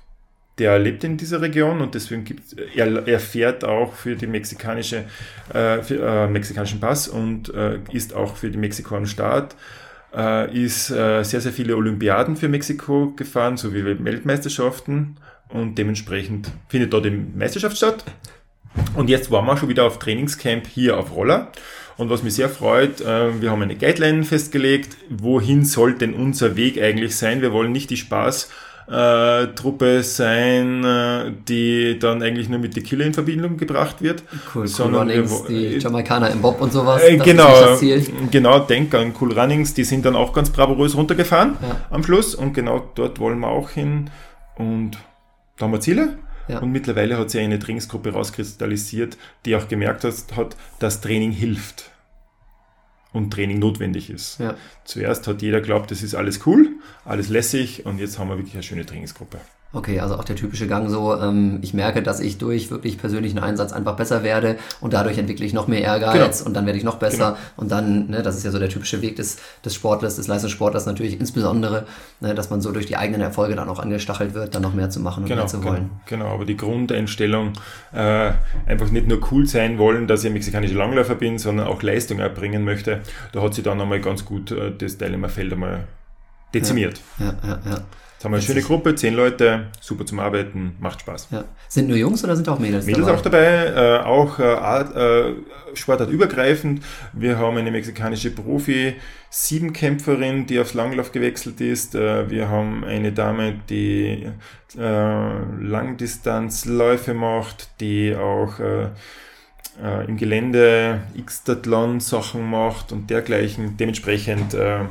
der 0.59 0.79
lebt 0.79 1.03
in 1.03 1.17
dieser 1.17 1.41
Region 1.41 1.81
und 1.81 1.95
deswegen 1.95 2.25
gibt 2.25 2.55
er, 2.77 3.09
er 3.09 3.21
fährt 3.21 3.65
auch 3.65 3.95
für 3.95 4.15
die 4.15 4.27
mexikanische 4.27 5.05
äh, 5.53 5.83
für, 5.83 6.07
äh, 6.07 6.29
mexikanischen 6.29 6.79
Pass 6.79 7.09
und 7.09 7.53
äh, 7.53 7.79
ist 7.91 8.15
auch 8.15 8.37
für 8.37 8.53
am 8.91 9.07
Start 9.07 9.57
äh, 10.15 10.55
ist 10.57 10.91
äh, 10.91 11.23
sehr, 11.23 11.41
sehr 11.41 11.53
viele 11.53 11.77
Olympiaden 11.77 12.37
für 12.37 12.49
Mexiko 12.49 13.13
gefahren, 13.17 13.57
sowie 13.57 13.85
Weltmeisterschaften 13.85 15.17
und 15.53 15.77
dementsprechend 15.77 16.51
findet 16.69 16.93
dort 16.93 17.05
die 17.05 17.11
Meisterschaft 17.11 17.77
statt. 17.77 18.05
Und 18.95 19.11
jetzt 19.11 19.31
waren 19.31 19.45
wir 19.47 19.57
schon 19.57 19.69
wieder 19.69 19.85
auf 19.85 19.99
Trainingscamp 19.99 20.67
hier 20.67 20.99
auf 20.99 21.15
Roller. 21.15 21.53
Und 21.99 22.09
was 22.09 22.23
mich 22.23 22.35
sehr 22.35 22.49
freut, 22.49 23.01
äh, 23.03 23.41
wir 23.41 23.51
haben 23.51 23.63
eine 23.63 23.77
Guideline 23.77 24.25
festgelegt, 24.25 24.97
wohin 25.11 25.65
soll 25.65 25.95
denn 25.95 26.15
unser 26.15 26.57
Weg 26.57 26.81
eigentlich 26.81 27.17
sein. 27.17 27.43
Wir 27.43 27.53
wollen 27.53 27.71
nicht 27.71 27.91
die 27.91 27.99
Spaß 27.99 28.51
äh, 28.89 29.47
Truppe 29.49 30.03
sein, 30.03 30.85
äh, 30.85 31.33
die 31.49 31.99
dann 31.99 32.23
eigentlich 32.23 32.49
nur 32.49 32.59
mit 32.59 32.75
Tequila 32.75 33.05
in 33.05 33.15
Verbindung 33.15 33.57
gebracht 33.57 34.03
wird. 34.03 34.23
Cool, 34.55 34.63
cool 34.63 34.67
sondern 34.69 35.09
wir 35.09 35.17
Runnings, 35.21 35.45
die 35.49 35.79
Jamaikaner 35.79 36.31
im 36.31 36.41
Bob 36.41 36.61
und 36.61 36.73
sowas. 36.73 37.03
äh, 37.03 37.17
genau, 37.19 37.79
genau, 38.31 38.59
denk 38.61 38.95
an 38.95 39.13
Cool 39.21 39.39
Runnings, 39.39 39.75
die 39.75 39.85
sind 39.85 40.05
dann 40.05 40.17
auch 40.17 40.33
ganz 40.33 40.51
bravourös 40.51 40.97
runtergefahren 40.97 41.57
Ja. 41.63 41.77
am 41.91 42.03
Schluss 42.03 42.35
und 42.35 42.55
genau 42.55 42.91
dort 42.95 43.21
wollen 43.21 43.39
wir 43.41 43.49
auch 43.49 43.71
hin 43.71 44.11
und 44.57 44.99
da 45.63 45.67
haben 45.67 45.75
wir 45.75 45.81
Ziele. 45.81 46.19
Ja. 46.49 46.59
Und 46.59 46.73
mittlerweile 46.73 47.17
hat 47.17 47.31
sich 47.31 47.41
eine 47.41 47.61
Trainingsgruppe 47.61 48.13
rauskristallisiert, 48.13 49.17
die 49.45 49.55
auch 49.55 49.69
gemerkt 49.69 50.03
hat, 50.03 50.57
dass 50.81 51.01
Training 51.01 51.31
hilft 51.31 51.93
und 53.13 53.33
Training 53.33 53.61
notwendig 53.61 54.11
ist. 54.11 54.41
Ja. 54.41 54.57
Zuerst 54.85 55.29
hat 55.29 55.41
jeder 55.41 55.61
glaubt, 55.61 55.93
das 55.93 56.03
ist 56.03 56.17
alles 56.17 56.45
cool, 56.47 56.71
alles 57.05 57.29
lässig 57.29 57.87
und 57.87 57.99
jetzt 57.99 58.19
haben 58.19 58.29
wir 58.29 58.39
wirklich 58.39 58.55
eine 58.55 58.65
schöne 58.65 58.85
Trainingsgruppe. 58.85 59.39
Okay, 59.75 60.01
also 60.01 60.17
auch 60.17 60.25
der 60.25 60.37
typische 60.37 60.67
Gang 60.67 60.91
so, 60.91 61.17
ähm, 61.19 61.59
ich 61.63 61.73
merke, 61.73 62.03
dass 62.03 62.21
ich 62.21 62.37
durch 62.37 62.71
wirklich 62.71 62.99
persönlichen 62.99 63.39
Einsatz 63.39 63.73
einfach 63.73 63.97
besser 63.97 64.23
werde 64.23 64.57
und 64.83 64.93
dadurch 64.93 65.17
entwickle 65.17 65.47
ich 65.47 65.55
noch 65.55 65.67
mehr 65.67 65.81
Ehrgeiz 65.81 66.39
Genau. 66.39 66.49
und 66.49 66.55
dann 66.55 66.67
werde 66.67 66.79
ich 66.79 66.85
noch 66.85 66.97
besser 66.97 67.39
und 67.57 67.73
dann, 67.73 68.09
ne, 68.11 68.23
das 68.23 68.37
ist 68.37 68.45
ja 68.45 68.51
so 68.51 68.59
der 68.59 68.69
typische 68.69 69.01
Weg 69.01 69.17
des, 69.17 69.39
des 69.65 69.75
Sportlers, 69.75 70.17
des 70.17 70.29
Leistungssportlers 70.29 70.85
natürlich 70.85 71.19
insbesondere, 71.19 71.87
ne, 72.21 72.35
dass 72.35 72.51
man 72.51 72.61
so 72.61 72.71
durch 72.71 72.85
die 72.85 72.97
eigenen 72.99 73.23
Erfolge 73.23 73.55
dann 73.57 73.71
auch 73.71 73.79
angestachelt 73.79 74.35
wird, 74.35 74.55
dann 74.55 74.61
noch 74.61 74.75
mehr 74.75 74.91
zu 74.91 75.01
machen 75.01 75.23
und 75.23 75.29
Genau, 75.31 75.41
mehr 75.43 75.47
zu 75.49 75.59
genau, 75.61 75.71
wollen. 75.73 75.91
genau, 76.05 76.27
aber 76.27 76.45
die 76.45 76.57
Grundeinstellung, 76.59 77.55
äh, 77.95 78.33
einfach 78.67 78.91
nicht 78.91 79.09
nur 79.09 79.21
cool 79.33 79.47
sein 79.47 79.79
wollen, 79.79 80.07
dass 80.07 80.21
ich 80.23 80.27
ein 80.27 80.35
mexikanischer 80.35 80.75
Langläufer 80.77 81.15
bin, 81.15 81.39
sondern 81.39 81.67
auch 81.67 81.83
Leistung 81.83 82.19
erbringen 82.19 82.63
möchte, 82.65 83.01
da 83.33 83.41
hat 83.41 83.55
sie 83.55 83.63
dann 83.63 83.81
einmal 83.81 84.01
ganz 84.03 84.27
gut 84.27 84.51
äh, 84.51 84.71
das 84.77 84.99
Teilnehmerfeld 84.99 85.51
einmal 85.55 85.85
dezimiert. 86.53 87.01
Ja, 87.19 87.35
ja, 87.43 87.59
ja. 87.65 87.81
Jetzt 88.23 88.27
haben 88.27 88.33
wir 88.35 88.37
eine 88.37 88.47
schöne 88.47 88.63
Gruppe, 88.63 88.95
zehn 88.95 89.15
Leute, 89.15 89.67
super 89.81 90.07
zum 90.07 90.21
Arbeiten, 90.21 90.77
macht 90.79 91.01
Spaß. 91.01 91.31
ja. 91.33 91.43
Sind 91.69 91.89
nur 91.89 91.97
Jungs 91.97 92.23
oder 92.23 92.37
sind 92.37 92.49
auch 92.49 92.61
Mädels, 92.61 92.87
Mädels 92.87 93.07
dabei? 93.07 93.19
auch 93.19 93.23
dabei, 93.23 93.73
äh, 93.75 93.99
auch 93.99 94.39
äh, 94.39 94.45
Art, 94.45 94.95
äh, 94.95 95.33
sportartübergreifend. 95.75 96.85
Wir 97.15 97.37
haben 97.37 97.57
eine 97.57 97.73
mexikanische 97.73 98.31
Profi-Siebenkämpferin, 98.31 100.47
die 100.47 100.61
aufs 100.61 100.75
Langlauf 100.75 101.11
gewechselt 101.11 101.61
ist. 101.61 101.97
Äh, 101.97 102.31
wir 102.31 102.49
haben 102.49 102.85
eine 102.85 103.11
Dame, 103.11 103.61
die 103.69 104.29
äh, 104.79 105.33
Langdistanzläufe 105.61 107.15
macht, 107.15 107.71
die 107.81 108.15
auch 108.15 108.61
äh, 108.61 108.85
äh, 109.83 110.05
im 110.07 110.17
Gelände 110.17 111.01
X-Tathlon-Sachen 111.17 112.49
macht 112.49 112.93
und 112.93 113.11
dergleichen. 113.11 113.77
Dementsprechend 113.79 114.55
äh, 114.55 114.85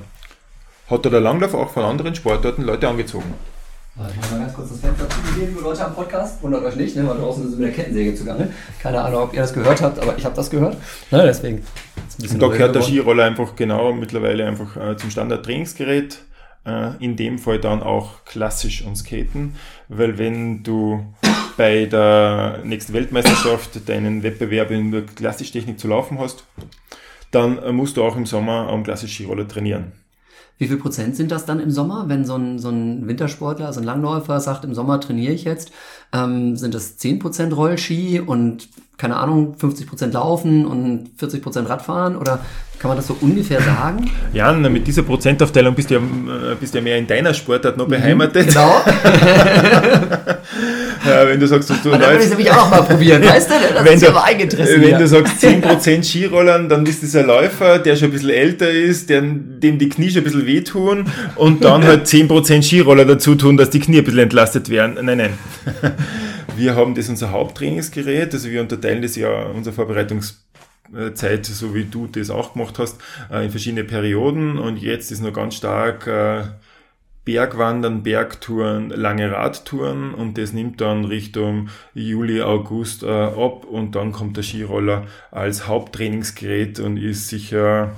hat 0.91 1.05
da 1.05 1.09
der 1.09 1.21
Langlauf 1.21 1.53
auch 1.53 1.69
von 1.69 1.83
anderen 1.83 2.13
Sportarten 2.13 2.63
Leute 2.63 2.87
angezogen. 2.87 3.33
Warte, 3.95 4.13
Ich 4.13 4.17
muss 4.17 4.31
mal 4.31 4.39
ganz 4.39 4.53
kurz 4.53 4.69
das 4.69 4.79
Fenster 4.79 5.09
zugeben, 5.09 5.47
liebe 5.47 5.61
Leute 5.61 5.85
am 5.85 5.95
Podcast. 5.95 6.41
Wundert 6.43 6.63
euch 6.63 6.75
nicht, 6.75 6.95
ne? 6.95 7.07
weil 7.07 7.17
draußen 7.17 7.45
ist 7.45 7.57
mit 7.57 7.67
der 7.67 7.73
Kettensäge 7.73 8.15
zugange. 8.15 8.53
Keine 8.81 9.01
Ahnung, 9.01 9.23
ob 9.23 9.33
ihr 9.33 9.41
das 9.41 9.53
gehört 9.53 9.81
habt, 9.81 9.99
aber 9.99 10.17
ich 10.17 10.23
habe 10.23 10.35
das 10.35 10.49
gehört. 10.49 10.77
Ne, 11.11 11.23
deswegen. 11.23 11.65
Und 12.21 12.41
da 12.41 12.47
gehört 12.47 12.75
der. 12.75 12.81
Skiroller 12.83 13.25
einfach 13.25 13.55
genau 13.55 13.91
mittlerweile 13.93 14.45
einfach 14.45 14.77
äh, 14.77 14.95
zum 14.97 15.09
Standard-Trainingsgerät. 15.09 16.19
Äh, 16.65 17.03
in 17.03 17.15
dem 17.15 17.39
Fall 17.39 17.59
dann 17.59 17.81
auch 17.81 18.23
klassisch 18.25 18.83
und 18.83 18.95
Skaten, 18.95 19.55
weil 19.89 20.19
wenn 20.19 20.61
du 20.61 21.03
bei 21.57 21.85
der 21.85 22.59
nächsten 22.63 22.93
Weltmeisterschaft 22.93 23.89
deinen 23.89 24.21
Wettbewerb 24.21 24.69
in 24.69 24.91
der 24.91 25.01
Klassischtechnik 25.01 25.79
zu 25.79 25.87
laufen 25.87 26.19
hast, 26.19 26.43
dann 27.31 27.57
äh, 27.57 27.71
musst 27.71 27.97
du 27.97 28.03
auch 28.03 28.15
im 28.15 28.25
Sommer 28.27 28.69
am 28.69 28.83
klassisch 28.83 29.15
Skiroller 29.15 29.47
trainieren. 29.47 29.91
Wie 30.61 30.67
viel 30.67 30.77
Prozent 30.77 31.15
sind 31.15 31.31
das 31.31 31.47
dann 31.47 31.59
im 31.59 31.71
Sommer, 31.71 32.07
wenn 32.07 32.23
so 32.23 32.35
ein, 32.35 32.59
so 32.59 32.69
ein 32.69 33.07
Wintersportler, 33.07 33.65
also 33.65 33.79
ein 33.79 33.83
Langläufer 33.83 34.39
sagt, 34.39 34.63
im 34.63 34.75
Sommer 34.75 35.01
trainiere 35.01 35.33
ich 35.33 35.43
jetzt? 35.43 35.71
Ähm, 36.13 36.55
sind 36.55 36.75
das 36.75 36.97
10 36.97 37.17
Prozent 37.17 37.57
Rollski 37.57 38.19
und, 38.19 38.69
keine 39.01 39.17
Ahnung, 39.17 39.55
50 39.57 39.87
Prozent 39.87 40.13
Laufen 40.13 40.63
und 40.67 41.09
40 41.17 41.41
Prozent 41.41 41.67
Radfahren? 41.67 42.15
Oder 42.15 42.39
kann 42.77 42.89
man 42.89 42.97
das 42.97 43.07
so 43.07 43.17
ungefähr 43.19 43.59
sagen? 43.61 44.11
Ja, 44.31 44.53
mit 44.53 44.85
dieser 44.85 45.01
Prozentaufteilung 45.01 45.73
bist 45.73 45.89
du 45.89 45.95
ja, 45.95 45.99
äh, 45.99 46.55
bist 46.59 46.75
ja 46.75 46.81
mehr 46.81 46.99
in 46.99 47.07
deiner 47.07 47.33
Sportart 47.33 47.77
noch 47.77 47.87
beheimatet. 47.87 48.49
Genau. 48.49 48.81
Äh, 51.03 51.27
wenn 51.29 51.39
du 51.39 51.47
sagst, 51.47 51.67
du 51.69 51.73
Und 51.73 51.99
dann 51.99 52.01
will 52.01 52.05
ich 52.05 52.13
läufst, 52.13 52.29
nämlich 52.29 52.51
auch 52.51 52.69
mal 52.69 52.83
probieren, 52.83 53.23
weißt 53.23 53.49
du? 53.49 53.53
Das 53.73 53.85
wenn 53.85 53.93
ist 53.93 54.01
du, 54.01 54.05
ja 54.05 54.11
aber 54.11 54.23
Eigeninteresse 54.23 54.81
wenn 54.81 54.99
du 54.99 55.07
sagst 55.07 55.43
10% 55.43 56.03
Skirollern, 56.03 56.69
dann 56.69 56.83
bist 56.83 57.01
du 57.01 57.07
dieser 57.07 57.23
Läufer, 57.23 57.79
der 57.79 57.95
schon 57.95 58.09
ein 58.09 58.11
bisschen 58.11 58.29
älter 58.29 58.69
ist, 58.69 59.09
der, 59.09 59.21
dem 59.21 59.79
die 59.79 59.89
Knie 59.89 60.11
schon 60.11 60.19
ein 60.19 60.25
bisschen 60.25 60.45
wehtun 60.45 61.05
und 61.37 61.63
dann 61.63 61.83
halt 61.83 62.05
10% 62.05 62.61
Skiroller 62.61 63.05
dazu 63.05 63.33
tun, 63.33 63.57
dass 63.57 63.71
die 63.71 63.79
Knie 63.79 63.97
ein 63.97 64.03
bisschen 64.03 64.19
entlastet 64.19 64.69
werden. 64.69 64.97
Nein, 65.01 65.17
nein. 65.17 65.33
Wir 66.61 66.75
haben 66.75 66.93
das 66.93 67.09
unser 67.09 67.31
Haupttrainingsgerät, 67.31 68.35
also 68.35 68.47
wir 68.47 68.61
unterteilen 68.61 69.01
das 69.01 69.15
ja, 69.15 69.47
unsere 69.47 69.73
Vorbereitungszeit, 69.73 71.43
so 71.43 71.73
wie 71.73 71.85
du 71.85 72.05
das 72.05 72.29
auch 72.29 72.53
gemacht 72.53 72.77
hast, 72.77 73.01
äh, 73.31 73.45
in 73.45 73.49
verschiedene 73.49 73.83
Perioden. 73.83 74.59
Und 74.59 74.77
jetzt 74.77 75.11
ist 75.11 75.21
noch 75.21 75.33
ganz 75.33 75.55
stark 75.55 76.05
äh, 76.05 76.43
Bergwandern, 77.25 78.03
Bergtouren, 78.03 78.91
lange 78.91 79.31
Radtouren. 79.31 80.13
Und 80.13 80.37
das 80.37 80.53
nimmt 80.53 80.81
dann 80.81 81.03
Richtung 81.05 81.69
Juli, 81.95 82.43
August 82.43 83.01
äh, 83.01 83.07
ab. 83.07 83.65
Und 83.65 83.95
dann 83.95 84.11
kommt 84.11 84.37
der 84.37 84.43
Skiroller 84.43 85.07
als 85.31 85.67
Haupttrainingsgerät 85.67 86.79
und 86.79 86.97
ist 86.97 87.29
sicher 87.29 87.95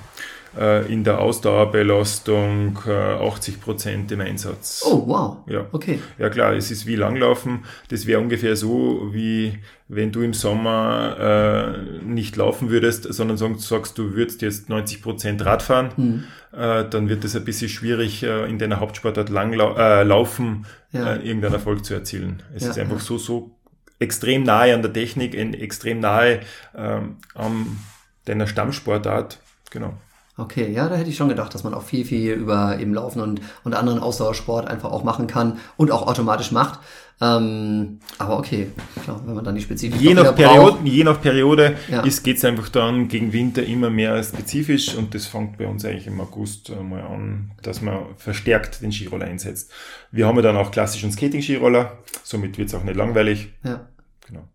in 0.91 1.03
der 1.03 1.19
Ausdauerbelastung 1.19 2.79
äh, 2.87 2.91
80 2.91 3.61
Prozent 3.61 4.11
im 4.11 4.21
Einsatz. 4.21 4.83
Oh, 4.85 5.03
wow. 5.07 5.37
Ja. 5.47 5.65
Okay. 5.71 5.99
Ja 6.17 6.29
klar, 6.29 6.53
es 6.53 6.69
ist 6.71 6.85
wie 6.85 6.95
Langlaufen. 6.95 7.65
Das 7.89 8.05
wäre 8.05 8.19
ungefähr 8.21 8.55
so, 8.55 9.09
wie 9.11 9.59
wenn 9.87 10.11
du 10.11 10.21
im 10.21 10.33
Sommer 10.33 11.17
äh, 11.19 12.03
nicht 12.03 12.35
laufen 12.35 12.69
würdest, 12.69 13.11
sondern 13.13 13.37
sag- 13.37 13.59
sagst, 13.59 13.97
du 13.97 14.13
würdest 14.15 14.41
jetzt 14.41 14.69
90% 14.69 15.43
Rad 15.45 15.61
fahren, 15.61 15.89
Hm. 15.95 16.23
äh, 16.51 16.85
dann 16.89 17.09
wird 17.09 17.23
es 17.25 17.35
ein 17.35 17.45
bisschen 17.45 17.69
schwierig, 17.69 18.23
äh, 18.23 18.45
in 18.49 18.57
deiner 18.59 18.79
Hauptsportart 18.79 19.29
Langlau 19.29 19.75
äh, 19.75 20.03
Laufen 20.03 20.65
Ja. 20.91 21.13
äh, 21.13 21.27
irgendeinen 21.27 21.53
Erfolg 21.55 21.83
zu 21.85 21.93
erzielen. 21.93 22.41
Es 22.55 22.63
Ja, 22.63 22.69
ist 22.71 22.79
einfach 22.79 22.97
ja. 22.97 23.01
so, 23.03 23.17
so 23.17 23.51
extrem 23.99 24.43
nahe 24.43 24.73
an 24.73 24.81
der 24.81 24.93
Technik, 24.93 25.33
extrem 25.35 25.99
nahe 25.99 26.39
ähm, 26.75 27.17
an 27.35 27.77
deiner 28.25 28.47
Stammsportart. 28.47 29.39
Genau. 29.71 29.93
Okay, 30.35 30.71
ja, 30.71 30.89
da 30.89 30.95
hätte 30.95 31.09
ich 31.11 31.15
schon 31.15 31.29
gedacht, 31.29 31.53
dass 31.53 31.63
man 31.63 31.75
auch 31.75 31.83
viel, 31.83 32.05
viel 32.05 32.33
über 32.33 32.79
eben 32.79 32.93
Laufen 32.93 33.21
und, 33.21 33.41
und 33.63 33.73
anderen 33.75 33.99
Ausdauersport 33.99 34.67
einfach 34.67 34.91
auch 34.91 35.03
machen 35.03 35.27
kann 35.27 35.59
und 35.77 35.91
auch 35.91 36.07
automatisch 36.07 36.51
macht. 36.51 36.79
Ähm, 37.21 37.99
aber 38.17 38.39
okay, 38.39 38.67
klar, 39.03 39.21
wenn 39.25 39.35
man 39.35 39.45
dann 39.45 39.53
die 39.53 39.61
Spezifik 39.61 40.01
Je 40.01 40.15
nach, 40.15 40.23
braucht. 40.23 40.35
Periode, 40.35 40.77
je 40.83 41.03
nach 41.03 41.21
Periode 41.21 41.75
Ja. 41.87 42.01
geht 42.01 42.37
es 42.37 42.43
einfach 42.43 42.67
dann 42.69 43.07
gegen 43.07 43.31
Winter 43.31 43.63
immer 43.63 43.91
mehr 43.91 44.21
spezifisch 44.23 44.95
und 44.95 45.13
das 45.13 45.27
fängt 45.27 45.59
bei 45.59 45.67
uns 45.67 45.85
eigentlich 45.85 46.07
im 46.07 46.19
August 46.19 46.69
äh, 46.71 46.81
mal 46.81 47.01
an, 47.01 47.51
dass 47.61 47.81
man 47.81 47.99
verstärkt 48.17 48.81
den 48.81 48.91
Skiroller 48.91 49.25
einsetzt. 49.25 49.71
Wir 50.11 50.25
haben 50.25 50.35
ja 50.37 50.41
dann 50.41 50.57
auch 50.57 50.71
klassischen 50.71 51.11
Skating-Skiroller, 51.11 51.99
somit 52.23 52.57
wird 52.57 52.69
es 52.69 52.75
auch 52.75 52.83
nicht 52.83 52.95
langweilig. 52.95 53.53
Ja. 53.63 53.87
Genau. 54.27 54.47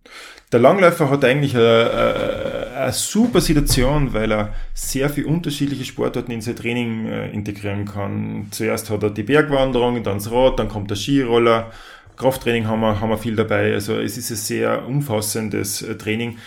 Der 0.51 0.61
Langläufer 0.61 1.11
hat 1.11 1.24
eigentlich 1.24 1.55
eine, 1.55 1.91
eine, 1.91 2.67
eine, 2.79 2.93
super 2.93 3.41
Situation, 3.41 4.12
weil 4.12 4.33
er 4.33 4.55
sehr 4.74 5.11
viele 5.11 5.26
unterschiedliche 5.26 5.85
Sportarten 5.85 6.33
in 6.33 6.41
sein 6.41 6.57
Training 6.57 7.07
äh, 7.07 7.31
integrieren 7.31 7.85
kann. 7.85 8.49
Zuerst 8.51 8.91
hat 8.91 9.03
er 9.03 9.11
die 9.11 9.22
Bergwanderung, 9.22 10.03
dann 10.03 10.18
das 10.18 10.31
Rad, 10.31 10.59
dann 10.59 10.68
kommt 10.68 10.91
der 10.91 10.97
Skiroller. 10.97 11.70
Krafttraining 12.16 12.66
haben 12.66 12.81
wir, 12.81 13.01
haben 13.01 13.11
wir 13.11 13.18
viel 13.18 13.37
dabei. 13.37 13.72
Also 13.72 13.99
es 13.99 14.18
ist 14.18 14.31
ein 14.31 14.37
sehr 14.37 14.87
umfassendes 14.87 15.83
äh, 15.83 15.97
Training. 15.97 16.39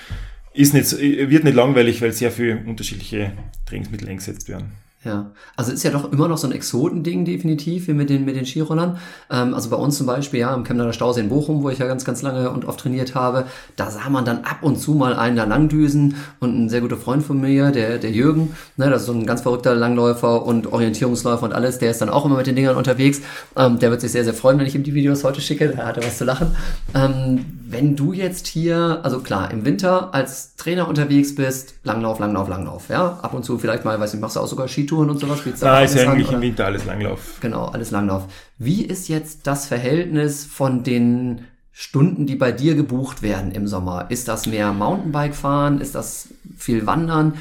Ist 0.53 0.73
nicht, 0.73 0.91
wird 0.91 1.45
nicht 1.45 1.55
langweilig, 1.55 2.01
weil 2.01 2.11
sehr 2.11 2.31
viele 2.31 2.57
unterschiedliche 2.65 3.31
Trainingsmittel 3.65 4.09
eingesetzt 4.09 4.49
werden. 4.49 4.73
Ja, 5.03 5.31
also 5.55 5.71
ist 5.71 5.81
ja 5.81 5.89
doch 5.89 6.11
immer 6.11 6.27
noch 6.27 6.37
so 6.37 6.45
ein 6.45 6.53
Exotending 6.53 7.25
definitiv, 7.25 7.87
wie 7.87 7.93
mit 7.93 8.11
den, 8.11 8.23
mit 8.23 8.35
den 8.35 8.45
Skirollern. 8.45 8.99
Ähm, 9.31 9.55
also 9.55 9.71
bei 9.71 9.75
uns 9.75 9.97
zum 9.97 10.05
Beispiel, 10.05 10.41
ja, 10.41 10.53
im 10.53 10.63
Chemnader 10.63 10.93
Stausee 10.93 11.21
in 11.21 11.29
Bochum, 11.29 11.63
wo 11.63 11.69
ich 11.71 11.79
ja 11.79 11.87
ganz, 11.87 12.05
ganz 12.05 12.21
lange 12.21 12.51
und 12.51 12.65
oft 12.65 12.79
trainiert 12.79 13.15
habe, 13.15 13.45
da 13.75 13.89
sah 13.89 14.09
man 14.09 14.25
dann 14.25 14.43
ab 14.43 14.59
und 14.61 14.79
zu 14.79 14.93
mal 14.93 15.15
einen 15.15 15.37
da 15.37 15.45
langdüsen 15.45 16.17
und 16.39 16.55
ein 16.55 16.69
sehr 16.69 16.81
guter 16.81 16.97
Freund 16.97 17.23
von 17.23 17.41
mir, 17.41 17.71
der, 17.71 17.97
der 17.97 18.11
Jürgen, 18.11 18.55
ne, 18.77 18.91
das 18.91 19.01
ist 19.01 19.07
so 19.07 19.13
ein 19.13 19.25
ganz 19.25 19.41
verrückter 19.41 19.73
Langläufer 19.73 20.45
und 20.45 20.71
Orientierungsläufer 20.71 21.45
und 21.45 21.53
alles, 21.53 21.79
der 21.79 21.89
ist 21.89 22.01
dann 22.01 22.09
auch 22.09 22.25
immer 22.25 22.37
mit 22.37 22.45
den 22.45 22.55
Dingern 22.55 22.75
unterwegs. 22.75 23.21
Ähm, 23.55 23.79
der 23.79 23.89
wird 23.89 24.01
sich 24.01 24.11
sehr, 24.11 24.23
sehr 24.23 24.35
freuen, 24.35 24.59
wenn 24.59 24.67
ich 24.67 24.75
ihm 24.75 24.83
die 24.83 24.93
Videos 24.93 25.23
heute 25.23 25.41
schicke, 25.41 25.69
da 25.69 25.87
hat 25.87 25.97
er 25.97 26.03
was 26.03 26.19
zu 26.19 26.25
lachen. 26.25 26.55
Ähm, 26.93 27.43
wenn 27.71 27.95
du 27.95 28.11
jetzt 28.11 28.47
hier, 28.47 28.99
also 29.01 29.19
klar, 29.19 29.49
im 29.49 29.65
Winter 29.65 30.13
als 30.13 30.55
Trainer 30.57 30.87
unterwegs 30.87 31.33
bist, 31.35 31.75
Langlauf, 31.83 32.19
Langlauf, 32.19 32.49
Langlauf, 32.49 32.89
ja, 32.89 33.19
ab 33.21 33.33
und 33.33 33.45
zu 33.45 33.57
vielleicht 33.57 33.85
mal, 33.85 33.99
weiß 33.99 34.13
nicht, 34.13 34.21
machst 34.21 34.35
du 34.35 34.41
auch 34.41 34.47
sogar 34.47 34.67
Skitouren 34.91 35.09
und 35.09 35.19
sowas? 35.19 35.39
Spielst 35.39 35.63
da 35.63 35.81
ist 35.81 35.95
ja 35.95 36.11
eigentlich 36.11 36.29
an, 36.29 36.35
im 36.35 36.41
Winter 36.41 36.65
alles 36.65 36.85
Langlauf. 36.85 37.37
Genau, 37.39 37.65
alles 37.65 37.91
Langlauf. 37.91 38.27
Wie 38.57 38.83
ist 38.83 39.07
jetzt 39.07 39.47
das 39.47 39.65
Verhältnis 39.65 40.45
von 40.45 40.83
den 40.83 41.45
Stunden, 41.71 42.25
die 42.25 42.35
bei 42.35 42.51
dir 42.51 42.75
gebucht 42.75 43.21
werden 43.21 43.51
im 43.51 43.67
Sommer? 43.67 44.07
Ist 44.09 44.27
das 44.27 44.45
mehr 44.45 44.73
Mountainbike 44.73 45.35
fahren? 45.35 45.79
Ist 45.79 45.95
das 45.95 46.29
viel 46.57 46.85
Wandern? 46.85 47.35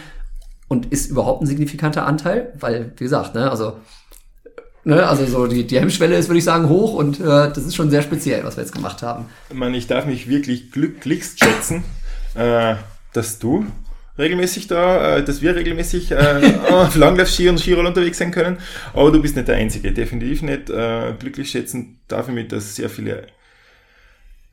Und 0.69 0.87
ist 0.87 1.11
überhaupt 1.11 1.43
ein 1.43 1.47
signifikanter 1.47 2.07
Anteil? 2.07 2.53
Weil, 2.59 2.93
wie 2.97 3.05
gesagt, 3.05 3.35
ne, 3.35 3.51
also 3.51 3.77
Ne, 4.83 5.07
also 5.07 5.27
so 5.27 5.47
die, 5.47 5.67
die 5.67 5.79
Hemmschwelle 5.79 6.17
ist, 6.17 6.31
würde 6.31 6.39
ich 6.39 6.45
sagen, 6.45 6.71
hoch 6.71 6.95
und 6.95 7.21
äh, 7.21 7.25
das 7.25 7.59
ist 7.59 7.77
schon 7.77 7.91
sehr 7.91 8.01
speziell, 8.01 8.45
was 8.45 8.57
wir 8.57 8.65
jetzt 8.65 8.73
gemacht 8.73 9.03
haben. 9.03 9.27
Ich 9.51 9.55
meine, 9.55 9.77
ich 9.77 9.89
darf 9.89 10.07
mich 10.07 10.27
wirklich 10.27 10.73
glücklichst 10.73 11.39
schätzen, 11.39 11.85
äh, 12.35 12.77
dass 13.13 13.39
du 13.39 13.67
regelmäßig 14.21 14.69
da, 14.69 15.17
äh, 15.17 15.25
dass 15.25 15.43
wir 15.43 15.57
regelmäßig 15.57 16.13
äh, 16.13 16.55
auf 16.71 16.95
Langlauf-Ski 16.95 17.49
und 17.49 17.59
Skiroll 17.59 17.87
unterwegs 17.87 18.19
sein 18.19 18.31
können. 18.31 18.59
Aber 18.93 19.11
du 19.11 19.21
bist 19.21 19.37
nicht 19.37 19.49
der 19.49 19.57
Einzige, 19.57 19.93
definitiv 19.93 20.43
nicht. 20.43 20.71
Äh, 20.71 21.15
glücklich 21.19 21.51
schätzen 21.51 21.99
darf 22.09 22.29
ich 22.29 22.35
mit, 22.35 22.53
dass 22.53 22.77
sehr 22.77 22.91
viele 22.91 23.27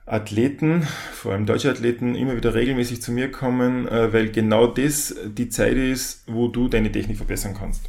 Athleten, 0.08 0.88
vor 1.14 1.34
allem 1.34 1.46
deutsche 1.46 1.70
Athleten, 1.70 2.16
immer 2.16 2.38
wieder 2.38 2.54
regelmäßig 2.54 3.02
zu 3.02 3.12
mir 3.12 3.30
kommen, 3.30 3.88
äh, 3.88 4.14
weil 4.14 4.32
genau 4.32 4.66
das 4.66 5.14
die 5.26 5.50
Zeit 5.50 5.76
ist, 5.76 6.24
wo 6.28 6.48
du 6.48 6.70
deine 6.70 6.92
Technik 6.92 7.18
verbessern 7.18 7.56
kannst. 7.58 7.84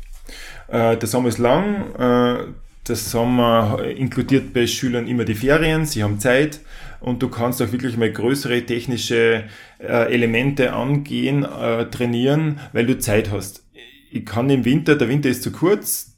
Äh, 0.67 0.97
der 0.97 1.09
Sommer 1.09 1.29
ist 1.29 1.39
lang. 1.39 1.95
Äh, 1.95 2.68
der 2.89 2.97
Sommer 2.97 3.83
inkludiert 3.85 4.53
bei 4.53 4.67
Schülern 4.67 5.07
immer 5.07 5.25
die 5.25 5.35
Ferien. 5.35 5.87
Sie 5.87 6.03
haben 6.03 6.19
Zeit 6.19 6.61
und 7.01 7.23
du 7.23 7.29
kannst 7.29 7.63
auch 7.63 7.73
wirklich 7.73 7.97
mal 7.97 8.11
größere 8.11 8.65
technische 8.65 9.45
äh, 9.79 10.13
Elemente 10.13 10.73
angehen, 10.73 11.47
trainieren, 11.91 12.61
weil 12.73 12.87
du 12.87 12.99
Zeit 12.99 13.31
hast. 13.31 13.65
Ich 14.11 14.25
kann 14.25 14.51
im 14.51 14.65
Winter, 14.65 14.97
der 14.97 15.09
Winter 15.09 15.29
ist 15.29 15.43
zu 15.43 15.53
kurz, 15.53 16.17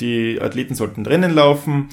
die 0.00 0.38
Athleten 0.40 0.74
sollten 0.74 1.06
Rennen 1.06 1.34
laufen, 1.34 1.88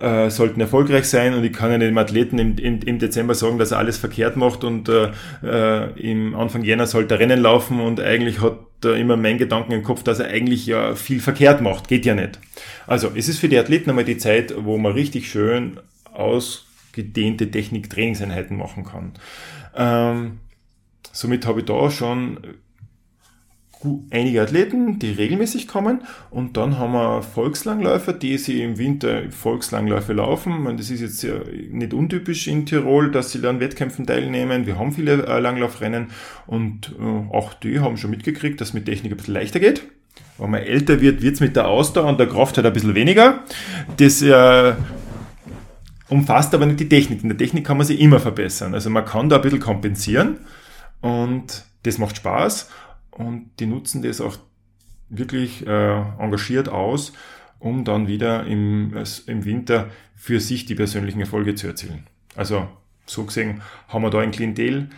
äh, 0.00 0.30
sollten 0.30 0.60
erfolgreich 0.60 1.04
sein 1.04 1.34
und 1.34 1.44
ich 1.44 1.52
kann 1.52 1.70
ja 1.70 1.78
dem 1.78 1.98
Athleten 1.98 2.38
im, 2.38 2.56
im, 2.56 2.80
im 2.80 2.98
Dezember 2.98 3.34
sagen, 3.34 3.58
dass 3.58 3.70
er 3.70 3.78
alles 3.78 3.98
verkehrt 3.98 4.36
macht 4.36 4.64
und 4.64 4.88
äh, 4.88 5.10
äh, 5.42 5.90
im 6.00 6.34
Anfang 6.34 6.64
Jänner 6.64 6.86
sollte 6.86 7.14
er 7.14 7.20
Rennen 7.20 7.40
laufen 7.40 7.80
und 7.80 8.00
eigentlich 8.00 8.40
hat 8.40 8.58
er 8.82 8.94
immer 8.96 9.16
mein 9.16 9.38
Gedanken 9.38 9.72
im 9.72 9.82
Kopf, 9.82 10.02
dass 10.02 10.18
er 10.18 10.28
eigentlich 10.28 10.66
ja 10.66 10.94
viel 10.94 11.20
verkehrt 11.20 11.60
macht. 11.60 11.88
Geht 11.88 12.06
ja 12.06 12.14
nicht. 12.14 12.40
Also 12.86 13.10
es 13.14 13.28
ist 13.28 13.38
für 13.38 13.48
die 13.48 13.58
Athleten 13.58 13.90
einmal 13.90 14.04
die 14.04 14.18
Zeit, 14.18 14.54
wo 14.56 14.78
man 14.78 14.92
richtig 14.92 15.30
schön 15.30 15.78
ausgedehnte 16.12 17.50
Technik-Trainingseinheiten 17.50 18.56
machen 18.56 18.84
kann. 18.84 19.12
Ähm, 19.76 20.40
somit 21.12 21.46
habe 21.46 21.60
ich 21.60 21.66
da 21.66 21.90
schon 21.90 22.38
einige 24.10 24.42
Athleten, 24.42 24.98
die 24.98 25.12
regelmäßig 25.12 25.66
kommen 25.66 26.02
und 26.30 26.56
dann 26.56 26.78
haben 26.78 26.92
wir 26.92 27.22
Volkslangläufer, 27.22 28.12
die 28.12 28.36
sie 28.36 28.62
im 28.62 28.78
Winter 28.78 29.30
Volkslangläufe 29.30 30.12
laufen. 30.12 30.66
Und 30.66 30.78
das 30.78 30.90
ist 30.90 31.00
jetzt 31.00 31.22
ja 31.22 31.34
nicht 31.70 31.94
untypisch 31.94 32.46
in 32.46 32.66
Tirol, 32.66 33.10
dass 33.10 33.32
sie 33.32 33.40
dann 33.40 33.60
Wettkämpfen 33.60 34.06
teilnehmen. 34.06 34.66
Wir 34.66 34.78
haben 34.78 34.92
viele 34.92 35.26
äh, 35.26 35.40
Langlaufrennen 35.40 36.08
und 36.46 36.94
äh, 37.00 37.34
auch 37.34 37.54
die 37.54 37.80
haben 37.80 37.96
schon 37.96 38.10
mitgekriegt, 38.10 38.60
dass 38.60 38.74
mit 38.74 38.84
Technik 38.84 39.12
ein 39.12 39.16
bisschen 39.16 39.34
leichter 39.34 39.60
geht. 39.60 39.82
Wenn 40.38 40.50
man 40.50 40.62
älter 40.62 41.00
wird, 41.00 41.22
wird 41.22 41.34
es 41.34 41.40
mit 41.40 41.56
der 41.56 41.68
Ausdauer 41.68 42.08
und 42.08 42.20
der 42.20 42.26
Kraft 42.26 42.56
halt 42.56 42.66
ein 42.66 42.72
bisschen 42.72 42.94
weniger. 42.94 43.44
Das 43.96 44.20
äh, 44.20 44.74
umfasst 46.08 46.54
aber 46.54 46.66
nicht 46.66 46.80
die 46.80 46.88
Technik. 46.88 47.22
In 47.22 47.30
der 47.30 47.38
Technik 47.38 47.66
kann 47.66 47.78
man 47.78 47.86
sie 47.86 47.94
immer 47.94 48.20
verbessern. 48.20 48.74
Also 48.74 48.90
man 48.90 49.04
kann 49.06 49.30
da 49.30 49.36
ein 49.36 49.42
bisschen 49.42 49.60
kompensieren 49.60 50.38
und 51.00 51.64
das 51.84 51.96
macht 51.96 52.16
Spaß 52.16 52.68
und 53.10 53.50
die 53.58 53.66
nutzen 53.66 54.02
das 54.02 54.20
auch 54.20 54.38
wirklich 55.08 55.66
äh, 55.66 56.00
engagiert 56.18 56.68
aus, 56.68 57.12
um 57.58 57.84
dann 57.84 58.08
wieder 58.08 58.46
im, 58.46 58.94
im 59.26 59.44
Winter 59.44 59.90
für 60.14 60.40
sich 60.40 60.66
die 60.66 60.74
persönlichen 60.74 61.20
Erfolge 61.20 61.54
zu 61.54 61.66
erzielen. 61.66 62.06
Also 62.36 62.68
so 63.06 63.24
gesehen 63.24 63.60
haben 63.88 64.02
wir 64.02 64.10
da 64.10 64.20
ein 64.20 64.30
Klientel, 64.30 64.88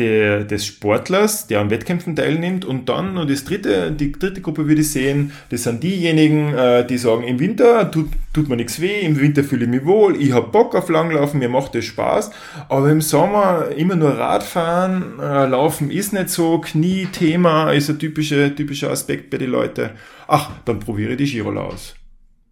der, 0.00 0.44
des 0.44 0.64
Sportlers, 0.64 1.46
der 1.46 1.60
an 1.60 1.68
Wettkämpfen 1.68 2.16
teilnimmt 2.16 2.64
und 2.64 2.88
dann, 2.88 3.18
und 3.18 3.30
das 3.30 3.44
dritte, 3.44 3.92
die 3.92 4.10
dritte 4.10 4.40
Gruppe 4.40 4.66
würde 4.66 4.80
ich 4.80 4.90
sehen, 4.90 5.32
das 5.50 5.64
sind 5.64 5.82
diejenigen, 5.82 6.54
äh, 6.54 6.86
die 6.86 6.96
sagen, 6.96 7.22
im 7.24 7.38
Winter 7.38 7.90
tut, 7.90 8.08
tut 8.32 8.48
mir 8.48 8.56
nichts 8.56 8.80
weh, 8.80 9.02
im 9.02 9.20
Winter 9.20 9.44
fühle 9.44 9.66
ich 9.66 9.70
mich 9.70 9.84
wohl, 9.84 10.16
ich 10.20 10.32
habe 10.32 10.48
Bock 10.48 10.74
auf 10.74 10.88
Langlaufen, 10.88 11.38
mir 11.38 11.50
macht 11.50 11.74
das 11.74 11.84
Spaß, 11.84 12.30
aber 12.70 12.90
im 12.90 13.02
Sommer 13.02 13.68
immer 13.76 13.94
nur 13.94 14.12
Radfahren, 14.12 15.20
äh, 15.20 15.46
Laufen 15.46 15.90
ist 15.90 16.14
nicht 16.14 16.30
so, 16.30 16.58
Knie-Thema 16.58 17.72
ist 17.72 17.90
ein 17.90 17.98
typischer, 17.98 18.56
typischer 18.56 18.90
Aspekt 18.90 19.28
bei 19.28 19.36
den 19.36 19.50
Leuten. 19.50 19.90
Ach, 20.26 20.50
dann 20.64 20.80
probiere 20.80 21.12
ich 21.12 21.18
die 21.18 21.26
Skiroller 21.26 21.64
aus. 21.64 21.94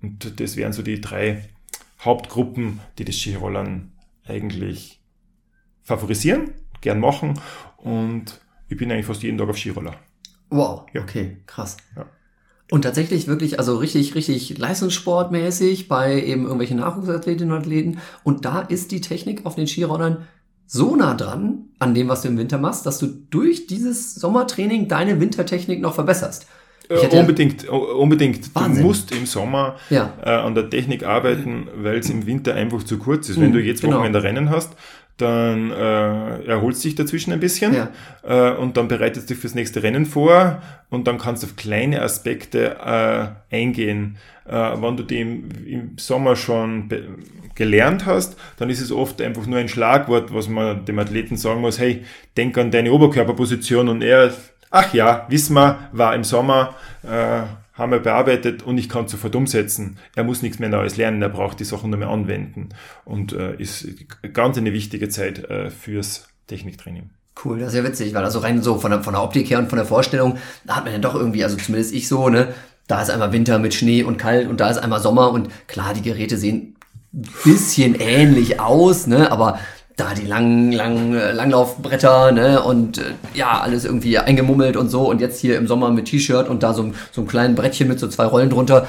Und 0.03 0.39
das 0.39 0.57
wären 0.57 0.75
so 0.75 0.83
die 0.83 1.01
drei 1.01 1.49
Hauptgruppen, 2.05 2.81
die 2.99 3.07
das 3.07 3.17
Skirollern 3.17 3.93
eigentlich 4.27 5.01
favorisieren 5.83 6.51
gern 6.81 7.01
machen 7.01 7.41
und 7.79 8.41
ich 8.69 8.77
bin 8.77 8.91
eigentlich 8.91 9.07
fast 9.07 9.23
jeden 9.23 9.39
Tag 9.39 9.49
auf 9.49 9.57
Skiroller. 9.57 9.95
Wow, 10.51 10.87
ja. 10.93 11.03
okay, 11.03 11.39
krass. 11.47 11.77
Ja. 11.97 12.07
Und 12.71 12.83
tatsächlich 12.83 13.27
wirklich, 13.27 13.59
also 13.59 13.77
richtig, 13.77 14.15
richtig 14.15 14.59
leistungssportmäßig 14.59 15.89
bei 15.89 16.23
eben 16.23 16.43
irgendwelchen 16.43 16.79
Nachwuchsathletinnen 16.79 17.53
und 17.53 17.61
Athleten. 17.61 17.99
Und 18.25 18.45
da 18.45 18.61
ist 18.61 18.93
die 18.93 19.01
Technik 19.01 19.47
auf 19.47 19.55
den 19.55 19.67
Skirollern 19.67 20.27
so 20.67 20.95
nah 20.95 21.15
dran 21.15 21.71
an 21.79 21.95
dem, 21.95 22.09
was 22.09 22.23
du 22.23 22.29
im 22.29 22.37
Winter 22.37 22.59
machst, 22.59 22.85
dass 22.85 22.99
du 22.99 23.07
durch 23.07 23.67
dieses 23.67 24.15
Sommertraining 24.15 24.87
deine 24.87 25.19
Wintertechnik 25.19 25.81
noch 25.81 25.95
verbesserst. 25.95 26.47
Äh, 26.91 27.19
unbedingt, 27.19 27.69
unbedingt. 27.69 28.55
Wahnsinn. 28.55 28.83
Du 28.83 28.89
musst 28.89 29.13
im 29.13 29.27
Sommer 29.27 29.77
ja. 29.91 30.13
äh, 30.23 30.31
an 30.31 30.55
der 30.55 30.71
Technik 30.71 31.05
arbeiten, 31.05 31.69
weil 31.75 31.99
es 31.99 32.09
im 32.09 32.27
Winter 32.27 32.55
einfach 32.55 32.83
zu 32.83 32.99
kurz 32.99 33.29
ist. 33.29 33.41
Wenn 33.41 33.51
mhm, 33.51 33.55
du 33.55 33.61
jetzt 33.61 33.83
Wochenende 33.83 34.21
genau. 34.21 34.29
Rennen 34.29 34.51
hast, 34.51 34.75
dann 35.19 35.71
äh, 35.71 36.45
erholst 36.45 36.85
dich 36.85 36.95
dazwischen 36.95 37.33
ein 37.33 37.41
bisschen 37.41 37.75
ja. 37.75 37.91
äh, 38.23 38.57
und 38.57 38.77
dann 38.77 38.89
bereitest 38.89 39.29
du 39.29 39.35
dich 39.35 39.41
fürs 39.41 39.55
nächste 39.55 39.83
Rennen 39.83 40.07
vor 40.07 40.63
und 40.91 41.07
dann 41.07 41.19
kannst 41.19 41.43
du 41.43 41.49
auf 41.49 41.57
kleine 41.57 42.03
Aspekte 42.03 42.77
äh, 43.51 43.55
eingehen. 43.55 44.17
Äh, 44.47 44.53
wenn 44.53 44.97
du 44.97 45.03
die 45.03 45.21
im, 45.21 45.49
im 45.67 45.99
Sommer 45.99 46.37
schon 46.37 46.89
gelernt 47.55 48.07
hast, 48.07 48.39
dann 48.57 48.71
ist 48.71 48.81
es 48.81 48.93
oft 48.93 49.21
einfach 49.21 49.47
nur 49.47 49.59
ein 49.59 49.69
Schlagwort, 49.69 50.33
was 50.33 50.49
man 50.49 50.85
dem 50.85 50.99
Athleten 50.99 51.37
sagen 51.37 51.61
muss, 51.61 51.79
hey, 51.79 52.05
denk 52.37 52.57
an 52.57 52.71
deine 52.71 52.93
Oberkörperposition 52.93 53.89
und 53.89 54.03
er, 54.03 54.33
ach 54.71 54.95
ja, 54.95 55.27
wissen 55.29 55.55
wir, 55.55 55.91
war 55.93 56.15
im 56.15 56.25
Sommer, 56.25 56.75
äh, 57.03 57.43
haben 57.79 57.93
wir 57.93 58.01
bearbeitet 58.01 58.63
und 58.63 58.77
ich 58.77 58.89
kann 58.89 59.05
es 59.05 59.13
sofort 59.13 59.37
umsetzen. 59.37 59.99
Er 60.17 60.25
muss 60.25 60.43
nichts 60.43 60.59
mehr 60.59 60.69
Neues 60.69 60.97
lernen, 60.97 61.23
er 61.23 61.29
braucht 61.29 61.61
die 61.61 61.65
Sachen 61.65 61.91
nur 61.91 61.99
mehr 61.99 62.09
anwenden 62.09 62.71
und 63.05 63.33
äh, 63.33 63.55
ist 63.57 63.87
ganz 64.33 64.59
eine 64.59 64.73
wichtige 64.73 65.09
Zeit 65.09 65.49
äh, 65.49 65.71
fürs 65.71 66.29
Techniktraining. 66.49 67.11
Cool, 67.43 67.61
das 67.61 67.69
ist 67.69 67.79
ja 67.79 67.85
witzig, 67.85 68.15
weil 68.15 68.25
also 68.25 68.41
rein 68.41 68.63
so 68.63 68.79
von 68.79 68.91
der, 68.91 69.03
von 69.03 69.15
der 69.15 69.23
Optik 69.23 69.49
her 69.49 69.61
und 69.61 69.69
von 69.69 69.79
der 69.79 69.87
Vorstellung, 69.87 70.39
da 70.65 70.77
hat 70.77 70.85
man 70.85 70.93
ja 70.93 70.99
doch 70.99 71.15
irgendwie, 71.15 71.45
also 71.45 71.57
zumindest 71.57 71.95
ich 71.95 72.09
so, 72.09 72.29
ne, 72.29 72.53
da 72.89 73.01
ist 73.01 73.11
einmal 73.11 73.33
Winter 73.33 73.61
mit 73.61 73.75
Schnee 73.75 74.03
und 74.03 74.17
kalt 74.17 74.49
und 74.49 74.59
da 74.59 74.69
ist 74.71 74.79
einmal 74.79 75.01
Sommer 75.01 75.31
und 75.31 75.49
klar, 75.69 75.95
die 75.95 76.03
Geräte 76.03 76.37
sehen 76.37 76.75
bisschen 77.45 77.95
ähnlich 77.95 78.61
aus, 78.61 79.07
ne, 79.07 79.31
aber 79.31 79.59
da 79.99 80.15
die 80.15 80.27
langen, 80.27 80.73
langen 80.73 81.15
äh, 81.15 81.33
Langlaufbretter, 81.33 82.33
ne, 82.33 82.63
und 82.63 82.99
äh, 82.99 83.03
ja, 83.35 83.61
alles 83.61 83.85
irgendwie 83.85 84.19
eingemummelt 84.19 84.77
und 84.77 84.89
so. 84.89 85.09
Und 85.09 85.21
jetzt 85.21 85.41
hier 85.41 85.59
im 85.59 85.67
Sommer 85.67 85.91
mit 85.91 86.07
T-Shirt 86.07 86.49
und 86.49 86.63
da 86.63 86.73
so, 86.73 86.93
so 87.11 87.21
ein 87.21 87.27
kleines 87.27 87.57
Brettchen 87.57 87.89
mit 87.89 87.99
so 87.99 88.09
zwei 88.09 88.25
Rollen 88.25 88.49
drunter. 88.49 88.87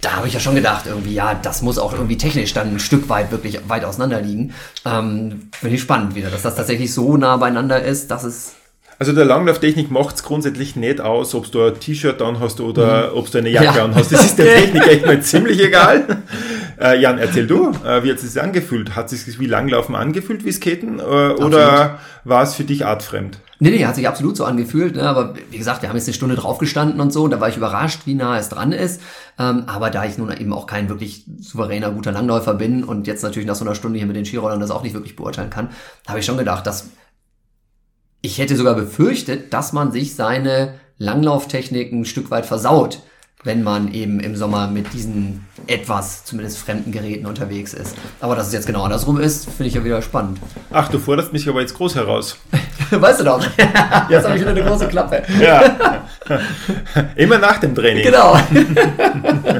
da 0.00 0.16
habe 0.16 0.26
ich 0.26 0.34
ja 0.34 0.40
schon 0.40 0.56
gedacht, 0.56 0.86
irgendwie, 0.86 1.14
ja, 1.14 1.34
das 1.34 1.62
muss 1.62 1.78
auch 1.78 1.92
irgendwie 1.92 2.18
technisch 2.18 2.52
dann 2.52 2.74
ein 2.74 2.80
Stück 2.80 3.08
weit 3.08 3.30
wirklich 3.30 3.60
weit 3.68 3.84
auseinander 3.84 4.20
liegen. 4.20 4.52
Ähm, 4.84 5.48
Finde 5.52 5.76
ich 5.76 5.82
spannend 5.82 6.16
wieder, 6.16 6.30
dass 6.30 6.42
das 6.42 6.56
tatsächlich 6.56 6.92
so 6.92 7.16
nah 7.16 7.36
beieinander 7.36 7.82
ist, 7.82 8.10
dass 8.10 8.24
es 8.24 8.54
also 8.98 9.12
der 9.12 9.24
Langlauftechnik 9.24 9.90
macht 9.90 10.16
es 10.16 10.22
grundsätzlich 10.22 10.76
nicht 10.76 11.00
aus, 11.00 11.34
ob 11.34 11.50
du 11.50 11.62
ein 11.62 11.78
T-Shirt 11.78 12.22
an 12.22 12.40
hast 12.40 12.60
oder 12.60 13.10
mhm. 13.10 13.18
ob 13.18 13.30
du 13.30 13.38
eine 13.38 13.50
Jacke 13.50 13.78
ja. 13.78 13.84
an 13.84 13.94
hast. 13.94 14.12
Das 14.12 14.24
ist 14.24 14.38
der 14.38 14.46
Technik 14.56 14.86
echt 14.86 15.06
mal 15.06 15.20
ziemlich 15.20 15.60
egal. 15.60 16.22
Äh, 16.80 17.00
Jan, 17.00 17.18
erzähl 17.18 17.46
du, 17.46 17.70
äh, 17.84 18.02
wie 18.02 18.10
hat 18.10 18.18
es 18.18 18.32
sich 18.32 18.42
angefühlt? 18.42 18.96
Hat 18.96 19.12
es 19.12 19.24
sich 19.24 19.38
wie 19.38 19.46
Langlaufen 19.46 19.94
angefühlt 19.94 20.44
wie 20.44 20.52
Skaten 20.52 20.98
äh, 20.98 21.02
oder 21.02 21.98
war 22.24 22.42
es 22.42 22.54
für 22.54 22.64
dich 22.64 22.84
artfremd? 22.84 23.38
Nee, 23.60 23.70
nee, 23.70 23.86
hat 23.86 23.94
sich 23.94 24.08
absolut 24.08 24.36
so 24.36 24.44
angefühlt. 24.44 24.96
Ne? 24.96 25.02
Aber 25.02 25.34
wie 25.50 25.58
gesagt, 25.58 25.82
wir 25.82 25.88
haben 25.88 25.96
jetzt 25.96 26.08
eine 26.08 26.14
Stunde 26.14 26.34
draufgestanden 26.34 27.00
und 27.00 27.12
so. 27.12 27.24
Und 27.24 27.30
da 27.30 27.40
war 27.40 27.48
ich 27.48 27.56
überrascht, 27.56 28.00
wie 28.04 28.14
nah 28.14 28.38
es 28.38 28.48
dran 28.48 28.72
ist. 28.72 29.00
Ähm, 29.38 29.64
aber 29.66 29.90
da 29.90 30.04
ich 30.04 30.18
nun 30.18 30.30
eben 30.32 30.52
auch 30.52 30.66
kein 30.66 30.88
wirklich 30.88 31.24
souveräner, 31.38 31.90
guter 31.92 32.12
Langläufer 32.12 32.54
bin 32.54 32.84
und 32.84 33.06
jetzt 33.06 33.22
natürlich 33.22 33.46
nach 33.46 33.54
so 33.54 33.64
einer 33.64 33.74
Stunde 33.74 33.98
hier 33.98 34.06
mit 34.06 34.16
den 34.16 34.24
Skirollern 34.24 34.60
das 34.60 34.70
auch 34.70 34.82
nicht 34.82 34.94
wirklich 34.94 35.16
beurteilen 35.16 35.50
kann, 35.50 35.70
habe 36.06 36.18
ich 36.18 36.26
schon 36.26 36.36
gedacht, 36.36 36.66
dass 36.66 36.90
ich 38.24 38.38
hätte 38.38 38.56
sogar 38.56 38.74
befürchtet, 38.74 39.52
dass 39.52 39.74
man 39.74 39.92
sich 39.92 40.14
seine 40.14 40.74
Langlauftechniken 40.96 42.00
ein 42.00 42.04
Stück 42.06 42.30
weit 42.30 42.46
versaut, 42.46 43.00
wenn 43.42 43.62
man 43.62 43.92
eben 43.92 44.18
im 44.18 44.34
Sommer 44.34 44.66
mit 44.66 44.94
diesen 44.94 45.46
etwas, 45.66 46.24
zumindest 46.24 46.56
fremden 46.56 46.90
Geräten 46.90 47.26
unterwegs 47.26 47.74
ist. 47.74 47.94
Aber 48.22 48.34
dass 48.34 48.46
es 48.46 48.54
jetzt 48.54 48.66
genau 48.66 48.82
andersrum 48.82 49.20
ist, 49.20 49.44
finde 49.44 49.66
ich 49.66 49.74
ja 49.74 49.84
wieder 49.84 50.00
spannend. 50.00 50.38
Ach, 50.72 50.88
du 50.88 50.98
forderst 50.98 51.34
mich 51.34 51.46
aber 51.46 51.60
jetzt 51.60 51.74
groß 51.74 51.96
heraus. 51.96 52.38
weißt 52.90 53.20
du 53.20 53.24
doch. 53.24 53.42
Jetzt 54.08 54.24
habe 54.24 54.36
ich 54.36 54.40
wieder 54.40 54.50
eine 54.50 54.62
große 54.62 54.88
Klappe. 54.88 55.22
Ja. 55.40 56.04
Immer 57.16 57.38
nach 57.38 57.58
dem 57.58 57.74
Training. 57.74 58.04
Genau. 58.04 58.38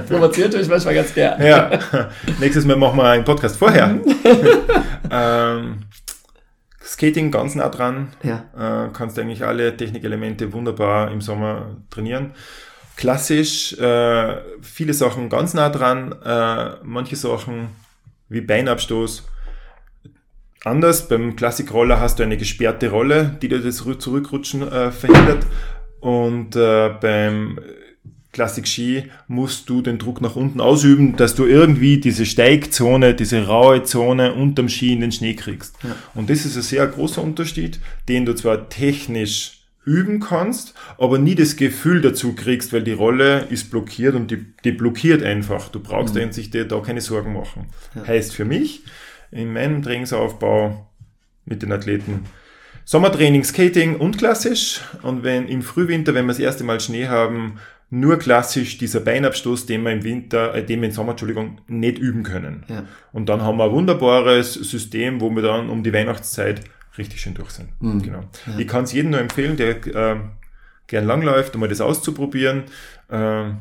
Provoziert 0.08 0.54
euch 0.54 0.68
manchmal 0.68 0.94
ganz 0.94 1.12
gern. 1.12 1.42
Ja. 1.42 1.70
Nächstes 2.38 2.64
Mal 2.64 2.76
machen 2.76 2.96
wir 2.96 3.04
einen 3.04 3.24
Podcast 3.24 3.56
vorher. 3.56 3.98
ähm, 5.10 5.83
Skating 6.94 7.32
ganz 7.32 7.56
nah 7.56 7.68
dran. 7.68 8.12
Ja. 8.22 8.44
Äh, 8.56 8.90
kannst 8.92 9.18
eigentlich 9.18 9.44
alle 9.44 9.76
Technikelemente 9.76 10.52
wunderbar 10.52 11.10
im 11.10 11.20
Sommer 11.20 11.76
trainieren. 11.90 12.34
Klassisch, 12.96 13.76
äh, 13.78 14.36
viele 14.62 14.94
Sachen 14.94 15.28
ganz 15.28 15.54
nah 15.54 15.70
dran, 15.70 16.14
äh, 16.24 16.76
manche 16.84 17.16
Sachen 17.16 17.70
wie 18.28 18.40
Beinabstoß. 18.40 19.28
Anders, 20.62 21.08
beim 21.08 21.34
Klassikroller 21.34 21.98
hast 21.98 22.20
du 22.20 22.22
eine 22.22 22.36
gesperrte 22.36 22.90
Rolle, 22.90 23.36
die 23.42 23.48
dir 23.48 23.60
das 23.60 23.78
Zurückrutschen 23.98 24.62
äh, 24.62 24.92
verhindert. 24.92 25.46
Und 25.98 26.54
äh, 26.54 26.90
beim 27.00 27.58
Classic 28.34 28.66
Ski 28.66 29.04
musst 29.28 29.70
du 29.70 29.80
den 29.80 29.98
Druck 29.98 30.20
nach 30.20 30.36
unten 30.36 30.60
ausüben, 30.60 31.16
dass 31.16 31.34
du 31.34 31.46
irgendwie 31.46 31.98
diese 31.98 32.26
Steigzone, 32.26 33.14
diese 33.14 33.46
raue 33.46 33.84
Zone 33.84 34.34
unterm 34.34 34.68
Ski 34.68 34.92
in 34.92 35.00
den 35.00 35.12
Schnee 35.12 35.34
kriegst. 35.34 35.76
Ja. 35.82 35.94
Und 36.14 36.28
das 36.28 36.44
ist 36.44 36.56
ein 36.56 36.62
sehr 36.62 36.86
großer 36.86 37.22
Unterschied, 37.22 37.80
den 38.08 38.26
du 38.26 38.34
zwar 38.34 38.68
technisch 38.68 39.60
üben 39.84 40.18
kannst, 40.18 40.74
aber 40.98 41.18
nie 41.18 41.34
das 41.34 41.56
Gefühl 41.56 42.00
dazu 42.00 42.34
kriegst, 42.34 42.72
weil 42.72 42.82
die 42.82 42.92
Rolle 42.92 43.46
ist 43.50 43.70
blockiert 43.70 44.14
und 44.14 44.30
die, 44.30 44.44
die 44.64 44.72
blockiert 44.72 45.22
einfach. 45.22 45.68
Du 45.68 45.78
brauchst 45.78 46.14
mhm. 46.14 46.32
sich 46.32 46.50
dir 46.50 46.64
da 46.64 46.80
keine 46.80 47.00
Sorgen 47.00 47.34
machen. 47.34 47.66
Ja. 47.94 48.06
Heißt 48.06 48.34
für 48.34 48.44
mich, 48.44 48.82
in 49.30 49.52
meinem 49.52 49.82
Trainingsaufbau 49.82 50.90
mit 51.44 51.62
den 51.62 51.70
Athleten, 51.72 52.24
Sommertraining, 52.86 53.44
Skating 53.44 53.96
und 53.96 54.18
klassisch. 54.18 54.80
Und 55.02 55.22
wenn 55.22 55.48
im 55.48 55.62
Frühwinter, 55.62 56.14
wenn 56.14 56.26
wir 56.26 56.32
das 56.32 56.38
erste 56.38 56.64
Mal 56.64 56.80
Schnee 56.80 57.08
haben, 57.08 57.58
nur 57.94 58.18
klassisch 58.18 58.76
dieser 58.76 59.00
Beinabstoß, 59.00 59.66
den 59.66 59.82
wir 59.84 59.92
im 59.92 60.02
Winter, 60.02 60.54
äh, 60.54 60.64
den 60.64 60.80
wir 60.80 60.88
im 60.88 60.94
Sommer, 60.94 61.12
Entschuldigung, 61.12 61.60
nicht 61.68 61.98
üben 61.98 62.24
können. 62.24 62.64
Ja. 62.68 62.84
Und 63.12 63.28
dann 63.28 63.42
haben 63.42 63.56
wir 63.58 63.64
ein 63.64 63.70
wunderbares 63.70 64.54
System, 64.54 65.20
wo 65.20 65.30
wir 65.30 65.42
dann 65.42 65.70
um 65.70 65.82
die 65.84 65.92
Weihnachtszeit 65.92 66.62
richtig 66.98 67.20
schön 67.20 67.34
durch 67.34 67.50
sind. 67.50 67.70
Mhm. 67.80 68.02
Genau. 68.02 68.20
Ja. 68.46 68.58
Ich 68.58 68.66
kann 68.66 68.84
es 68.84 68.92
jedem 68.92 69.12
nur 69.12 69.20
empfehlen, 69.20 69.56
der 69.56 69.86
äh, 69.86 70.16
gern 70.88 71.06
langläuft, 71.06 71.54
um 71.54 71.60
mal 71.60 71.68
das 71.68 71.80
auszuprobieren. 71.80 72.64
Äh, 73.08 73.52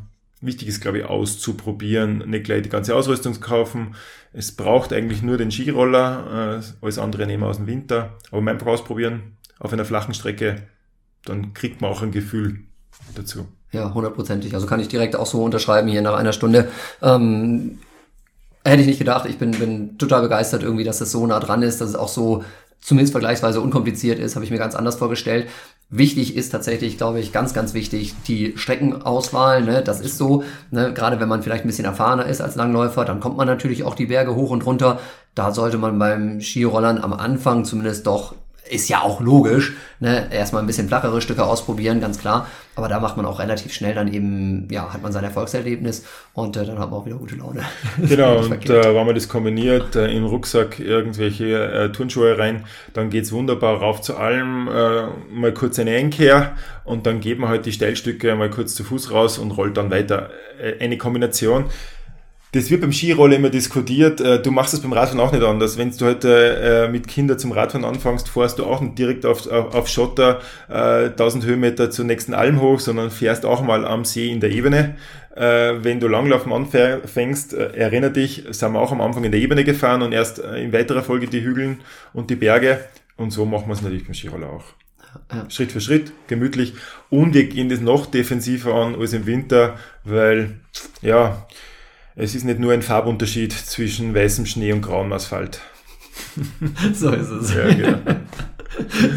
wichtig 0.41 0.67
ist, 0.67 0.81
glaube 0.81 0.99
ich, 0.99 1.05
auszuprobieren, 1.05 2.29
nicht 2.29 2.45
gleich 2.45 2.63
die 2.63 2.69
ganze 2.69 2.95
Ausrüstung 2.95 3.35
zu 3.35 3.39
kaufen. 3.39 3.95
Es 4.33 4.51
braucht 4.51 4.93
eigentlich 4.93 5.21
nur 5.21 5.37
den 5.37 5.51
Skiroller, 5.51 6.59
äh, 6.59 6.83
alles 6.83 6.97
andere 6.97 7.27
nehmen 7.27 7.43
wir 7.43 7.47
aus 7.47 7.57
dem 7.57 7.67
Winter. 7.67 8.17
Aber 8.31 8.49
einfach 8.49 8.67
ausprobieren 8.67 9.37
auf 9.59 9.71
einer 9.71 9.85
flachen 9.85 10.15
Strecke, 10.15 10.63
dann 11.23 11.53
kriegt 11.53 11.81
man 11.81 11.91
auch 11.91 12.01
ein 12.01 12.11
Gefühl 12.11 12.61
dazu. 13.15 13.47
Ja, 13.73 13.93
hundertprozentig. 13.93 14.53
Also 14.53 14.67
kann 14.67 14.79
ich 14.79 14.87
direkt 14.87 15.15
auch 15.15 15.25
so 15.25 15.43
unterschreiben 15.43 15.87
hier 15.87 16.01
nach 16.01 16.13
einer 16.13 16.31
Stunde. 16.31 16.69
Ähm, 17.01 17.79
hätte 18.63 18.81
ich 18.81 18.87
nicht 18.87 18.99
gedacht. 18.99 19.27
Ich 19.27 19.39
bin, 19.39 19.51
bin 19.51 19.97
total 19.97 20.21
begeistert 20.21 20.63
irgendwie, 20.63 20.83
dass 20.83 20.99
das 20.99 21.11
so 21.11 21.25
nah 21.25 21.39
dran 21.39 21.63
ist, 21.63 21.81
dass 21.81 21.89
es 21.89 21.95
auch 21.95 22.07
so 22.07 22.43
zumindest 22.83 23.13
vergleichsweise 23.13 23.61
unkompliziert 23.61 24.19
ist, 24.19 24.35
habe 24.35 24.45
ich 24.45 24.51
mir 24.51 24.57
ganz 24.57 24.75
anders 24.75 24.95
vorgestellt. 24.95 25.47
Wichtig 25.89 26.35
ist 26.35 26.49
tatsächlich, 26.49 26.97
glaube 26.97 27.19
ich, 27.19 27.31
ganz, 27.31 27.53
ganz 27.53 27.73
wichtig, 27.73 28.13
die 28.27 28.53
Streckenauswahl. 28.57 29.63
Ne? 29.63 29.81
Das 29.83 30.01
ist 30.01 30.17
so, 30.17 30.43
ne? 30.69 30.93
gerade 30.93 31.19
wenn 31.19 31.29
man 31.29 31.43
vielleicht 31.43 31.63
ein 31.65 31.67
bisschen 31.67 31.85
erfahrener 31.85 32.25
ist 32.25 32.41
als 32.41 32.55
Langläufer, 32.55 33.05
dann 33.05 33.19
kommt 33.19 33.37
man 33.37 33.47
natürlich 33.47 33.83
auch 33.83 33.95
die 33.95 34.07
Berge 34.07 34.35
hoch 34.35 34.51
und 34.51 34.65
runter. 34.65 34.99
Da 35.33 35.51
sollte 35.51 35.77
man 35.77 35.97
beim 35.97 36.41
Skirollern 36.41 36.97
am 36.97 37.13
Anfang 37.13 37.63
zumindest 37.63 38.05
doch 38.05 38.35
ist 38.73 38.89
ja 38.89 39.01
auch 39.01 39.21
logisch, 39.21 39.73
ne? 39.99 40.27
erstmal 40.31 40.63
ein 40.63 40.67
bisschen 40.67 40.87
flachere 40.87 41.21
Stücke 41.21 41.45
ausprobieren, 41.45 42.01
ganz 42.01 42.19
klar. 42.19 42.47
Aber 42.75 42.87
da 42.87 42.99
macht 42.99 43.17
man 43.17 43.25
auch 43.27 43.39
relativ 43.39 43.71
schnell 43.71 43.93
dann 43.93 44.11
eben, 44.11 44.67
ja, 44.71 44.91
hat 44.91 45.03
man 45.03 45.11
sein 45.11 45.23
Erfolgserlebnis 45.23 46.05
und 46.33 46.57
äh, 46.57 46.65
dann 46.65 46.79
hat 46.79 46.89
man 46.89 46.99
auch 46.99 47.05
wieder 47.05 47.17
gute 47.17 47.35
Laune. 47.35 47.61
Genau, 47.97 48.39
und 48.39 48.69
äh, 48.69 48.95
wenn 48.95 49.05
man 49.05 49.13
das 49.13 49.29
kombiniert, 49.29 49.95
äh, 49.95 50.07
im 50.07 50.25
Rucksack 50.25 50.79
irgendwelche 50.79 51.71
äh, 51.71 51.91
Turnschuhe 51.91 52.37
rein, 52.37 52.65
dann 52.93 53.09
geht's 53.09 53.31
wunderbar 53.31 53.77
rauf 53.77 54.01
zu 54.01 54.17
allem, 54.17 54.67
äh, 54.67 55.03
mal 55.31 55.53
kurz 55.53 55.77
eine 55.77 55.91
Einkehr 55.91 56.53
und 56.83 57.05
dann 57.05 57.19
geht 57.19 57.37
man 57.37 57.49
halt 57.49 57.65
die 57.65 57.71
Steilstücke 57.71 58.35
mal 58.35 58.49
kurz 58.49 58.73
zu 58.73 58.83
Fuß 58.83 59.11
raus 59.11 59.37
und 59.37 59.51
rollt 59.51 59.77
dann 59.77 59.91
weiter. 59.91 60.31
Äh, 60.59 60.83
eine 60.83 60.97
Kombination, 60.97 61.65
das 62.53 62.69
wird 62.69 62.81
beim 62.81 62.93
Skiroller 62.93 63.35
immer 63.35 63.49
diskutiert. 63.49 64.21
Äh, 64.21 64.41
du 64.41 64.51
machst 64.51 64.73
es 64.73 64.81
beim 64.81 64.93
Radfahren 64.93 65.19
auch 65.19 65.31
nicht 65.31 65.43
anders. 65.43 65.77
Wenn 65.77 65.89
du 65.89 66.05
heute 66.05 66.85
äh, 66.85 66.87
mit 66.87 67.07
Kindern 67.07 67.39
zum 67.39 67.51
Radfahren 67.51 67.83
anfängst, 67.83 68.29
fährst 68.29 68.59
du 68.59 68.65
auch 68.65 68.79
nicht 68.79 68.97
direkt 68.97 69.25
auf, 69.25 69.47
auf, 69.47 69.73
auf 69.73 69.87
Schotter 69.87 70.39
äh, 70.69 71.07
1000 71.07 71.45
Höhenmeter 71.45 71.89
zur 71.89 72.05
nächsten 72.05 72.35
Alm 72.35 72.61
hoch, 72.61 72.79
sondern 72.79 73.09
fährst 73.09 73.45
auch 73.45 73.63
mal 73.63 73.85
am 73.85 74.05
See 74.05 74.31
in 74.31 74.39
der 74.39 74.51
Ebene. 74.51 74.95
Äh, 75.35 75.83
wenn 75.83 75.99
du 75.99 76.07
Langlaufen 76.07 76.53
anfängst, 76.53 77.55
äh, 77.55 77.71
erinnere 77.75 78.11
dich, 78.11 78.43
sind 78.51 78.73
wir 78.73 78.79
auch 78.79 78.91
am 78.91 79.01
Anfang 79.01 79.23
in 79.23 79.31
der 79.31 79.41
Ebene 79.41 79.63
gefahren 79.63 80.03
und 80.03 80.11
erst 80.11 80.37
äh, 80.37 80.63
in 80.63 80.71
weiterer 80.71 81.01
Folge 81.01 81.25
die 81.25 81.41
Hügeln 81.41 81.81
und 82.13 82.29
die 82.29 82.35
Berge. 82.35 82.79
Und 83.17 83.31
so 83.31 83.45
machen 83.45 83.67
wir 83.67 83.73
es 83.73 83.81
natürlich 83.81 84.05
beim 84.05 84.13
Skiroller 84.13 84.49
auch. 84.51 84.65
Ja. 85.31 85.49
Schritt 85.49 85.71
für 85.71 85.81
Schritt, 85.81 86.11
gemütlich. 86.27 86.73
Und 87.09 87.33
wir 87.33 87.45
gehen 87.45 87.69
das 87.69 87.81
noch 87.81 88.05
defensiver 88.05 88.75
an 88.75 88.95
als 88.95 89.13
im 89.13 89.25
Winter, 89.25 89.75
weil, 90.03 90.59
ja, 91.01 91.47
es 92.15 92.35
ist 92.35 92.43
nicht 92.43 92.59
nur 92.59 92.73
ein 92.73 92.83
Farbunterschied 92.83 93.53
zwischen 93.53 94.13
weißem 94.13 94.45
Schnee 94.45 94.71
und 94.71 94.81
grauem 94.81 95.11
Asphalt. 95.13 95.61
so 96.93 97.09
ist 97.11 97.29
es. 97.29 97.55
Ja, 97.55 97.67
genau. 97.73 97.97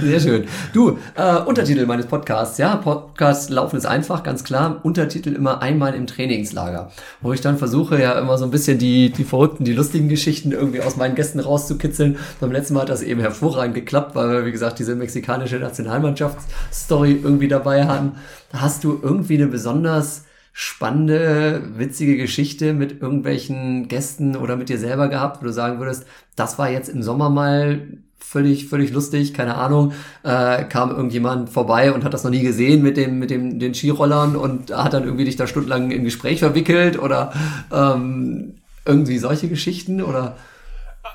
Sehr 0.03 0.21
schön. 0.21 0.45
Du, 0.73 0.99
äh, 1.15 1.37
Untertitel 1.41 1.87
meines 1.87 2.07
Podcasts, 2.07 2.59
ja, 2.59 2.77
Podcast 2.77 3.51
Laufen 3.51 3.77
ist 3.77 3.87
einfach, 3.87 4.23
ganz 4.23 4.45
klar. 4.45 4.81
Untertitel 4.83 5.35
immer 5.35 5.63
einmal 5.63 5.95
im 5.95 6.07
Trainingslager, 6.07 6.91
wo 7.23 7.33
ich 7.33 7.41
dann 7.41 7.57
versuche 7.57 8.01
ja 8.01 8.19
immer 8.19 8.37
so 8.37 8.45
ein 8.45 8.51
bisschen 8.51 8.79
die, 8.79 9.11
die 9.11 9.25
verrückten, 9.25 9.65
die 9.65 9.73
lustigen 9.73 10.09
Geschichten 10.09 10.53
irgendwie 10.53 10.83
aus 10.83 10.97
meinen 10.97 11.15
Gästen 11.15 11.41
rauszukitzeln. 11.41 12.19
Beim 12.41 12.53
letzten 12.53 12.75
Mal 12.75 12.83
hat 12.83 12.91
das 12.91 13.03
eben 13.03 13.21
hervorragend 13.21 13.75
geklappt, 13.75 14.15
weil 14.15 14.31
wir, 14.31 14.47
wie 14.47 14.53
gesagt, 14.53 14.79
diese 14.79 14.95
mexikanische 14.95 15.57
Nationalmannschaftsstory 15.57 17.21
irgendwie 17.23 17.49
dabei 17.49 17.87
hatten. 17.87 18.13
Hast 18.53 18.85
du 18.85 18.99
irgendwie 19.03 19.37
eine 19.37 19.47
besonders 19.47 20.26
spannende, 20.59 21.63
witzige 21.77 22.17
Geschichte 22.17 22.73
mit 22.73 23.03
irgendwelchen 23.03 23.89
Gästen 23.89 24.37
oder 24.37 24.57
mit 24.57 24.71
dir 24.71 24.79
selber 24.79 25.09
gehabt, 25.09 25.43
wo 25.43 25.45
du 25.45 25.53
sagen 25.53 25.79
würdest, 25.81 26.07
das 26.35 26.59
war 26.59 26.71
jetzt 26.71 26.89
im 26.89 27.03
Sommer 27.03 27.29
mal 27.29 27.89
völlig, 28.19 28.67
völlig 28.67 28.91
lustig, 28.91 29.35
keine 29.35 29.57
Ahnung, 29.57 29.93
äh, 30.23 30.65
kam 30.65 30.93
irgendjemand 30.93 31.51
vorbei 31.51 31.93
und 31.93 32.05
hat 32.05 32.15
das 32.15 32.25
noch 32.25 32.31
nie 32.31 32.41
gesehen 32.41 32.83
mit 32.83 32.97
dem, 32.97 33.19
mit 33.19 33.29
dem, 33.29 33.59
den 33.59 33.75
Skirollern 33.75 34.35
und 34.35 34.75
hat 34.75 34.95
dann 34.95 35.05
irgendwie 35.05 35.27
dich 35.27 35.37
da 35.37 35.47
stundenlang 35.47 35.91
in 35.91 36.05
Gespräch 36.05 36.39
verwickelt 36.39 36.99
oder 36.99 37.35
ähm, 37.71 38.55
irgendwie 38.87 39.19
solche 39.19 39.49
Geschichten 39.49 40.01
oder? 40.01 40.39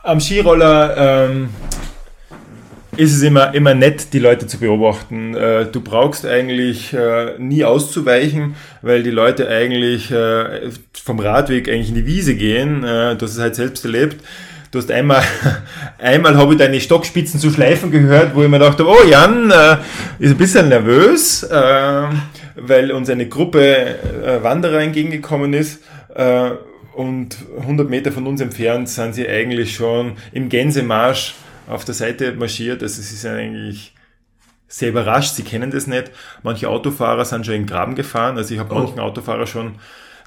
Am 0.04 0.20
Skiroller 0.20 0.98
ähm, 0.98 1.50
ist 2.98 3.16
es 3.16 3.22
immer, 3.22 3.54
immer 3.54 3.74
nett, 3.74 4.14
die 4.14 4.20
Leute 4.20 4.48
zu 4.48 4.60
beobachten. 4.60 5.34
Äh, 5.36 5.66
du 5.72 5.82
brauchst 5.82 6.26
eigentlich 6.26 6.94
äh, 6.94 7.38
nie 7.38 7.64
auszuweichen, 7.64 8.56
weil 8.82 9.04
die 9.04 9.12
Leute 9.12 9.48
eigentlich 9.48 10.12
äh, 10.12 10.70
vom 11.04 11.20
Radweg 11.20 11.70
eigentlich 11.70 11.90
in 11.90 11.96
die 11.96 12.06
Wiese 12.06 12.36
gehen. 12.36 12.82
Du 12.82 13.18
hast 13.22 13.34
es 13.34 13.40
halt 13.40 13.56
selbst 13.56 13.86
erlebt. 13.86 14.18
Du 14.72 14.80
hast 14.80 14.92
einmal, 14.92 15.24
einmal 15.98 16.38
habe 16.38 16.54
ich 16.54 16.60
deine 16.60 16.80
Stockspitzen 16.80 17.40
zu 17.40 17.50
schleifen 17.50 17.92
gehört, 17.92 18.36
wo 18.36 18.44
ich 18.44 18.50
mir 18.50 18.60
dachte, 18.60 18.88
oh 18.88 19.04
Jan, 19.10 19.52
ist 20.20 20.32
ein 20.32 20.38
bisschen 20.38 20.70
nervös, 20.70 21.48
weil 21.50 22.92
uns 22.92 23.10
eine 23.10 23.28
Gruppe 23.28 23.96
Wanderer 24.42 24.80
entgegengekommen 24.80 25.54
ist 25.54 25.82
und 26.94 27.38
100 27.60 27.90
Meter 27.90 28.12
von 28.12 28.28
uns 28.28 28.40
entfernt 28.40 28.88
sind 28.88 29.16
sie 29.16 29.28
eigentlich 29.28 29.76
schon 29.76 30.14
im 30.32 30.50
Gänsemarsch 30.50 31.36
auf 31.72 31.86
der 31.86 31.96
Seite 31.96 32.34
marschiert. 32.34 32.84
Also 32.84 33.02
sie 33.02 33.16
sind 33.16 33.36
eigentlich 33.36 33.94
sehr 34.68 34.90
überrascht, 34.90 35.36
sie 35.36 35.44
kennen 35.44 35.72
das 35.72 35.88
nicht. 35.88 36.12
Manche 36.44 36.70
Autofahrer 36.70 37.26
sind 37.26 37.46
schon 37.46 37.56
in 37.56 37.62
den 37.64 37.68
Graben 37.68 37.96
gefahren. 37.96 38.38
Also 38.38 38.54
ich 38.54 38.60
habe 38.60 38.74
oh. 38.74 38.80
manchen 38.80 39.00
Autofahrer 39.00 39.48
schon 39.48 39.76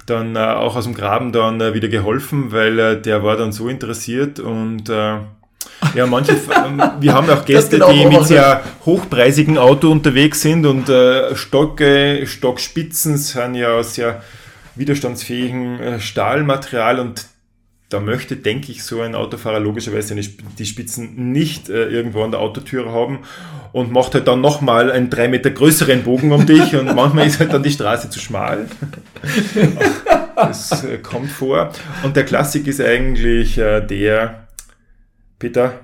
dann 0.05 0.35
äh, 0.35 0.39
auch 0.39 0.75
aus 0.75 0.83
dem 0.83 0.93
Graben 0.93 1.31
dann 1.31 1.59
äh, 1.61 1.73
wieder 1.73 1.87
geholfen, 1.87 2.51
weil 2.51 2.77
äh, 2.77 3.01
der 3.01 3.23
war 3.23 3.37
dann 3.37 3.51
so 3.51 3.69
interessiert 3.69 4.39
und 4.39 4.87
äh, 4.87 5.17
ja, 5.95 6.05
manche, 6.05 6.35
wir 6.99 7.13
haben 7.13 7.29
auch 7.29 7.43
Gäste, 7.43 7.79
die 7.91 8.05
mit 8.05 8.25
sehr 8.25 8.61
hochpreisigen 8.85 9.57
Auto 9.57 9.91
unterwegs 9.91 10.41
sind 10.41 10.65
und 10.65 10.89
äh, 10.89 11.35
Stocke, 11.35 12.27
Stockspitzen 12.27 13.17
sind 13.17 13.55
ja 13.55 13.73
aus 13.73 13.95
sehr 13.95 14.21
widerstandsfähigen 14.75 15.79
äh, 15.79 15.99
Stahlmaterial 15.99 16.99
und 16.99 17.25
da 17.89 17.99
möchte, 17.99 18.35
denke 18.35 18.71
ich, 18.71 18.83
so 18.83 19.01
ein 19.01 19.13
Autofahrer 19.13 19.59
logischerweise 19.59 20.15
die 20.15 20.65
Spitzen 20.65 21.31
nicht 21.31 21.69
äh, 21.69 21.87
irgendwo 21.87 22.23
an 22.23 22.31
der 22.31 22.39
Autotür 22.39 22.91
haben 22.91 23.19
und 23.73 23.91
macht 23.91 24.15
halt 24.15 24.27
dann 24.27 24.41
nochmal 24.41 24.91
einen 24.91 25.09
drei 25.09 25.27
Meter 25.27 25.51
größeren 25.51 26.03
Bogen 26.03 26.31
um 26.31 26.45
dich 26.45 26.75
und 26.75 26.95
manchmal 26.95 27.27
ist 27.27 27.39
halt 27.39 27.53
dann 27.53 27.61
die 27.61 27.71
Straße 27.71 28.09
zu 28.09 28.19
schmal. 28.19 28.67
das 30.35 30.83
äh, 30.83 30.97
kommt 30.97 31.29
vor. 31.29 31.71
Und 32.03 32.15
der 32.15 32.25
Klassik 32.25 32.67
ist 32.67 32.81
eigentlich 32.81 33.57
äh, 33.57 33.81
der, 33.81 34.47
Peter, 35.37 35.79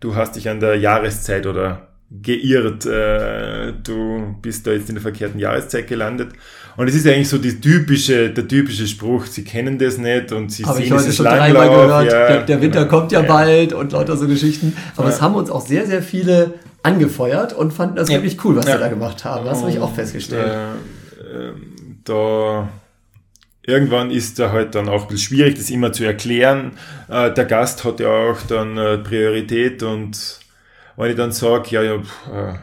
du 0.00 0.14
hast 0.14 0.36
dich 0.36 0.48
an 0.48 0.60
der 0.60 0.76
Jahreszeit 0.76 1.46
oder 1.46 1.88
geirrt, 2.10 2.86
äh, 2.86 3.72
du 3.82 4.36
bist 4.40 4.66
da 4.66 4.72
jetzt 4.72 4.88
in 4.88 4.94
der 4.94 5.02
verkehrten 5.02 5.40
Jahreszeit 5.40 5.88
gelandet. 5.88 6.32
Und 6.76 6.88
es 6.88 6.94
ist 6.94 7.06
eigentlich 7.06 7.28
so 7.28 7.38
die 7.38 7.60
typische, 7.60 8.30
der 8.30 8.48
typische 8.48 8.86
Spruch, 8.86 9.26
sie 9.26 9.44
kennen 9.44 9.78
das 9.78 9.98
nicht 9.98 10.32
und 10.32 10.50
sie 10.50 10.64
Habe 10.64 10.78
sehen 10.78 10.86
ich 10.86 10.92
heute 10.92 11.12
schon 11.12 11.26
dreimal 11.26 11.68
gehört, 11.68 12.12
ja, 12.12 12.26
der, 12.28 12.42
der, 12.42 12.60
Winter 12.60 12.84
genau. 12.84 12.98
kommt 12.98 13.12
ja, 13.12 13.22
ja, 13.22 13.28
bald 13.28 13.72
und 13.72 13.92
lauter 13.92 14.16
so 14.16 14.26
Geschichten. 14.26 14.76
Aber 14.96 15.08
es 15.08 15.22
haben 15.22 15.34
uns 15.34 15.50
auch 15.50 15.64
sehr, 15.64 15.86
sehr 15.86 16.02
viele 16.02 16.54
angefeuert 16.82 17.52
und 17.52 17.72
fanden 17.72 17.96
das 17.96 18.08
wirklich 18.08 18.44
cool, 18.44 18.56
was 18.56 18.66
sie 18.66 18.72
da 18.72 18.88
gemacht 18.88 19.24
haben. 19.24 19.46
Das 19.46 19.60
habe 19.60 19.70
ich 19.70 19.78
auch 19.78 19.94
festgestellt. 19.94 20.52
Äh, 20.52 21.48
äh, 21.48 21.52
da 22.04 22.68
irgendwann 23.62 24.10
ist 24.10 24.38
da 24.38 24.52
halt 24.52 24.74
dann 24.74 24.88
auch 24.88 25.02
ein 25.02 25.08
bisschen 25.08 25.36
schwierig, 25.36 25.56
das 25.56 25.70
immer 25.70 25.92
zu 25.92 26.04
erklären. 26.04 26.72
Äh, 27.08 27.32
der 27.32 27.44
Gast 27.44 27.84
hat 27.84 28.00
ja 28.00 28.08
auch 28.08 28.42
dann 28.48 28.76
äh, 28.76 28.98
Priorität 28.98 29.82
und 29.82 30.40
wenn 30.96 31.10
ich 31.10 31.16
dann 31.16 31.32
sage, 31.32 31.70
ja, 31.70 31.82
ja, 31.82 31.98
pff, 31.98 32.28
äh, 32.32 32.54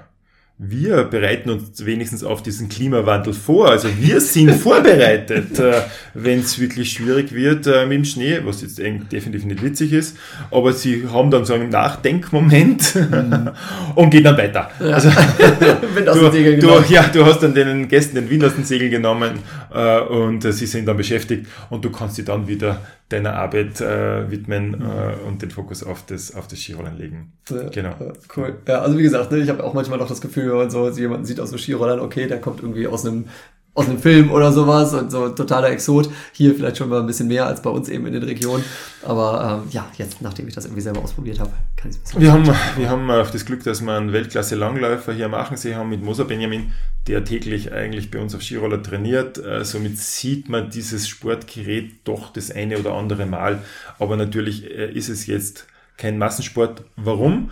wir 0.63 1.05
bereiten 1.05 1.49
uns 1.49 1.88
wenigstens 1.88 2.23
auf 2.23 2.43
diesen 2.43 2.69
Klimawandel 2.69 3.33
vor. 3.33 3.69
Also 3.69 3.89
wir 3.99 4.21
sind 4.21 4.51
vorbereitet, 4.61 5.57
äh, 5.57 5.81
wenn 6.13 6.41
es 6.41 6.59
wirklich 6.59 6.91
schwierig 6.91 7.33
wird 7.33 7.65
äh, 7.65 7.88
mit 7.88 7.97
dem 7.97 8.05
Schnee, 8.05 8.41
was 8.43 8.61
jetzt 8.61 8.77
definitiv 8.77 9.43
nicht 9.43 9.63
witzig 9.63 9.91
ist. 9.91 10.17
Aber 10.51 10.71
sie 10.71 11.07
haben 11.11 11.31
dann 11.31 11.45
so 11.45 11.55
einen 11.55 11.69
Nachdenkmoment 11.69 12.95
mhm. 12.95 13.49
und 13.95 14.11
gehen 14.11 14.23
dann 14.23 14.38
weiter. 14.38 14.69
Ja. 14.79 14.85
Also, 14.91 15.09
du, 16.29 16.57
du, 16.59 16.83
ja, 16.89 17.07
du 17.07 17.25
hast 17.25 17.39
dann 17.39 17.55
den 17.55 17.88
Gästen 17.88 18.13
den 18.13 18.29
Wind 18.29 18.43
aus 18.43 18.53
den 18.53 18.63
Segel 18.63 18.91
genommen 18.91 19.39
äh, 19.73 19.99
und 19.99 20.45
äh, 20.45 20.53
sie 20.53 20.67
sind 20.67 20.85
dann 20.85 20.95
beschäftigt 20.95 21.47
und 21.71 21.83
du 21.83 21.89
kannst 21.89 22.17
sie 22.17 22.23
dann 22.23 22.47
wieder 22.47 22.81
deiner 23.11 23.35
Arbeit 23.35 23.81
äh, 23.81 24.29
widmen 24.29 24.69
mhm. 24.69 24.81
äh, 24.81 25.27
und 25.27 25.41
den 25.41 25.51
Fokus 25.51 25.83
auf 25.83 26.05
das, 26.05 26.35
auf 26.35 26.47
das 26.47 26.59
Skirollen 26.59 26.97
legen. 26.97 27.33
Ja, 27.49 27.69
genau. 27.69 27.95
cool. 28.35 28.57
Ja, 28.67 28.81
also 28.81 28.97
wie 28.97 29.03
gesagt, 29.03 29.31
ne, 29.31 29.39
ich 29.39 29.49
habe 29.49 29.63
auch 29.63 29.73
manchmal 29.73 29.99
noch 29.99 30.07
das 30.07 30.21
Gefühl, 30.21 30.49
wenn 30.49 30.57
man 30.57 30.69
so 30.69 30.89
jemanden 30.89 31.25
sieht 31.25 31.39
aus 31.39 31.49
so 31.49 31.57
Skirollern, 31.57 31.99
okay, 31.99 32.27
der 32.27 32.39
kommt 32.39 32.61
irgendwie 32.61 32.88
aus 32.88 33.05
einem 33.05 33.25
aus 33.73 33.88
einem 33.88 33.99
Film 33.99 34.31
oder 34.31 34.52
sowas 34.52 34.93
und 34.93 35.11
so 35.11 35.30
totaler 35.30 35.69
Exot. 35.69 36.10
Hier 36.34 36.53
vielleicht 36.53 36.77
schon 36.77 36.89
mal 36.89 36.99
ein 36.99 37.07
bisschen 37.07 37.27
mehr 37.27 37.45
als 37.45 37.61
bei 37.61 37.69
uns 37.69 37.88
eben 37.88 38.06
in 38.06 38.14
den 38.14 38.23
Regionen. 38.23 38.64
Aber 39.03 39.61
ähm, 39.64 39.69
ja, 39.72 39.89
jetzt, 39.98 40.22
nachdem 40.22 40.48
ich 40.48 40.56
das 40.56 40.65
irgendwie 40.65 40.81
selber 40.81 41.02
ausprobiert 41.02 41.39
habe, 41.39 41.52
kann 41.77 41.91
ich 41.91 41.98
es 42.03 42.19
Wir 42.19 42.34
haben, 42.34 42.45
wir 42.45 42.89
haben 42.89 43.10
auch 43.10 43.30
das 43.30 43.45
Glück, 43.45 43.64
dass 43.64 43.81
wir 43.81 43.93
einen 43.93 44.11
Weltklasse-Langläufer 44.11 45.14
hier 45.14 45.26
am 45.26 45.34
Achensee 45.34 45.76
haben 45.76 45.89
mit 45.89 46.03
Moser 46.03 46.26
Benjamin, 46.26 46.73
der 47.07 47.23
täglich 47.23 47.72
eigentlich 47.72 48.11
bei 48.11 48.19
uns 48.19 48.35
auf 48.35 48.41
Skiroller 48.41 48.84
trainiert. 48.84 49.38
Äh, 49.38 49.64
somit 49.64 49.98
sieht 49.98 50.49
man 50.49 50.69
dieses 50.69 51.07
Sportgerät 51.07 51.91
doch 52.03 52.34
das 52.34 52.52
eine 52.52 52.77
oder 52.77 52.93
andere 52.93 53.26
Mal. 53.26 53.60
Aber 53.99 54.18
natürlich 54.18 54.69
äh, 54.69 54.91
ist 54.91 55.07
es 55.07 55.27
jetzt 55.27 55.65
kein 55.95 56.18
Massensport. 56.18 56.84
Warum? 56.98 57.52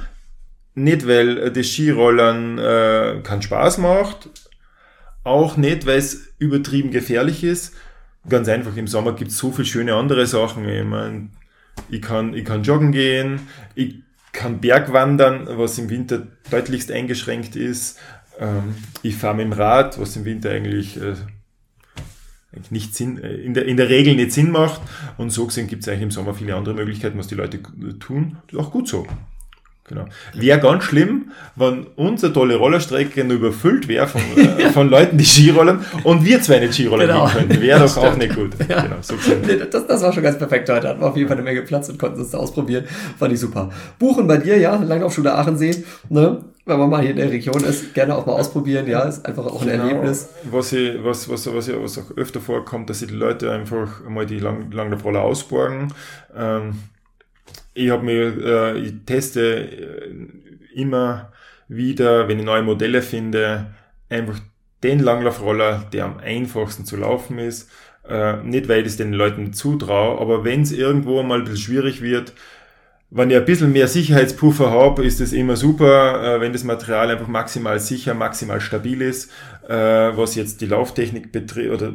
Nicht, 0.75 1.07
weil 1.07 1.49
das 1.51 1.67
Skirollern 1.67 2.57
äh, 2.57 3.21
keinen 3.23 3.41
Spaß 3.41 3.77
macht, 3.79 4.29
auch 5.29 5.57
nicht, 5.57 5.85
weil 5.85 5.97
es 5.97 6.33
übertrieben 6.39 6.91
gefährlich 6.91 7.43
ist. 7.43 7.73
Ganz 8.27 8.49
einfach, 8.49 8.75
im 8.75 8.87
Sommer 8.87 9.13
gibt 9.13 9.31
es 9.31 9.37
so 9.37 9.51
viele 9.51 9.65
schöne 9.65 9.95
andere 9.95 10.27
Sachen. 10.27 10.67
Ich, 10.67 10.83
mein, 10.83 11.31
ich, 11.89 12.01
kann, 12.01 12.33
ich 12.33 12.43
kann 12.43 12.63
joggen 12.63 12.91
gehen, 12.91 13.41
ich 13.75 13.95
kann 14.31 14.59
Bergwandern, 14.59 15.47
was 15.51 15.77
im 15.77 15.89
Winter 15.89 16.27
deutlichst 16.51 16.91
eingeschränkt 16.91 17.55
ist. 17.55 17.97
Ähm, 18.39 18.75
ich 19.03 19.15
fahre 19.15 19.35
mit 19.35 19.45
dem 19.45 19.53
Rad, 19.53 19.99
was 19.99 20.15
im 20.15 20.25
Winter 20.25 20.51
eigentlich, 20.51 20.97
äh, 20.97 21.15
eigentlich 22.51 22.71
nicht 22.71 22.95
Sinn, 22.95 23.21
äh, 23.23 23.33
in, 23.35 23.53
der, 23.53 23.65
in 23.65 23.77
der 23.77 23.89
Regel 23.89 24.15
nicht 24.15 24.31
Sinn 24.31 24.51
macht. 24.51 24.81
Und 25.17 25.31
so 25.31 25.47
gesehen 25.47 25.67
gibt 25.67 25.83
es 25.83 25.89
eigentlich 25.89 26.03
im 26.03 26.11
Sommer 26.11 26.33
viele 26.33 26.55
andere 26.55 26.75
Möglichkeiten, 26.75 27.17
was 27.17 27.27
die 27.27 27.35
Leute 27.35 27.61
tun. 27.99 28.37
Das 28.47 28.59
ist 28.59 28.65
auch 28.65 28.71
gut 28.71 28.87
so. 28.87 29.07
Genau. 29.89 30.05
Wäre 30.35 30.59
ganz 30.59 30.83
schlimm, 30.83 31.31
wenn 31.55 31.87
unsere 31.95 32.31
tolle 32.31 32.55
Rollerstrecke 32.57 33.23
nur 33.23 33.37
überfüllt 33.37 33.87
wäre 33.87 34.07
von, 34.07 34.21
äh, 34.37 34.69
von 34.69 34.87
Leuten, 34.87 35.17
die 35.17 35.25
Skirollen 35.25 35.79
und 36.03 36.23
wir 36.23 36.41
zwei 36.41 36.59
nicht 36.59 36.75
Skirollen 36.75 37.07
genau. 37.07 37.27
könnten. 37.27 37.59
Wäre 37.59 37.79
doch 37.79 37.97
auch 37.97 38.15
nicht 38.15 38.35
gut. 38.35 38.51
Ja. 38.69 38.81
Genau, 38.81 38.97
so 39.01 39.15
das, 39.71 39.87
das 39.87 40.03
war 40.03 40.13
schon 40.13 40.21
ganz 40.21 40.37
perfekt 40.37 40.69
heute. 40.69 40.89
Hatten 40.89 41.01
wir 41.01 41.07
auf 41.07 41.17
jeden 41.17 41.27
Fall 41.27 41.37
eine 41.37 41.43
Menge 41.43 41.63
Platz 41.63 41.89
und 41.89 41.97
konnten 41.97 42.21
es 42.21 42.35
ausprobieren. 42.35 42.85
Fand 43.17 43.33
ich 43.33 43.39
super. 43.39 43.71
Buchen 43.97 44.27
bei 44.27 44.37
dir, 44.37 44.57
ja, 44.57 44.75
Langlaufschule 44.75 45.33
Aachensee. 45.33 45.83
Ne? 46.09 46.43
Wenn 46.65 46.77
man 46.77 46.89
mal 46.91 47.01
hier 47.01 47.11
in 47.11 47.17
der 47.17 47.31
Region 47.31 47.63
ist, 47.63 47.95
gerne 47.95 48.15
auch 48.15 48.27
mal 48.27 48.33
ausprobieren. 48.33 48.85
Ja, 48.85 49.01
ist 49.01 49.25
einfach 49.25 49.47
auch 49.47 49.63
ein 49.63 49.69
genau. 49.69 49.87
Erlebnis. 49.87 50.29
Was, 50.51 50.71
ich, 50.71 51.03
was, 51.03 51.27
was, 51.27 51.51
was, 51.51 51.67
was 51.67 51.97
auch 51.97 52.15
öfter 52.15 52.41
vorkommt, 52.41 52.91
dass 52.91 52.99
die 52.99 53.07
Leute 53.07 53.51
einfach 53.51 54.07
mal 54.07 54.27
die 54.27 54.37
Lang 54.37 54.71
Langlaufroller 54.71 55.21
ausborgen. 55.21 55.91
Ähm, 56.37 56.75
ich 57.73 57.89
habe 57.89 58.03
mir, 58.03 58.45
äh, 58.45 58.79
ich 58.79 58.93
teste 59.05 59.41
äh, 59.41 60.15
immer 60.73 61.31
wieder, 61.67 62.27
wenn 62.27 62.39
ich 62.39 62.45
neue 62.45 62.63
Modelle 62.63 63.01
finde, 63.01 63.67
einfach 64.09 64.39
den 64.83 64.99
Langlaufroller, 64.99 65.87
der 65.93 66.05
am 66.05 66.17
einfachsten 66.17 66.85
zu 66.85 66.97
laufen 66.97 67.37
ist. 67.37 67.69
Äh, 68.07 68.37
nicht, 68.43 68.67
weil 68.67 68.81
ich 68.81 68.87
es 68.87 68.97
den 68.97 69.13
Leuten 69.13 69.53
zutraue, 69.53 70.19
aber 70.19 70.43
wenn 70.43 70.63
es 70.63 70.71
irgendwo 70.71 71.21
mal 71.21 71.39
ein 71.39 71.43
bisschen 71.43 71.59
schwierig 71.59 72.01
wird, 72.01 72.33
wenn 73.11 73.29
ich 73.29 73.37
ein 73.37 73.45
bisschen 73.45 73.71
mehr 73.71 73.87
Sicherheitspuffer 73.87 74.69
habe, 74.71 75.03
ist 75.03 75.19
es 75.19 75.33
immer 75.33 75.55
super, 75.55 76.37
äh, 76.37 76.41
wenn 76.41 76.53
das 76.53 76.63
Material 76.63 77.09
einfach 77.09 77.27
maximal 77.27 77.79
sicher, 77.79 78.13
maximal 78.13 78.61
stabil 78.61 79.01
ist, 79.01 79.31
äh, 79.67 79.73
was 79.73 80.35
jetzt 80.35 80.61
die 80.61 80.67
Lauftechnik 80.67 81.31
betrifft 81.31 81.81
oder 81.81 81.93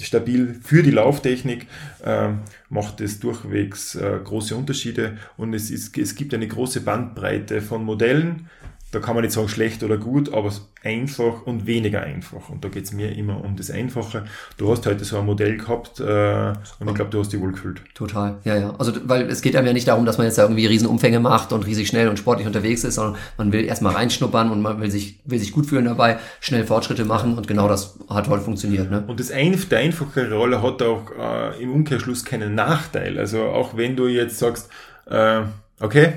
stabil 0.00 0.54
für 0.62 0.82
die 0.82 0.90
Lauftechnik, 0.90 1.66
äh, 2.04 2.30
macht 2.68 3.00
es 3.00 3.20
durchwegs 3.20 3.94
äh, 3.94 4.20
große 4.22 4.54
Unterschiede. 4.56 5.16
Und 5.36 5.54
es, 5.54 5.70
ist, 5.70 5.96
es 5.96 6.14
gibt 6.14 6.34
eine 6.34 6.48
große 6.48 6.82
Bandbreite 6.82 7.60
von 7.60 7.84
Modellen 7.84 8.48
da 8.90 9.00
kann 9.00 9.14
man 9.14 9.22
nicht 9.22 9.34
sagen 9.34 9.48
schlecht 9.48 9.82
oder 9.82 9.98
gut, 9.98 10.32
aber 10.32 10.50
einfach 10.82 11.42
und 11.44 11.66
weniger 11.66 12.02
einfach. 12.02 12.48
Und 12.48 12.64
da 12.64 12.68
geht's 12.68 12.92
mir 12.92 13.14
immer 13.14 13.44
um 13.44 13.54
das 13.56 13.70
Einfache. 13.70 14.24
Du 14.56 14.70
hast 14.70 14.86
heute 14.86 15.04
so 15.04 15.18
ein 15.18 15.26
Modell 15.26 15.58
gehabt 15.58 16.00
äh, 16.00 16.52
und 16.80 16.88
ich 16.88 16.94
glaube, 16.94 17.10
du 17.10 17.20
hast 17.20 17.32
dich 17.32 17.40
wohl 17.40 17.52
gefühlt. 17.52 17.82
Total, 17.94 18.36
ja, 18.44 18.56
ja. 18.56 18.74
Also 18.78 18.92
weil 19.04 19.28
es 19.28 19.42
geht 19.42 19.56
einem 19.56 19.66
ja 19.66 19.72
nicht 19.74 19.88
darum, 19.88 20.06
dass 20.06 20.16
man 20.16 20.26
jetzt 20.26 20.38
da 20.38 20.42
irgendwie 20.42 20.64
Riesenumfänge 20.64 21.20
macht 21.20 21.52
und 21.52 21.66
riesig 21.66 21.88
schnell 21.88 22.08
und 22.08 22.18
sportlich 22.18 22.46
unterwegs 22.46 22.82
ist, 22.84 22.94
sondern 22.94 23.20
man 23.36 23.52
will 23.52 23.64
erstmal 23.66 23.94
reinschnuppern 23.94 24.50
und 24.50 24.62
man 24.62 24.80
will 24.80 24.90
sich, 24.90 25.20
will 25.26 25.38
sich 25.38 25.52
gut 25.52 25.66
fühlen 25.66 25.84
dabei, 25.84 26.18
schnell 26.40 26.64
Fortschritte 26.64 27.04
machen 27.04 27.36
und 27.36 27.46
genau 27.46 27.68
das 27.68 27.98
hat 28.08 28.28
heute 28.28 28.44
funktioniert. 28.44 28.90
Ne? 28.90 29.04
Und 29.06 29.20
das 29.20 29.30
ein, 29.30 29.58
der 29.70 29.80
einfache 29.80 30.32
Rolle 30.32 30.62
hat 30.62 30.80
auch 30.80 31.10
äh, 31.18 31.62
im 31.62 31.72
Umkehrschluss 31.72 32.24
keinen 32.24 32.54
Nachteil. 32.54 33.18
Also 33.18 33.42
auch 33.42 33.76
wenn 33.76 33.96
du 33.96 34.06
jetzt 34.06 34.38
sagst, 34.38 34.70
äh, 35.10 35.42
okay, 35.80 36.14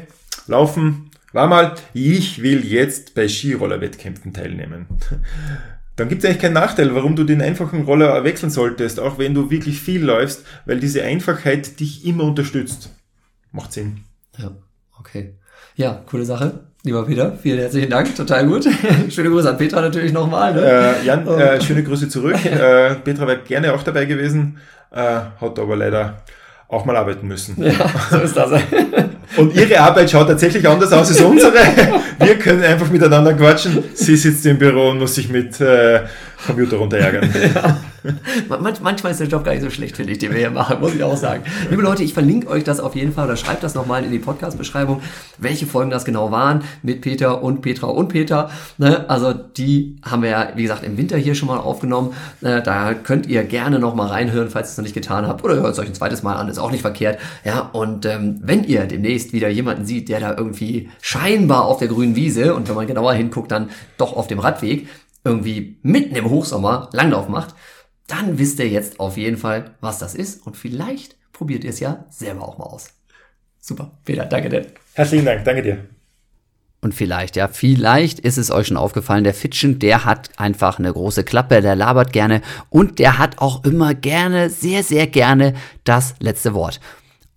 laufen, 0.48 1.11
war 1.34 1.48
mal, 1.48 1.76
ich 1.94 2.41
will 2.41 2.66
jetzt 2.66 3.16
bei 3.16 3.28
Skiroller-Wettkämpfen 3.28 4.34
teilnehmen. 4.34 4.88
Dann 5.95 6.10
gibt 6.10 6.24
es 6.24 6.30
eigentlich 6.30 6.41
keinen 6.41 6.53
Nachteil, 6.53 6.95
warum 6.95 7.16
du 7.16 7.24
den 7.24 7.41
einfachen 7.41 7.84
Roller 7.84 8.24
wechseln 8.24 8.49
solltest, 8.49 8.99
auch 8.99 9.18
wenn 9.18 9.34
du 9.34 9.52
wirklich 9.52 9.80
viel 9.80 10.03
läufst, 10.03 10.45
weil 10.66 10.80
diese 10.80 11.03
Einfachheit 11.03 11.80
dich 11.80 12.06
immer 12.06 12.24
unterstützt. 12.24 12.90
Macht 13.52 13.74
Sinn. 13.74 14.06
Ja, 14.38 14.52
okay. 14.98 15.36
Ja, 15.76 16.02
coole 16.10 16.26
Sache. 16.26 16.62
Lieber 16.84 17.06
Peter, 17.06 17.38
vielen 17.40 17.60
herzlichen 17.60 17.91
Dank, 17.91 18.16
total 18.16 18.48
gut. 18.48 18.68
schöne 19.10 19.30
Grüße 19.30 19.49
an 19.49 19.58
Petra 19.58 19.82
natürlich 19.82 20.12
nochmal. 20.14 20.56
Ne? 20.56 20.62
Äh, 20.62 21.06
Jan, 21.06 21.28
äh, 21.28 21.62
schöne 21.62 21.84
Grüße 21.84 22.10
zurück. 22.10 22.44
äh, 22.45 22.95
Petra 22.95 23.28
wäre 23.28 23.41
gerne 23.44 23.74
auch 23.74 23.84
dabei 23.84 24.06
gewesen, 24.06 24.58
äh, 24.90 25.20
hat 25.40 25.60
aber 25.60 25.76
leider 25.76 26.24
auch 26.68 26.86
mal 26.86 26.95
arbeiten 26.95 27.28
müssen. 27.28 27.62
Ja, 27.62 27.91
so 28.10 28.18
ist 28.18 28.36
das. 28.36 28.52
Und 29.38 29.56
ihre 29.56 29.80
Arbeit 29.80 30.12
schaut 30.12 30.28
tatsächlich 30.28 30.68
anders 30.68 30.91
aus 30.91 31.10
als 31.10 31.22
unsere. 31.22 31.53
Wir 32.20 32.36
können 32.36 32.64
einfach 32.64 32.90
miteinander 32.90 33.34
quatschen. 33.34 33.84
Sie 33.94 34.16
sitzt 34.16 34.45
im 34.45 34.58
Büro 34.58 34.90
und 34.90 34.99
muss 34.99 35.16
sich 35.16 35.30
mit 35.30 35.60
äh, 35.62 36.02
Computer 36.45 36.78
runterärgern. 36.78 37.30
Ja. 37.56 37.78
Man, 38.49 38.74
manchmal 38.82 39.12
ist 39.12 39.20
der 39.20 39.28
Job 39.28 39.44
gar 39.44 39.52
nicht 39.52 39.62
so 39.62 39.70
schlecht, 39.70 39.95
finde 39.95 40.14
ich, 40.14 40.18
den 40.18 40.32
wir 40.32 40.40
hier 40.40 40.49
machen, 40.49 40.80
muss 40.80 40.95
ich 40.95 41.03
auch 41.03 41.18
sagen. 41.18 41.44
Liebe 41.70 41.84
Leute, 41.84 42.03
ich 42.03 42.14
verlinke 42.14 42.48
euch 42.48 42.64
das 42.64 42.80
auf 42.80 42.95
jeden 42.95 43.14
Fall 43.14 43.26
oder 43.26 43.38
schreibt 43.38 43.64
das 43.64 43.76
nochmal 43.76 44.03
in 44.03 44.12
die 44.12 44.18
Podcast-Beschreibung, 44.18 45.02
welche 45.38 45.68
Folgen 45.68 45.91
das 45.91 46.03
genau 46.03 46.32
waren 46.32 46.64
mit 46.82 47.02
Peter 47.02 47.44
und 47.44 47.62
Petra 47.62 47.88
und 47.88 48.08
Peter. 48.08 48.49
Ne? 48.80 49.08
Also 49.08 49.34
die 49.34 49.98
haben 50.03 50.24
wir 50.24 50.30
ja, 50.32 50.49
wie 50.56 50.64
gesagt, 50.64 50.84
im 50.84 50.98
Winter 50.98 51.18
hier 51.18 51.36
schon 51.36 51.48
mal 51.48 51.60
aufgenommen. 51.60 52.14
Ne? 52.41 52.64
Da 52.64 52.95
könnt 52.95 53.28
ihr 53.28 53.44
gerne 53.44 53.78
nochmal 53.78 54.08
reinhören, 54.08 54.49
falls 54.49 54.70
ihr 54.70 54.72
es 54.72 54.78
noch 54.78 54.84
nicht 54.84 54.95
getan 54.95 55.28
habt. 55.28 55.44
Oder 55.44 55.56
hört 55.56 55.74
es 55.74 55.80
euch 55.80 55.88
ein 55.88 55.94
zweites 55.94 56.24
Mal 56.24 56.36
an, 56.36 56.49
ist 56.49 56.58
auch 56.58 56.72
nicht 56.72 56.82
verkehrt. 56.82 57.20
Ja, 57.45 57.70
und 57.72 58.06
ähm, 58.08 58.40
wenn 58.41 58.64
ihr 58.64 58.86
demnächst 59.22 59.34
wieder 59.34 59.49
jemanden 59.49 59.85
sieht, 59.85 60.10
der 60.10 60.19
da 60.19 60.35
irgendwie 60.35 60.89
scheinbar 61.02 61.65
auf 61.65 61.80
der 61.80 61.88
grünen 61.88 62.15
Wiese 62.15 62.56
und 62.56 62.68
wenn 62.68 62.76
man 62.76 62.88
genauer 62.88 63.14
hinguckt, 63.14 63.52
dann 63.52 63.69
doch 63.98 64.15
auf 64.15 64.27
dem 64.27 64.39
Radweg 64.39 64.88
irgendwie 65.23 65.77
mitten 65.84 66.15
im 66.15 66.30
Hochsommer 66.30 66.89
Langlauf 66.93 67.30
macht, 67.30 67.56
dann 68.07 68.39
wisst 68.39 68.60
ihr 68.60 68.68
jetzt 68.68 68.99
auf 68.99 69.18
jeden 69.18 69.38
Fall, 69.38 69.76
was 69.80 69.99
das 69.99 70.15
ist 70.15 70.45
und 70.45 70.57
vielleicht 70.57 71.15
probiert 71.34 71.64
ihr 71.64 71.69
es 71.69 71.80
ja 71.80 72.06
selber 72.10 72.48
auch 72.48 72.57
mal 72.57 72.65
aus. 72.65 72.89
Super, 73.60 73.91
Peter, 74.06 74.26
danke 74.26 74.49
dir. 74.49 74.68
Herzlichen 74.93 75.26
Dank, 75.26 75.45
danke 75.45 75.61
dir. 75.61 75.85
Und 76.84 76.95
vielleicht, 76.95 77.35
ja, 77.35 77.48
vielleicht 77.48 78.19
ist 78.19 78.39
es 78.39 78.49
euch 78.49 78.65
schon 78.65 78.77
aufgefallen, 78.77 79.23
der 79.23 79.35
Fitschen, 79.35 79.77
der 79.77 80.03
hat 80.03 80.31
einfach 80.38 80.80
eine 80.80 80.91
große 80.91 81.23
Klappe, 81.23 81.61
der 81.61 81.76
labert 81.76 82.11
gerne 82.11 82.41
und 82.72 82.98
der 82.98 83.19
hat 83.19 83.38
auch 83.38 83.64
immer 83.64 83.93
gerne, 83.93 84.49
sehr, 84.49 84.81
sehr 84.81 85.06
gerne 85.06 85.53
das 85.84 86.15
letzte 86.19 86.56
Wort. 86.56 86.80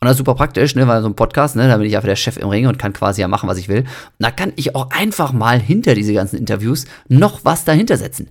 Und 0.04 0.08
das 0.08 0.16
ist 0.16 0.18
super 0.18 0.34
praktisch, 0.34 0.74
ne, 0.74 0.86
weil 0.86 1.00
so 1.00 1.08
ein 1.08 1.16
Podcast, 1.16 1.56
ne, 1.56 1.66
da 1.66 1.78
bin 1.78 1.86
ich 1.86 1.96
einfach 1.96 2.08
der 2.08 2.16
Chef 2.16 2.36
im 2.36 2.50
Ring 2.50 2.66
und 2.66 2.78
kann 2.78 2.92
quasi 2.92 3.22
ja 3.22 3.28
machen, 3.28 3.48
was 3.48 3.56
ich 3.56 3.68
will. 3.68 3.80
Und 3.80 3.86
da 4.18 4.30
kann 4.30 4.52
ich 4.56 4.74
auch 4.74 4.90
einfach 4.90 5.32
mal 5.32 5.58
hinter 5.58 5.94
diese 5.94 6.12
ganzen 6.12 6.36
Interviews 6.36 6.84
noch 7.08 7.46
was 7.46 7.64
dahinter 7.64 7.96
setzen. 7.96 8.28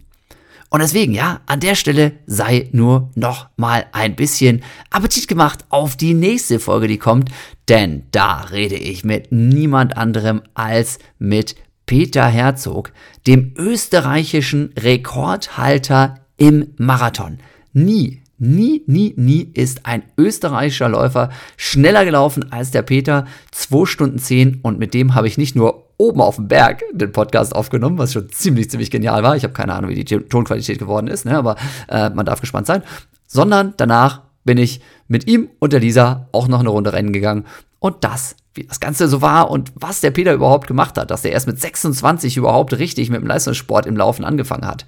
Und 0.69 0.83
deswegen, 0.83 1.13
ja, 1.13 1.41
an 1.47 1.61
der 1.61 1.73
Stelle 1.73 2.11
sei 2.27 2.69
nur 2.73 3.09
noch 3.15 3.47
mal 3.57 3.87
ein 3.91 4.15
bisschen 4.15 4.61
Appetit 4.91 5.27
gemacht 5.27 5.65
auf 5.69 5.97
die 5.97 6.13
nächste 6.13 6.59
Folge, 6.59 6.87
die 6.87 6.99
kommt, 6.99 7.31
denn 7.69 8.03
da 8.11 8.41
rede 8.51 8.75
ich 8.75 9.03
mit 9.03 9.31
niemand 9.31 9.97
anderem 9.97 10.43
als 10.53 10.99
mit 11.17 11.55
Peter 11.87 12.27
Herzog, 12.27 12.91
dem 13.25 13.55
österreichischen 13.57 14.73
Rekordhalter 14.77 16.19
im 16.37 16.75
Marathon. 16.77 17.39
Nie 17.73 18.22
Nie, 18.39 18.83
nie, 18.87 19.13
nie 19.15 19.51
ist 19.53 19.85
ein 19.85 20.03
österreichischer 20.17 20.89
Läufer 20.89 21.29
schneller 21.55 22.03
gelaufen 22.03 22.51
als 22.51 22.71
der 22.71 22.81
Peter. 22.81 23.25
2 23.51 23.85
Stunden 23.85 24.17
10 24.17 24.59
und 24.63 24.79
mit 24.79 24.93
dem 24.93 25.15
habe 25.15 25.27
ich 25.27 25.37
nicht 25.37 25.55
nur 25.55 25.89
oben 25.97 26.21
auf 26.21 26.35
dem 26.35 26.47
Berg 26.47 26.83
den 26.91 27.11
Podcast 27.11 27.55
aufgenommen, 27.55 27.97
was 27.97 28.13
schon 28.13 28.29
ziemlich, 28.29 28.69
ziemlich 28.69 28.91
genial 28.91 29.23
war. 29.23 29.35
Ich 29.35 29.43
habe 29.43 29.53
keine 29.53 29.73
Ahnung, 29.73 29.91
wie 29.91 30.03
die 30.03 30.17
Tonqualität 30.17 30.79
geworden 30.79 31.07
ist, 31.07 31.25
ne? 31.25 31.37
aber 31.37 31.55
äh, 31.87 32.09
man 32.09 32.25
darf 32.25 32.41
gespannt 32.41 32.67
sein. 32.67 32.83
Sondern 33.27 33.73
danach 33.77 34.21
bin 34.43 34.57
ich 34.57 34.81
mit 35.07 35.27
ihm 35.27 35.49
und 35.59 35.73
der 35.73 35.79
Lisa 35.79 36.27
auch 36.31 36.47
noch 36.47 36.59
eine 36.59 36.69
Runde 36.69 36.93
rennen 36.93 37.13
gegangen. 37.13 37.45
Und 37.79 38.03
das, 38.03 38.35
wie 38.53 38.63
das 38.63 38.79
Ganze 38.79 39.07
so 39.07 39.21
war 39.21 39.51
und 39.51 39.71
was 39.75 40.01
der 40.01 40.11
Peter 40.11 40.33
überhaupt 40.33 40.67
gemacht 40.67 40.97
hat, 40.97 41.11
dass 41.11 41.25
er 41.25 41.31
erst 41.31 41.47
mit 41.47 41.59
26 41.59 42.37
überhaupt 42.37 42.73
richtig 42.73 43.09
mit 43.09 43.21
dem 43.21 43.27
Leistungssport 43.27 43.85
im 43.85 43.97
Laufen 43.97 44.25
angefangen 44.25 44.65
hat. 44.65 44.85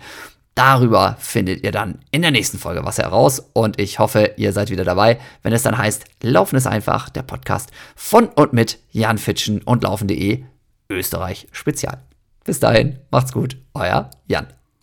Darüber 0.55 1.17
findet 1.19 1.63
ihr 1.63 1.73
dann 1.73 1.99
in 2.11 2.21
der 2.21 2.31
nächsten 2.31 2.57
Folge 2.57 2.85
was 2.85 2.97
heraus 2.97 3.43
und 3.51 3.77
ich 3.77 3.99
hoffe, 3.99 4.35
ihr 4.37 4.53
seid 4.53 4.69
wieder 4.69 4.85
dabei, 4.85 5.19
wenn 5.43 5.51
es 5.51 5.63
dann 5.63 5.77
heißt, 5.77 6.05
Laufen 6.23 6.55
ist 6.55 6.65
einfach, 6.65 7.09
der 7.09 7.23
Podcast 7.23 7.71
von 7.95 8.29
und 8.29 8.53
mit 8.53 8.79
Jan 8.91 9.17
Fitschen 9.17 9.61
und 9.61 9.83
Laufen.de 9.83 10.45
Österreich 10.89 11.47
Spezial. 11.51 12.01
Bis 12.45 12.61
dahin, 12.61 12.99
macht's 13.11 13.33
gut, 13.33 13.57
euer 13.73 14.09
Jan. 14.27 14.47